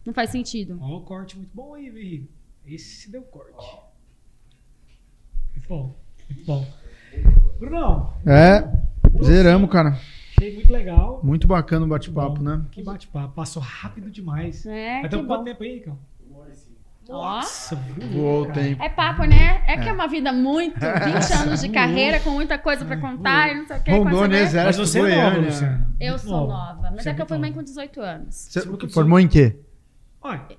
Não 0.05 0.13
faz 0.13 0.29
sentido. 0.29 0.77
Ó, 0.79 0.97
o 0.97 1.01
corte 1.01 1.35
muito 1.35 1.49
bom 1.53 1.73
aí, 1.73 1.88
Henrique. 1.88 2.29
Esse 2.65 2.85
se 3.01 3.11
deu 3.11 3.23
corte. 3.23 3.51
Muito 5.55 5.67
bom. 5.67 5.95
Muito 6.29 6.45
bom. 6.45 6.65
Brunão, 7.59 8.13
É, 8.25 8.63
zeramos, 9.23 9.69
cara. 9.71 9.97
achei 10.38 10.53
muito 10.53 10.71
legal. 10.71 11.19
Muito 11.23 11.47
bacana 11.47 11.85
o 11.85 11.89
bate-papo, 11.89 12.43
né? 12.43 12.63
Que 12.71 12.83
bate-papo. 12.83 13.33
Passou 13.33 13.61
rápido 13.61 14.11
demais. 14.11 14.65
É, 14.65 15.01
Vai 15.01 15.03
que 15.03 15.09
ter 15.09 15.17
bom. 15.17 15.25
quanto 15.27 15.45
tempo 15.45 15.63
aí, 15.63 15.73
Nicão? 15.75 15.97
Ó. 17.09 17.13
Nossa, 17.35 17.75
Voou 18.11 18.43
o 18.43 18.51
tempo. 18.51 18.81
É 18.83 18.89
papo, 18.89 19.23
né? 19.23 19.61
É, 19.67 19.77
que 19.77 19.87
é 19.89 19.91
uma 19.93 20.07
vida 20.07 20.31
muito, 20.33 20.75
20 20.79 21.33
anos 21.41 21.61
de 21.61 21.69
carreira, 21.69 22.19
com 22.19 22.31
muita 22.31 22.57
coisa 22.57 22.83
pra 22.85 22.97
contar 22.97 23.51
e 23.51 23.55
não 23.55 23.65
sei 23.67 23.77
o 23.77 23.83
que. 23.83 23.91
Rondônia, 23.91 24.27
né? 24.27 24.39
Mas 24.41 24.49
Exército, 24.53 24.85
você 24.85 24.99
é 24.99 25.01
nova, 25.01 25.15
Goiânia. 25.29 25.49
Luciano. 25.49 25.87
Eu 25.99 26.17
sou 26.19 26.47
nova, 26.47 26.89
mas 26.91 27.03
Você 27.03 27.09
é 27.09 27.13
que 27.13 27.21
eu 27.21 27.25
fui 27.25 27.37
mãe 27.37 27.53
com 27.53 27.63
18 27.63 28.01
anos. 28.01 28.35
Você 28.49 28.61
formou 28.89 29.19
em 29.19 29.27
quê? 29.27 29.55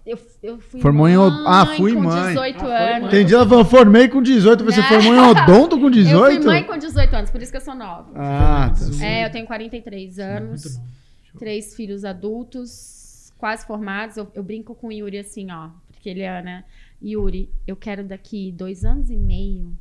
Eu, 0.06 0.18
eu 0.42 0.58
fui 0.58 0.80
Formou 0.80 1.02
mãe 1.02 1.12
em 1.12 1.18
od- 1.18 1.44
Ah, 1.46 1.66
fui 1.76 1.92
com 1.92 2.00
mãe. 2.00 2.28
18 2.28 2.64
Ah, 2.66 2.96
anos. 2.96 3.08
Entendi, 3.08 3.34
ela 3.34 3.46
falou, 3.46 3.64
formei 3.66 4.08
com 4.08 4.22
18, 4.22 4.64
você 4.64 4.80
Não. 4.80 4.88
formou 4.88 5.14
em 5.14 5.18
odonto 5.18 5.78
com 5.78 5.90
18? 5.90 6.36
Eu 6.38 6.42
fui 6.42 6.50
mãe 6.50 6.64
com 6.64 6.78
18 6.78 7.14
anos, 7.14 7.30
por 7.30 7.42
isso 7.42 7.50
que 7.50 7.58
eu 7.58 7.60
sou 7.60 7.74
nova. 7.74 8.06
Ah, 8.16 8.70
tá. 8.70 9.04
É, 9.04 9.26
eu 9.26 9.30
tenho 9.30 9.46
43 9.46 10.18
anos, 10.18 10.64
muito 10.64 10.78
bom. 10.78 11.38
três 11.38 11.74
filhos 11.76 12.02
adultos, 12.06 13.30
quase 13.36 13.66
formados. 13.66 14.16
Eu, 14.16 14.26
eu 14.34 14.42
brinco 14.42 14.74
com 14.74 14.86
o 14.88 14.92
Yuri 14.92 15.18
assim, 15.18 15.50
ó, 15.50 15.68
porque 15.98 16.08
ele 16.08 16.22
é, 16.22 16.40
né? 16.42 16.64
Yuri, 17.02 17.50
eu 17.66 17.76
quero 17.76 18.02
daqui 18.04 18.52
dois 18.56 18.84
anos 18.84 19.10
e 19.10 19.16
meio 19.16 19.72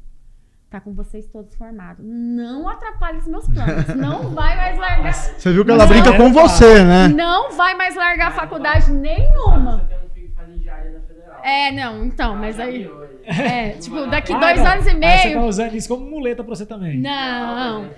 tá 0.69 0.81
com 0.81 0.93
vocês 0.93 1.25
todos 1.27 1.55
formados. 1.55 2.03
Não 2.05 2.67
atrapalhe 2.67 3.19
os 3.19 3.27
meus 3.27 3.47
planos. 3.47 3.87
Não 3.95 4.29
vai 4.31 4.55
mais 4.57 4.77
largar. 4.77 5.13
Você 5.13 5.53
viu 5.53 5.63
que 5.63 5.71
ela 5.71 5.85
Não. 5.85 5.87
brinca 5.89 6.17
com 6.17 6.33
você, 6.33 6.83
né? 6.83 7.07
Não 7.07 7.51
vai 7.55 7.73
mais 7.75 7.95
largar 7.95 8.27
a 8.27 8.31
faculdade 8.31 8.91
nenhuma. 8.91 9.77
Você 9.79 9.85
tem 9.87 9.97
um 10.05 10.09
filho 10.09 10.27
que 10.29 10.35
faz 10.35 10.49
engenharia 10.49 10.91
na 10.91 10.99
federal. 10.99 11.39
É, 11.41 11.71
não, 11.71 12.03
então, 12.05 12.35
mas 12.35 12.59
aí. 12.59 12.89
É, 13.29 13.71
tipo, 13.71 14.07
daqui 14.07 14.31
Ah, 14.31 14.39
dois 14.39 14.57
não. 14.57 14.71
anos 14.71 14.85
e 14.85 14.89
Aí 14.89 14.95
você 14.95 15.27
meio. 15.27 15.39
tá 15.41 15.45
usando 15.45 15.73
isso 15.75 15.89
como 15.89 16.09
muleta 16.09 16.41
pra 16.45 16.55
você 16.55 16.65
também. 16.65 16.97
Não. 16.97 17.89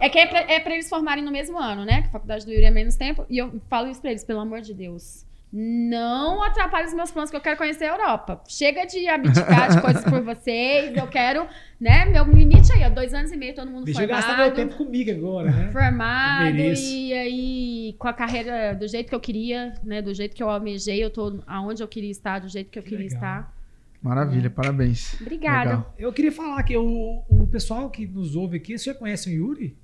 É 0.00 0.08
que 0.08 0.18
é 0.18 0.26
pra, 0.26 0.40
é 0.40 0.58
pra 0.58 0.72
eles 0.74 0.88
formarem 0.88 1.22
no 1.24 1.30
mesmo 1.30 1.56
ano, 1.56 1.84
né? 1.84 2.02
Que 2.02 2.08
a 2.08 2.10
faculdade 2.10 2.44
do 2.44 2.50
Yuri 2.50 2.64
é 2.64 2.70
menos 2.72 2.96
tempo. 2.96 3.24
E 3.30 3.38
eu 3.38 3.60
falo 3.70 3.86
isso 3.88 4.00
pra 4.00 4.10
eles, 4.10 4.24
pelo 4.24 4.40
amor 4.40 4.60
de 4.60 4.74
Deus. 4.74 5.24
Não 5.52 6.42
atrapalhe 6.42 6.86
os 6.86 6.94
meus 6.94 7.10
planos, 7.10 7.30
que 7.30 7.36
eu 7.36 7.40
quero 7.40 7.58
conhecer 7.58 7.84
a 7.84 7.88
Europa. 7.88 8.40
Chega 8.48 8.86
de 8.86 9.06
abdicar 9.06 9.70
de 9.70 9.82
coisas 9.82 10.02
por 10.02 10.22
vocês. 10.22 10.96
Eu 10.96 11.06
quero, 11.06 11.46
né? 11.78 12.06
Meu 12.06 12.24
limite 12.24 12.72
aí, 12.72 12.82
ó. 12.84 12.88
Dois 12.88 13.12
anos 13.12 13.30
e 13.30 13.36
meio, 13.36 13.54
todo 13.54 13.70
mundo 13.70 13.84
Deixa 13.84 14.02
eu 14.02 14.08
gastar 14.08 14.28
meu 14.36 14.46
formado. 14.46 14.56
tempo 14.56 14.76
comigo 14.76 15.10
agora, 15.10 15.50
né? 15.50 15.70
Formado 15.70 16.56
e 16.58 17.12
aí 17.12 17.94
com 17.98 18.08
a 18.08 18.14
carreira 18.14 18.74
do 18.74 18.88
jeito 18.88 19.08
que 19.10 19.14
eu 19.14 19.20
queria, 19.20 19.74
né? 19.84 20.00
Do 20.00 20.14
jeito 20.14 20.34
que 20.34 20.42
eu 20.42 20.48
almejei, 20.48 21.04
eu 21.04 21.10
tô 21.10 21.40
aonde 21.46 21.82
eu 21.82 21.88
queria 21.88 22.10
estar, 22.10 22.38
do 22.38 22.48
jeito 22.48 22.70
que 22.70 22.78
eu 22.78 22.82
Que 22.82 22.88
queria 22.88 23.04
legal. 23.04 23.18
estar. 23.18 23.54
Maravilha, 24.02 24.48
parabéns. 24.48 25.20
Obrigada. 25.20 25.70
Legal. 25.70 25.94
Eu 25.98 26.12
queria 26.14 26.32
falar 26.32 26.62
que 26.62 26.74
o, 26.76 27.22
o 27.28 27.46
pessoal 27.46 27.90
que 27.90 28.06
nos 28.06 28.34
ouve 28.34 28.56
aqui, 28.56 28.76
você 28.78 28.86
já 28.92 28.94
conhece 28.98 29.28
o 29.28 29.32
Yuri? 29.32 29.76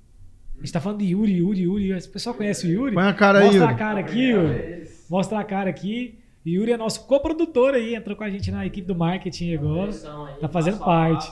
A 0.57 0.59
gente 0.61 0.73
tá 0.73 0.81
falando 0.81 0.99
de 0.99 1.05
Yuri, 1.05 1.37
Yuri, 1.37 1.61
Yuri. 1.61 1.93
O 1.93 2.09
pessoal 2.09 2.35
conhece 2.35 2.67
o 2.67 2.69
Yuri? 2.71 2.93
Põe 2.95 3.07
a 3.07 3.13
cara 3.13 3.39
aí, 3.39 3.45
Mostra 3.45 3.69
a 3.69 3.73
cara 3.75 3.99
aqui, 4.01 4.29
Yuri. 4.31 4.98
Mostra 5.09 5.39
a 5.39 5.43
cara 5.43 5.69
aqui. 5.69 6.19
Yuri 6.45 6.71
é 6.71 6.77
nosso 6.77 7.05
coprodutor 7.05 7.73
aí, 7.73 7.95
entrou 7.95 8.15
com 8.15 8.23
a 8.23 8.29
gente 8.29 8.49
na 8.49 8.65
equipe 8.65 8.87
do 8.87 8.95
marketing 8.95 9.55
agora. 9.55 9.91
Tá 10.39 10.47
fazendo 10.47 10.79
parte. 10.79 11.31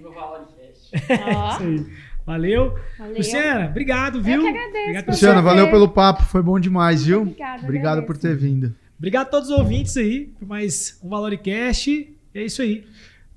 Meu 0.00 0.12
valor 0.12 0.46
de 0.46 0.54
teste. 0.54 0.90
Ó, 1.36 1.52
Isso 1.52 1.62
aí. 1.62 1.86
Valeu. 2.26 2.74
valeu. 2.98 3.16
Luciana, 3.18 3.66
obrigado, 3.66 4.22
viu? 4.22 4.36
Eu 4.36 4.42
que 4.42 4.48
agradeço. 4.48 4.78
Obrigado, 4.80 5.06
Luciana, 5.08 5.42
valeu 5.42 5.70
pelo 5.70 5.88
papo, 5.88 6.22
foi 6.24 6.42
bom 6.42 6.58
demais, 6.58 7.04
viu? 7.04 7.20
Obrigada, 7.22 7.62
Obrigado 7.62 8.02
por 8.04 8.16
ter 8.16 8.34
vindo. 8.34 8.74
Obrigado 8.98 9.26
a 9.26 9.30
todos 9.30 9.50
os 9.50 9.58
ouvintes 9.58 9.96
aí 9.96 10.32
por 10.38 10.48
mais 10.48 10.98
um 11.02 11.10
Valoricast. 11.10 11.90
E 11.90 12.16
é 12.34 12.42
isso 12.42 12.62
aí. 12.62 12.86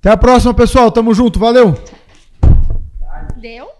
Até 0.00 0.10
a 0.10 0.16
próxima, 0.16 0.54
pessoal. 0.54 0.90
Tamo 0.90 1.12
junto, 1.12 1.38
valeu. 1.38 1.74
Deu? 3.36 3.77